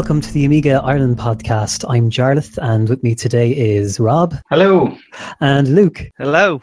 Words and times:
and 0.00 0.06
welcome 0.06 0.20
to 0.22 0.32
the 0.32 0.46
Amiga 0.46 0.80
Ireland 0.82 1.18
podcast. 1.18 1.84
I'm 1.86 2.08
Jarlath, 2.08 2.56
and 2.62 2.88
with 2.88 3.02
me 3.02 3.14
today 3.14 3.50
is 3.50 4.00
Rob. 4.00 4.34
Hello. 4.48 4.96
And 5.40 5.74
Luke. 5.74 6.10
Hello. 6.16 6.62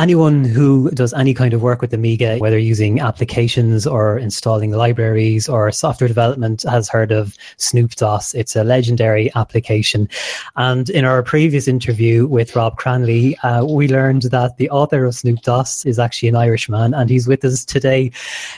Anyone 0.00 0.42
who 0.42 0.90
does 0.90 1.14
any 1.14 1.32
kind 1.32 1.54
of 1.54 1.62
work 1.62 1.80
with 1.80 1.94
Amiga, 1.94 2.38
whether 2.38 2.58
using 2.58 2.98
applications 2.98 3.86
or 3.86 4.18
installing 4.18 4.72
libraries 4.72 5.48
or 5.48 5.70
software 5.70 6.08
development, 6.08 6.64
has 6.64 6.88
heard 6.88 7.12
of 7.12 7.36
Snoop 7.56 7.92
DOS. 7.92 8.34
It's 8.34 8.56
a 8.56 8.64
legendary 8.64 9.30
application. 9.36 10.08
And 10.56 10.90
in 10.90 11.04
our 11.04 11.22
previous 11.22 11.68
interview 11.68 12.26
with 12.26 12.56
Rob 12.56 12.78
Cranley, 12.78 13.36
uh, 13.44 13.64
we 13.64 13.86
learned 13.86 14.22
that 14.22 14.56
the 14.56 14.70
author 14.70 15.04
of 15.04 15.14
Snoop 15.14 15.40
DOS 15.42 15.86
is 15.86 16.00
actually 16.00 16.30
an 16.30 16.36
Irishman, 16.36 16.94
and 16.94 17.08
he's 17.08 17.28
with 17.28 17.44
us 17.44 17.64
today. 17.64 18.10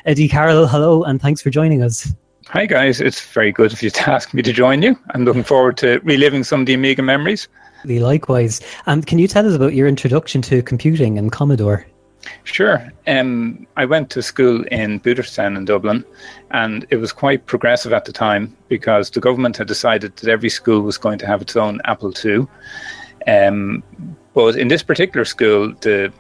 Eddie 0.07 0.29
Carroll, 0.29 0.67
hello, 0.67 1.03
and 1.03 1.21
thanks 1.21 1.43
for 1.43 1.51
joining 1.51 1.83
us. 1.83 2.15
Hi, 2.51 2.65
guys. 2.65 2.99
It's 2.99 3.21
very 3.21 3.53
good 3.53 3.75
of 3.75 3.83
you 3.83 3.91
to 3.91 4.11
ask 4.11 4.33
me 4.33 4.41
to 4.41 4.55
join 4.55 4.81
you. 4.81 4.99
I'm 5.11 5.27
looking 5.27 5.45
forward 5.45 5.77
to 5.79 6.01
reliving 6.03 6.45
some 6.45 6.61
of 6.61 6.67
the 6.67 6.73
Amiga 6.73 7.03
memories. 7.03 7.47
Likewise. 7.85 8.63
Um, 8.87 9.03
can 9.03 9.19
you 9.19 9.29
tell 9.29 9.47
us 9.47 9.55
about 9.55 9.75
your 9.75 9.87
introduction 9.87 10.41
to 10.43 10.63
computing 10.63 11.19
and 11.19 11.31
Commodore? 11.31 11.87
Sure. 12.45 12.91
Um, 13.07 13.67
I 13.77 13.85
went 13.85 14.09
to 14.11 14.23
school 14.23 14.65
in 14.71 14.99
Booterstown 15.01 15.59
in 15.59 15.67
Dublin, 15.67 16.07
and 16.51 16.87
it 16.89 16.97
was 16.97 17.13
quite 17.13 17.45
progressive 17.45 17.93
at 17.93 18.07
the 18.07 18.13
time 18.13 18.57
because 18.69 19.11
the 19.11 19.21
government 19.21 19.59
had 19.59 19.67
decided 19.67 20.17
that 20.17 20.31
every 20.31 20.49
school 20.49 20.81
was 20.81 20.97
going 20.97 21.19
to 21.19 21.27
have 21.27 21.43
its 21.43 21.55
own 21.55 21.83
Apple 21.85 22.15
II. 22.25 22.47
Um, 23.27 23.83
but 24.35 24.57
in 24.57 24.69
this 24.69 24.83
particular 24.83 25.25
school, 25.25 25.73
the 25.81 26.13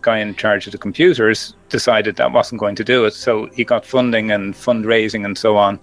guy 0.00 0.18
in 0.18 0.34
charge 0.34 0.66
of 0.66 0.72
the 0.72 0.78
computers 0.78 1.54
decided 1.68 2.16
that 2.16 2.32
wasn't 2.32 2.60
going 2.60 2.76
to 2.76 2.84
do 2.84 3.04
it. 3.04 3.14
So 3.14 3.46
he 3.46 3.64
got 3.64 3.84
funding 3.84 4.30
and 4.30 4.54
fundraising 4.54 5.24
and 5.24 5.36
so 5.36 5.56
on 5.56 5.80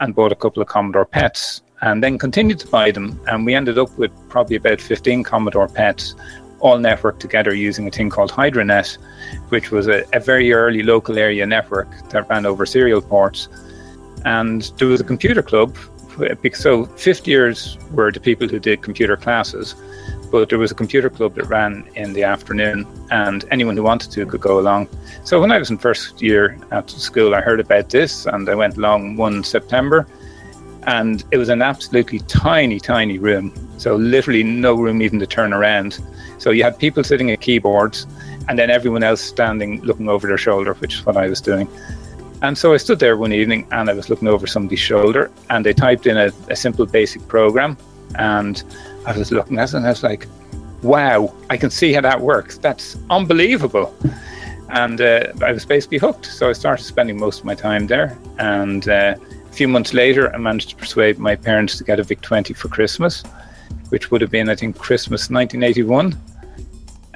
and 0.00 0.14
bought 0.14 0.32
a 0.32 0.36
couple 0.36 0.62
of 0.62 0.68
Commodore 0.68 1.06
PETs 1.06 1.62
and 1.80 2.02
then 2.02 2.18
continued 2.18 2.58
to 2.60 2.68
buy 2.68 2.90
them. 2.90 3.20
And 3.26 3.44
we 3.44 3.54
ended 3.54 3.78
up 3.78 3.96
with 3.98 4.12
probably 4.28 4.56
about 4.56 4.80
15 4.80 5.22
Commodore 5.22 5.68
PETs, 5.68 6.14
all 6.60 6.78
networked 6.78 7.18
together 7.20 7.54
using 7.54 7.88
a 7.88 7.90
thing 7.90 8.10
called 8.10 8.30
HydroNet, 8.30 8.96
which 9.48 9.70
was 9.70 9.88
a, 9.88 10.04
a 10.12 10.20
very 10.20 10.52
early 10.52 10.82
local 10.82 11.18
area 11.18 11.46
network 11.46 11.88
that 12.10 12.28
ran 12.28 12.46
over 12.46 12.64
serial 12.64 13.02
ports. 13.02 13.48
And 14.24 14.62
there 14.78 14.88
was 14.88 15.00
a 15.00 15.04
computer 15.04 15.42
club. 15.42 15.76
So, 16.52 16.84
fifth 16.84 17.26
years 17.26 17.76
were 17.90 18.12
the 18.12 18.20
people 18.20 18.46
who 18.46 18.60
did 18.60 18.82
computer 18.82 19.16
classes 19.16 19.74
but 20.34 20.48
there 20.48 20.58
was 20.58 20.72
a 20.72 20.74
computer 20.74 21.08
club 21.08 21.36
that 21.36 21.44
ran 21.44 21.88
in 21.94 22.12
the 22.12 22.24
afternoon, 22.24 22.84
and 23.12 23.44
anyone 23.52 23.76
who 23.76 23.84
wanted 23.84 24.10
to 24.10 24.26
could 24.26 24.40
go 24.40 24.58
along. 24.58 24.88
So 25.22 25.40
when 25.40 25.52
I 25.52 25.58
was 25.58 25.70
in 25.70 25.78
first 25.78 26.20
year 26.20 26.58
at 26.72 26.90
school, 26.90 27.36
I 27.36 27.40
heard 27.40 27.60
about 27.60 27.90
this, 27.90 28.26
and 28.26 28.48
I 28.48 28.56
went 28.56 28.76
along 28.76 29.14
one 29.14 29.44
September, 29.44 30.08
and 30.88 31.22
it 31.30 31.36
was 31.36 31.50
an 31.50 31.62
absolutely 31.62 32.18
tiny, 32.18 32.80
tiny 32.80 33.16
room. 33.18 33.54
So 33.78 33.94
literally 33.94 34.42
no 34.42 34.74
room 34.74 35.02
even 35.02 35.20
to 35.20 35.26
turn 35.26 35.52
around. 35.52 36.00
So 36.38 36.50
you 36.50 36.64
had 36.64 36.80
people 36.80 37.04
sitting 37.04 37.30
at 37.30 37.40
keyboards, 37.40 38.04
and 38.48 38.58
then 38.58 38.70
everyone 38.70 39.04
else 39.04 39.20
standing 39.20 39.82
looking 39.82 40.08
over 40.08 40.26
their 40.26 40.36
shoulder, 40.36 40.74
which 40.74 40.94
is 40.94 41.06
what 41.06 41.16
I 41.16 41.28
was 41.28 41.40
doing. 41.40 41.68
And 42.42 42.58
so 42.58 42.74
I 42.74 42.78
stood 42.78 42.98
there 42.98 43.16
one 43.16 43.32
evening 43.32 43.68
and 43.70 43.88
I 43.88 43.92
was 43.92 44.10
looking 44.10 44.26
over 44.26 44.48
somebody's 44.48 44.80
shoulder 44.80 45.30
and 45.48 45.64
they 45.64 45.72
typed 45.72 46.06
in 46.06 46.16
a, 46.18 46.30
a 46.48 46.56
simple 46.56 46.84
basic 46.84 47.26
program 47.28 47.78
and 48.16 48.62
I 49.06 49.16
was 49.16 49.30
looking 49.32 49.58
at 49.58 49.70
it 49.70 49.74
and 49.74 49.86
I 49.86 49.90
was 49.90 50.02
like, 50.02 50.26
wow, 50.82 51.34
I 51.50 51.56
can 51.56 51.70
see 51.70 51.92
how 51.92 52.02
that 52.02 52.20
works. 52.20 52.58
That's 52.58 52.96
unbelievable. 53.10 53.94
And 54.68 55.00
uh, 55.00 55.32
I 55.42 55.52
was 55.52 55.64
basically 55.64 55.98
hooked. 55.98 56.26
So 56.26 56.48
I 56.48 56.52
started 56.52 56.84
spending 56.84 57.18
most 57.18 57.40
of 57.40 57.44
my 57.44 57.54
time 57.54 57.86
there. 57.86 58.18
And 58.38 58.88
uh, 58.88 59.14
a 59.18 59.52
few 59.52 59.68
months 59.68 59.94
later, 59.94 60.34
I 60.34 60.38
managed 60.38 60.70
to 60.70 60.76
persuade 60.76 61.18
my 61.18 61.36
parents 61.36 61.78
to 61.78 61.84
get 61.84 62.00
a 62.00 62.02
VIC 62.02 62.20
20 62.20 62.54
for 62.54 62.68
Christmas, 62.68 63.22
which 63.88 64.10
would 64.10 64.20
have 64.20 64.30
been, 64.30 64.48
I 64.48 64.56
think, 64.56 64.78
Christmas 64.78 65.30
1981. 65.30 66.18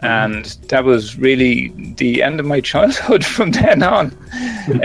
And 0.00 0.44
that 0.68 0.84
was 0.84 1.18
really 1.18 1.68
the 1.96 2.22
end 2.22 2.38
of 2.40 2.46
my 2.46 2.60
childhood 2.72 3.24
from 3.24 3.50
then 3.50 3.82
on. 3.82 4.06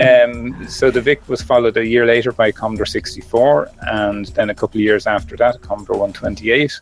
um, 0.00 0.68
so 0.68 0.90
the 0.90 1.00
VIC 1.00 1.28
was 1.28 1.42
followed 1.42 1.76
a 1.76 1.86
year 1.86 2.06
later 2.06 2.32
by 2.32 2.50
Commodore 2.50 2.86
64, 2.86 3.70
and 3.82 4.26
then 4.26 4.50
a 4.50 4.54
couple 4.54 4.78
of 4.78 4.82
years 4.82 5.06
after 5.06 5.36
that, 5.36 5.60
Commodore 5.62 5.96
128. 5.96 6.80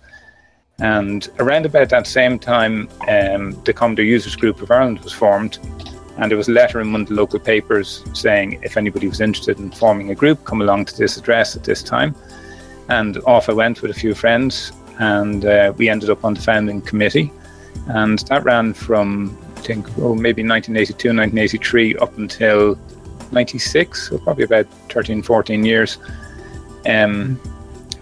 And 0.83 1.29
around 1.39 1.65
about 1.65 1.91
that 1.91 2.09
same 2.09 2.41
time, 2.41 2.89
um, 3.09 3.53
the 3.63 3.73
Commodore 3.73 4.05
Users 4.05 4.35
Group 4.35 4.61
of 4.63 4.71
Ireland 4.73 4.99
was 4.99 5.13
formed, 5.13 5.61
and 6.19 6.29
there 6.29 6.37
was 6.37 6.49
a 6.49 6.53
letter 6.53 6.81
in 6.81 6.93
one 6.93 7.03
of 7.03 7.09
the 7.09 7.15
local 7.15 7.39
papers 7.39 8.05
saying 8.15 8.61
if 8.65 8.77
anybody 8.77 9.07
was 9.07 9.21
interested 9.21 9.61
in 9.61 9.71
forming 9.71 10.11
a 10.11 10.15
group, 10.17 10.45
come 10.45 10.61
along 10.61 10.87
to 10.87 10.99
this 10.99 11.17
address 11.17 11.55
at 11.55 11.63
this 11.63 11.85
time. 11.85 12.17
And 12.89 13.19
off 13.27 13.49
I 13.49 13.53
went 13.53 13.81
with 13.81 13.93
a 13.93 13.95
few 13.95 14.13
friends, 14.13 14.73
and 14.99 15.45
uh, 15.45 15.73
we 15.77 15.89
ended 15.89 16.11
up 16.11 16.25
on 16.25 16.35
the 16.35 16.43
founding 16.43 16.83
committee. 16.83 17.33
And 17.87 18.19
that 18.19 18.43
ran 18.43 18.75
from, 18.75 19.39
I 19.57 19.61
think, 19.61 19.87
oh, 19.99 20.17
maybe 20.17 20.43
1982, 20.43 21.11
1983 21.11 21.97
up 21.99 22.19
until 22.19 22.77
96, 23.31 24.09
so 24.09 24.19
probably 24.19 24.43
about 24.43 24.67
13, 24.91 25.23
14 25.23 25.65
years. 25.65 25.99
Um, 26.87 27.41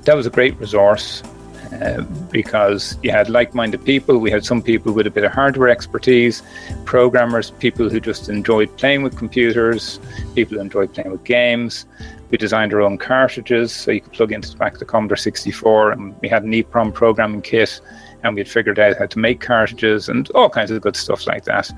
that 0.04 0.16
was 0.16 0.26
a 0.26 0.30
great 0.30 0.58
resource. 0.58 1.22
Uh, 1.72 2.02
because 2.32 2.98
you 3.02 3.12
had 3.12 3.30
like-minded 3.30 3.84
people. 3.84 4.18
We 4.18 4.30
had 4.30 4.44
some 4.44 4.60
people 4.60 4.92
with 4.92 5.06
a 5.06 5.10
bit 5.10 5.22
of 5.22 5.30
hardware 5.30 5.68
expertise, 5.68 6.42
programmers, 6.84 7.52
people 7.52 7.88
who 7.88 8.00
just 8.00 8.28
enjoyed 8.28 8.76
playing 8.76 9.04
with 9.04 9.16
computers, 9.16 10.00
people 10.34 10.56
who 10.56 10.62
enjoyed 10.62 10.92
playing 10.92 11.12
with 11.12 11.22
games. 11.22 11.86
We 12.30 12.38
designed 12.38 12.74
our 12.74 12.80
own 12.80 12.98
cartridges, 12.98 13.72
so 13.72 13.92
you 13.92 14.00
could 14.00 14.12
plug 14.12 14.32
into 14.32 14.50
the 14.50 14.56
back 14.56 14.72
of 14.72 14.78
the 14.80 14.84
Commodore 14.84 15.16
64, 15.16 15.92
and 15.92 16.20
we 16.20 16.28
had 16.28 16.42
an 16.42 16.52
EEPROM 16.52 16.92
programming 16.92 17.42
kit 17.42 17.80
and 18.22 18.34
we 18.34 18.40
had 18.40 18.48
figured 18.48 18.78
out 18.78 18.96
how 18.98 19.06
to 19.06 19.18
make 19.18 19.40
cartridges 19.40 20.08
and 20.08 20.30
all 20.30 20.48
kinds 20.48 20.70
of 20.70 20.80
good 20.80 20.96
stuff 20.96 21.26
like 21.26 21.44
that. 21.44 21.70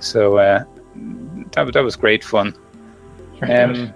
So 0.00 0.38
uh, 0.38 0.64
that 1.52 1.72
that 1.72 1.82
was 1.82 1.96
great 1.96 2.24
fun. 2.24 2.54
Um, 3.42 3.92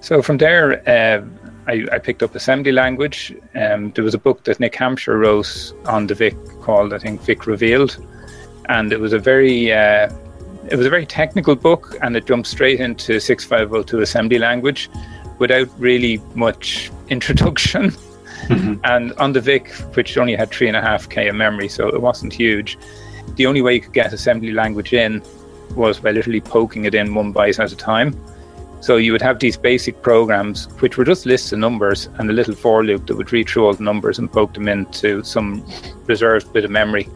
so 0.00 0.20
from 0.20 0.36
there, 0.36 0.86
uh, 0.88 1.24
I, 1.66 1.86
I, 1.92 1.98
picked 1.98 2.22
up 2.22 2.34
assembly 2.34 2.72
language. 2.72 3.34
Um, 3.54 3.90
there 3.92 4.04
was 4.04 4.14
a 4.14 4.18
book 4.18 4.44
that 4.44 4.60
Nick 4.60 4.74
Hampshire 4.74 5.18
wrote 5.18 5.72
on 5.86 6.06
the 6.06 6.14
VIC 6.14 6.36
called, 6.60 6.92
I 6.92 6.98
think, 6.98 7.22
VIC 7.22 7.46
Revealed, 7.46 8.04
and 8.68 8.92
it 8.92 9.00
was 9.00 9.12
a 9.12 9.18
very 9.18 9.72
uh, 9.72 10.10
it 10.70 10.76
was 10.76 10.86
a 10.86 10.90
very 10.90 11.06
technical 11.06 11.54
book, 11.54 11.96
and 12.02 12.16
it 12.16 12.26
jumped 12.26 12.48
straight 12.48 12.80
into 12.80 13.20
6502 13.20 14.00
assembly 14.00 14.38
language 14.38 14.90
without 15.38 15.68
really 15.78 16.20
much 16.34 16.90
introduction. 17.08 17.90
Mm-hmm. 18.48 18.74
And 18.84 19.12
on 19.14 19.32
the 19.32 19.40
VIC, 19.40 19.68
which 19.94 20.18
only 20.18 20.36
had 20.36 20.50
three 20.50 20.68
and 20.68 20.76
a 20.76 20.82
half 20.82 21.08
K 21.08 21.28
of 21.28 21.34
memory, 21.34 21.68
so 21.68 21.88
it 21.88 22.00
wasn't 22.00 22.32
huge, 22.32 22.78
the 23.36 23.46
only 23.46 23.62
way 23.62 23.74
you 23.74 23.80
could 23.80 23.94
get 23.94 24.12
assembly 24.12 24.52
language 24.52 24.92
in 24.92 25.22
was 25.74 25.98
by 25.98 26.10
literally 26.10 26.40
poking 26.40 26.84
it 26.84 26.94
in 26.94 27.14
one 27.14 27.32
byte 27.32 27.58
at 27.58 27.72
a 27.72 27.76
time. 27.76 28.14
So 28.84 28.98
you 28.98 29.12
would 29.12 29.22
have 29.22 29.38
these 29.38 29.56
basic 29.56 30.02
programs, 30.02 30.66
which 30.80 30.98
were 30.98 31.06
just 31.06 31.24
lists 31.24 31.52
of 31.52 31.58
numbers 31.58 32.10
and 32.18 32.28
a 32.28 32.34
little 32.34 32.54
for 32.54 32.84
loop 32.84 33.06
that 33.06 33.16
would 33.16 33.32
read 33.32 33.48
through 33.48 33.64
all 33.64 33.72
the 33.72 33.82
numbers 33.82 34.18
and 34.18 34.30
poke 34.30 34.52
them 34.52 34.68
into 34.68 35.22
some 35.22 35.66
reserved 36.04 36.52
bit 36.52 36.66
of 36.66 36.70
memory. 36.70 37.08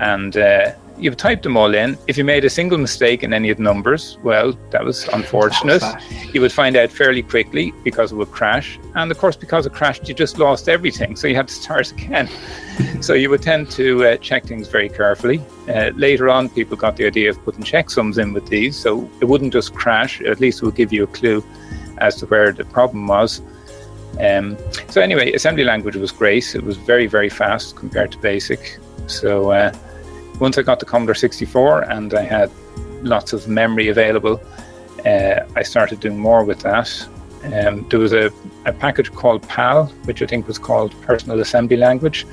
And 0.00 0.36
uh, 0.36 0.72
you've 0.98 1.16
typed 1.16 1.42
them 1.42 1.56
all 1.56 1.74
in. 1.74 1.98
If 2.06 2.16
you 2.16 2.24
made 2.24 2.44
a 2.44 2.50
single 2.50 2.78
mistake 2.78 3.22
in 3.22 3.32
any 3.32 3.50
of 3.50 3.56
the 3.56 3.62
numbers, 3.62 4.18
well, 4.22 4.52
that 4.70 4.84
was 4.84 5.08
unfortunate. 5.08 5.80
That 5.80 6.02
was 6.02 6.34
you 6.34 6.40
would 6.40 6.52
find 6.52 6.76
out 6.76 6.90
fairly 6.90 7.22
quickly 7.22 7.72
because 7.84 8.12
it 8.12 8.16
would 8.16 8.30
crash. 8.30 8.78
And 8.94 9.10
of 9.10 9.18
course, 9.18 9.36
because 9.36 9.66
it 9.66 9.72
crashed, 9.72 10.08
you 10.08 10.14
just 10.14 10.38
lost 10.38 10.68
everything. 10.68 11.16
So 11.16 11.26
you 11.28 11.34
had 11.34 11.48
to 11.48 11.54
start 11.54 11.90
again. 11.92 12.28
so 13.00 13.14
you 13.14 13.30
would 13.30 13.42
tend 13.42 13.70
to 13.72 14.04
uh, 14.06 14.16
check 14.16 14.44
things 14.44 14.68
very 14.68 14.88
carefully. 14.88 15.42
Uh, 15.68 15.90
later 15.94 16.28
on, 16.28 16.48
people 16.48 16.76
got 16.76 16.96
the 16.96 17.06
idea 17.06 17.30
of 17.30 17.42
putting 17.44 17.64
checksums 17.64 18.18
in 18.18 18.32
with 18.32 18.46
these. 18.46 18.76
So 18.76 19.08
it 19.20 19.26
wouldn't 19.26 19.52
just 19.52 19.74
crash, 19.74 20.20
at 20.22 20.40
least 20.40 20.62
it 20.62 20.66
would 20.66 20.76
give 20.76 20.92
you 20.92 21.04
a 21.04 21.08
clue 21.08 21.44
as 21.98 22.16
to 22.16 22.26
where 22.26 22.52
the 22.52 22.64
problem 22.64 23.06
was. 23.06 23.40
Um, 24.20 24.56
so 24.88 25.00
anyway, 25.00 25.32
assembly 25.32 25.64
language 25.64 25.96
was 25.96 26.12
great. 26.12 26.54
It 26.54 26.64
was 26.64 26.76
very, 26.76 27.06
very 27.06 27.28
fast 27.28 27.76
compared 27.76 28.12
to 28.12 28.18
BASIC. 28.18 28.78
So 29.06 29.50
uh, 29.50 29.72
once 30.42 30.58
I 30.58 30.62
got 30.62 30.80
the 30.80 30.86
Commodore 30.86 31.14
64 31.14 31.82
and 31.82 32.12
I 32.14 32.22
had 32.22 32.50
lots 33.02 33.32
of 33.32 33.46
memory 33.46 33.86
available, 33.88 34.42
uh, 35.06 35.46
I 35.54 35.62
started 35.62 36.00
doing 36.00 36.18
more 36.18 36.42
with 36.44 36.58
that. 36.62 36.88
Um, 37.44 37.88
there 37.88 38.00
was 38.00 38.12
a, 38.12 38.32
a 38.66 38.72
package 38.72 39.12
called 39.12 39.48
PAL, 39.48 39.86
which 40.04 40.20
I 40.20 40.26
think 40.26 40.48
was 40.48 40.58
called 40.58 41.00
Personal 41.02 41.38
Assembly 41.38 41.76
Language, 41.76 42.26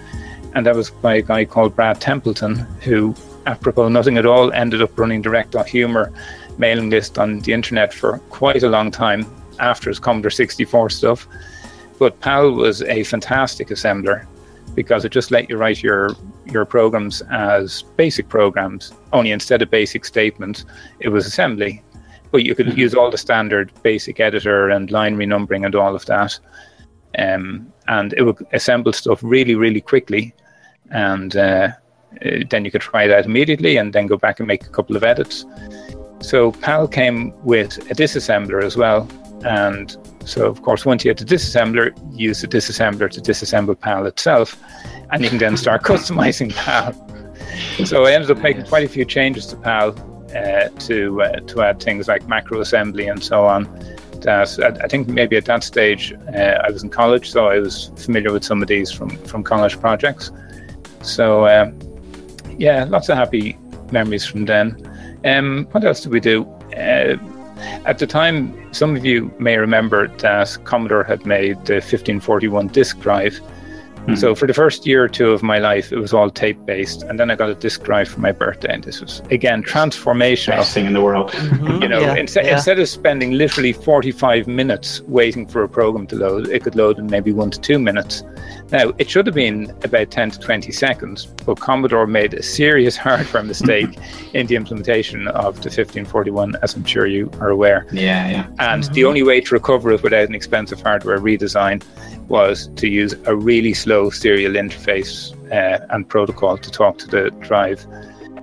and 0.56 0.66
that 0.66 0.76
was 0.76 0.90
by 0.90 1.16
a 1.18 1.22
guy 1.22 1.46
called 1.46 1.76
Brad 1.76 2.02
Templeton, 2.02 2.56
who, 2.82 3.14
apropos 3.46 3.90
nothing 3.90 4.18
at 4.18 4.26
all, 4.26 4.52
ended 4.54 4.82
up 4.82 4.98
running 4.98 5.22
the 5.22 5.30
rec.humor 5.30 6.12
mailing 6.58 6.90
list 6.90 7.20
on 7.20 7.42
the 7.42 7.54
internet 7.54 7.94
for 7.94 8.18
quite 8.32 8.64
a 8.64 8.70
long 8.70 8.90
time 8.90 9.24
after 9.60 9.88
his 9.88 10.00
Commodore 10.00 10.32
64 10.32 10.90
stuff. 10.90 11.28
But 12.00 12.20
PAL 12.22 12.54
was 12.54 12.82
a 12.82 13.04
fantastic 13.04 13.68
assembler 13.68 14.26
because 14.74 15.06
it 15.06 15.12
just 15.12 15.30
let 15.30 15.48
you 15.48 15.58
write 15.58 15.84
your 15.84 16.16
your 16.52 16.66
programs 16.66 17.22
as 17.32 17.84
basic 17.96 18.30
programs. 18.30 18.94
Only 19.14 19.32
instead 19.32 19.62
of 19.62 19.70
basic 19.70 20.06
statements, 20.06 20.66
it 21.00 21.10
was 21.10 21.26
assembly. 21.26 21.84
but 22.32 22.44
you 22.44 22.54
could 22.56 22.68
mm-hmm. 22.68 22.80
use 22.80 22.94
all 22.94 23.10
the 23.10 23.18
standard 23.18 23.72
basic 23.82 24.20
editor 24.20 24.70
and 24.70 24.92
line 24.92 25.18
renumbering 25.18 25.66
and 25.66 25.76
all 25.76 25.96
of 25.96 26.06
that. 26.06 26.40
Um, 27.18 27.74
and 27.88 28.14
it 28.14 28.24
would 28.24 28.46
assemble 28.54 28.94
stuff 28.94 29.20
really, 29.24 29.56
really 29.56 29.82
quickly. 29.82 30.34
And 30.92 31.36
uh, 31.36 31.70
uh, 32.24 32.30
then 32.50 32.66
you 32.66 32.72
could 32.72 32.82
try 32.82 33.04
it 33.04 33.12
out 33.12 33.26
immediately 33.26 33.78
and 33.78 33.94
then 33.94 34.08
go 34.08 34.18
back 34.18 34.40
and 34.40 34.48
make 34.48 34.66
a 34.66 34.70
couple 34.70 34.96
of 34.96 35.04
edits. 35.04 35.46
So 36.22 36.52
PAL 36.52 36.88
came 36.88 37.34
with 37.44 37.78
a 37.90 37.96
disassembler 37.96 38.64
as 38.64 38.78
well. 38.78 39.08
And 39.44 39.96
so, 40.30 40.46
of 40.46 40.62
course, 40.62 40.86
once 40.86 41.04
you 41.04 41.10
had 41.10 41.18
the 41.18 41.26
disassembler, 41.26 41.92
use 42.16 42.42
the 42.42 42.48
disassembler 42.48 43.10
to 43.10 43.20
disassemble 43.20 43.80
PAL 43.80 44.06
itself. 44.06 44.62
And 45.12 45.24
you 45.24 45.30
can 45.30 45.40
then 45.40 45.58
start 45.58 45.82
customizing 45.92 46.56
PAL. 46.56 46.94
So 47.86 48.06
I 48.06 48.12
ended 48.12 48.30
up 48.30 48.38
making 48.38 48.66
quite 48.68 48.84
a 48.84 48.88
few 48.88 49.06
changes 49.06 49.48
to 49.48 49.56
PAL 49.56 49.90
uh, 50.36 50.70
to 50.70 51.22
uh, 51.24 51.40
to 51.40 51.64
add 51.64 51.82
things 51.82 52.08
like 52.08 52.28
macro 52.28 52.62
assembly 52.62 53.08
and 53.08 53.24
so 53.24 53.46
on. 53.46 53.64
That 54.22 54.80
I 54.84 54.88
think 54.88 55.08
maybe 55.08 55.36
at 55.36 55.46
that 55.46 55.64
stage 55.64 56.14
uh, 56.14 56.62
I 56.64 56.70
was 56.70 56.84
in 56.84 56.90
college, 56.90 57.32
so 57.32 57.48
I 57.48 57.58
was 57.60 57.92
familiar 57.98 58.32
with 58.32 58.44
some 58.44 58.62
of 58.62 58.68
these 58.68 58.92
from 58.92 59.10
from 59.26 59.44
college 59.44 59.80
projects. 59.80 60.32
So 61.02 61.46
uh, 61.46 61.72
yeah, 62.56 62.84
lots 62.84 63.10
of 63.10 63.18
happy 63.18 63.58
memories 63.92 64.26
from 64.26 64.46
then. 64.46 64.76
Um, 65.26 65.68
what 65.72 65.84
else 65.84 66.02
did 66.02 66.12
we 66.12 66.20
do? 66.20 66.46
At 67.86 68.00
the 68.00 68.08
time, 68.08 68.74
some 68.74 68.96
of 68.96 69.06
you 69.06 69.32
may 69.40 69.58
remember 69.58 70.08
that 70.18 70.58
Commodore 70.64 71.04
had 71.04 71.26
made 71.26 71.58
the 71.66 71.76
1541 71.76 72.68
disk 72.68 73.00
drive, 73.00 73.40
Mm-hmm. 74.10 74.16
So 74.16 74.34
for 74.34 74.48
the 74.48 74.54
first 74.54 74.88
year 74.88 75.04
or 75.04 75.08
two 75.08 75.32
of 75.32 75.44
my 75.44 75.60
life, 75.60 75.92
it 75.92 75.98
was 75.98 76.14
all 76.14 76.30
tape 76.30 76.66
based, 76.66 77.04
and 77.04 77.20
then 77.20 77.30
I 77.30 77.36
got 77.36 77.50
a 77.50 77.56
disk 77.56 77.84
drive 77.84 78.08
for 78.08 78.20
my 78.20 78.32
birthday, 78.32 78.74
and 78.74 78.84
this 78.84 79.02
was 79.02 79.22
again 79.30 79.62
transformational. 79.62 80.58
Best 80.58 80.74
thing 80.74 80.86
in 80.86 80.94
the 80.94 81.02
world. 81.02 81.32
Mm-hmm. 81.32 81.84
You 81.84 81.90
know, 81.90 82.00
yeah. 82.00 82.16
Instead, 82.16 82.46
yeah. 82.46 82.56
instead 82.56 82.80
of 82.80 82.88
spending 82.88 83.32
literally 83.34 83.74
45 83.74 84.48
minutes 84.48 85.02
waiting 85.02 85.46
for 85.46 85.64
a 85.64 85.70
program 85.70 86.08
to 86.08 86.16
load, 86.16 86.48
it 86.48 86.64
could 86.64 86.76
load 86.76 86.98
in 86.98 87.08
maybe 87.08 87.32
one 87.32 87.52
to 87.52 87.60
two 87.60 87.78
minutes. 87.78 88.24
Now, 88.72 88.92
it 89.00 89.10
should 89.10 89.26
have 89.26 89.36
been 89.36 89.72
about 89.84 90.12
10 90.12 90.32
to 90.32 90.40
20 90.40 90.72
seconds, 90.72 91.26
but 91.26 91.60
Commodore 91.60 92.06
made 92.06 92.34
a 92.36 92.44
serious 92.44 92.96
hardware 93.06 93.44
mistake 93.44 93.98
in 94.34 94.48
the 94.48 94.56
implementation 94.56 95.28
of 95.30 95.56
the 95.56 95.70
1541, 95.70 96.56
as 96.62 96.76
I'm 96.76 96.84
sure 96.84 97.08
you 97.08 97.32
are 97.40 97.50
aware. 97.50 97.88
Yeah, 97.92 98.30
yeah. 98.30 98.48
And 98.60 98.84
mm-hmm. 98.84 98.94
the 98.94 99.06
only 99.06 99.24
way 99.24 99.42
to 99.42 99.56
recover 99.56 99.92
it 99.92 100.04
without 100.04 100.28
an 100.28 100.36
expensive 100.36 100.82
hardware 100.82 101.20
redesign 101.20 101.84
was 102.28 102.70
to 102.76 102.88
use 102.88 103.16
a 103.26 103.36
really 103.36 103.74
slow 103.74 104.12
serial 104.12 104.54
interface 104.54 105.34
uh, 105.52 105.86
and 105.90 106.08
protocol 106.08 106.58
to 106.58 106.70
talk 106.70 107.00
to 107.00 107.08
the 107.08 107.32
drive. 107.42 107.86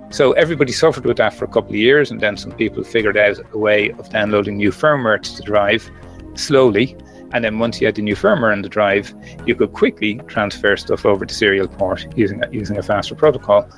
So 0.09 0.33
everybody 0.33 0.71
suffered 0.71 1.05
with 1.05 1.17
that 1.17 1.33
for 1.33 1.45
a 1.45 1.49
couple 1.49 1.71
of 1.71 1.75
years, 1.75 2.11
and 2.11 2.19
then 2.19 2.37
some 2.37 2.51
people 2.51 2.83
figured 2.83 3.17
out 3.17 3.37
a 3.53 3.57
way 3.57 3.91
of 3.91 4.09
downloading 4.09 4.57
new 4.57 4.71
firmware 4.71 5.21
to 5.21 5.35
the 5.37 5.43
drive 5.43 5.89
slowly. 6.35 6.97
And 7.33 7.43
then 7.43 7.59
once 7.59 7.79
you 7.81 7.87
had 7.87 7.95
the 7.95 8.01
new 8.01 8.15
firmware 8.15 8.53
in 8.53 8.61
the 8.61 8.69
drive, 8.69 9.13
you 9.45 9.55
could 9.55 9.73
quickly 9.73 10.21
transfer 10.27 10.77
stuff 10.77 11.05
over 11.05 11.25
to 11.25 11.33
serial 11.33 11.67
port 11.67 12.07
using 12.15 12.43
a, 12.43 12.49
using 12.49 12.77
a 12.77 12.83
faster 12.83 13.15
protocol. 13.15 13.69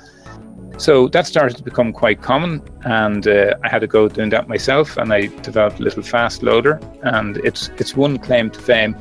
So 0.78 1.08
that 1.08 1.26
started 1.26 1.56
to 1.58 1.62
become 1.62 1.92
quite 1.92 2.22
common, 2.22 2.62
and 2.84 3.26
uh, 3.26 3.54
I 3.62 3.68
had 3.68 3.80
to 3.80 3.86
go 3.86 4.08
doing 4.08 4.30
that 4.30 4.48
myself. 4.48 4.96
And 4.96 5.12
I 5.12 5.26
developed 5.42 5.78
a 5.78 5.82
little 5.82 6.02
fast 6.02 6.42
loader, 6.42 6.80
and 7.02 7.36
it's 7.38 7.68
it's 7.76 7.94
one 7.94 8.18
claim 8.18 8.50
to 8.50 8.60
fame 8.60 8.96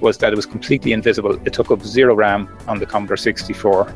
was 0.00 0.18
that 0.18 0.32
it 0.32 0.36
was 0.36 0.46
completely 0.46 0.92
invisible. 0.92 1.34
It 1.46 1.52
took 1.52 1.70
up 1.70 1.82
zero 1.82 2.14
RAM 2.14 2.48
on 2.66 2.80
the 2.80 2.86
Commodore 2.86 3.16
64. 3.16 3.94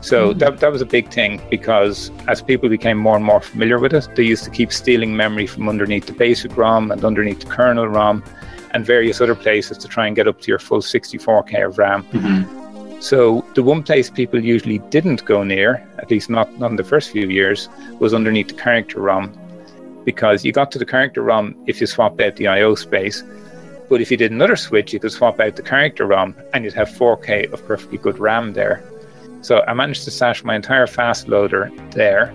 So 0.00 0.34
mm. 0.34 0.38
that, 0.38 0.58
that 0.60 0.72
was 0.72 0.82
a 0.82 0.86
big 0.86 1.10
thing 1.10 1.40
because 1.50 2.10
as 2.26 2.42
people 2.42 2.68
became 2.68 2.98
more 2.98 3.16
and 3.16 3.24
more 3.24 3.40
familiar 3.40 3.78
with 3.78 3.92
it, 3.92 4.08
they 4.16 4.24
used 4.24 4.44
to 4.44 4.50
keep 4.50 4.72
stealing 4.72 5.16
memory 5.16 5.46
from 5.46 5.68
underneath 5.68 6.06
the 6.06 6.12
basic 6.12 6.56
ROM 6.56 6.90
and 6.90 7.04
underneath 7.04 7.40
the 7.40 7.46
kernel 7.46 7.88
ROM 7.88 8.24
and 8.74 8.84
various 8.84 9.20
other 9.20 9.34
places 9.34 9.78
to 9.78 9.88
try 9.88 10.06
and 10.06 10.16
get 10.16 10.28
up 10.28 10.40
to 10.42 10.48
your 10.48 10.58
full 10.58 10.80
64K 10.80 11.64
of 11.64 11.78
RAM. 11.78 12.02
Mm-hmm. 12.04 13.00
So 13.00 13.44
the 13.54 13.62
one 13.62 13.82
place 13.82 14.10
people 14.10 14.42
usually 14.42 14.78
didn't 14.90 15.24
go 15.24 15.44
near, 15.44 15.86
at 15.98 16.10
least 16.10 16.28
not, 16.28 16.52
not 16.58 16.70
in 16.70 16.76
the 16.76 16.84
first 16.84 17.10
few 17.10 17.28
years, 17.28 17.68
was 18.00 18.12
underneath 18.12 18.48
the 18.48 18.54
character 18.54 19.00
ROM. 19.00 19.32
Because 20.04 20.44
you 20.44 20.52
got 20.52 20.70
to 20.72 20.78
the 20.78 20.84
character 20.86 21.22
ROM 21.22 21.54
if 21.66 21.80
you 21.80 21.86
swapped 21.86 22.20
out 22.20 22.36
the 22.36 22.48
I/O 22.48 22.74
space, 22.74 23.22
but 23.88 24.00
if 24.00 24.10
you 24.10 24.16
did 24.16 24.32
another 24.32 24.56
switch, 24.56 24.92
you 24.92 25.00
could 25.00 25.12
swap 25.12 25.38
out 25.38 25.56
the 25.56 25.62
character 25.62 26.06
ROM 26.06 26.34
and 26.52 26.64
you'd 26.64 26.74
have 26.74 26.88
4K 26.88 27.52
of 27.52 27.64
perfectly 27.66 27.98
good 27.98 28.18
RAM 28.18 28.54
there. 28.54 28.82
So 29.40 29.62
I 29.68 29.74
managed 29.74 30.04
to 30.04 30.10
stash 30.10 30.42
my 30.42 30.56
entire 30.56 30.86
fast 30.86 31.28
loader 31.28 31.70
there. 31.90 32.34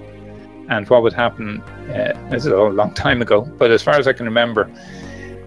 And 0.69 0.88
what 0.88 1.01
would 1.01 1.13
happen, 1.13 1.62
uh, 1.89 2.13
this 2.30 2.45
is 2.45 2.51
a 2.51 2.57
long 2.57 2.94
time 3.06 3.21
ago, 3.21 3.42
but 3.42 3.71
as 3.71 3.81
far 3.81 3.95
as 3.95 4.07
I 4.07 4.13
can 4.13 4.25
remember, 4.25 4.71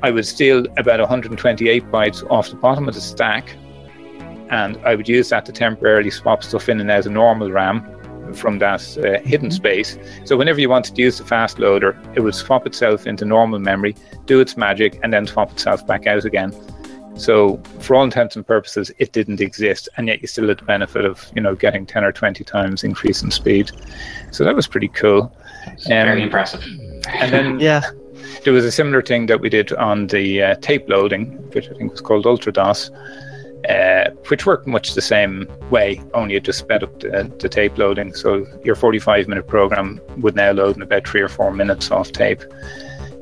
I 0.02 0.10
would 0.10 0.26
steal 0.26 0.66
about 0.76 0.98
128 0.98 1.84
bytes 1.90 2.28
off 2.30 2.50
the 2.50 2.56
bottom 2.56 2.88
of 2.88 2.94
the 2.94 3.00
stack, 3.00 3.56
and 4.50 4.76
I 4.84 4.94
would 4.94 5.08
use 5.08 5.28
that 5.30 5.46
to 5.46 5.52
temporarily 5.52 6.10
swap 6.10 6.42
stuff 6.42 6.68
in 6.68 6.80
and 6.80 6.90
out 6.90 7.06
of 7.06 7.12
normal 7.12 7.50
RAM 7.50 7.86
from 8.34 8.58
that 8.58 8.80
uh, 8.98 9.20
hidden 9.26 9.48
mm-hmm. 9.48 9.50
space. 9.50 9.98
So 10.24 10.36
whenever 10.36 10.60
you 10.60 10.68
wanted 10.68 10.94
to 10.96 11.02
use 11.02 11.18
the 11.18 11.24
fast 11.24 11.58
loader, 11.58 11.98
it 12.14 12.20
would 12.20 12.34
swap 12.34 12.66
itself 12.66 13.06
into 13.06 13.24
normal 13.24 13.58
memory, 13.58 13.94
do 14.26 14.40
its 14.40 14.56
magic, 14.56 14.98
and 15.02 15.12
then 15.12 15.26
swap 15.26 15.52
itself 15.52 15.86
back 15.86 16.06
out 16.06 16.24
again. 16.24 16.52
So 17.14 17.62
for 17.80 17.94
all 17.94 18.04
intents 18.04 18.36
and 18.36 18.46
purposes, 18.46 18.90
it 18.98 19.12
didn't 19.12 19.40
exist, 19.40 19.88
and 19.96 20.08
yet 20.08 20.22
you 20.22 20.28
still 20.28 20.48
had 20.48 20.58
the 20.58 20.64
benefit 20.64 21.04
of 21.04 21.30
you 21.34 21.42
know 21.42 21.54
getting 21.54 21.86
ten 21.86 22.04
or 22.04 22.12
twenty 22.12 22.42
times 22.42 22.84
increase 22.84 23.22
in 23.22 23.30
speed. 23.30 23.70
So 24.30 24.44
that 24.44 24.56
was 24.56 24.66
pretty 24.66 24.88
cool. 24.88 25.34
Um, 25.66 25.76
very 25.86 26.22
impressive. 26.22 26.64
And 27.08 27.32
then 27.32 27.60
yeah. 27.60 27.82
There 28.44 28.52
was 28.52 28.64
a 28.64 28.72
similar 28.72 29.02
thing 29.02 29.26
that 29.26 29.40
we 29.40 29.48
did 29.48 29.72
on 29.74 30.08
the 30.08 30.42
uh, 30.42 30.54
tape 30.56 30.88
loading, 30.88 31.26
which 31.52 31.68
I 31.70 31.74
think 31.74 31.92
was 31.92 32.00
called 32.00 32.24
UltraDOS, 32.24 32.90
uh, 33.68 34.10
which 34.28 34.46
worked 34.46 34.66
much 34.66 34.94
the 34.94 35.00
same 35.00 35.46
way, 35.70 36.02
only 36.14 36.34
it 36.34 36.42
just 36.42 36.58
sped 36.58 36.82
up 36.82 36.98
the, 36.98 37.32
the, 37.38 37.48
tape 37.48 37.78
loading. 37.78 38.12
So 38.14 38.44
your 38.64 38.74
45 38.74 39.28
minute 39.28 39.46
program 39.46 40.00
would 40.18 40.34
now 40.34 40.50
load 40.50 40.74
in 40.74 40.82
about 40.82 41.06
three 41.06 41.20
or 41.20 41.28
four 41.28 41.52
minutes 41.52 41.90
off 41.92 42.10
tape. 42.10 42.42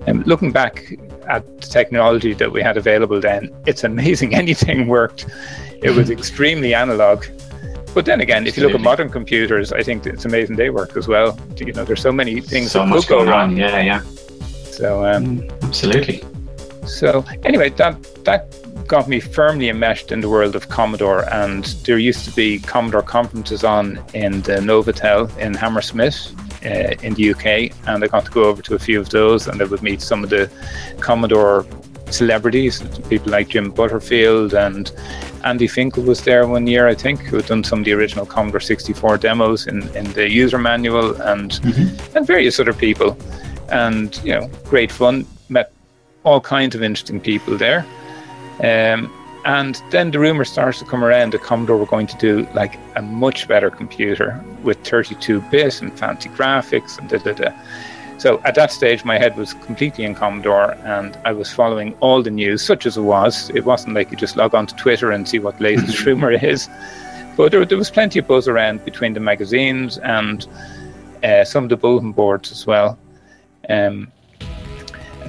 And 0.06 0.26
looking 0.26 0.50
back 0.50 0.90
at 1.28 1.44
the 1.60 1.66
technology 1.66 2.32
that 2.32 2.52
we 2.52 2.62
had 2.62 2.78
available 2.78 3.20
then, 3.20 3.54
it's 3.66 3.84
amazing 3.84 4.34
anything 4.44 4.88
worked. 4.88 5.26
It 5.82 5.90
was 5.90 6.08
extremely 6.08 6.72
analog. 6.72 7.26
But 7.92 8.06
then 8.06 8.20
again, 8.20 8.46
if 8.46 8.56
you 8.56 8.62
look 8.62 8.74
at 8.74 8.80
modern 8.80 9.10
computers, 9.10 9.72
I 9.72 9.82
think 9.82 10.06
it's 10.06 10.24
amazing 10.24 10.56
they 10.56 10.70
work 10.70 10.96
as 10.96 11.08
well. 11.08 11.38
You 11.56 11.72
know, 11.72 11.84
there's 11.84 12.00
so 12.00 12.12
many 12.12 12.40
things 12.40 12.70
so 12.72 12.78
that 12.78 12.86
much 12.86 13.06
could 13.06 13.26
go 13.26 13.30
wrong. 13.30 13.56
Yeah, 13.56 13.80
yeah. 13.80 14.02
So 14.80 15.04
um, 15.04 15.40
mm, 15.40 15.62
absolutely. 15.62 16.24
So 16.86 17.24
anyway, 17.44 17.68
that 17.70 18.02
that 18.24 18.52
got 18.86 19.08
me 19.08 19.20
firmly 19.20 19.68
enmeshed 19.68 20.10
in 20.10 20.20
the 20.20 20.28
world 20.28 20.56
of 20.56 20.68
Commodore. 20.68 21.22
And 21.32 21.64
there 21.84 21.98
used 21.98 22.24
to 22.24 22.32
be 22.32 22.58
Commodore 22.58 23.02
conferences 23.02 23.62
on 23.62 24.02
in 24.14 24.42
the 24.42 24.54
Novotel 24.54 25.36
in 25.38 25.54
Hammersmith 25.54 26.34
uh, 26.64 26.96
in 27.06 27.14
the 27.14 27.30
UK. 27.30 27.76
And 27.86 28.02
I 28.02 28.08
got 28.08 28.24
to 28.24 28.30
go 28.32 28.44
over 28.44 28.62
to 28.62 28.74
a 28.74 28.78
few 28.78 28.98
of 28.98 29.10
those 29.10 29.46
and 29.46 29.62
I 29.62 29.64
would 29.66 29.82
meet 29.82 30.00
some 30.00 30.24
of 30.24 30.30
the 30.30 30.50
Commodore 30.98 31.66
celebrities, 32.10 32.82
people 33.08 33.30
like 33.30 33.48
Jim 33.48 33.70
Butterfield 33.70 34.54
and 34.54 34.90
Andy 35.44 35.68
Finkel 35.68 36.02
was 36.02 36.24
there 36.24 36.46
one 36.48 36.66
year, 36.66 36.88
I 36.88 36.94
think, 36.94 37.20
who 37.20 37.36
had 37.36 37.46
done 37.46 37.62
some 37.62 37.78
of 37.80 37.84
the 37.84 37.92
original 37.92 38.26
Commodore 38.26 38.60
64 38.60 39.18
demos 39.18 39.66
in, 39.66 39.88
in 39.96 40.12
the 40.14 40.28
user 40.28 40.58
manual 40.58 41.14
and 41.22 41.52
mm-hmm. 41.52 42.16
and 42.16 42.26
various 42.26 42.58
other 42.58 42.74
people. 42.74 43.16
And, 43.70 44.18
you 44.24 44.34
know, 44.34 44.50
great 44.64 44.90
fun. 44.92 45.26
Met 45.48 45.72
all 46.24 46.40
kinds 46.40 46.74
of 46.74 46.82
interesting 46.82 47.20
people 47.20 47.56
there. 47.56 47.86
Um, 48.62 49.12
and 49.44 49.82
then 49.90 50.10
the 50.10 50.18
rumor 50.18 50.44
starts 50.44 50.80
to 50.80 50.84
come 50.84 51.02
around 51.02 51.32
that 51.32 51.42
Commodore 51.42 51.78
were 51.78 51.86
going 51.86 52.06
to 52.08 52.16
do 52.18 52.46
like 52.52 52.78
a 52.96 53.02
much 53.02 53.48
better 53.48 53.70
computer 53.70 54.42
with 54.62 54.78
32 54.86 55.40
bit 55.50 55.80
and 55.80 55.98
fancy 55.98 56.28
graphics 56.30 56.98
and 56.98 57.08
da 57.08 57.18
da 57.18 57.32
da. 57.32 57.52
So 58.20 58.38
at 58.44 58.54
that 58.56 58.70
stage, 58.70 59.02
my 59.02 59.16
head 59.16 59.34
was 59.38 59.54
completely 59.54 60.04
in 60.04 60.14
Commodore, 60.14 60.72
and 60.84 61.16
I 61.24 61.32
was 61.32 61.50
following 61.50 61.96
all 62.00 62.22
the 62.22 62.30
news, 62.30 62.60
such 62.62 62.84
as 62.84 62.98
it 62.98 63.00
was. 63.00 63.48
It 63.54 63.64
wasn't 63.64 63.94
like 63.94 64.10
you 64.10 64.16
just 64.18 64.36
log 64.36 64.54
on 64.54 64.66
to 64.66 64.76
Twitter 64.76 65.10
and 65.10 65.26
see 65.26 65.38
what 65.38 65.56
the 65.56 65.64
latest 65.64 66.04
rumor 66.04 66.30
is. 66.30 66.68
But 67.34 67.50
there, 67.50 67.64
there, 67.64 67.78
was 67.78 67.90
plenty 67.90 68.18
of 68.18 68.26
buzz 68.26 68.46
around 68.46 68.84
between 68.84 69.14
the 69.14 69.20
magazines 69.20 69.96
and 69.96 70.46
uh, 71.24 71.44
some 71.44 71.64
of 71.64 71.70
the 71.70 71.78
bulletin 71.78 72.12
boards 72.12 72.52
as 72.52 72.66
well. 72.66 72.98
Um, 73.68 74.10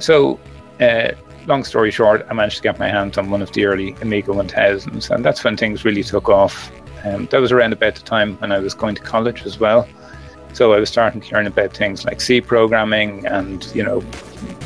so 0.00 0.40
uh, 0.80 1.12
long 1.46 1.64
story 1.64 1.90
short, 1.90 2.26
I 2.28 2.34
managed 2.34 2.56
to 2.56 2.62
get 2.62 2.78
my 2.78 2.88
hands 2.88 3.18
on 3.18 3.30
one 3.30 3.42
of 3.42 3.52
the 3.52 3.64
early 3.66 3.94
Amiga 4.00 4.32
1000s, 4.32 5.10
and 5.10 5.24
that's 5.24 5.42
when 5.44 5.56
things 5.56 5.84
really 5.84 6.02
took 6.02 6.28
off. 6.28 6.70
Um, 7.04 7.26
that 7.26 7.40
was 7.40 7.50
around 7.50 7.72
about 7.72 7.96
the 7.96 8.02
time 8.02 8.36
when 8.38 8.52
I 8.52 8.58
was 8.58 8.74
going 8.74 8.94
to 8.94 9.02
college 9.02 9.44
as 9.44 9.58
well. 9.58 9.88
So 10.52 10.72
I 10.72 10.78
was 10.78 10.90
starting 10.90 11.20
to 11.20 11.34
learn 11.34 11.46
about 11.46 11.74
things 11.76 12.04
like 12.04 12.20
C 12.20 12.40
programming 12.40 13.26
and 13.26 13.64
you 13.74 13.82
know 13.82 14.04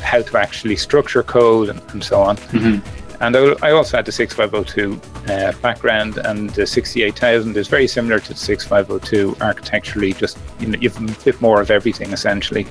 how 0.03 0.21
to 0.21 0.37
actually 0.37 0.77
structure 0.77 1.23
code 1.23 1.69
and, 1.69 1.81
and 1.93 2.03
so 2.03 2.21
on. 2.21 2.37
Mm-hmm. 2.37 3.23
And 3.23 3.37
I, 3.37 3.69
I, 3.69 3.71
also 3.71 3.97
had 3.97 4.05
the 4.05 4.13
6502 4.13 5.01
uh, 5.33 5.53
background, 5.63 6.19
and 6.19 6.51
the 6.51 6.67
68000 6.67 7.57
is 7.57 7.69
very 7.69 7.87
similar 7.87 8.21
to 8.21 8.35
the 8.35 8.39
6502 8.39 9.37
architecturally. 9.41 10.13
Just 10.13 10.39
you 10.61 10.67
know, 10.67 10.79
you've 10.79 10.99
a 10.99 11.25
bit 11.25 11.41
more 11.41 11.63
of 11.63 11.71
everything 11.71 12.13
essentially. 12.13 12.67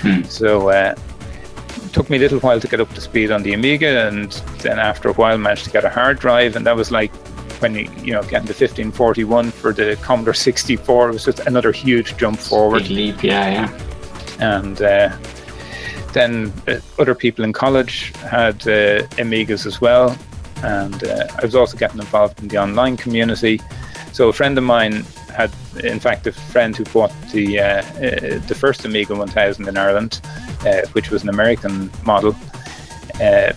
Mm. 0.00 0.26
So 0.26 0.70
uh, 0.70 0.94
took 1.92 2.10
me 2.10 2.16
a 2.16 2.20
little 2.20 2.40
while 2.40 2.60
to 2.60 2.68
get 2.68 2.80
up 2.80 2.92
to 2.94 3.00
speed 3.00 3.30
on 3.30 3.42
the 3.42 3.52
Amiga, 3.52 4.08
and 4.08 4.32
then 4.62 4.78
after 4.78 5.08
a 5.08 5.12
while 5.12 5.38
managed 5.38 5.64
to 5.64 5.70
get 5.70 5.84
a 5.84 5.90
hard 5.90 6.18
drive, 6.18 6.56
and 6.56 6.66
that 6.66 6.76
was 6.76 6.90
like 6.90 7.12
when 7.60 7.74
you, 7.74 7.90
you 8.02 8.12
know 8.12 8.22
getting 8.22 8.46
the 8.46 8.54
1541 8.54 9.50
for 9.50 9.72
the 9.72 9.96
Commodore 10.00 10.32
64 10.32 11.10
it 11.10 11.12
was 11.12 11.24
just 11.26 11.40
another 11.40 11.72
huge 11.72 12.16
jump 12.16 12.38
forward. 12.38 12.82
Big 12.82 12.90
leap, 12.90 13.22
yeah, 13.22 13.50
yeah. 13.50 13.78
And 14.40 14.80
uh, 14.80 15.16
then 16.12 16.52
uh, 16.66 16.80
other 16.98 17.14
people 17.14 17.44
in 17.44 17.52
college 17.52 18.12
had 18.16 18.56
uh, 18.62 19.06
Amigas 19.18 19.66
as 19.66 19.80
well, 19.80 20.16
and 20.62 21.04
uh, 21.04 21.26
I 21.36 21.44
was 21.44 21.54
also 21.54 21.76
getting 21.76 21.98
involved 21.98 22.40
in 22.40 22.48
the 22.48 22.58
online 22.58 22.96
community. 22.96 23.60
So 24.12 24.28
a 24.28 24.32
friend 24.32 24.56
of 24.58 24.64
mine 24.64 25.04
had, 25.40 25.84
in 25.84 26.00
fact, 26.00 26.26
a 26.26 26.32
friend 26.32 26.76
who 26.76 26.84
bought 26.84 27.12
the 27.32 27.60
uh, 27.60 27.64
uh, 27.64 28.38
the 28.46 28.56
first 28.58 28.84
Amiga 28.84 29.14
1000 29.14 29.68
in 29.68 29.76
Ireland, 29.76 30.20
uh, 30.66 30.82
which 30.92 31.10
was 31.10 31.22
an 31.22 31.28
American 31.28 31.90
model. 32.04 32.34
Uh, 33.20 33.52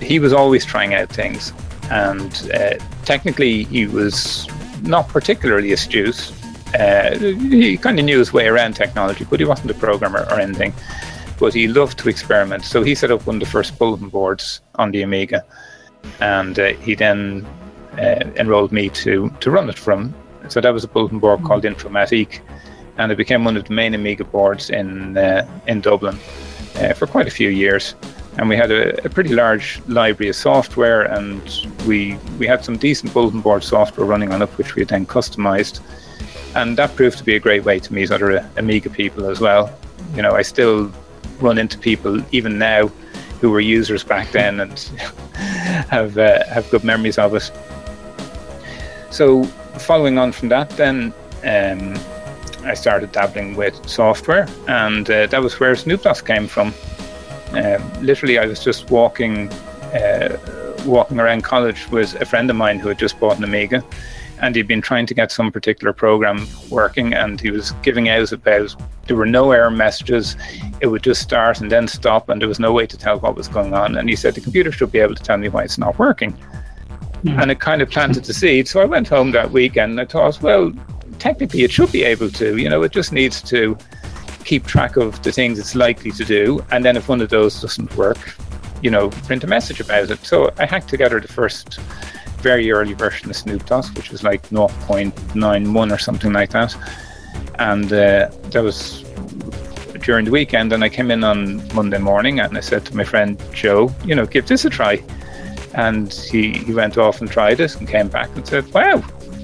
he 0.00 0.18
was 0.18 0.32
always 0.32 0.64
trying 0.64 0.94
out 0.94 1.08
things, 1.08 1.52
and 1.90 2.50
uh, 2.54 2.74
technically 3.04 3.64
he 3.64 3.86
was 3.86 4.48
not 4.82 5.08
particularly 5.08 5.72
astute. 5.72 6.32
Uh, 6.78 7.16
he 7.18 7.76
kind 7.76 7.98
of 7.98 8.04
knew 8.04 8.18
his 8.18 8.32
way 8.32 8.46
around 8.46 8.74
technology, 8.74 9.24
but 9.24 9.40
he 9.40 9.46
wasn't 9.46 9.70
a 9.70 9.74
programmer 9.74 10.26
or 10.30 10.38
anything. 10.38 10.72
But 11.38 11.54
he 11.54 11.68
loved 11.68 11.98
to 12.00 12.08
experiment, 12.08 12.64
so 12.64 12.82
he 12.82 12.94
set 12.94 13.10
up 13.10 13.26
one 13.26 13.36
of 13.36 13.40
the 13.40 13.46
first 13.46 13.78
bulletin 13.78 14.08
boards 14.08 14.60
on 14.74 14.90
the 14.90 15.02
Amiga, 15.02 15.44
and 16.20 16.56
he 16.56 16.94
then 16.94 17.46
enrolled 18.36 18.70
me 18.70 18.88
to 18.90 19.30
to 19.40 19.50
run 19.50 19.68
it 19.68 19.78
from 19.78 20.14
so 20.48 20.60
that 20.60 20.72
was 20.72 20.84
a 20.84 20.88
bulletin 20.88 21.18
board 21.18 21.42
called 21.44 21.64
Infomatique, 21.64 22.40
and 22.96 23.12
it 23.12 23.16
became 23.16 23.44
one 23.44 23.56
of 23.56 23.64
the 23.64 23.72
main 23.72 23.94
Amiga 23.94 24.24
boards 24.24 24.70
in 24.70 25.16
uh, 25.16 25.46
in 25.66 25.80
Dublin 25.80 26.18
uh, 26.76 26.92
for 26.94 27.06
quite 27.06 27.26
a 27.26 27.30
few 27.30 27.48
years. 27.48 27.94
And 28.36 28.48
we 28.48 28.56
had 28.56 28.70
a, 28.70 29.04
a, 29.04 29.08
pretty 29.08 29.34
large 29.34 29.82
library 29.88 30.28
of 30.28 30.36
software, 30.36 31.02
and 31.02 31.42
we 31.86 32.16
we 32.38 32.46
had 32.46 32.64
some 32.64 32.76
decent 32.76 33.12
bulletin 33.12 33.40
board 33.40 33.64
software 33.64 34.06
running 34.06 34.32
on 34.32 34.42
it, 34.42 34.48
which 34.58 34.74
we 34.74 34.84
then 34.84 35.06
customized. 35.06 35.80
And 36.54 36.78
that 36.78 36.94
proved 36.96 37.18
to 37.18 37.24
be 37.24 37.34
a 37.34 37.40
great 37.40 37.64
way 37.64 37.78
to 37.80 37.92
meet 37.92 38.10
other 38.10 38.48
Amiga 38.56 38.90
people 38.90 39.26
as 39.26 39.40
well. 39.40 39.76
You 40.14 40.22
know, 40.22 40.32
I 40.32 40.42
still 40.42 40.92
run 41.40 41.58
into 41.58 41.78
people 41.78 42.22
even 42.32 42.58
now 42.58 42.90
who 43.40 43.50
were 43.50 43.60
users 43.60 44.02
back 44.02 44.30
then 44.32 44.60
and 44.60 44.78
have 45.90 46.16
uh, 46.16 46.44
have 46.46 46.68
good 46.70 46.84
memories 46.84 47.18
of 47.18 47.34
it. 47.34 47.50
So 49.10 49.48
following 49.78 50.18
on 50.18 50.32
from 50.32 50.48
that, 50.48 50.70
then 50.70 51.12
um, 51.44 51.98
I 52.64 52.74
started 52.74 53.12
dabbling 53.12 53.56
with 53.56 53.88
software, 53.88 54.48
and 54.66 55.08
uh, 55.10 55.26
that 55.26 55.42
was 55.42 55.58
where 55.58 55.74
Snoop 55.76 56.02
DOS 56.02 56.20
came 56.20 56.46
from. 56.46 56.74
Um, 57.52 58.02
literally, 58.02 58.38
I 58.38 58.46
was 58.46 58.62
just 58.62 58.90
walking, 58.90 59.48
uh, 59.94 60.36
walking 60.84 61.18
around 61.18 61.44
college 61.44 61.88
with 61.90 62.14
a 62.20 62.24
friend 62.24 62.50
of 62.50 62.56
mine 62.56 62.78
who 62.78 62.88
had 62.88 62.98
just 62.98 63.18
bought 63.18 63.38
an 63.38 63.44
Amiga, 63.44 63.82
and 64.40 64.54
he'd 64.54 64.68
been 64.68 64.82
trying 64.82 65.06
to 65.06 65.14
get 65.14 65.32
some 65.32 65.50
particular 65.50 65.92
program 65.92 66.46
working, 66.70 67.14
and 67.14 67.40
he 67.40 67.50
was 67.50 67.72
giving 67.82 68.08
out 68.08 68.32
about 68.32 68.74
there 69.06 69.16
were 69.16 69.26
no 69.26 69.50
error 69.52 69.70
messages. 69.70 70.36
It 70.80 70.88
would 70.88 71.02
just 71.02 71.22
start 71.22 71.60
and 71.60 71.72
then 71.72 71.88
stop, 71.88 72.28
and 72.28 72.40
there 72.40 72.48
was 72.48 72.60
no 72.60 72.72
way 72.72 72.86
to 72.86 72.96
tell 72.96 73.18
what 73.18 73.34
was 73.34 73.48
going 73.48 73.72
on. 73.72 73.96
And 73.96 74.08
he 74.08 74.16
said 74.16 74.34
the 74.34 74.40
computer 74.40 74.70
should 74.70 74.92
be 74.92 74.98
able 74.98 75.14
to 75.14 75.22
tell 75.22 75.38
me 75.38 75.48
why 75.48 75.64
it's 75.64 75.78
not 75.78 75.98
working. 75.98 76.36
Mm. 77.24 77.42
And 77.42 77.50
it 77.50 77.60
kind 77.60 77.82
of 77.82 77.90
planted 77.90 78.24
the 78.24 78.34
seed. 78.34 78.68
So 78.68 78.80
I 78.80 78.84
went 78.84 79.08
home 79.08 79.32
that 79.32 79.50
weekend 79.50 79.92
and 79.92 80.00
I 80.00 80.04
thought, 80.04 80.40
well, 80.40 80.72
technically 81.18 81.62
it 81.62 81.72
should 81.72 81.90
be 81.92 82.04
able 82.04 82.30
to. 82.30 82.56
You 82.56 82.68
know, 82.68 82.82
it 82.82 82.92
just 82.92 83.12
needs 83.12 83.42
to 83.42 83.76
keep 84.44 84.66
track 84.66 84.96
of 84.96 85.22
the 85.22 85.32
things 85.32 85.58
it's 85.58 85.74
likely 85.74 86.10
to 86.12 86.24
do. 86.24 86.64
And 86.70 86.84
then 86.84 86.96
if 86.96 87.08
one 87.08 87.20
of 87.20 87.28
those 87.28 87.60
doesn't 87.60 87.94
work, 87.96 88.18
you 88.82 88.90
know, 88.90 89.10
print 89.10 89.44
a 89.44 89.46
message 89.46 89.80
about 89.80 90.10
it. 90.10 90.24
So 90.24 90.50
I 90.58 90.66
hacked 90.66 90.88
together 90.88 91.20
the 91.20 91.28
first 91.28 91.78
very 92.38 92.70
early 92.70 92.94
version 92.94 93.28
of 93.30 93.36
Snoop 93.36 93.66
DOS, 93.66 93.92
which 93.94 94.10
was 94.10 94.22
like 94.22 94.48
0.91 94.50 95.92
or 95.92 95.98
something 95.98 96.32
like 96.32 96.50
that. 96.50 96.74
And 97.58 97.92
uh, 97.92 98.30
that 98.50 98.62
was 98.62 99.02
during 100.02 100.24
the 100.24 100.30
weekend. 100.30 100.72
And 100.72 100.84
I 100.84 100.88
came 100.88 101.10
in 101.10 101.24
on 101.24 101.66
Monday 101.74 101.98
morning 101.98 102.40
and 102.40 102.56
I 102.56 102.60
said 102.60 102.86
to 102.86 102.96
my 102.96 103.04
friend 103.04 103.40
Joe, 103.52 103.92
you 104.04 104.14
know, 104.14 104.26
give 104.26 104.46
this 104.46 104.64
a 104.64 104.70
try. 104.70 105.02
And 105.78 106.12
he, 106.12 106.58
he 106.58 106.74
went 106.74 106.98
off 106.98 107.20
and 107.20 107.30
tried 107.30 107.60
it 107.60 107.76
and 107.76 107.88
came 107.88 108.08
back 108.08 108.28
and 108.34 108.46
said, 108.46 108.66
wow, 108.74 109.02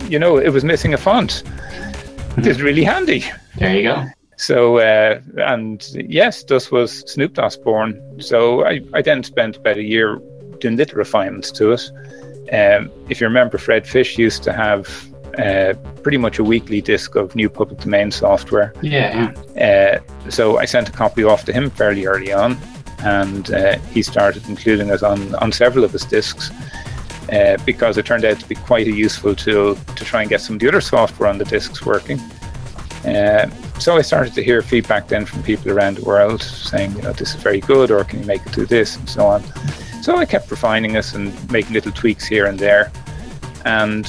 you 0.08 0.18
know, 0.18 0.36
it 0.36 0.50
was 0.50 0.64
missing 0.64 0.92
a 0.92 0.98
font. 0.98 1.44
It's 2.38 2.60
really 2.60 2.82
handy. 2.82 3.24
There 3.56 3.76
you 3.76 3.82
go. 3.84 4.04
So, 4.36 4.78
uh, 4.78 5.20
and 5.36 5.88
yes, 5.94 6.42
this 6.42 6.72
was 6.72 7.08
Snoop 7.10 7.34
DOS 7.34 7.56
born. 7.56 8.20
So 8.20 8.66
I, 8.66 8.80
I 8.92 9.00
then 9.00 9.22
spent 9.22 9.58
about 9.58 9.76
a 9.76 9.84
year 9.84 10.20
doing 10.58 10.76
little 10.76 10.98
refinements 10.98 11.52
to 11.52 11.70
it. 11.70 11.88
Um, 12.52 12.90
if 13.08 13.20
you 13.20 13.28
remember, 13.28 13.56
Fred 13.56 13.86
Fish 13.86 14.18
used 14.18 14.42
to 14.42 14.52
have 14.52 15.08
uh, 15.38 15.74
pretty 16.02 16.18
much 16.18 16.40
a 16.40 16.44
weekly 16.44 16.80
disc 16.80 17.14
of 17.14 17.36
new 17.36 17.48
public 17.48 17.78
domain 17.80 18.10
software. 18.10 18.74
Yeah. 18.82 19.32
Uh, 19.56 20.30
so 20.30 20.58
I 20.58 20.64
sent 20.64 20.88
a 20.88 20.92
copy 20.92 21.22
off 21.22 21.44
to 21.44 21.52
him 21.52 21.70
fairly 21.70 22.06
early 22.06 22.32
on, 22.32 22.58
and 23.04 23.52
uh, 23.52 23.78
he 23.92 24.02
started 24.02 24.48
including 24.48 24.88
it 24.88 25.02
on, 25.02 25.34
on 25.36 25.52
several 25.52 25.84
of 25.84 25.92
his 25.92 26.04
discs 26.04 26.50
uh, 27.32 27.56
because 27.64 27.98
it 27.98 28.06
turned 28.06 28.24
out 28.24 28.40
to 28.40 28.48
be 28.48 28.54
quite 28.54 28.86
a 28.86 28.92
useful 28.92 29.34
tool 29.34 29.76
to 29.76 30.04
try 30.04 30.22
and 30.22 30.30
get 30.30 30.40
some 30.40 30.56
of 30.56 30.60
the 30.60 30.68
other 30.68 30.80
software 30.80 31.28
on 31.28 31.38
the 31.38 31.44
discs 31.44 31.84
working. 31.84 32.18
Uh, 33.04 33.48
so 33.78 33.96
I 33.96 34.02
started 34.02 34.32
to 34.34 34.42
hear 34.42 34.62
feedback 34.62 35.08
then 35.08 35.26
from 35.26 35.42
people 35.42 35.70
around 35.70 35.98
the 35.98 36.04
world 36.04 36.42
saying, 36.42 36.96
you 36.96 37.02
know, 37.02 37.12
this 37.12 37.34
is 37.34 37.42
very 37.42 37.60
good, 37.60 37.90
or 37.90 38.02
can 38.04 38.20
you 38.20 38.26
make 38.26 38.44
it 38.46 38.52
do 38.52 38.64
this, 38.64 38.96
and 38.96 39.08
so 39.08 39.26
on. 39.26 39.42
So 40.02 40.16
I 40.16 40.24
kept 40.24 40.50
refining 40.50 40.94
it 40.94 41.12
and 41.12 41.52
making 41.52 41.74
little 41.74 41.92
tweaks 41.92 42.26
here 42.26 42.46
and 42.46 42.58
there. 42.58 42.90
And 43.66 44.06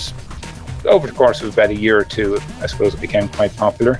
over 0.85 1.07
the 1.07 1.13
course 1.13 1.41
of 1.41 1.53
about 1.53 1.71
a 1.71 1.75
year 1.75 1.97
or 1.97 2.05
two, 2.05 2.37
I 2.61 2.67
suppose 2.67 2.93
it 2.93 3.01
became 3.01 3.27
quite 3.29 3.55
popular. 3.57 3.99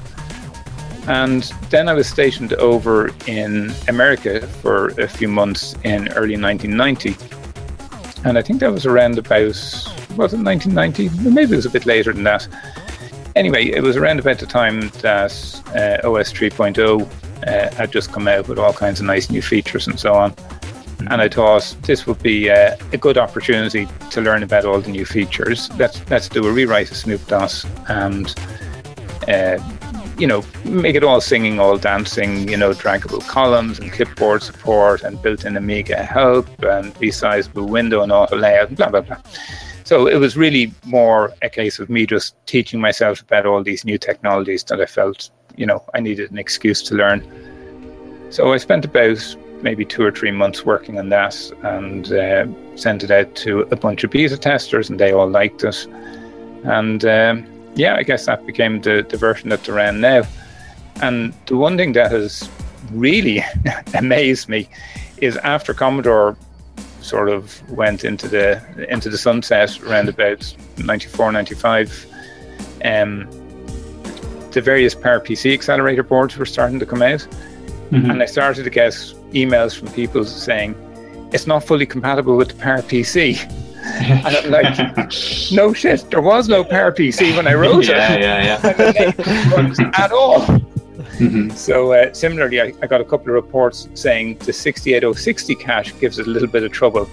And 1.08 1.44
then 1.70 1.88
I 1.88 1.94
was 1.94 2.08
stationed 2.08 2.54
over 2.54 3.12
in 3.28 3.74
America 3.88 4.48
for 4.48 4.88
a 5.00 5.08
few 5.08 5.28
months 5.28 5.74
in 5.84 6.12
early 6.14 6.38
1990. 6.38 7.16
And 8.28 8.38
I 8.38 8.42
think 8.42 8.60
that 8.62 8.72
was 8.72 8.88
around 8.88 9.20
about, 9.20 9.56
was 10.18 10.34
it 10.34 10.42
1990? 10.42 11.10
Maybe 11.30 11.54
it 11.54 11.56
was 11.56 11.68
a 11.68 11.70
bit 11.70 11.86
later 11.86 12.12
than 12.12 12.24
that. 12.24 12.48
Anyway, 13.36 13.66
it 13.66 13.84
was 13.84 13.98
around 13.98 14.20
about 14.20 14.40
the 14.40 14.46
time 14.46 14.90
that 15.02 15.32
uh, 15.76 16.10
OS 16.10 16.34
3.0 16.34 17.02
uh, 17.46 17.76
had 17.76 17.92
just 17.92 18.12
come 18.12 18.28
out 18.28 18.48
with 18.48 18.58
all 18.58 18.74
kinds 18.74 19.00
of 19.00 19.06
nice 19.06 19.30
new 19.30 19.42
features 19.42 19.88
and 19.88 20.00
so 20.00 20.14
on. 20.14 20.34
And 21.12 21.22
I 21.22 21.30
thought 21.30 21.76
this 21.82 22.08
would 22.08 22.22
be 22.24 22.50
uh, 22.50 22.78
a 22.94 22.98
good 22.98 23.18
opportunity 23.18 23.88
to 24.10 24.22
learn 24.22 24.42
about 24.42 24.66
all 24.66 24.80
the 24.80 24.90
new 24.90 25.06
features. 25.06 25.70
Let's 25.78 26.10
let's 26.10 26.30
do 26.30 26.48
a 26.48 26.52
rewrite 26.52 26.90
of 26.90 26.98
Snoop 26.98 27.28
DOS 27.28 27.66
and 27.90 28.34
uh, 29.28 29.60
you 30.18 30.28
know, 30.28 30.44
make 30.64 30.96
it 30.96 31.04
all 31.04 31.20
singing, 31.20 31.60
all 31.60 31.78
dancing, 31.78 32.48
you 32.48 32.58
know, 32.58 32.72
draggable 32.72 33.26
columns 33.28 33.80
and 33.80 33.92
clipboard 33.92 34.42
support 34.42 35.04
and 35.04 35.22
built-in 35.22 35.58
Amiga 35.58 36.04
help 36.04 36.48
and 36.64 36.94
resizable 36.96 37.68
window 37.68 38.02
and 38.02 38.12
auto 38.12 38.38
layout, 38.38 38.70
and 38.70 38.78
blah, 38.78 38.90
blah, 38.90 39.02
blah. 39.02 39.18
So 39.84 40.08
it 40.08 40.16
was 40.16 40.36
really 40.36 40.74
more 40.86 41.34
a 41.42 41.50
case 41.50 41.80
of 41.80 41.90
me 41.90 42.06
just 42.06 42.36
teaching 42.48 42.80
myself 42.80 43.22
about 43.22 43.46
all 43.46 43.62
these 43.64 43.86
new 43.86 43.98
technologies 43.98 44.64
that 44.66 44.82
I 44.82 44.86
felt, 44.86 45.30
you 45.58 45.66
know, 45.66 45.84
I 45.94 46.00
needed 46.00 46.32
an 46.32 46.38
excuse 46.38 46.82
to 46.84 46.96
learn. 46.96 47.22
So 48.32 48.52
I 48.54 48.58
spent 48.58 48.86
about 48.86 49.36
maybe 49.62 49.86
two 49.86 50.04
or 50.04 50.12
three 50.12 50.32
months 50.32 50.66
working 50.66 50.98
on 50.98 51.10
that 51.10 51.36
and 51.64 52.12
uh, 52.12 52.46
sent 52.76 53.04
it 53.04 53.12
out 53.12 53.36
to 53.36 53.62
a 53.72 53.76
bunch 53.76 54.04
of 54.04 54.12
beta 54.12 54.38
testers 54.38 54.90
and 54.90 55.00
they 55.00 55.12
all 55.12 55.30
liked 55.30 55.64
it. 55.64 55.86
And 56.64 57.06
um, 57.06 57.55
yeah, 57.76 57.96
I 57.96 58.04
guess 58.04 58.26
that 58.26 58.46
became 58.46 58.82
the, 58.82 59.06
the 59.08 59.18
version 59.18 59.50
that 59.50 59.64
they're 59.64 59.80
in 59.80 60.02
now. 60.02 60.24
And 61.02 61.34
the 61.46 61.58
one 61.58 61.78
thing 61.78 61.94
that 61.94 62.12
has 62.12 62.50
really 62.92 63.44
amazed 63.94 64.50
me 64.50 64.70
is 65.18 65.38
after 65.38 65.74
Commodore 65.74 66.38
sort 67.02 67.30
of 67.30 67.70
went 67.70 68.04
into 68.04 68.28
the 68.28 68.62
into 68.90 69.10
the 69.10 69.18
sunset 69.18 69.80
around 69.84 70.10
about 70.10 70.56
94, 70.78 71.32
95, 71.32 72.08
um, 72.84 73.30
the 74.52 74.62
various 74.62 74.96
PowerPC 74.96 75.54
accelerator 75.54 76.02
boards 76.02 76.36
were 76.38 76.46
starting 76.46 76.80
to 76.80 76.86
come 76.86 77.02
out. 77.02 77.28
Mm-hmm. 77.92 78.10
And 78.10 78.24
I 78.24 78.26
started 78.26 78.64
to 78.64 78.70
get 78.70 78.94
emails 79.34 79.78
from 79.78 79.90
people 79.90 80.26
saying, 80.26 80.76
it's 81.32 81.46
not 81.46 81.64
fully 81.64 81.86
compatible 81.86 82.36
with 82.38 82.48
the 82.48 82.56
PowerPC 82.56 83.65
and 84.00 84.26
I'm 84.28 84.50
like, 84.50 84.78
no 85.52 85.72
shit, 85.74 86.10
there 86.10 86.22
was 86.22 86.50
no 86.50 86.64
PowerPC 86.64 87.36
when 87.36 87.48
I 87.48 87.54
wrote 87.54 87.88
yeah, 87.88 88.14
it. 88.14 88.22
Yeah, 88.22 88.60
yeah, 88.64 89.92
at 89.98 90.12
all. 90.12 90.40
Mm-hmm. 91.20 91.52
So 91.52 91.94
uh, 91.94 92.14
similarly, 92.14 92.62
I, 92.62 92.74
I, 92.82 92.88
got 92.88 93.00
a 93.00 93.06
couple 93.06 93.30
of 93.30 93.36
reports 93.36 93.88
saying 93.94 94.38
the 94.40 94.52
68060 94.52 95.56
cache 95.56 95.98
gives 96.00 96.20
it 96.20 96.28
a 96.28 96.30
little 96.30 96.48
bit 96.48 96.64
of 96.64 96.72
trouble. 96.72 97.08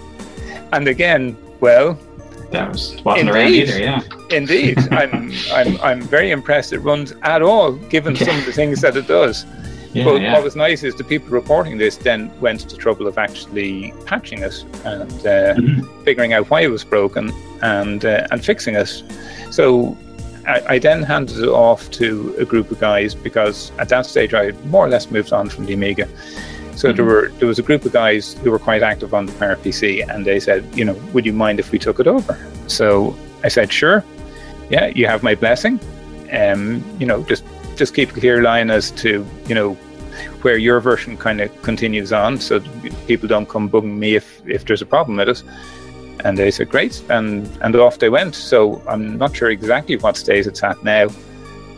And 0.71 0.87
again, 0.87 1.37
well, 1.59 1.97
that 2.51 2.71
was, 2.71 3.01
wasn't 3.03 3.29
indeed, 3.29 3.33
around 3.33 3.53
either. 3.53 3.79
Yeah, 3.79 4.01
indeed, 4.31 4.77
I'm 4.91 5.31
I'm 5.51 5.81
I'm 5.81 6.01
very 6.01 6.31
impressed. 6.31 6.73
It 6.73 6.79
runs 6.79 7.13
at 7.21 7.41
all, 7.41 7.73
given 7.73 8.15
some 8.15 8.37
of 8.37 8.45
the 8.45 8.51
things 8.51 8.81
that 8.81 8.97
it 8.97 9.07
does. 9.07 9.45
Yeah, 9.93 10.03
but 10.05 10.21
yeah. 10.21 10.33
what 10.33 10.43
was 10.43 10.55
nice 10.55 10.83
is 10.83 10.95
the 10.95 11.03
people 11.03 11.29
reporting 11.29 11.77
this 11.77 11.97
then 11.97 12.31
went 12.41 12.61
to 12.61 12.67
the 12.67 12.77
trouble 12.77 13.07
of 13.07 13.17
actually 13.17 13.93
patching 14.05 14.39
it 14.39 14.65
and 14.85 15.11
uh, 15.25 15.53
Mhm. 15.55 16.03
figuring 16.03 16.33
out 16.33 16.49
why 16.49 16.61
it 16.61 16.69
was 16.71 16.83
broken 16.83 17.31
and 17.61 18.03
uh, 18.03 18.27
and 18.31 18.43
fixing 18.43 18.75
it. 18.75 19.03
So 19.51 19.95
I, 20.47 20.61
I 20.75 20.79
then 20.79 21.03
handed 21.03 21.37
it 21.39 21.47
off 21.47 21.89
to 21.91 22.35
a 22.39 22.45
group 22.45 22.71
of 22.71 22.79
guys 22.79 23.13
because 23.15 23.71
at 23.77 23.89
that 23.89 24.05
stage 24.05 24.33
I 24.33 24.45
had 24.45 24.65
more 24.65 24.85
or 24.85 24.89
less 24.89 25.11
moved 25.11 25.31
on 25.31 25.47
from 25.49 25.65
the 25.67 25.73
Amiga. 25.73 26.07
So 26.75 26.91
there 26.91 27.05
Mhm. 27.05 27.07
were 27.07 27.31
there 27.39 27.47
was 27.47 27.59
a 27.59 27.63
group 27.63 27.85
of 27.85 27.91
guys 27.93 28.35
who 28.43 28.49
were 28.51 28.59
quite 28.59 28.81
active 28.81 29.13
on 29.13 29.27
the 29.27 29.31
PowerPC, 29.33 30.01
and 30.09 30.25
they 30.25 30.39
said, 30.39 30.63
you 30.75 30.83
know, 30.85 30.95
would 31.13 31.25
you 31.25 31.33
mind 31.33 31.59
if 31.59 31.71
we 31.71 31.77
took 31.77 31.99
it 31.99 32.07
over? 32.07 32.35
So 32.67 33.15
I 33.43 33.49
said, 33.49 33.71
sure. 33.71 34.03
Yeah, 34.69 34.87
you 34.95 35.05
have 35.07 35.21
my 35.21 35.35
blessing. 35.35 35.79
Um, 36.31 36.83
you 36.99 37.05
know, 37.05 37.21
just 37.29 37.43
just 37.75 37.93
keep 37.95 38.09
a 38.15 38.19
clear 38.19 38.41
line 38.41 38.71
as 38.71 38.91
to 38.91 39.09
you 39.47 39.55
know 39.55 39.77
where 40.43 40.57
your 40.57 40.79
version 40.79 41.17
kind 41.17 41.41
of 41.41 41.49
continues 41.61 42.11
on, 42.13 42.39
so 42.39 42.59
people 43.07 43.27
don't 43.27 43.47
come 43.47 43.69
bugging 43.69 43.97
me 43.97 44.15
if 44.15 44.41
if 44.47 44.65
there's 44.65 44.81
a 44.81 44.85
problem 44.85 45.17
with 45.17 45.29
it. 45.29 45.43
And 46.25 46.37
they 46.37 46.51
said, 46.51 46.69
great, 46.69 47.01
and 47.09 47.47
and 47.61 47.75
off 47.75 47.99
they 47.99 48.09
went. 48.09 48.35
So 48.35 48.81
I'm 48.87 49.17
not 49.17 49.35
sure 49.35 49.49
exactly 49.49 49.95
what 49.97 50.15
stage 50.17 50.45
it's 50.47 50.63
at 50.63 50.83
now, 50.83 51.07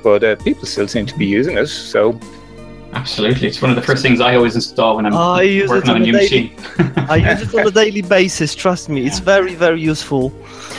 but 0.04 0.24
uh, 0.24 0.36
people 0.38 0.66
still 0.66 0.88
seem 0.88 1.06
to 1.08 1.18
be 1.18 1.26
using 1.26 1.58
it. 1.58 1.68
So 1.68 2.20
Absolutely. 2.94 3.50
It's 3.50 3.62
one 3.62 3.72
of 3.72 3.76
the 3.76 3.82
first 3.82 4.02
things 4.02 4.22
I 4.22 4.36
always 4.36 4.56
install 4.56 4.96
when 4.96 5.06
I'm 5.06 5.14
I 5.14 5.42
use 5.42 5.70
working 5.70 5.90
on 5.90 5.98
a 5.98 6.00
on 6.00 6.02
a 6.04 6.06
new 6.06 6.12
daily- 6.14 6.50
machine. 6.56 6.94
I 7.10 7.18
use 7.18 7.42
it 7.54 7.54
on 7.60 7.68
a 7.68 7.72
daily 7.72 8.02
basis. 8.02 8.56
Trust 8.56 8.88
me, 8.88 9.06
it's 9.06 9.20
very 9.20 9.54
very 9.54 9.82
useful. 9.82 10.32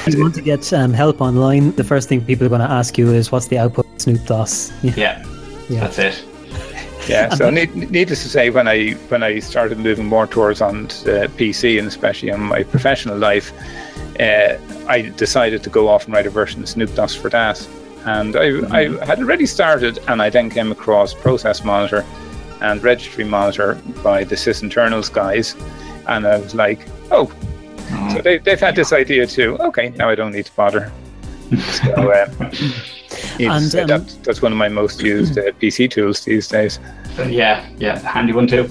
If 0.07 0.15
you 0.15 0.23
want 0.23 0.35
to 0.37 0.43
get 0.43 0.73
um, 0.73 0.93
help 0.95 1.21
online, 1.21 1.73
the 1.77 1.85
first 1.85 2.09
thing 2.09 2.25
people 2.25 2.47
are 2.47 2.49
going 2.49 2.63
to 2.63 2.71
ask 2.71 2.97
you 2.97 3.13
is 3.13 3.31
what's 3.33 3.49
the 3.49 3.59
output 3.59 3.85
of 3.87 4.01
Snoop 4.01 4.25
DOS? 4.25 4.73
Yeah. 4.83 4.93
Yeah, 4.97 5.25
Yeah. 5.69 5.81
that's 5.81 5.99
it. 5.99 6.25
Yeah, 7.09 7.35
so 7.35 7.51
need, 7.59 7.75
needless 7.91 8.23
to 8.23 8.29
say, 8.29 8.51
when 8.51 8.69
I 8.69 8.93
when 9.09 9.23
I 9.23 9.39
started 9.41 9.79
moving 9.79 10.07
more 10.07 10.27
towards 10.27 10.61
on 10.61 10.87
uh, 10.87 11.29
PC 11.39 11.79
and 11.79 11.89
especially 11.89 12.31
in 12.31 12.41
my 12.41 12.63
professional 12.63 13.19
life, 13.19 13.53
uh, 14.21 14.57
I 14.89 15.03
decided 15.17 15.63
to 15.65 15.71
go 15.71 15.89
off 15.89 16.07
and 16.07 16.15
write 16.15 16.27
a 16.27 16.31
version 16.31 16.63
of 16.63 16.69
Snoop 16.69 16.95
DOS 16.95 17.15
for 17.15 17.31
that. 17.31 17.67
And 18.05 18.37
I, 18.37 18.73
I 18.73 19.05
had 19.05 19.19
already 19.19 19.47
started, 19.47 19.99
and 20.07 20.23
I 20.23 20.31
then 20.31 20.49
came 20.49 20.71
across 20.71 21.13
Process 21.13 21.65
Monitor 21.65 22.05
and 22.61 22.83
Registry 22.83 23.25
Monitor 23.25 23.81
by 24.03 24.23
the 24.23 24.37
sysinternals 24.37 25.13
guys, 25.13 25.57
and 26.07 26.27
I 26.27 26.39
was 26.39 26.55
like, 26.55 26.87
oh, 27.11 27.33
so 28.13 28.21
they, 28.23 28.39
they've 28.39 28.61
had 28.61 28.77
this 28.77 28.93
idea 28.93 29.27
too. 29.27 29.57
Okay, 29.59 29.91
now 29.91 30.09
I 30.09 30.15
don't 30.15 30.33
need 30.33 30.47
to 30.47 30.53
bother. 30.53 30.93
So, 31.57 32.11
uh, 32.11 32.51
needless 33.39 33.71
to 33.73 33.81
And, 33.83 33.91
um, 33.91 34.01
that, 34.01 34.25
that's 34.25 34.43
one 34.43 34.53
of 34.53 34.59
my 34.59 34.69
most 34.69 35.03
used 35.03 35.39
uh, 35.39 35.43
PC 35.61 35.91
tools 35.91 36.25
these 36.25 36.49
days. 36.49 36.79
yeah, 37.27 37.67
yeah, 37.79 37.99
handy 37.99 38.33
one 38.33 38.47
too. 38.47 38.71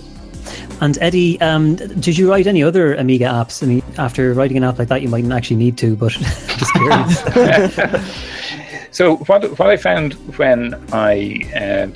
And 0.81 0.97
Eddie, 1.01 1.39
um, 1.41 1.75
did 1.75 2.17
you 2.17 2.29
write 2.29 2.47
any 2.47 2.61
other 2.61 2.95
Amiga 2.95 3.25
apps? 3.25 3.63
I 3.63 3.65
mean, 3.65 3.83
after 3.97 4.33
writing 4.33 4.57
an 4.57 4.63
app 4.63 4.77
like 4.77 4.89
that, 4.89 5.01
you 5.01 5.07
mightn't 5.07 5.31
actually 5.31 5.55
need 5.55 5.77
to, 5.79 5.95
but 5.95 6.11
just 6.11 6.73
curious. 6.73 8.35
So 8.95 9.17
what 9.27 9.43
what 9.59 9.69
I 9.69 9.75
found 9.75 10.13
when 10.37 10.73
I 10.93 11.41
uh, 11.53 11.87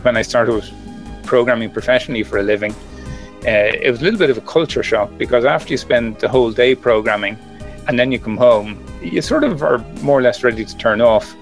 when 0.00 0.16
I 0.16 0.22
started 0.22 0.64
programming 1.22 1.70
professionally 1.70 2.22
for 2.22 2.38
a 2.38 2.42
living, 2.42 2.72
uh, 3.44 3.76
it 3.86 3.90
was 3.90 4.00
a 4.00 4.04
little 4.04 4.18
bit 4.18 4.30
of 4.30 4.38
a 4.38 4.40
culture 4.40 4.82
shock 4.82 5.10
because 5.18 5.44
after 5.44 5.74
you 5.74 5.76
spend 5.76 6.18
the 6.18 6.30
whole 6.30 6.50
day 6.50 6.74
programming, 6.74 7.36
and 7.88 7.98
then 7.98 8.10
you 8.10 8.18
come 8.18 8.38
home, 8.38 8.82
you 9.02 9.20
sort 9.20 9.44
of 9.44 9.62
are 9.62 9.80
more 10.00 10.18
or 10.18 10.22
less 10.22 10.42
ready 10.42 10.64
to 10.64 10.76
turn 10.78 11.02
off. 11.02 11.36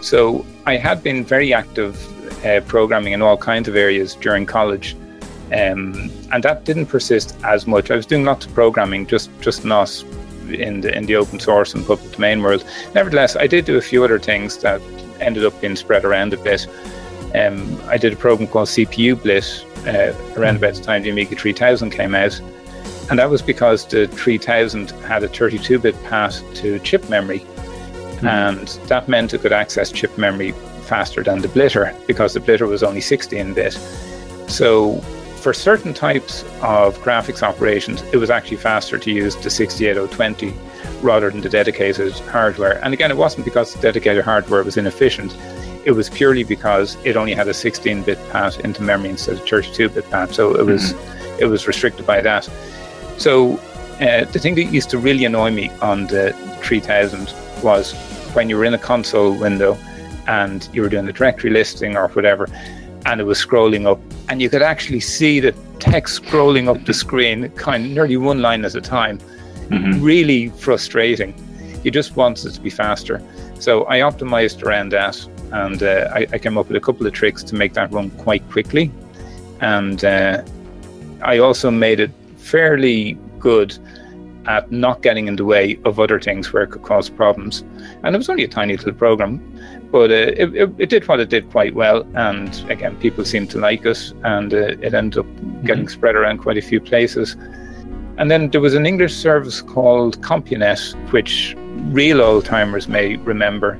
So 0.00 0.46
I 0.66 0.76
had 0.76 1.02
been 1.02 1.24
very 1.24 1.52
active 1.52 1.96
uh, 2.44 2.60
programming 2.66 3.12
in 3.12 3.22
all 3.22 3.36
kinds 3.36 3.68
of 3.68 3.76
areas 3.76 4.14
during 4.14 4.46
college, 4.46 4.96
um, 5.52 6.10
and 6.32 6.42
that 6.42 6.64
didn't 6.64 6.86
persist 6.86 7.36
as 7.44 7.66
much. 7.66 7.90
I 7.90 7.96
was 7.96 8.06
doing 8.06 8.24
lots 8.24 8.46
of 8.46 8.54
programming, 8.54 9.06
just 9.06 9.30
just 9.40 9.64
not 9.64 10.04
in 10.48 10.80
the 10.80 10.96
in 10.96 11.06
the 11.06 11.16
open 11.16 11.40
source 11.40 11.74
and 11.74 11.84
public 11.86 12.12
domain 12.12 12.42
world. 12.42 12.64
Nevertheless, 12.94 13.36
I 13.36 13.46
did 13.46 13.64
do 13.64 13.76
a 13.76 13.80
few 13.80 14.04
other 14.04 14.18
things 14.18 14.58
that 14.58 14.80
ended 15.20 15.44
up 15.44 15.60
being 15.60 15.76
spread 15.76 16.04
around 16.04 16.32
a 16.32 16.36
bit. 16.36 16.66
Um, 17.34 17.80
I 17.86 17.98
did 17.98 18.12
a 18.12 18.16
program 18.16 18.48
called 18.48 18.68
CPUBlit 18.68 19.64
uh, 19.86 20.40
around 20.40 20.56
about 20.56 20.74
the 20.74 20.82
time 20.82 21.02
the 21.02 21.10
Amiga 21.10 21.36
3000 21.36 21.90
came 21.90 22.14
out, 22.14 22.40
and 23.10 23.18
that 23.18 23.28
was 23.28 23.42
because 23.42 23.86
the 23.86 24.06
3000 24.08 24.90
had 25.02 25.22
a 25.24 25.28
32-bit 25.28 26.02
path 26.04 26.42
to 26.54 26.78
chip 26.80 27.08
memory, 27.10 27.44
and 28.22 28.68
that 28.86 29.08
meant 29.08 29.34
it 29.34 29.40
could 29.40 29.52
access 29.52 29.92
chip 29.92 30.16
memory 30.18 30.52
faster 30.82 31.22
than 31.22 31.40
the 31.42 31.48
Blitter 31.48 31.94
because 32.06 32.34
the 32.34 32.40
Blitter 32.40 32.66
was 32.68 32.82
only 32.82 33.00
16-bit. 33.00 33.74
So 34.50 35.00
for 35.38 35.52
certain 35.52 35.94
types 35.94 36.42
of 36.62 36.98
graphics 36.98 37.42
operations, 37.42 38.02
it 38.12 38.16
was 38.16 38.30
actually 38.30 38.56
faster 38.56 38.98
to 38.98 39.10
use 39.10 39.36
the 39.36 39.50
68020 39.50 40.54
rather 41.00 41.30
than 41.30 41.40
the 41.40 41.48
dedicated 41.48 42.12
hardware. 42.30 42.82
And 42.84 42.92
again, 42.92 43.10
it 43.10 43.16
wasn't 43.16 43.44
because 43.44 43.74
the 43.74 43.80
dedicated 43.80 44.24
hardware 44.24 44.62
was 44.64 44.76
inefficient. 44.76 45.36
It 45.84 45.92
was 45.92 46.10
purely 46.10 46.42
because 46.42 46.96
it 47.04 47.16
only 47.16 47.34
had 47.34 47.46
a 47.46 47.52
16-bit 47.52 48.18
path 48.30 48.58
into 48.60 48.82
memory 48.82 49.10
instead 49.10 49.36
of 49.36 49.44
32-bit 49.44 50.10
path. 50.10 50.34
So 50.34 50.54
it 50.58 50.66
was 50.66 50.94
it 51.38 51.46
was 51.46 51.68
restricted 51.68 52.04
by 52.04 52.20
that. 52.20 52.48
So 53.16 53.58
uh, 54.00 54.24
the 54.24 54.38
thing 54.38 54.56
that 54.56 54.64
used 54.64 54.90
to 54.90 54.98
really 54.98 55.24
annoy 55.24 55.50
me 55.52 55.70
on 55.80 56.08
the 56.08 56.32
3000 56.62 57.32
was 57.62 57.92
when 58.34 58.48
you 58.48 58.56
were 58.56 58.64
in 58.64 58.74
a 58.74 58.78
console 58.78 59.32
window 59.32 59.76
and 60.26 60.68
you 60.72 60.82
were 60.82 60.88
doing 60.88 61.06
the 61.06 61.12
directory 61.12 61.50
listing 61.50 61.96
or 61.96 62.08
whatever, 62.08 62.48
and 63.06 63.20
it 63.20 63.24
was 63.24 63.38
scrolling 63.44 63.86
up, 63.86 64.00
and 64.28 64.42
you 64.42 64.50
could 64.50 64.62
actually 64.62 65.00
see 65.00 65.40
the 65.40 65.54
text 65.78 66.22
scrolling 66.22 66.68
up 66.68 66.84
the 66.84 66.92
screen, 66.92 67.48
kind 67.50 67.86
of 67.86 67.90
nearly 67.92 68.16
one 68.16 68.42
line 68.42 68.64
at 68.64 68.74
a 68.74 68.80
time. 68.80 69.18
Mhm. 69.70 70.02
Really 70.02 70.48
frustrating. 70.48 71.34
You 71.84 71.90
just 71.90 72.16
wanted 72.16 72.46
it 72.46 72.54
to 72.54 72.60
be 72.60 72.70
faster. 72.70 73.22
So 73.58 73.86
I 73.88 74.00
optimized 74.00 74.62
around 74.62 74.92
that, 74.92 75.16
and 75.52 75.82
uh, 75.82 76.10
I, 76.12 76.26
I 76.32 76.38
came 76.38 76.58
up 76.58 76.68
with 76.68 76.76
a 76.76 76.80
couple 76.80 77.06
of 77.06 77.12
tricks 77.12 77.42
to 77.44 77.54
make 77.54 77.72
that 77.74 77.92
run 77.92 78.10
quite 78.10 78.48
quickly. 78.50 78.90
And 79.60 80.04
uh, 80.04 80.42
I 81.22 81.38
also 81.38 81.70
made 81.70 82.00
it 82.00 82.10
fairly 82.36 83.16
good 83.38 83.76
at 84.48 84.72
not 84.72 85.02
getting 85.02 85.28
in 85.28 85.36
the 85.36 85.44
way 85.44 85.78
of 85.84 86.00
other 86.00 86.18
things 86.18 86.52
where 86.52 86.62
it 86.64 86.70
could 86.70 86.82
cause 86.82 87.08
problems. 87.10 87.62
And 88.02 88.14
it 88.14 88.18
was 88.18 88.28
only 88.28 88.44
a 88.44 88.48
tiny 88.48 88.76
little 88.76 88.94
program, 88.94 89.40
but 89.92 90.10
uh, 90.10 90.14
it, 90.14 90.56
it, 90.56 90.70
it 90.78 90.88
did 90.88 91.06
what 91.06 91.20
it 91.20 91.28
did 91.28 91.50
quite 91.50 91.74
well. 91.74 92.04
And 92.14 92.48
again, 92.70 92.96
people 92.96 93.24
seemed 93.24 93.50
to 93.50 93.58
like 93.58 93.84
it, 93.84 94.12
and 94.24 94.52
uh, 94.52 94.76
it 94.80 94.94
ended 94.94 95.18
up 95.18 95.26
getting 95.64 95.88
spread 95.88 96.16
around 96.16 96.38
quite 96.38 96.56
a 96.56 96.62
few 96.62 96.80
places. 96.80 97.36
And 98.16 98.30
then 98.30 98.50
there 98.50 98.60
was 98.60 98.74
an 98.74 98.86
English 98.86 99.14
service 99.14 99.62
called 99.62 100.20
CompuNet, 100.22 101.12
which 101.12 101.54
real 101.92 102.20
old 102.20 102.44
timers 102.44 102.88
may 102.88 103.16
remember. 103.16 103.78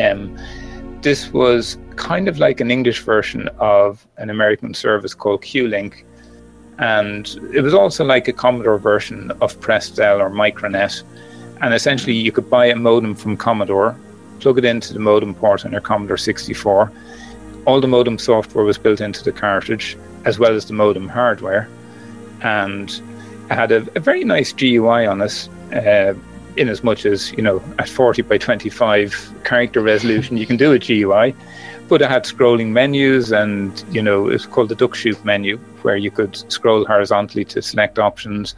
Um, 0.00 0.38
this 1.02 1.32
was 1.32 1.78
kind 1.96 2.28
of 2.28 2.38
like 2.38 2.60
an 2.60 2.70
English 2.70 3.00
version 3.02 3.48
of 3.58 4.06
an 4.16 4.30
American 4.30 4.72
service 4.72 5.14
called 5.14 5.42
QLink. 5.42 6.04
And 6.78 7.26
it 7.52 7.60
was 7.60 7.74
also 7.74 8.04
like 8.04 8.28
a 8.28 8.32
Commodore 8.32 8.78
version 8.78 9.32
of 9.40 9.58
Prestel 9.60 10.20
or 10.20 10.30
Micronet. 10.30 11.02
And 11.60 11.74
essentially, 11.74 12.14
you 12.14 12.30
could 12.30 12.48
buy 12.48 12.66
a 12.66 12.76
modem 12.76 13.14
from 13.14 13.36
Commodore, 13.36 13.96
plug 14.38 14.58
it 14.58 14.64
into 14.64 14.94
the 14.94 15.00
modem 15.00 15.34
port 15.34 15.64
on 15.64 15.72
your 15.72 15.80
Commodore 15.80 16.16
64. 16.16 16.92
All 17.66 17.80
the 17.80 17.88
modem 17.88 18.16
software 18.18 18.64
was 18.64 18.78
built 18.78 19.00
into 19.00 19.24
the 19.24 19.32
cartridge, 19.32 19.96
as 20.24 20.38
well 20.38 20.54
as 20.54 20.66
the 20.66 20.72
modem 20.72 21.08
hardware. 21.08 21.68
And 22.42 22.90
it 23.50 23.54
had 23.54 23.72
a, 23.72 23.86
a 23.96 24.00
very 24.00 24.22
nice 24.22 24.52
GUI 24.52 25.06
on 25.06 25.20
it, 25.20 25.48
uh, 25.74 26.14
in 26.56 26.68
as 26.68 26.84
much 26.84 27.06
as, 27.06 27.32
you 27.32 27.42
know, 27.42 27.62
at 27.78 27.88
40 27.88 28.22
by 28.22 28.38
25 28.38 29.42
character 29.44 29.80
resolution, 29.80 30.36
you 30.36 30.46
can 30.46 30.56
do 30.56 30.72
a 30.72 30.78
GUI. 30.78 31.34
It 31.90 32.02
had 32.02 32.24
scrolling 32.24 32.68
menus, 32.68 33.32
and 33.32 33.82
you 33.90 34.02
know 34.02 34.28
it's 34.28 34.46
called 34.46 34.68
the 34.68 34.74
duck 34.74 34.94
shoot 34.94 35.22
menu, 35.24 35.56
where 35.82 35.96
you 35.96 36.10
could 36.10 36.36
scroll 36.52 36.84
horizontally 36.84 37.44
to 37.46 37.62
select 37.62 37.98
options. 37.98 38.54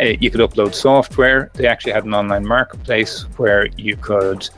Uh, 0.00 0.16
you 0.20 0.30
could 0.30 0.40
upload 0.40 0.74
software. 0.74 1.50
They 1.54 1.66
actually 1.66 1.92
had 1.92 2.04
an 2.04 2.14
online 2.14 2.46
marketplace 2.46 3.22
where 3.38 3.66
you 3.78 3.96
could 3.96 4.48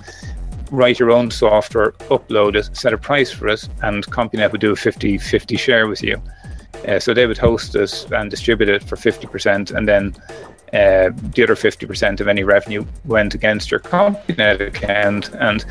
write 0.71 0.99
your 0.99 1.13
own 1.13 1.31
software, 1.31 1.93
upload 2.11 2.57
it, 2.57 2.75
set 2.77 2.93
a 2.93 2.99
price 2.99 3.31
for 3.31 3.49
it, 3.49 3.69
and 3.83 4.05
CompuNet 4.07 4.51
would 4.51 4.61
do 4.61 4.73
a 4.73 4.77
50-50 4.77 5.59
share 5.59 5.87
with 5.87 6.03
you. 6.03 6.21
Uh, 6.89 6.99
so 6.99 7.15
they 7.15 7.27
would 7.27 7.39
host 7.39 7.75
it 7.75 8.07
and 8.13 8.31
distribute 8.31 8.69
it 8.69 8.83
for 8.83 8.97
50%, 8.97 9.73
and 9.73 9.87
then 9.87 10.15
uh, 10.73 11.11
the 11.35 11.43
other 11.43 11.55
50% 11.55 12.21
of 12.21 12.29
any 12.29 12.43
revenue 12.43 12.85
went 13.05 13.35
against 13.35 13.71
your 13.71 13.81
CompuNet 13.81 14.61
account. 14.61 15.31
And 15.35 15.65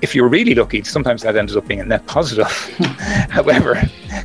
if 0.00 0.14
you 0.14 0.22
were 0.22 0.28
really 0.28 0.54
lucky, 0.54 0.82
sometimes 0.84 1.22
that 1.22 1.36
ended 1.36 1.56
up 1.56 1.66
being 1.66 1.80
a 1.80 1.84
net 1.84 2.06
positive. 2.06 2.46
However, 3.30 3.74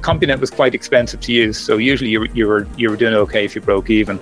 CompuNet 0.02 0.40
was 0.40 0.50
quite 0.50 0.74
expensive 0.74 1.20
to 1.22 1.34
use, 1.34 1.58
so 1.58 1.78
usually 1.78 2.10
you 2.10 2.22
were, 2.22 2.28
you 2.28 2.48
were, 2.48 2.68
you 2.78 2.90
were 2.90 2.98
doing 2.98 3.14
okay 3.14 3.46
if 3.46 3.56
you 3.56 3.62
broke 3.62 3.90
even. 3.90 4.20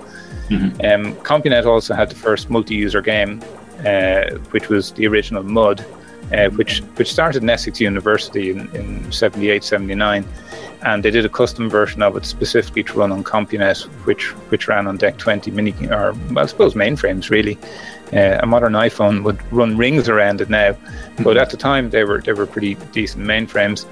Mhm. 0.48 0.94
Um, 0.94 1.14
CompuNet 1.22 1.66
also 1.66 1.94
had 1.94 2.10
the 2.10 2.14
first 2.14 2.50
multi-user 2.50 3.00
game, 3.00 3.42
uh, 3.86 4.36
which 4.50 4.68
was 4.68 4.92
the 4.92 5.06
original 5.06 5.42
Mud, 5.42 5.84
uh, 6.32 6.48
which 6.50 6.80
which 6.96 7.10
started 7.10 7.42
in 7.42 7.50
Essex 7.50 7.80
University 7.80 8.50
in, 8.50 8.68
in 8.74 9.12
78, 9.12 9.64
79. 9.64 10.24
And 10.84 11.04
they 11.04 11.10
did 11.10 11.24
a 11.24 11.28
custom 11.28 11.70
version 11.70 12.02
of 12.02 12.16
it 12.16 12.24
specifically 12.24 12.82
to 12.84 12.94
run 12.94 13.12
on 13.12 13.22
CompuNet, 13.22 13.84
which 14.04 14.30
which 14.50 14.68
ran 14.68 14.86
on 14.86 14.98
DEC 14.98 15.16
20 15.16 15.50
mini 15.52 15.72
or 15.88 16.12
well, 16.30 16.40
I 16.40 16.46
suppose 16.46 16.74
mainframes 16.74 17.30
really. 17.30 17.58
Uh, 18.12 18.38
a 18.42 18.46
modern 18.46 18.74
iPhone 18.74 19.22
would 19.24 19.40
run 19.50 19.78
rings 19.78 20.06
around 20.06 20.42
it 20.42 20.50
now, 20.50 20.76
but 21.22 21.38
at 21.38 21.48
the 21.48 21.56
time 21.56 21.88
they 21.90 22.04
were 22.04 22.20
they 22.20 22.32
were 22.32 22.46
pretty 22.46 22.74
decent 22.92 23.24
mainframes, 23.24 23.86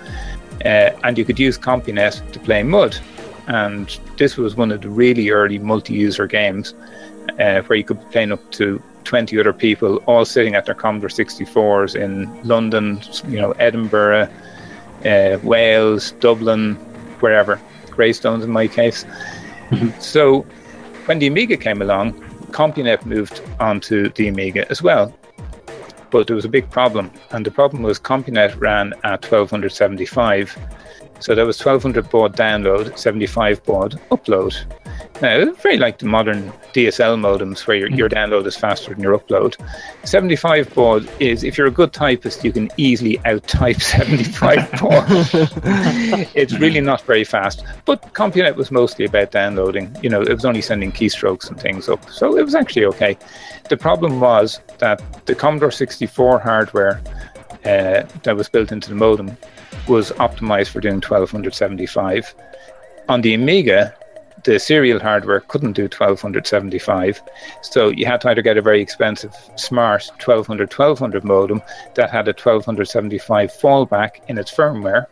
uh, 0.66 0.90
and 1.05 1.16
you 1.16 1.24
could 1.24 1.38
use 1.38 1.57
CompuNet 1.57 2.33
to 2.33 2.38
play 2.40 2.62
Mud, 2.62 2.98
and 3.46 3.98
this 4.18 4.37
was 4.37 4.57
one 4.57 4.72
of 4.72 4.83
the 4.83 4.90
really 4.90 5.31
early 5.31 5.59
multi-user 5.59 6.26
games 6.26 6.74
uh, 7.38 7.62
where 7.62 7.76
you 7.79 7.85
could 7.85 7.98
playing 8.11 8.33
up 8.33 8.50
to 8.50 8.83
20 9.05 9.38
other 9.40 9.53
people, 9.53 9.96
all 10.07 10.24
sitting 10.24 10.55
at 10.55 10.66
their 10.66 10.74
Commodore 10.74 11.09
64s 11.09 11.96
in 11.96 12.31
London, 12.46 13.00
you 13.29 13.40
know, 13.40 13.53
Edinburgh, 13.53 14.29
uh, 15.05 15.39
Wales, 15.43 16.13
Dublin, 16.13 16.75
wherever, 17.21 17.61
Greystones 17.91 18.45
in 18.45 18.51
my 18.51 18.67
case. 18.67 19.05
Mm-hmm. 19.71 19.99
So 20.01 20.43
when 21.07 21.19
the 21.19 21.27
Amiga 21.27 21.57
came 21.57 21.83
along, 21.83 22.15
CompuNet 22.51 23.07
moved 23.07 23.41
onto 23.61 24.11
the 24.11 24.29
Amiga 24.29 24.69
as 24.71 24.83
well. 24.83 25.15
But 26.11 26.27
there 26.27 26.37
was 26.37 26.45
a 26.45 26.49
big 26.49 26.69
problem, 26.71 27.11
and 27.31 27.47
the 27.47 27.53
problem 27.53 27.85
was 27.85 28.01
CompuNet 28.01 28.61
ran 28.61 28.93
at 29.05 29.25
1275. 29.25 30.59
So 31.21 31.35
there 31.35 31.47
was 31.47 31.59
1200 31.65 32.11
baud 32.11 32.37
download, 32.37 32.99
75 32.99 33.63
baud 33.65 34.01
upload. 34.11 34.57
Now, 35.21 35.53
very 35.53 35.77
like 35.77 35.99
the 35.99 36.07
modern 36.07 36.51
DSL 36.73 37.19
modems 37.19 37.67
where 37.67 37.77
your, 37.77 37.91
your 37.91 38.09
mm. 38.09 38.15
download 38.15 38.47
is 38.47 38.57
faster 38.57 38.95
than 38.95 39.03
your 39.03 39.19
upload. 39.19 39.57
75 40.05 40.75
baud 40.75 41.09
is, 41.21 41.45
if 41.45 41.59
you're 41.59 41.67
a 41.67 41.71
good 41.71 41.93
typist, 41.93 42.45
you 42.45 42.53
can 42.53 42.71
easily 42.77 43.19
out 43.27 43.47
type 43.47 43.81
75 43.81 44.71
baud. 44.81 45.05
it's 46.35 46.55
really 46.55 46.81
not 46.81 47.03
very 47.03 47.25
fast. 47.25 47.65
But 47.85 48.03
CompuNet 48.15 48.57
was 48.57 48.71
mostly 48.71 49.05
about 49.05 49.31
downloading. 49.31 49.95
You 50.03 50.09
know, 50.09 50.23
it 50.23 50.33
was 50.33 50.45
only 50.45 50.63
sending 50.63 50.91
keystrokes 50.91 51.49
and 51.49 51.61
things 51.61 51.89
up. 51.89 52.09
So 52.11 52.37
it 52.37 52.45
was 52.45 52.55
actually 52.55 52.87
okay. 52.87 53.19
The 53.69 53.77
problem 53.77 54.21
was 54.21 54.61
that 54.79 55.03
the 55.27 55.35
Commodore 55.35 55.71
64 55.71 56.39
hardware 56.39 57.01
uh, 57.65 58.05
that 58.23 58.37
was 58.37 58.49
built 58.49 58.73
into 58.73 58.89
the 58.89 58.97
modem 58.97 59.37
was 59.87 60.13
optimized 60.13 60.69
for 60.69 60.81
doing 60.81 60.97
1275. 60.97 62.35
On 63.09 63.21
the 63.21 63.35
Amiga, 63.35 63.95
the 64.44 64.59
serial 64.59 64.98
hardware 64.98 65.40
couldn't 65.40 65.72
do 65.72 65.83
1275 65.83 67.22
so 67.62 67.88
you 67.88 68.07
had 68.07 68.20
to 68.20 68.29
either 68.29 68.42
get 68.42 68.57
a 68.57 68.62
very 68.62 68.81
expensive 68.81 69.35
smart 69.57 70.11
1200 70.24 70.72
1200 70.72 71.24
modem 71.24 71.62
that 71.94 72.11
had 72.11 72.26
a 72.29 72.33
1275 72.33 73.50
fallback 73.53 74.20
in 74.29 74.38
its 74.38 74.53
firmware. 74.53 75.07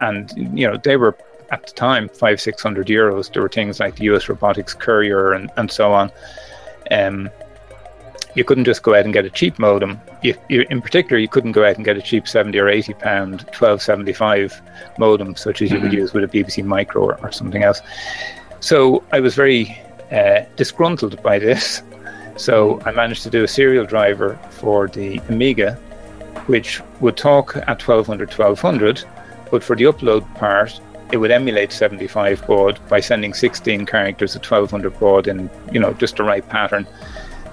And 0.00 0.32
you 0.58 0.66
know 0.66 0.76
they 0.76 0.96
were 0.96 1.16
at 1.50 1.66
the 1.66 1.72
time 1.72 2.08
five 2.08 2.40
six 2.40 2.62
hundred 2.62 2.86
euros. 2.86 3.32
There 3.32 3.42
were 3.42 3.48
things 3.48 3.80
like 3.80 3.96
the 3.96 4.06
us 4.06 4.28
robotics 4.28 4.74
courier 4.74 5.32
and, 5.32 5.50
and 5.56 5.70
so 5.70 5.92
on. 5.92 6.10
Um, 6.90 7.28
you 8.36 8.44
couldn't 8.44 8.64
just 8.64 8.82
go 8.82 8.94
out 8.94 9.04
and 9.04 9.12
get 9.12 9.24
a 9.24 9.30
cheap 9.30 9.58
modem. 9.58 10.00
You, 10.22 10.34
you, 10.48 10.64
in 10.70 10.80
particular 10.80 11.18
you 11.18 11.28
couldn't 11.28 11.52
go 11.52 11.64
out 11.66 11.76
and 11.76 11.84
get 11.84 11.96
a 11.96 12.02
cheap 12.02 12.28
70 12.28 12.58
or 12.58 12.68
80 12.68 12.94
pound 12.94 13.40
1275 13.58 14.62
modem 14.98 15.34
such 15.34 15.62
as 15.62 15.70
you 15.70 15.76
mm-hmm. 15.76 15.86
would 15.86 15.92
use 15.94 16.12
with 16.12 16.24
a 16.24 16.28
bbc 16.28 16.62
micro 16.62 17.02
or, 17.02 17.18
or 17.22 17.32
something 17.32 17.62
else 17.62 17.80
so 18.60 19.02
I 19.12 19.20
was 19.20 19.34
very 19.34 19.80
uh, 20.12 20.42
disgruntled 20.56 21.22
by 21.22 21.38
this. 21.38 21.82
So 22.36 22.80
I 22.84 22.92
managed 22.92 23.22
to 23.24 23.30
do 23.30 23.44
a 23.44 23.48
serial 23.48 23.84
driver 23.84 24.38
for 24.50 24.88
the 24.88 25.18
Amiga, 25.28 25.74
which 26.46 26.80
would 27.00 27.16
talk 27.16 27.56
at 27.56 27.86
1200 27.86 28.28
1200, 28.28 29.04
but 29.50 29.62
for 29.62 29.76
the 29.76 29.84
upload 29.84 30.32
part, 30.36 30.80
it 31.12 31.16
would 31.16 31.30
emulate 31.30 31.72
75 31.72 32.46
baud 32.46 32.80
by 32.88 33.00
sending 33.00 33.34
16 33.34 33.84
characters 33.84 34.36
at 34.36 34.48
1200 34.48 34.98
baud 35.00 35.26
in, 35.26 35.50
you 35.72 35.80
know, 35.80 35.92
just 35.94 36.16
the 36.16 36.22
right 36.22 36.46
pattern 36.48 36.86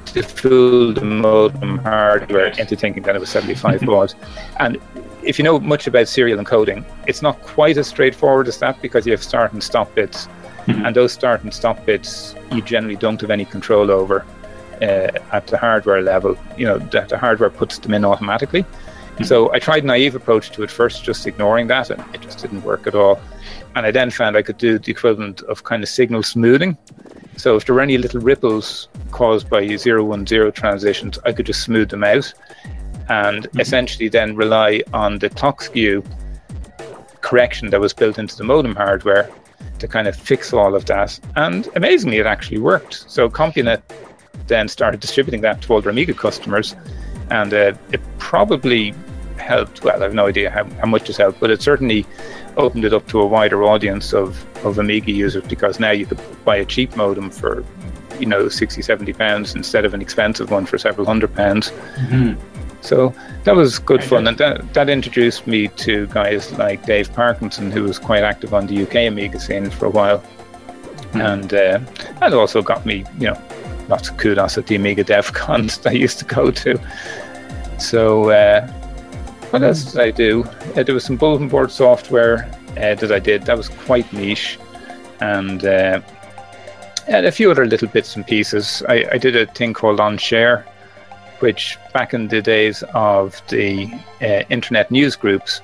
to 0.06 0.24
fool 0.24 0.94
the 0.94 1.04
modem 1.04 1.80
hardware 1.80 2.48
into 2.60 2.76
thinking 2.76 3.04
that 3.04 3.16
it 3.16 3.20
was 3.20 3.30
75 3.30 3.82
baud. 3.86 4.14
And 4.60 4.78
if 5.24 5.38
you 5.40 5.44
know 5.44 5.60
much 5.60 5.88
about 5.88 6.08
serial 6.08 6.40
encoding, 6.40 6.86
it's 7.08 7.22
not 7.22 7.42
quite 7.42 7.78
as 7.78 7.88
straightforward 7.88 8.48
as 8.48 8.60
that 8.60 8.82
because 8.82 9.06
you 9.06 9.12
have 9.12 9.24
start 9.24 9.52
and 9.54 9.64
stop 9.64 9.94
bits 9.96 10.28
Mm-hmm. 10.68 10.86
And 10.86 10.96
those 10.96 11.12
start 11.12 11.44
and 11.44 11.54
stop 11.54 11.86
bits 11.86 12.36
you 12.52 12.62
generally 12.62 12.96
don't 12.96 13.20
have 13.22 13.30
any 13.30 13.46
control 13.46 13.90
over 13.92 14.26
uh, 14.82 15.12
at 15.32 15.48
the 15.48 15.58
hardware 15.58 16.02
level. 16.02 16.38
You 16.58 16.66
know, 16.66 16.78
that 16.78 17.10
the 17.10 17.18
hardware 17.18 17.50
puts 17.50 17.80
them 17.80 17.94
in 17.94 18.06
automatically. 18.06 18.64
Mm-hmm. 18.64 19.24
So 19.24 19.52
I 19.54 19.60
tried 19.60 19.84
a 19.84 19.88
naive 19.88 20.16
approach 20.16 20.52
to 20.52 20.64
it 20.64 20.72
first, 20.72 21.04
just 21.04 21.26
ignoring 21.26 21.68
that, 21.68 21.90
and 21.90 22.04
it 22.14 22.22
just 22.22 22.40
didn't 22.40 22.64
work 22.64 22.86
at 22.86 22.96
all. 22.96 23.20
And 23.76 23.86
I 23.86 23.92
then 23.92 24.12
found 24.12 24.38
I 24.38 24.42
could 24.42 24.58
do 24.58 24.78
the 24.78 24.92
equivalent 24.92 25.42
of 25.44 25.64
kind 25.64 25.84
of 25.84 25.90
signal 25.90 26.24
smoothing. 26.24 26.78
So 27.38 27.56
if 27.56 27.66
there 27.66 27.76
were 27.76 27.82
any 27.82 27.98
little 27.98 28.22
ripples 28.22 28.88
caused 29.12 29.50
by 29.50 29.76
zero 29.76 30.04
one 30.04 30.26
zero 30.26 30.52
transitions, 30.52 31.20
I 31.26 31.32
could 31.32 31.46
just 31.46 31.62
smooth 31.64 31.90
them 31.90 32.04
out, 32.04 32.34
and 33.10 33.44
mm-hmm. 33.44 33.60
essentially 33.60 34.10
then 34.10 34.36
rely 34.36 34.84
on 34.94 35.20
the 35.20 35.30
clock 35.30 35.62
skew 35.62 36.04
correction 37.22 37.70
that 37.72 37.80
was 37.80 37.94
built 37.94 38.18
into 38.18 38.38
the 38.38 38.44
modem 38.44 38.76
hardware 38.76 39.30
to 39.80 39.88
kind 39.88 40.08
of 40.08 40.16
fix 40.16 40.54
all 40.54 40.76
of 40.76 40.86
that. 40.86 41.20
And 41.36 41.68
amazingly, 41.76 42.18
it 42.18 42.26
actually 42.26 42.60
worked. 42.60 43.10
So 43.10 43.30
CompuNet 43.30 43.82
then 44.48 44.68
started 44.68 45.00
distributing 45.00 45.42
that 45.42 45.62
to 45.64 45.82
their 45.82 45.92
Amiga 45.92 46.14
customers, 46.14 46.76
and 47.30 47.54
uh, 47.54 47.74
it 47.92 48.02
probably 48.18 48.94
helped. 49.38 49.84
Well, 49.84 50.00
I 50.00 50.04
have 50.04 50.14
no 50.14 50.28
idea 50.28 50.50
how, 50.50 50.66
how 50.82 50.88
much 50.88 51.10
it 51.10 51.18
helped, 51.18 51.40
but 51.40 51.52
it 51.52 51.62
certainly 51.62 52.06
opened 52.56 52.86
it 52.86 52.94
up 52.94 53.08
to 53.08 53.22
a 53.22 53.28
wider 53.28 53.64
audience 53.64 54.14
of, 54.14 54.46
of 54.66 54.80
Amiga 54.80 55.12
users 55.12 55.44
because 55.44 55.80
now 55.80 55.92
you 55.92 56.06
could 56.06 56.20
buy 56.44 56.56
a 56.56 56.66
cheap 56.66 56.96
modem 56.96 57.30
for 57.30 57.64
you 58.20 58.26
know 58.26 58.50
60 58.50 58.82
70 58.82 59.14
pounds 59.14 59.54
instead 59.54 59.86
of 59.86 59.94
an 59.94 60.02
expensive 60.02 60.50
one 60.50 60.66
for 60.66 60.80
several 60.80 61.06
hundred 61.06 61.32
pounds 61.36 61.70
mm-hmm. 61.70 62.34
So 62.88 63.14
that 63.44 63.54
was 63.54 63.80
good 63.80 64.02
fun, 64.02 64.28
and 64.28 64.38
that, 64.38 64.74
that 64.74 64.90
introduced 64.90 65.46
me 65.46 65.68
to 65.68 66.08
guys 66.08 66.54
like 66.58 66.86
Dave 66.86 67.12
Parkinson, 67.12 67.70
who 67.70 67.84
was 67.84 68.00
quite 68.00 68.24
active 68.24 68.54
on 68.54 68.66
the 68.66 68.84
UK 68.84 68.96
Amiga 69.12 69.42
scene 69.42 69.70
for 69.70 69.88
a 69.88 69.90
while, 69.90 70.24
mm. 71.12 71.34
and 71.34 71.54
uh, 71.54 71.80
and 72.22 72.34
also 72.34 72.62
got 72.62 72.86
me, 72.86 73.04
you 73.20 73.28
know, 73.28 73.42
lots 73.90 74.10
of 74.10 74.16
kudos 74.16 74.58
at 74.58 74.68
the 74.68 74.76
Amiga 74.76 75.04
DevCons 75.04 75.86
I 75.86 75.92
used 75.92 76.18
to 76.20 76.26
go 76.26 76.50
to. 76.50 76.80
So 77.78 78.30
uh, 78.30 78.66
what 79.50 79.64
else 79.64 79.84
did 79.92 80.00
I 80.00 80.12
do? 80.12 80.46
Uh, 80.78 80.84
there 80.84 80.96
was 80.96 81.04
some 81.04 81.18
bulletin 81.18 81.50
board 81.50 81.72
software 81.72 82.50
uh, 82.78 82.96
that 82.96 83.12
I 83.12 83.20
did 83.20 83.44
that 83.44 83.58
was 83.58 83.68
quite 83.68 84.12
niche, 84.14 84.58
and 85.20 85.66
uh, 85.66 86.00
and 87.10 87.26
a 87.26 87.34
few 87.34 87.52
other 87.52 87.66
little 87.66 87.90
bits 87.90 88.16
and 88.16 88.26
pieces. 88.26 88.82
I, 88.88 89.06
I 89.12 89.18
did 89.18 89.36
a 89.36 89.46
thing 89.46 89.74
called 89.74 90.00
UnShar 90.00 90.64
which 91.40 91.78
back 91.94 92.14
in 92.14 92.28
the 92.28 92.42
days 92.42 92.84
of 92.94 93.42
the 93.50 93.88
uh, 94.22 94.44
internet 94.50 94.90
news 94.92 95.16
groups, 95.16 95.62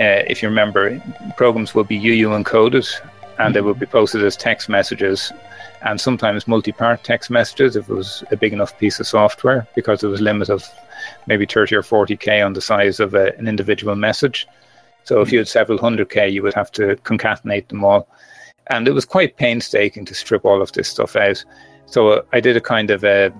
uh, 0.00 0.24
if 0.26 0.42
you 0.42 0.48
remember, 0.48 1.00
programs 1.36 1.74
would 1.74 1.88
be 1.88 1.96
UU 1.96 2.28
encoded 2.30 2.88
and 3.38 3.54
they 3.54 3.60
would 3.60 3.78
be 3.78 3.86
posted 3.86 4.22
as 4.22 4.36
text 4.36 4.68
messages 4.68 5.32
and 5.82 6.00
sometimes 6.00 6.46
multi-part 6.46 7.02
text 7.04 7.30
messages 7.30 7.74
if 7.76 7.88
it 7.88 7.94
was 7.94 8.22
a 8.30 8.36
big 8.36 8.52
enough 8.52 8.78
piece 8.78 9.00
of 9.00 9.06
software 9.06 9.66
because 9.74 10.00
there 10.00 10.10
was 10.10 10.20
a 10.20 10.24
limit 10.24 10.50
of 10.50 10.68
maybe 11.26 11.46
30 11.46 11.76
or 11.76 11.82
40k 11.82 12.44
on 12.44 12.52
the 12.52 12.60
size 12.60 13.00
of 13.00 13.14
a, 13.14 13.36
an 13.38 13.48
individual 13.48 13.96
message. 13.96 14.46
So 15.04 15.20
if 15.22 15.32
you 15.32 15.38
had 15.38 15.48
several 15.48 15.78
hundred 15.78 16.10
k, 16.10 16.28
you 16.28 16.42
would 16.42 16.54
have 16.54 16.70
to 16.72 16.96
concatenate 16.96 17.68
them 17.68 17.84
all. 17.84 18.08
And 18.66 18.86
it 18.86 18.92
was 18.92 19.04
quite 19.04 19.36
painstaking 19.36 20.04
to 20.04 20.14
strip 20.14 20.44
all 20.44 20.60
of 20.62 20.72
this 20.72 20.88
stuff 20.88 21.16
out. 21.16 21.42
So 21.86 22.08
uh, 22.08 22.22
I 22.32 22.40
did 22.40 22.56
a 22.56 22.60
kind 22.60 22.90
of 22.90 23.02
a 23.02 23.26
uh, 23.26 23.30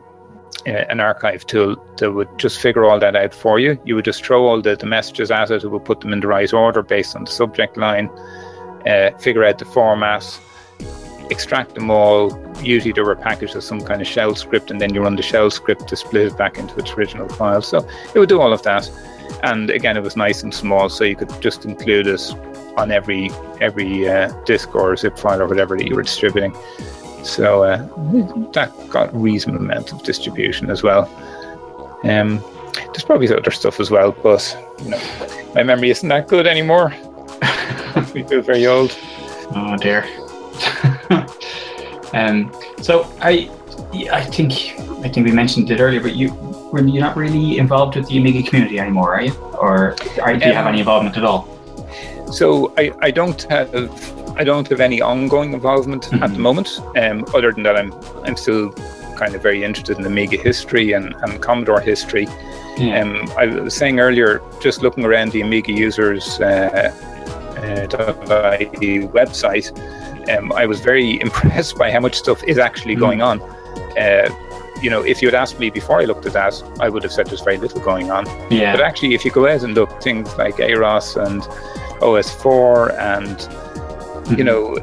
an 0.67 1.01
archive 1.01 1.47
tool 1.47 1.77
that 1.99 2.13
would 2.13 2.29
just 2.39 2.61
figure 2.61 2.85
all 2.85 2.99
that 2.99 3.17
out 3.17 3.35
for 3.35 3.59
you. 3.59 3.81
You 3.85 3.95
would 3.95 4.05
just 4.05 4.25
throw 4.25 4.47
all 4.47 4.61
the, 4.61 4.77
the 4.77 4.87
messages 4.87 5.31
at 5.31 5.51
it, 5.51 5.65
it 5.65 5.69
would 5.69 5.85
put 5.85 6.01
them 6.01 6.13
in 6.13 6.21
the 6.21 6.27
right 6.29 6.53
order 6.53 6.83
based 6.83 7.17
on 7.17 7.25
the 7.25 7.31
subject 7.31 7.77
line, 7.77 8.09
uh, 8.87 9.11
figure 9.19 9.45
out 9.45 9.59
the 9.59 9.65
format, 9.65 10.25
extract 11.31 11.75
them 11.75 11.91
all. 11.91 12.37
Usually 12.63 12.93
they 12.93 13.03
were 13.03 13.17
packaged 13.17 13.57
as 13.57 13.65
some 13.65 13.81
kind 13.81 14.01
of 14.01 14.07
shell 14.07 14.35
script, 14.35 14.71
and 14.71 14.81
then 14.81 14.95
you 14.95 15.03
run 15.03 15.17
the 15.17 15.23
shell 15.23 15.51
script 15.51 15.89
to 15.89 15.97
split 15.97 16.27
it 16.27 16.37
back 16.37 16.59
into 16.59 16.77
its 16.77 16.93
original 16.93 17.29
file. 17.29 17.63
So 17.63 17.87
it 18.15 18.19
would 18.19 18.29
do 18.29 18.41
all 18.41 18.53
of 18.53 18.63
that. 18.63 18.91
And 19.43 19.71
again, 19.71 19.97
it 19.97 20.03
was 20.03 20.17
nice 20.17 20.43
and 20.43 20.53
small, 20.53 20.89
so 20.89 21.05
you 21.05 21.17
could 21.17 21.31
just 21.41 21.65
include 21.65 22.07
it 22.07 22.35
on 22.77 22.91
every 22.91 23.31
every 23.61 24.09
uh, 24.09 24.33
disk 24.45 24.75
or 24.75 24.97
zip 24.97 25.19
file 25.19 25.41
or 25.41 25.47
whatever 25.47 25.77
that 25.77 25.87
you 25.87 25.95
were 25.95 26.03
distributing. 26.03 26.55
So 27.23 27.65
uh, 27.65 27.79
that 28.53 28.73
got 28.89 29.15
reasonable 29.15 29.65
amount 29.65 29.93
of 29.93 30.03
distribution 30.03 30.71
as 30.71 30.83
well. 30.83 31.05
Um, 32.05 32.43
there's 32.75 33.05
probably 33.05 33.33
other 33.35 33.51
stuff 33.51 33.81
as 33.81 33.91
well, 33.91 34.13
but 34.13 34.57
you 34.83 34.91
know, 34.91 35.01
my 35.55 35.63
memory 35.63 35.91
isn't 35.91 36.09
that 36.09 36.29
good 36.29 36.47
anymore. 36.47 36.95
we 38.15 38.23
feel 38.23 38.43
very 38.43 38.67
old. 38.67 38.97
Oh 39.55 39.77
dear. 39.77 40.05
um, 42.13 42.53
so 42.81 43.13
I, 43.21 43.51
I 44.13 44.25
think 44.25 44.53
I 45.05 45.09
think 45.09 45.27
we 45.27 45.33
mentioned 45.33 45.71
it 45.71 45.81
earlier, 45.81 46.01
but 46.01 46.15
you 46.15 46.29
you're 46.73 47.01
not 47.01 47.17
really 47.17 47.59
involved 47.59 47.97
with 47.97 48.09
the 48.09 48.19
Amiga 48.19 48.49
community 48.49 48.79
anymore, 48.79 49.15
are 49.15 49.23
you? 49.23 49.35
Or 49.61 49.97
are, 50.23 50.37
do 50.37 50.45
you 50.45 50.53
um, 50.53 50.57
have 50.57 50.67
any 50.67 50.79
involvement 50.79 51.17
at 51.17 51.25
all? 51.25 51.49
So 52.33 52.73
I, 52.79 52.93
I 53.01 53.11
don't 53.11 53.43
have 53.45 53.75
I 54.37 54.45
don't 54.45 54.69
have 54.69 54.81
any 54.81 55.01
ongoing 55.01 55.53
involvement 55.53 56.05
mm-hmm. 56.05 56.23
at 56.23 56.33
the 56.33 56.39
moment. 56.39 56.81
Um, 56.97 57.25
other 57.35 57.53
than 57.53 57.63
that, 57.65 57.77
I'm 57.77 57.93
I'm 58.25 58.37
still 58.37 58.73
kind 59.21 59.35
of 59.35 59.43
very 59.43 59.63
interested 59.63 59.99
in 59.99 60.07
Amiga 60.07 60.39
history 60.39 60.93
and, 60.93 61.15
and 61.23 61.43
Commodore 61.43 61.81
history. 61.81 62.27
Yeah. 62.79 63.03
Um, 63.03 63.31
I 63.37 63.47
was 63.47 63.75
saying 63.75 64.01
earlier, 64.01 64.41
just 64.61 64.83
looking 64.83 65.05
around 65.05 65.33
the 65.33 65.43
Amiga 65.43 65.73
users 65.73 66.41
uh, 66.41 66.91
uh, 67.57 67.93
website, 69.21 69.69
um, 70.31 70.53
I 70.53 70.65
was 70.65 70.81
very 70.81 71.21
impressed 71.27 71.77
by 71.77 71.91
how 71.91 72.01
much 72.01 72.15
stuff 72.15 72.43
is 72.45 72.59
actually 72.59 72.97
mm. 72.97 73.01
going 73.01 73.21
on. 73.21 73.43
Uh, 73.99 74.31
you 74.81 74.89
know, 74.89 75.03
if 75.03 75.21
you 75.21 75.29
had 75.29 75.35
asked 75.35 75.61
me 75.61 75.69
before 75.69 76.01
I 76.01 76.05
looked 76.05 76.25
at 76.25 76.33
that, 76.33 76.63
I 76.81 76.89
would 76.89 77.03
have 77.03 77.13
said 77.13 77.27
there's 77.27 77.43
very 77.43 77.59
little 77.59 77.83
going 77.83 78.11
on. 78.11 78.25
Yeah. 78.51 78.75
But 78.75 78.83
actually, 78.83 79.15
if 79.15 79.25
you 79.27 79.31
go 79.31 79.47
out 79.47 79.63
and 79.63 79.75
look 79.75 80.03
things 80.03 80.35
like 80.39 80.57
AROS 80.57 81.17
and 81.17 81.43
OS4 82.01 82.99
and 82.99 83.37
mm-hmm. 83.37 83.70
You 84.37 84.45
know 84.45 84.75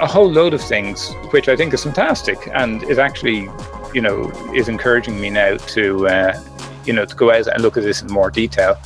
a 0.00 0.06
whole 0.06 0.30
load 0.30 0.54
of 0.54 0.60
things, 0.60 1.12
which 1.30 1.48
I 1.48 1.56
think 1.56 1.74
is 1.74 1.84
fantastic 1.84 2.38
and 2.52 2.82
is 2.84 2.98
actually 2.98 3.48
you 3.94 4.00
know 4.00 4.30
is 4.54 4.68
encouraging 4.68 5.20
me 5.20 5.30
now 5.30 5.56
to 5.56 6.08
uh, 6.08 6.44
you 6.84 6.92
know 6.92 7.04
to 7.04 7.14
go 7.14 7.32
out 7.32 7.46
and 7.46 7.62
look 7.62 7.76
at 7.76 7.82
this 7.82 8.02
in 8.02 8.08
more 8.08 8.30
detail. 8.30 8.76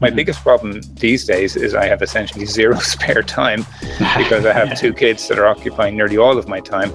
My 0.00 0.08
mm-hmm. 0.08 0.16
biggest 0.16 0.42
problem 0.42 0.80
these 0.94 1.24
days 1.24 1.56
is 1.56 1.74
I 1.74 1.86
have 1.86 2.02
essentially 2.02 2.46
zero 2.58 2.78
spare 2.78 3.22
time 3.22 3.66
because 4.16 4.46
I 4.46 4.52
have 4.52 4.68
yeah. 4.68 4.74
two 4.74 4.92
kids 4.92 5.26
that 5.28 5.38
are 5.38 5.46
occupying 5.46 5.96
nearly 5.96 6.18
all 6.18 6.38
of 6.38 6.48
my 6.48 6.60
time. 6.60 6.90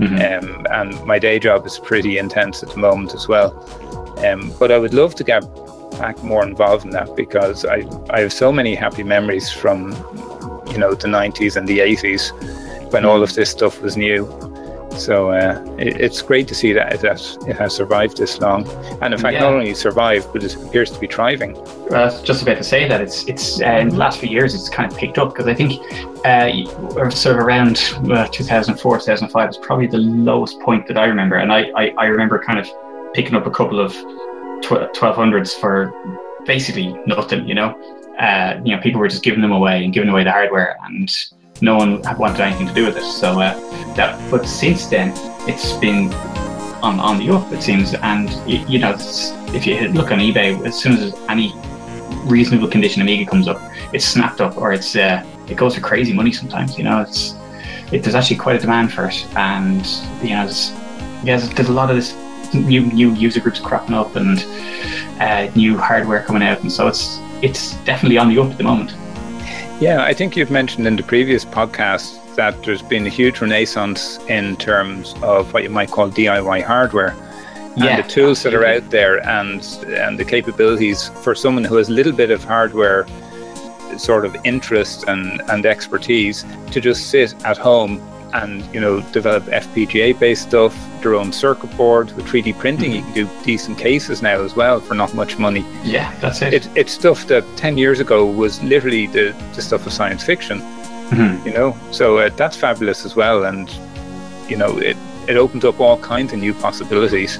Mm-hmm. 0.00 0.48
Um, 0.48 0.66
and 0.70 1.04
my 1.06 1.18
day 1.18 1.38
job 1.38 1.66
is 1.66 1.78
pretty 1.78 2.18
intense 2.18 2.62
at 2.62 2.70
the 2.70 2.78
moment 2.78 3.14
as 3.14 3.26
well. 3.26 3.52
Um, 4.24 4.52
but 4.58 4.70
I 4.70 4.78
would 4.78 4.94
love 4.94 5.14
to 5.16 5.24
get 5.24 5.42
back 5.98 6.22
more 6.22 6.44
involved 6.44 6.84
in 6.84 6.90
that 6.90 7.14
because 7.16 7.64
I, 7.64 7.84
I 8.10 8.20
have 8.20 8.32
so 8.32 8.52
many 8.52 8.74
happy 8.74 9.02
memories 9.02 9.50
from 9.50 9.92
you 10.70 10.78
know 10.78 10.94
the 10.94 11.08
90s 11.08 11.56
and 11.56 11.66
the 11.66 11.78
80s 11.78 12.92
when 12.92 13.04
all 13.04 13.22
of 13.22 13.34
this 13.34 13.50
stuff 13.50 13.80
was 13.80 13.96
new 13.96 14.26
so 14.96 15.30
uh, 15.30 15.62
it, 15.78 16.00
it's 16.00 16.22
great 16.22 16.48
to 16.48 16.54
see 16.54 16.72
that 16.72 16.92
it 16.92 17.02
has, 17.02 17.38
it 17.46 17.56
has 17.56 17.74
survived 17.74 18.16
this 18.16 18.40
long 18.40 18.66
and 19.02 19.14
in 19.14 19.20
fact 19.20 19.34
yeah. 19.34 19.40
not 19.40 19.52
only 19.52 19.74
survived 19.74 20.32
but 20.32 20.42
it 20.42 20.54
appears 20.56 20.90
to 20.90 20.98
be 20.98 21.06
thriving 21.06 21.52
well, 21.90 22.02
I 22.02 22.04
was 22.06 22.22
just 22.22 22.42
about 22.42 22.56
to 22.56 22.64
say 22.64 22.88
that 22.88 23.00
it's 23.00 23.26
it's 23.28 23.60
uh, 23.60 23.66
in 23.66 23.90
the 23.90 23.96
last 23.96 24.18
few 24.20 24.28
years 24.28 24.54
it's 24.54 24.68
kind 24.68 24.90
of 24.90 24.98
picked 24.98 25.18
up 25.18 25.30
because 25.30 25.46
I 25.46 25.54
think 25.54 25.80
uh, 26.24 27.10
sort 27.10 27.36
of 27.36 27.42
around 27.42 27.76
uh, 28.10 28.26
2004 28.28 28.98
2005 28.98 29.50
is 29.50 29.56
probably 29.58 29.86
the 29.86 29.98
lowest 29.98 30.58
point 30.60 30.86
that 30.88 30.96
I 30.96 31.06
remember 31.06 31.36
and 31.36 31.52
I, 31.52 31.70
I, 31.76 31.94
I 31.98 32.06
remember 32.06 32.42
kind 32.42 32.58
of 32.58 32.68
picking 33.14 33.34
up 33.34 33.46
a 33.46 33.50
couple 33.50 33.80
of 33.80 33.92
1200s 34.62 35.58
for 35.58 35.92
basically 36.44 36.92
nothing, 37.06 37.46
you 37.46 37.54
know. 37.54 37.76
Uh, 38.18 38.60
you 38.64 38.74
know, 38.74 38.82
people 38.82 39.00
were 39.00 39.08
just 39.08 39.22
giving 39.22 39.40
them 39.40 39.52
away 39.52 39.84
and 39.84 39.92
giving 39.92 40.08
away 40.08 40.24
the 40.24 40.32
hardware, 40.32 40.76
and 40.84 41.10
no 41.60 41.76
one 41.76 42.02
wanted 42.18 42.40
anything 42.40 42.66
to 42.66 42.74
do 42.74 42.84
with 42.86 42.96
it. 42.96 43.04
So 43.04 43.40
uh, 43.40 43.54
that, 43.94 44.30
but 44.30 44.46
since 44.46 44.86
then, 44.86 45.12
it's 45.48 45.72
been 45.74 46.12
on 46.82 47.00
on 47.00 47.18
the 47.18 47.30
up, 47.30 47.52
it 47.52 47.62
seems. 47.62 47.94
And 47.94 48.30
you, 48.48 48.58
you 48.68 48.78
know, 48.78 48.94
if 49.54 49.66
you 49.66 49.88
look 49.88 50.10
on 50.10 50.18
eBay, 50.18 50.64
as 50.66 50.78
soon 50.78 50.92
as 50.92 51.14
any 51.28 51.52
reasonable 52.24 52.68
condition 52.68 53.02
Amiga 53.02 53.28
comes 53.28 53.48
up, 53.48 53.60
it's 53.92 54.04
snapped 54.04 54.40
up 54.40 54.56
or 54.56 54.72
it's 54.72 54.96
uh, 54.96 55.24
it 55.48 55.56
goes 55.56 55.74
for 55.74 55.80
crazy 55.80 56.12
money 56.12 56.32
sometimes. 56.32 56.76
You 56.76 56.84
know, 56.84 57.00
it's 57.00 57.34
it, 57.92 58.02
there's 58.02 58.14
actually 58.14 58.36
quite 58.36 58.56
a 58.56 58.58
demand 58.58 58.92
for 58.92 59.06
it, 59.06 59.26
and 59.36 59.86
you 60.22 60.30
know, 60.30 60.44
there's, 60.44 60.72
yeah, 61.24 61.36
there's 61.36 61.68
a 61.68 61.72
lot 61.72 61.90
of 61.90 61.96
this 61.96 62.14
new 62.54 62.82
new 62.82 63.12
user 63.14 63.40
groups 63.40 63.60
cropping 63.60 63.94
up 63.94 64.16
and 64.16 64.44
uh, 65.20 65.50
new 65.54 65.76
hardware 65.78 66.22
coming 66.22 66.42
out, 66.42 66.60
and 66.60 66.70
so 66.70 66.86
it's 66.86 67.18
it's 67.42 67.74
definitely 67.84 68.18
on 68.18 68.28
the 68.28 68.38
up 68.38 68.50
at 68.50 68.58
the 68.58 68.64
moment. 68.64 68.94
Yeah, 69.80 70.02
I 70.02 70.12
think 70.12 70.36
you've 70.36 70.50
mentioned 70.50 70.86
in 70.86 70.96
the 70.96 71.02
previous 71.02 71.44
podcast 71.44 72.34
that 72.34 72.62
there's 72.62 72.82
been 72.82 73.06
a 73.06 73.10
huge 73.10 73.40
renaissance 73.40 74.18
in 74.28 74.56
terms 74.56 75.14
of 75.22 75.52
what 75.52 75.62
you 75.62 75.70
might 75.70 75.90
call 75.90 76.08
DIY 76.08 76.62
hardware. 76.64 77.14
And 77.74 77.84
yeah, 77.84 78.02
the 78.02 78.08
tools 78.08 78.44
absolutely. 78.44 78.50
that 78.50 78.54
are 78.54 78.84
out 78.84 78.90
there 78.90 79.28
and 79.28 79.62
and 79.86 80.18
the 80.18 80.24
capabilities 80.24 81.08
for 81.22 81.34
someone 81.34 81.64
who 81.64 81.76
has 81.76 81.88
a 81.88 81.92
little 81.92 82.12
bit 82.12 82.30
of 82.30 82.42
hardware 82.42 83.06
sort 83.96 84.24
of 84.24 84.36
interest 84.44 85.04
and, 85.08 85.40
and 85.48 85.64
expertise 85.64 86.44
to 86.70 86.80
just 86.80 87.10
sit 87.10 87.34
at 87.44 87.56
home 87.56 88.00
and 88.32 88.62
you 88.74 88.80
know 88.80 89.00
develop 89.12 89.44
FPGA 89.44 90.18
based 90.18 90.42
stuff, 90.42 90.74
their 91.02 91.14
own 91.14 91.32
circuit 91.32 91.74
board 91.76 92.12
with 92.12 92.26
3D 92.26 92.58
printing. 92.58 92.92
Mm-hmm. 92.92 93.16
You 93.16 93.26
can 93.26 93.34
do 93.34 93.44
decent 93.44 93.78
cases 93.78 94.22
now 94.22 94.40
as 94.42 94.54
well 94.54 94.80
for 94.80 94.94
not 94.94 95.14
much 95.14 95.38
money. 95.38 95.64
Yeah, 95.82 96.14
that's 96.20 96.42
it. 96.42 96.54
it 96.54 96.68
it's 96.76 96.92
stuff 96.92 97.26
that 97.28 97.44
10 97.56 97.78
years 97.78 98.00
ago 98.00 98.26
was 98.26 98.62
literally 98.62 99.06
the, 99.06 99.34
the 99.54 99.62
stuff 99.62 99.86
of 99.86 99.92
science 99.92 100.22
fiction. 100.22 100.60
Mm-hmm. 100.60 101.46
You 101.46 101.54
know, 101.54 101.76
so 101.90 102.18
uh, 102.18 102.28
that's 102.30 102.56
fabulous 102.56 103.04
as 103.04 103.16
well, 103.16 103.44
and 103.44 103.70
you 104.48 104.56
know 104.56 104.76
it 104.78 104.96
it 105.26 105.36
opens 105.36 105.64
up 105.64 105.80
all 105.80 105.98
kinds 105.98 106.32
of 106.32 106.38
new 106.38 106.54
possibilities. 106.54 107.36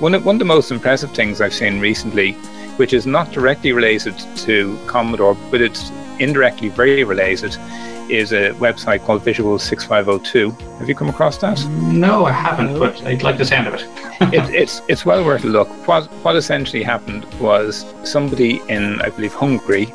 One 0.00 0.14
of, 0.14 0.24
one 0.24 0.36
of 0.36 0.38
the 0.38 0.44
most 0.44 0.70
impressive 0.70 1.10
things 1.12 1.40
I've 1.40 1.52
seen 1.52 1.80
recently, 1.80 2.32
which 2.76 2.92
is 2.92 3.06
not 3.06 3.32
directly 3.32 3.72
related 3.72 4.16
to 4.36 4.78
Commodore, 4.86 5.36
but 5.50 5.60
it's 5.60 5.90
indirectly 6.18 6.68
very 6.68 7.04
related, 7.04 7.56
is 8.10 8.32
a 8.32 8.50
website 8.54 9.04
called 9.04 9.22
Visual 9.22 9.58
6502. 9.58 10.50
Have 10.78 10.88
you 10.88 10.94
come 10.94 11.08
across 11.08 11.38
that? 11.38 11.62
No, 11.68 12.24
I 12.24 12.32
haven't, 12.32 12.78
but 12.78 13.00
I'd 13.02 13.22
like 13.22 13.38
the 13.38 13.44
sound 13.44 13.68
of 13.68 13.74
it. 13.74 13.82
it 14.32 14.54
it's 14.54 14.80
it's 14.88 15.04
well 15.04 15.24
worth 15.24 15.44
a 15.44 15.48
look. 15.48 15.68
What 15.86 16.06
what 16.24 16.36
essentially 16.36 16.82
happened 16.82 17.24
was 17.40 17.84
somebody 18.04 18.62
in 18.68 19.00
I 19.02 19.10
believe 19.10 19.34
Hungary 19.34 19.92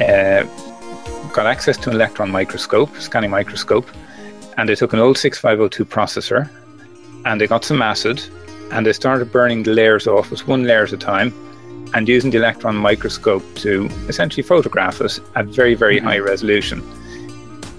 uh, 0.00 0.44
got 1.32 1.46
access 1.46 1.76
to 1.78 1.90
an 1.90 1.96
electron 1.96 2.30
microscope, 2.30 2.94
scanning 2.98 3.30
microscope, 3.30 3.88
and 4.56 4.68
they 4.68 4.74
took 4.74 4.92
an 4.92 5.00
old 5.00 5.18
6502 5.18 5.84
processor, 5.84 6.48
and 7.24 7.40
they 7.40 7.46
got 7.46 7.64
some 7.64 7.82
acid, 7.82 8.22
and 8.70 8.86
they 8.86 8.92
started 8.92 9.32
burning 9.32 9.62
the 9.62 9.72
layers 9.72 10.06
off, 10.06 10.30
was 10.30 10.46
one 10.46 10.64
layer 10.64 10.84
at 10.84 10.92
a 10.92 10.96
time 10.96 11.34
and 11.94 12.08
using 12.08 12.30
the 12.30 12.38
electron 12.38 12.76
microscope 12.76 13.42
to 13.56 13.86
essentially 14.08 14.42
photograph 14.42 15.00
it 15.00 15.20
at 15.34 15.46
very, 15.46 15.74
very 15.74 15.96
mm-hmm. 15.96 16.06
high 16.06 16.18
resolution. 16.18 16.82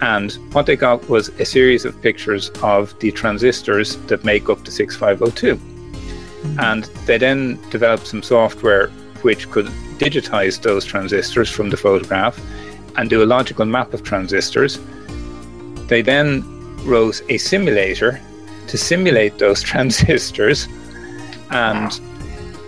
And 0.02 0.34
what 0.52 0.66
they 0.66 0.76
got 0.76 1.08
was 1.10 1.30
a 1.40 1.46
series 1.46 1.86
of 1.86 2.00
pictures 2.02 2.50
of 2.62 2.98
the 3.00 3.12
transistors 3.12 3.96
that 4.08 4.24
make 4.24 4.50
up 4.50 4.64
the 4.66 4.72
6502. 4.72 5.56
Mm-hmm. 5.56 6.60
And 6.60 6.84
they 7.06 7.18
then 7.18 7.60
developed 7.70 8.08
some 8.08 8.22
software 8.22 8.90
which 9.22 9.50
could 9.50 9.68
digitize 9.98 10.62
those 10.62 10.84
transistors 10.84 11.50
from 11.50 11.70
the 11.70 11.78
photograph 11.78 12.40
and 12.98 13.10
do 13.10 13.24
a 13.24 13.26
logical 13.26 13.66
map 13.66 13.94
of 13.94 14.04
transistors. 14.04 14.78
They 15.88 16.02
then 16.02 16.44
wrote 16.86 17.22
a 17.30 17.38
simulator 17.38 18.20
to 18.68 18.78
simulate 18.78 19.38
those 19.40 19.62
transistors. 19.72 20.68
And 21.50 21.92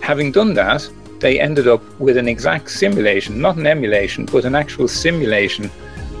having 0.02 0.32
done 0.32 0.54
that, 0.54 0.88
they 1.20 1.40
ended 1.40 1.68
up 1.68 1.82
with 1.98 2.16
an 2.16 2.28
exact 2.28 2.70
simulation, 2.70 3.40
not 3.40 3.56
an 3.56 3.66
emulation, 3.66 4.26
but 4.26 4.44
an 4.44 4.54
actual 4.54 4.88
simulation 4.88 5.70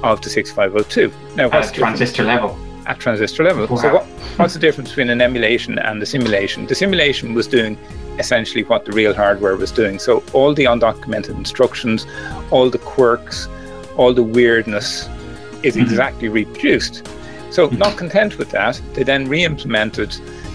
of 0.02 0.20
the 0.22 0.30
6502. 0.30 1.12
Now, 1.36 1.48
what's 1.48 1.68
at 1.68 1.74
transistor 1.74 2.24
level? 2.24 2.56
At 2.86 3.00
transistor 3.00 3.44
level. 3.44 3.66
Wow. 3.66 3.76
So, 3.76 3.94
what, 3.94 4.04
what's 4.36 4.54
the 4.54 4.60
difference 4.60 4.90
between 4.90 5.10
an 5.10 5.20
emulation 5.20 5.78
and 5.78 6.00
the 6.00 6.06
simulation? 6.06 6.66
The 6.66 6.74
simulation 6.74 7.34
was 7.34 7.46
doing 7.46 7.78
essentially 8.18 8.64
what 8.64 8.84
the 8.84 8.92
real 8.92 9.12
hardware 9.12 9.56
was 9.56 9.72
doing. 9.72 9.98
So, 9.98 10.22
all 10.32 10.54
the 10.54 10.64
undocumented 10.64 11.36
instructions, 11.36 12.06
all 12.50 12.70
the 12.70 12.78
quirks, 12.78 13.48
all 13.96 14.14
the 14.14 14.22
weirdness 14.22 15.08
is 15.62 15.74
mm-hmm. 15.74 15.80
exactly 15.80 16.28
reproduced. 16.28 17.06
So, 17.50 17.68
mm-hmm. 17.68 17.78
not 17.78 17.96
content 17.96 18.38
with 18.38 18.50
that, 18.50 18.80
they 18.94 19.02
then 19.02 19.28
re 19.28 19.44
implemented 19.44 20.12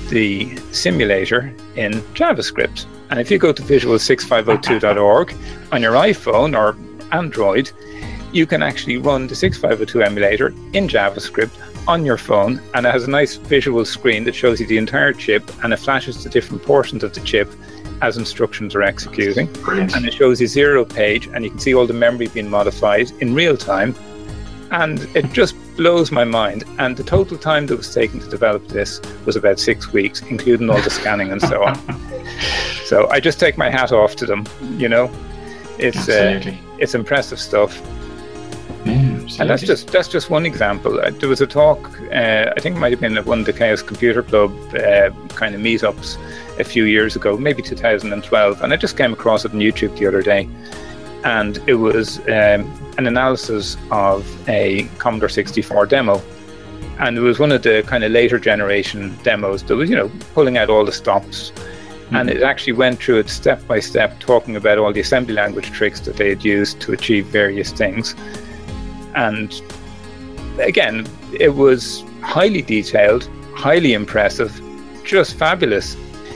the 0.10 0.56
simulator 0.72 1.54
in 1.76 1.94
JavaScript. 2.14 2.86
And 3.12 3.20
if 3.20 3.30
you 3.30 3.38
go 3.38 3.52
to 3.52 3.62
visual6502.org 3.62 5.36
on 5.72 5.82
your 5.82 5.94
iPhone 5.94 6.58
or 6.58 6.78
Android, 7.12 7.72
you 8.32 8.46
can 8.46 8.64
actually 8.64 8.98
run 8.98 9.28
the 9.28 9.36
6502 9.36 10.02
emulator 10.02 10.48
in 10.74 10.88
JavaScript 10.88 11.52
on 11.88 12.06
your 12.06 12.18
phone, 12.18 12.62
and 12.74 12.86
it 12.86 12.92
has 12.92 13.04
a 13.04 13.10
nice 13.10 13.36
visual 13.36 13.84
screen 13.84 14.24
that 14.24 14.34
shows 14.34 14.62
you 14.62 14.68
the 14.68 14.78
entire 14.78 15.12
chip 15.12 15.44
and 15.64 15.74
it 15.74 15.78
flashes 15.78 16.24
the 16.24 16.30
different 16.30 16.64
portions 16.64 17.04
of 17.04 17.14
the 17.14 17.20
chip 17.22 17.52
as 18.02 18.18
instructions 18.18 18.76
are 18.76 18.82
executing. 18.82 19.48
Brilliant. 19.54 19.96
And 19.96 20.06
it 20.06 20.14
shows 20.14 20.40
you 20.40 20.48
zero 20.48 20.86
page, 20.86 21.28
and 21.28 21.44
you 21.44 21.50
can 21.52 21.60
see 21.60 21.74
all 21.74 21.86
the 21.86 21.94
memory 21.94 22.28
being 22.28 22.50
modified 22.50 23.12
in 23.20 23.34
real 23.34 23.58
time. 23.58 23.94
And 24.72 25.00
it 25.16 25.32
just 25.34 25.56
blows 25.76 26.12
my 26.12 26.24
mind. 26.24 26.64
And 26.80 26.98
the 26.98 27.04
total 27.04 27.38
time 27.38 27.68
that 27.68 27.78
was 27.78 27.94
taken 27.94 28.20
to 28.20 28.30
develop 28.30 28.68
this 28.70 29.02
was 29.26 29.36
about 29.36 29.60
six 29.60 29.92
weeks, 29.94 30.22
including 30.22 30.70
all 30.70 30.82
the 30.82 30.90
scanning 30.90 31.32
and 31.32 31.42
so 31.42 31.64
on. 31.64 31.78
So 32.92 33.10
I 33.10 33.22
just 33.22 33.40
take 33.40 33.58
my 33.58 33.70
hat 33.70 33.94
off 33.94 34.18
to 34.18 34.26
them. 34.26 34.46
You 34.78 34.90
know, 34.90 35.10
it's 35.80 36.10
uh, 36.10 36.42
it's 36.78 36.94
impressive 36.94 37.40
stuff. 37.40 37.82
and 39.40 39.50
that's 39.50 39.62
just 39.62 39.88
that's 39.92 40.10
just 40.10 40.30
one 40.30 40.46
example. 40.46 41.00
Uh, 41.00 41.10
there 41.12 41.30
was 41.30 41.40
a 41.40 41.48
talk, 41.48 41.80
uh, 42.12 42.52
I 42.54 42.60
think 42.60 42.76
it 42.76 42.80
might 42.80 42.92
have 42.92 43.00
been 43.00 43.18
at 43.18 43.26
one 43.26 43.40
of 43.40 43.46
the 43.46 43.54
Chaos 43.54 43.82
Computer 43.82 44.22
Club 44.24 44.52
uh, 44.76 45.12
kind 45.30 45.56
of 45.56 45.62
meetups 45.62 46.18
a 46.60 46.66
few 46.66 46.84
years 46.84 47.16
ago, 47.16 47.38
maybe 47.38 47.62
2012, 47.62 48.62
and 48.62 48.74
I 48.74 48.76
just 48.76 48.98
came 48.98 49.14
across 49.14 49.46
it 49.46 49.54
on 49.54 49.60
YouTube 49.60 49.98
the 49.98 50.08
other 50.08 50.22
day. 50.22 50.50
And 51.24 51.58
it 51.68 51.76
was 51.76 52.20
um, 52.28 52.66
an 52.98 53.08
analysis 53.08 53.78
of 53.92 54.26
a 54.50 54.84
Commodore 54.98 55.30
64 55.30 55.86
demo. 55.86 56.22
And 57.00 57.18
it 57.18 57.22
was 57.22 57.40
one 57.40 57.52
of 57.52 57.64
the 57.64 57.84
kind 57.88 58.04
of 58.04 58.12
later 58.12 58.40
generation 58.40 59.18
demos 59.24 59.64
that 59.64 59.76
was, 59.76 59.90
you 59.90 59.96
know, 59.96 60.12
pulling 60.34 60.58
out 60.58 60.70
all 60.70 60.86
the 60.86 60.92
stops. 60.92 61.52
Mm-hmm. 61.52 62.16
And 62.16 62.30
it 62.30 62.44
actually 62.44 62.74
went 62.74 63.02
through 63.02 63.20
it 63.20 63.30
step 63.30 63.66
by 63.68 63.80
step, 63.80 64.20
talking 64.20 64.56
about 64.56 64.78
all 64.78 64.92
the 64.92 65.00
assembly 65.00 65.34
language 65.34 65.72
tricks 65.72 66.00
that 66.02 66.18
they 66.18 66.30
had 66.30 66.44
used 66.44 66.82
to 66.82 66.94
achieve 66.94 67.28
various 67.28 67.72
things. 67.72 68.16
And 69.16 69.62
again, 70.60 71.08
it 71.40 71.56
was 71.56 72.04
highly 72.22 72.62
detailed, 72.62 73.30
highly 73.56 73.94
impressive, 73.94 74.60
just 75.04 75.36
fabulous. 75.36 75.96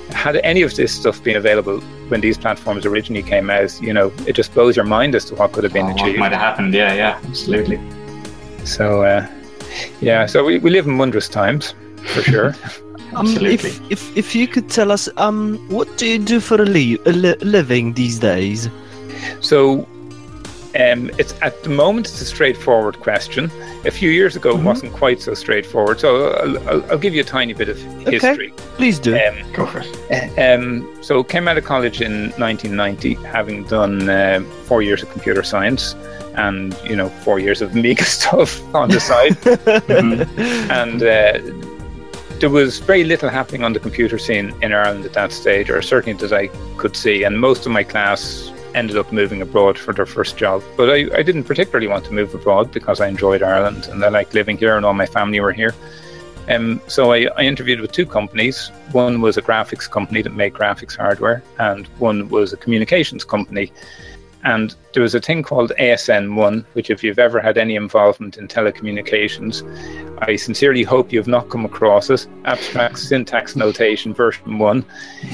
Had 0.10 0.38
any 0.38 0.62
of 0.62 0.76
this 0.76 0.94
stuff 0.94 1.24
been 1.24 1.36
available 1.36 1.82
when 2.10 2.22
these 2.22 2.38
platforms 2.38 2.86
originally 2.86 3.24
came 3.24 3.50
out, 3.50 3.82
you 3.82 3.94
know, 3.94 4.12
it 4.28 4.34
just 4.34 4.54
blows 4.54 4.76
your 4.76 4.86
mind 4.86 5.16
as 5.16 5.26
to 5.26 5.36
what 5.36 5.52
could 5.52 5.64
have 5.64 5.74
been 5.74 5.88
oh, 5.88 5.92
achieved. 5.92 6.20
What 6.20 6.32
might 6.32 6.32
have 6.32 6.42
happened? 6.42 6.74
Yeah, 6.74 6.94
yeah, 6.94 7.20
absolutely. 7.26 7.80
So, 8.64 9.04
uh, 9.04 9.28
yeah, 10.02 10.26
so 10.26 10.44
we, 10.44 10.60
we 10.60 10.70
live 10.70 10.86
in 10.86 10.98
wondrous 10.98 11.28
times 11.28 11.74
for 12.14 12.22
sure. 12.22 12.56
um, 13.16 13.28
if, 13.38 13.66
if 13.92 14.18
if 14.18 14.36
you 14.36 14.48
could 14.48 14.70
tell 14.70 14.92
us, 14.92 15.10
um, 15.18 15.58
what 15.70 15.98
do 15.98 16.08
you 16.08 16.20
do 16.20 16.40
for 16.40 16.62
a, 16.62 16.66
li- 16.66 17.00
a 17.06 17.12
li- 17.12 17.38
living 17.42 17.94
these 17.94 18.20
days? 18.20 18.70
So 19.42 19.88
um, 20.76 21.10
it's 21.18 21.34
at 21.42 21.64
the 21.64 21.70
moment 21.70 22.08
it's 22.08 22.22
a 22.22 22.26
straightforward 22.26 23.00
question. 23.00 23.52
A 23.86 23.92
few 23.92 24.10
years 24.10 24.36
ago, 24.36 24.54
mm-hmm. 24.54 24.62
it 24.62 24.66
wasn't 24.66 24.94
quite 24.94 25.22
so 25.22 25.34
straightforward. 25.34 26.00
So 26.00 26.32
I'll, 26.34 26.70
I'll, 26.70 26.92
I'll, 26.92 26.98
give 26.98 27.16
you 27.16 27.22
a 27.22 27.26
tiny 27.26 27.54
bit 27.54 27.70
of 27.70 27.78
history. 27.78 28.52
Okay, 28.52 28.64
please 28.76 29.00
do. 29.00 29.16
Um, 29.16 29.52
Go 29.54 29.66
for 29.66 29.84
it. 29.84 30.38
Um, 30.38 30.88
so 31.02 31.24
came 31.24 31.48
out 31.48 31.58
of 31.58 31.64
college 31.64 32.02
in 32.02 32.32
1990, 32.32 33.14
having 33.26 33.64
done 33.66 34.10
uh, 34.10 34.42
four 34.66 34.82
years 34.82 35.02
of 35.02 35.10
computer 35.12 35.44
science 35.44 35.96
and 36.36 36.78
you 36.84 36.96
know 36.96 37.08
four 37.08 37.40
years 37.40 37.62
of 37.62 37.72
Amiga 37.74 38.04
stuff 38.20 38.62
on 38.76 38.90
the 38.90 39.00
side, 39.00 39.34
mm-hmm. 39.34 40.40
and. 40.72 41.04
Uh, 41.04 41.72
there 42.40 42.50
was 42.50 42.80
very 42.80 43.06
little 43.06 43.30
happening 43.30 43.64
on 43.64 43.72
the 43.72 43.80
computer 43.80 44.18
scene 44.18 44.54
in 44.62 44.74
Ireland 44.74 45.06
at 45.06 45.14
that 45.14 45.32
stage, 45.32 45.70
or 45.70 45.82
certainly 45.82 46.20
that 46.20 46.34
I 46.34 46.48
could 46.76 46.94
see. 46.94 47.24
And 47.24 47.40
most 47.40 47.66
of 47.66 47.72
my 47.72 47.82
class 47.82 48.52
ended 48.76 48.98
up 48.98 49.12
moving 49.12 49.42
abroad 49.42 49.78
for 49.80 49.94
their 49.94 50.06
first 50.06 50.38
job. 50.38 50.62
But 50.78 50.90
I, 50.90 51.18
I 51.18 51.24
didn't 51.24 51.46
particularly 51.46 51.88
want 51.88 52.06
to 52.06 52.14
move 52.14 52.36
abroad 52.36 52.72
because 52.72 53.02
I 53.02 53.08
enjoyed 53.08 53.42
Ireland 53.42 53.88
and 53.88 54.04
I 54.04 54.10
liked 54.10 54.34
living 54.34 54.58
here 54.58 54.78
and 54.78 54.86
all 54.86 54.94
my 54.94 55.06
family 55.06 55.40
were 55.40 55.54
here. 55.54 55.74
Um, 56.48 56.80
so 56.88 57.12
I, 57.12 57.28
I, 57.38 57.42
interviewed 57.42 57.82
with 57.82 57.92
two 57.92 58.06
companies. 58.06 58.70
One 58.92 59.20
was 59.22 59.36
a 59.36 59.42
graphics 59.42 59.90
company 59.90 60.22
that 60.22 60.34
made 60.36 60.54
graphics 60.54 60.96
hardware, 60.96 61.42
and 61.58 61.88
one 61.98 62.30
was 62.30 62.54
a 62.54 62.58
communications 62.58 63.24
company 63.24 63.72
and 64.46 64.76
there 64.96 65.04
was 65.04 65.14
a 65.14 65.20
thing 65.20 65.44
called 65.44 65.74
ASN1, 65.78 66.66
which, 66.72 66.90
if 66.90 67.04
you've 67.04 67.20
ever 67.20 67.42
had 67.42 67.58
any 67.58 67.76
involvement 67.76 68.38
in 68.38 68.48
telecommunications, 68.48 69.62
I 70.22 70.38
sincerely 70.38 70.84
hope 70.84 71.12
you've 71.12 71.28
not 71.28 71.50
come 71.50 71.66
across 71.66 72.10
it. 72.10 72.26
Abstract 72.46 72.98
Syntax 72.98 73.58
Notation 73.58 74.14
version 74.14 74.58
1. 74.58 74.86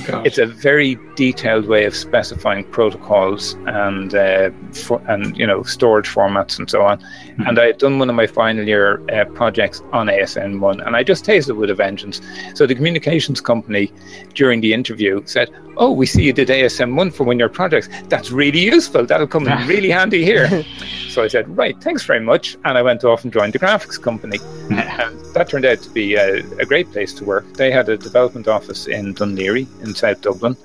Gosh. 0.07 0.25
It's 0.25 0.39
a 0.39 0.47
very 0.47 0.97
detailed 1.15 1.67
way 1.67 1.85
of 1.85 1.95
specifying 1.95 2.63
protocols 2.71 3.53
and, 3.67 4.15
uh, 4.15 4.49
for, 4.73 4.99
and 5.07 5.37
you 5.37 5.45
know, 5.45 5.61
storage 5.61 6.09
formats 6.09 6.57
and 6.57 6.67
so 6.67 6.81
on. 6.81 6.97
Mm-hmm. 6.97 7.43
And 7.47 7.59
I 7.59 7.67
had 7.67 7.77
done 7.77 7.99
one 7.99 8.09
of 8.09 8.15
my 8.15 8.25
final 8.25 8.67
year 8.67 8.99
uh, 9.11 9.25
projects 9.25 9.81
on 9.93 10.07
ASN1, 10.07 10.85
and 10.85 10.95
I 10.95 11.03
just 11.03 11.23
tasted 11.23 11.53
with 11.53 11.69
a 11.69 11.75
vengeance. 11.75 12.19
So 12.55 12.65
the 12.65 12.73
communications 12.73 13.41
company, 13.41 13.91
during 14.33 14.61
the 14.61 14.73
interview, 14.73 15.21
said, 15.25 15.51
Oh, 15.77 15.91
we 15.91 16.05
see 16.05 16.23
you 16.23 16.33
did 16.33 16.49
ASN1 16.49 17.13
for 17.13 17.23
one 17.23 17.37
of 17.37 17.39
your 17.39 17.49
projects. 17.49 17.87
That's 18.09 18.29
really 18.29 18.59
useful 18.59 19.05
that'll 19.05 19.27
come 19.27 19.47
really 19.67 19.89
handy 19.89 20.23
here. 20.23 20.63
so 21.09 21.23
I 21.23 21.27
said, 21.27 21.55
right, 21.57 21.79
thanks 21.81 22.03
very 22.03 22.19
much. 22.19 22.57
And 22.65 22.77
I 22.77 22.81
went 22.81 23.03
off 23.03 23.23
and 23.23 23.33
joined 23.33 23.53
the 23.53 23.59
graphics 23.59 24.01
company. 24.01 24.39
and 24.69 25.19
that 25.33 25.49
turned 25.49 25.65
out 25.65 25.81
to 25.81 25.89
be 25.89 26.15
a, 26.15 26.37
a, 26.59 26.65
great 26.65 26.91
place 26.91 27.13
to 27.15 27.25
work. 27.25 27.45
They 27.53 27.71
had 27.71 27.89
a 27.89 27.97
development 27.97 28.47
office 28.47 28.87
in 28.87 29.13
Dún 29.15 29.37
Laoghaire 29.37 29.67
in 29.81 29.95
South 29.95 30.21
Dublin. 30.21 30.55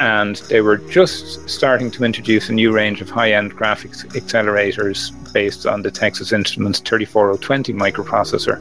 And 0.00 0.36
they 0.48 0.60
were 0.60 0.78
just 0.78 1.48
starting 1.48 1.90
to 1.92 2.04
introduce 2.04 2.48
a 2.48 2.52
new 2.52 2.72
range 2.72 3.00
of 3.00 3.10
high 3.10 3.32
end 3.32 3.54
graphics 3.56 4.04
accelerators 4.12 5.12
based 5.32 5.66
on 5.66 5.82
the 5.82 5.90
Texas 5.90 6.32
Instruments 6.32 6.80
34020 6.80 7.72
microprocessor. 7.72 8.60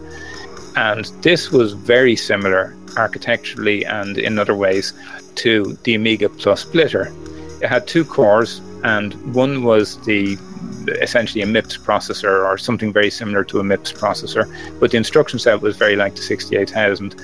And 0.76 1.06
this 1.22 1.52
was 1.52 1.74
very 1.74 2.16
similar 2.16 2.76
architecturally 2.98 3.86
and 3.86 4.18
in 4.18 4.38
other 4.38 4.56
ways 4.56 4.94
to 5.36 5.78
the 5.84 5.96
Amiga 5.96 6.30
Plus 6.30 6.66
Blitter. 6.66 7.12
It 7.62 7.68
had 7.68 7.88
two 7.88 8.06
cores, 8.06 8.60
and 8.84 9.14
one 9.36 9.64
was 9.64 9.98
the 10.06 10.38
essentially 11.02 11.44
a 11.44 11.46
MIPS 11.46 11.78
processor 11.78 12.44
or 12.44 12.58
something 12.58 12.92
very 12.92 13.12
similar 13.12 13.44
to 13.46 13.60
a 13.60 13.64
MIPS 13.64 13.94
processor, 13.94 14.46
but 14.80 14.92
the 14.92 14.98
instruction 14.98 15.38
set 15.40 15.62
was 15.62 15.78
very 15.78 15.96
like 15.96 16.16
the 16.16 16.22
68000. 16.22 17.16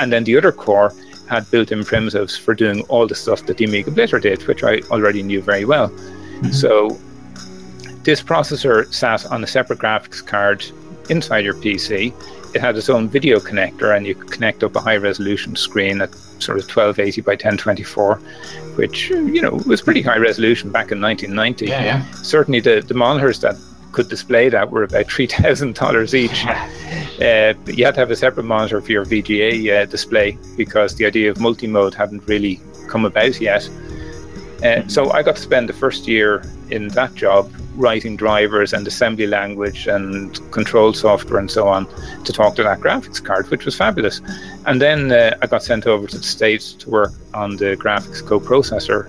And 0.00 0.12
then 0.12 0.24
the 0.24 0.36
other 0.36 0.52
core 0.52 0.92
had 1.28 1.48
built-in 1.50 1.84
primitives 1.84 2.36
for 2.36 2.54
doing 2.54 2.82
all 2.82 3.06
the 3.06 3.14
stuff 3.14 3.46
that 3.46 3.56
the 3.56 3.64
Amiga 3.64 3.90
Blitter 3.90 4.20
did, 4.20 4.46
which 4.46 4.62
I 4.62 4.80
already 4.90 5.22
knew 5.22 5.40
very 5.40 5.64
well. 5.64 5.88
Mm-hmm. 5.88 6.50
So 6.50 6.98
this 8.02 8.22
processor 8.22 8.92
sat 8.92 9.24
on 9.26 9.42
a 9.42 9.46
separate 9.46 9.78
graphics 9.78 10.24
card 10.24 10.64
inside 11.08 11.44
your 11.44 11.54
PC. 11.54 12.12
It 12.54 12.60
had 12.60 12.76
its 12.76 12.88
own 12.88 13.08
video 13.08 13.38
connector, 13.40 13.96
and 13.96 14.06
you 14.06 14.14
could 14.14 14.30
connect 14.30 14.62
up 14.62 14.76
a 14.76 14.80
high 14.80 14.96
resolution 14.96 15.56
screen 15.56 16.00
at 16.00 16.14
sort 16.38 16.58
of 16.58 16.64
1280 16.64 17.20
by 17.22 17.32
1024, 17.32 18.16
which 18.76 19.10
you 19.10 19.42
know 19.42 19.60
was 19.66 19.82
pretty 19.82 20.02
high 20.02 20.18
resolution 20.18 20.70
back 20.70 20.92
in 20.92 21.00
1990. 21.00 21.66
Yeah, 21.66 21.84
yeah. 21.84 22.12
Certainly, 22.22 22.60
the 22.60 22.80
the 22.80 22.94
monitors 22.94 23.40
that 23.40 23.56
could 23.92 24.08
display 24.08 24.48
that 24.48 24.70
were 24.70 24.82
about 24.82 25.06
three 25.10 25.26
thousand 25.26 25.74
dollars 25.74 26.14
each. 26.14 26.46
uh, 26.46 27.54
you 27.66 27.84
had 27.84 27.94
to 27.94 28.00
have 28.00 28.10
a 28.10 28.16
separate 28.16 28.44
monitor 28.44 28.80
for 28.80 28.92
your 28.92 29.04
VGA 29.04 29.82
uh, 29.82 29.84
display 29.86 30.38
because 30.56 30.96
the 30.96 31.06
idea 31.06 31.30
of 31.30 31.40
multi-mode 31.40 31.94
hadn't 31.94 32.26
really 32.28 32.60
come 32.88 33.04
about 33.04 33.40
yet. 33.40 33.68
Uh, 34.62 34.86
so 34.88 35.10
I 35.12 35.22
got 35.22 35.36
to 35.36 35.42
spend 35.42 35.68
the 35.68 35.72
first 35.72 36.08
year 36.08 36.42
in 36.70 36.88
that 36.88 37.14
job 37.14 37.52
writing 37.76 38.16
drivers 38.16 38.72
and 38.72 38.86
assembly 38.86 39.26
language 39.26 39.86
and 39.86 40.38
control 40.52 40.92
software 40.92 41.38
and 41.38 41.50
so 41.50 41.66
on 41.68 41.86
to 42.24 42.32
talk 42.32 42.54
to 42.56 42.62
that 42.62 42.80
graphics 42.80 43.22
card, 43.22 43.50
which 43.50 43.64
was 43.64 43.76
fabulous. 43.76 44.20
And 44.66 44.80
then 44.80 45.10
uh, 45.10 45.36
I 45.42 45.46
got 45.46 45.62
sent 45.62 45.86
over 45.86 46.06
to 46.06 46.18
the 46.18 46.24
States 46.24 46.72
to 46.74 46.90
work 46.90 47.12
on 47.32 47.56
the 47.56 47.76
graphics 47.76 48.22
coprocessor 48.22 49.08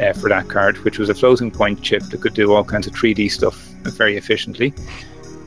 uh, 0.00 0.12
for 0.14 0.28
that 0.28 0.48
card, 0.48 0.78
which 0.78 0.98
was 0.98 1.08
a 1.08 1.14
floating 1.14 1.50
point 1.50 1.82
chip 1.82 2.02
that 2.04 2.20
could 2.20 2.34
do 2.34 2.52
all 2.52 2.64
kinds 2.64 2.86
of 2.86 2.94
3D 2.94 3.30
stuff 3.30 3.56
very 3.82 4.16
efficiently. 4.16 4.72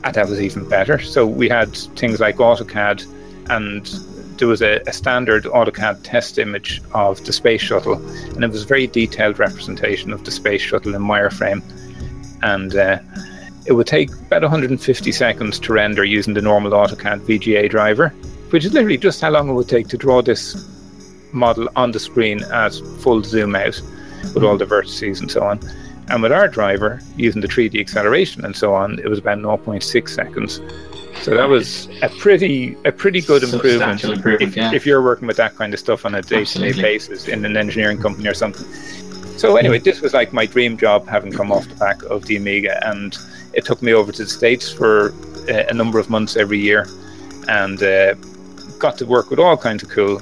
And 0.04 0.14
that 0.14 0.28
was 0.28 0.40
even 0.40 0.68
better. 0.68 0.98
So 0.98 1.26
we 1.26 1.48
had 1.48 1.74
things 1.76 2.20
like 2.20 2.36
AutoCAD 2.36 3.06
and 3.50 3.86
there 4.38 4.48
was 4.48 4.62
a, 4.62 4.80
a, 4.86 4.92
standard 4.92 5.44
AutoCAD 5.44 6.00
test 6.02 6.38
image 6.38 6.80
of 6.94 7.22
the 7.24 7.32
space 7.32 7.60
shuttle, 7.60 7.94
and 8.34 8.42
it 8.42 8.50
was 8.50 8.64
a 8.64 8.66
very 8.66 8.86
detailed 8.86 9.38
representation 9.38 10.12
of 10.12 10.24
the 10.24 10.30
space 10.30 10.62
shuttle 10.62 10.94
in 10.94 11.02
wireframe 11.02 11.62
and 12.42 12.74
uh, 12.74 12.98
it 13.66 13.72
would 13.72 13.86
take 13.86 14.10
about 14.12 14.42
150 14.42 15.12
seconds 15.12 15.58
to 15.60 15.72
render 15.72 16.04
using 16.04 16.34
the 16.34 16.42
normal 16.42 16.72
AutoCAD 16.72 17.20
VGA 17.20 17.70
driver, 17.70 18.08
which 18.50 18.64
is 18.64 18.72
literally 18.72 18.98
just 18.98 19.20
how 19.20 19.30
long 19.30 19.48
it 19.48 19.52
would 19.52 19.68
take 19.68 19.88
to 19.88 19.96
draw 19.96 20.20
this 20.20 20.68
model 21.32 21.68
on 21.76 21.92
the 21.92 22.00
screen 22.00 22.42
at 22.44 22.74
full 23.00 23.22
zoom 23.22 23.54
out 23.54 23.80
with 24.34 24.44
all 24.44 24.56
the 24.56 24.66
vertices 24.66 25.20
and 25.20 25.30
so 25.30 25.42
on. 25.42 25.60
And 26.08 26.22
with 26.22 26.32
our 26.32 26.48
driver, 26.48 27.00
using 27.16 27.40
the 27.40 27.48
3D 27.48 27.80
acceleration 27.80 28.44
and 28.44 28.54
so 28.54 28.74
on, 28.74 28.98
it 28.98 29.08
was 29.08 29.18
about 29.18 29.38
0.6 29.38 30.08
seconds. 30.08 30.60
So 31.22 31.36
that 31.36 31.48
was 31.48 31.88
a 32.02 32.08
pretty 32.08 32.76
a 32.84 32.90
pretty 32.90 33.20
good 33.20 33.44
improvement, 33.44 34.02
improvement 34.02 34.42
if, 34.42 34.56
yeah. 34.56 34.72
if, 34.74 34.84
you're 34.84 35.02
working 35.02 35.28
with 35.28 35.36
that 35.36 35.54
kind 35.54 35.72
of 35.72 35.78
stuff 35.78 36.04
on 36.04 36.14
a 36.16 36.22
day-to-day 36.22 36.72
basis 36.72 37.28
in 37.28 37.44
an 37.44 37.56
engineering 37.56 37.98
company 37.98 38.28
or 38.28 38.34
something. 38.34 38.66
So 39.36 39.56
anyway, 39.56 39.78
this 39.78 40.00
was 40.00 40.14
like 40.14 40.32
my 40.32 40.46
dream 40.46 40.76
job, 40.76 41.06
having 41.06 41.32
come 41.32 41.50
off 41.50 41.68
the 41.68 41.74
back 41.74 42.02
of 42.04 42.26
the 42.26 42.36
Amiga, 42.36 42.78
and 42.88 43.16
it 43.54 43.64
took 43.64 43.82
me 43.82 43.92
over 43.92 44.12
to 44.12 44.24
the 44.24 44.30
States 44.30 44.70
for 44.70 45.12
uh, 45.48 45.64
a 45.68 45.74
number 45.74 45.98
of 45.98 46.10
months 46.10 46.36
every 46.36 46.58
year, 46.58 46.86
and 47.48 47.82
uh, 47.82 48.14
got 48.78 48.96
to 48.98 49.06
work 49.06 49.30
with 49.30 49.38
all 49.38 49.56
kinds 49.56 49.82
of 49.82 49.88
cool 49.88 50.20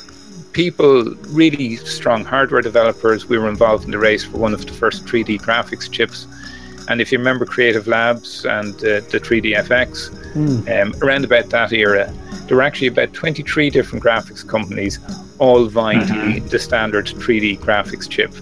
people, 0.53 1.05
really 1.29 1.77
strong 1.77 2.25
hardware 2.25 2.63
developers. 2.63 3.29
We 3.29 3.39
were 3.39 3.49
involved 3.49 3.85
in 3.85 3.91
the 3.91 3.99
race 3.99 4.25
for 4.25 4.39
one 4.39 4.55
of 4.55 4.67
the 4.67 4.73
first 4.73 5.05
3D 5.05 5.41
graphics 5.41 5.91
chips. 5.91 6.27
And 6.89 7.01
if 7.01 7.13
you 7.13 7.19
remember 7.19 7.45
Creative 7.45 7.87
Labs 7.87 8.45
and 8.45 8.75
uh, 8.77 9.01
the 9.11 9.21
3DFX, 9.23 10.11
mm. 10.35 10.83
um, 10.83 11.03
around 11.03 11.25
about 11.25 11.51
that 11.51 11.73
era, 11.73 12.13
there 12.47 12.57
were 12.57 12.63
actually 12.63 12.89
about 12.89 13.13
23 13.13 13.71
different 13.71 14.05
graphics 14.05 14.47
companies 14.47 14.99
all 15.39 15.67
vying 15.67 16.01
mm-hmm. 16.01 16.33
to 16.33 16.41
be 16.41 16.49
the 16.49 16.59
standard 16.59 17.07
3D 17.07 17.59
graphics 17.61 18.09
chip. 18.09 18.33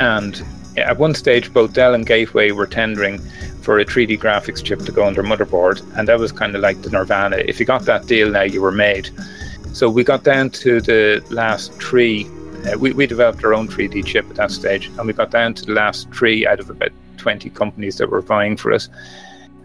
And 0.00 0.44
at 0.76 0.98
one 0.98 1.14
stage, 1.14 1.52
both 1.52 1.72
Dell 1.72 1.94
and 1.94 2.06
Gateway 2.06 2.50
were 2.52 2.66
tendering 2.66 3.18
for 3.62 3.78
a 3.78 3.84
3D 3.84 4.18
graphics 4.18 4.62
chip 4.62 4.80
to 4.80 4.92
go 4.92 5.12
their 5.12 5.24
motherboard, 5.24 5.82
and 5.96 6.08
that 6.08 6.18
was 6.18 6.32
kind 6.32 6.54
of 6.54 6.62
like 6.62 6.80
the 6.82 6.90
nirvana. 6.90 7.36
If 7.36 7.58
you 7.58 7.66
got 7.66 7.82
that 7.86 8.06
deal 8.06 8.30
now, 8.30 8.42
you 8.42 8.62
were 8.62 8.72
made. 8.72 9.10
So 9.72 9.90
we 9.90 10.04
got 10.04 10.24
down 10.24 10.50
to 10.50 10.80
the 10.80 11.24
last 11.30 11.72
three 11.74 12.26
uh, 12.66 12.76
we, 12.78 12.92
we 12.92 13.06
developed 13.06 13.44
our 13.44 13.54
own 13.54 13.68
3D 13.68 14.04
chip 14.04 14.28
at 14.28 14.36
that 14.36 14.50
stage, 14.50 14.86
and 14.86 15.06
we 15.06 15.12
got 15.12 15.30
down 15.30 15.54
to 15.54 15.64
the 15.64 15.72
last 15.72 16.10
three 16.12 16.46
out 16.46 16.60
of 16.60 16.68
about 16.70 16.90
20 17.16 17.50
companies 17.50 17.98
that 17.98 18.10
were 18.10 18.20
vying 18.20 18.56
for 18.56 18.72
us. 18.72 18.88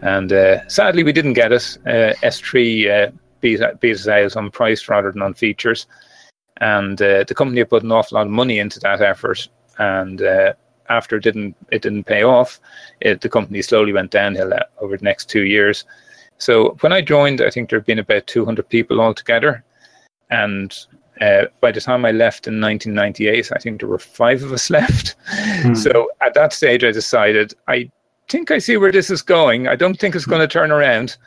And 0.01 0.31
uh, 0.31 0.67
sadly, 0.67 1.03
we 1.03 1.11
didn't 1.11 1.34
get 1.34 1.51
it. 1.51 1.77
Uh, 1.86 2.13
S3 2.21 3.07
uh, 3.07 3.11
beat, 3.41 3.61
beat 3.79 3.95
us 3.95 4.07
out 4.07 4.36
on 4.38 4.51
price 4.51 4.88
rather 4.89 5.11
than 5.11 5.21
on 5.21 5.34
features. 5.34 5.88
And 6.57 7.01
uh, 7.01 7.23
the 7.23 7.34
company 7.34 7.59
had 7.59 7.69
put 7.69 7.84
an 7.84 7.91
awful 7.91 8.17
lot 8.17 8.27
of 8.27 8.31
money 8.31 8.59
into 8.59 8.79
that 8.81 9.01
effort. 9.01 9.47
And 9.78 10.21
uh, 10.21 10.53
after 10.89 11.17
it 11.17 11.24
didn't 11.24 11.55
it 11.71 11.82
didn't 11.82 12.05
pay 12.05 12.24
off, 12.24 12.59
it, 13.01 13.21
the 13.21 13.30
company 13.30 13.61
slowly 13.61 13.93
went 13.93 14.11
downhill 14.11 14.53
uh, 14.53 14.63
over 14.80 14.97
the 14.97 15.03
next 15.03 15.30
two 15.30 15.45
years. 15.45 15.86
So 16.38 16.76
when 16.82 16.91
I 16.91 17.01
joined, 17.01 17.41
I 17.41 17.49
think 17.49 17.69
there 17.69 17.80
had 17.80 17.86
been 17.86 17.99
about 17.99 18.28
200 18.28 18.67
people 18.67 18.99
altogether. 18.99 19.63
And 20.30 20.76
uh, 21.21 21.45
by 21.61 21.71
the 21.71 21.80
time 21.80 22.05
I 22.05 22.11
left 22.11 22.47
in 22.47 22.59
1998, 22.59 23.51
I 23.55 23.59
think 23.59 23.80
there 23.80 23.89
were 23.89 23.99
five 23.99 24.43
of 24.43 24.51
us 24.51 24.69
left. 24.80 25.15
Hmm. 25.28 25.76
So 25.76 26.09
at 26.21 26.34
that 26.34 26.53
stage, 26.53 26.84
I 26.84 26.91
decided 26.91 27.53
I 27.67 27.89
think 28.30 28.51
I 28.51 28.57
see 28.57 28.78
where 28.78 28.91
this 28.91 29.09
is 29.09 29.21
going. 29.21 29.67
I 29.67 29.76
don't 29.76 29.99
think 29.99 30.15
it's 30.15 30.26
going 30.26 30.41
to 30.41 30.47
turn 30.47 30.71
around. 30.71 31.17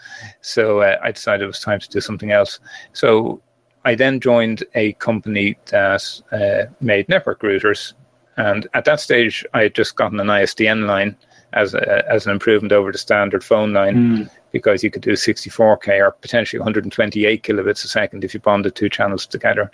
So 0.40 0.80
uh, 0.80 0.98
I 1.02 1.12
decided 1.12 1.44
it 1.44 1.46
was 1.46 1.60
time 1.60 1.80
to 1.80 1.88
do 1.88 2.00
something 2.00 2.32
else. 2.32 2.58
So 2.92 3.40
I 3.84 3.94
then 3.94 4.18
joined 4.18 4.64
a 4.74 4.92
company 4.94 5.56
that 5.66 6.20
uh, 6.32 6.72
made 6.80 7.08
network 7.08 7.40
routers. 7.40 7.92
And 8.36 8.66
at 8.74 8.84
that 8.84 9.00
stage, 9.00 9.44
I 9.54 9.62
had 9.62 9.74
just 9.74 9.96
gotten 9.96 10.20
an 10.20 10.26
ISDN 10.26 10.86
line 10.86 11.16
as, 11.52 11.74
a, 11.74 12.04
as 12.10 12.26
an 12.26 12.32
improvement 12.32 12.72
over 12.72 12.92
the 12.92 12.98
standard 12.98 13.42
phone 13.42 13.72
line. 13.72 13.96
Mm 13.96 14.30
because 14.56 14.82
you 14.82 14.90
could 14.90 15.02
do 15.02 15.12
64k 15.12 16.00
or 16.00 16.12
potentially 16.12 16.58
128 16.58 17.42
kilobits 17.42 17.84
a 17.84 17.88
second 17.88 18.24
if 18.24 18.32
you 18.32 18.40
bonded 18.40 18.74
two 18.74 18.88
channels 18.88 19.26
together. 19.26 19.70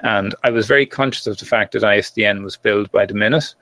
And 0.00 0.34
I 0.42 0.50
was 0.50 0.66
very 0.66 0.86
conscious 0.86 1.28
of 1.28 1.38
the 1.38 1.44
fact 1.44 1.72
that 1.72 1.82
ISDN 1.82 2.42
was 2.42 2.56
billed 2.56 2.90
by 2.90 3.06
the 3.06 3.14
minute. 3.14 3.54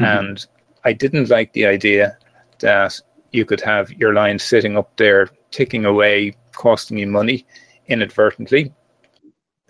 Mm-hmm. 0.00 0.04
And 0.04 0.46
I 0.84 0.94
didn't 0.94 1.28
like 1.28 1.52
the 1.52 1.66
idea 1.66 2.16
that 2.60 2.98
you 3.32 3.44
could 3.44 3.60
have 3.60 3.92
your 3.92 4.14
line 4.14 4.38
sitting 4.38 4.78
up 4.78 4.96
there 4.96 5.28
ticking 5.50 5.84
away, 5.84 6.34
costing 6.52 6.96
you 6.96 7.06
money 7.06 7.44
inadvertently. 7.86 8.72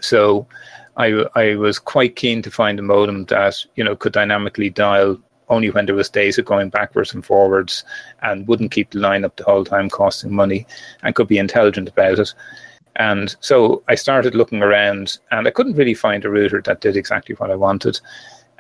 So 0.01 0.47
I, 0.97 1.25
I 1.35 1.57
was 1.57 1.79
quite 1.79 2.17
keen 2.17 2.43
to 2.43 2.51
find 2.51 2.79
a 2.79 2.83
modem 2.83 3.25
that 3.27 3.65
you 3.75 3.85
know 3.85 3.97
could 3.97 4.13
dynamically 4.13 4.71
dial 4.71 5.19
only 5.49 5.71
when 5.71 5.87
there 5.87 5.95
was 5.95 6.09
data 6.09 6.43
going 6.43 6.71
backwards 6.71 7.13
and 7.13 7.25
forwards 7.25 7.85
and 8.23 8.47
wouldn't 8.47 8.71
keep 8.71 8.91
the 8.91 8.99
line 8.99 9.25
up 9.25 9.37
the 9.37 9.45
whole 9.45 9.65
time 9.65 9.91
costing 9.91 10.35
money 10.35 10.67
and 11.03 11.15
could 11.15 11.29
be 11.29 11.39
intelligent 11.39 11.89
about 11.89 12.19
it. 12.19 12.33
And 12.97 13.35
so 13.41 13.83
I 13.89 13.95
started 13.95 14.35
looking 14.35 14.63
around 14.63 15.19
and 15.31 15.47
I 15.47 15.51
couldn't 15.51 15.77
really 15.77 15.95
find 15.95 16.25
a 16.25 16.31
router 16.31 16.63
that 16.63 16.81
did 16.81 16.97
exactly 16.97 17.35
what 17.37 17.51
I 17.51 17.57
wanted. 17.57 18.01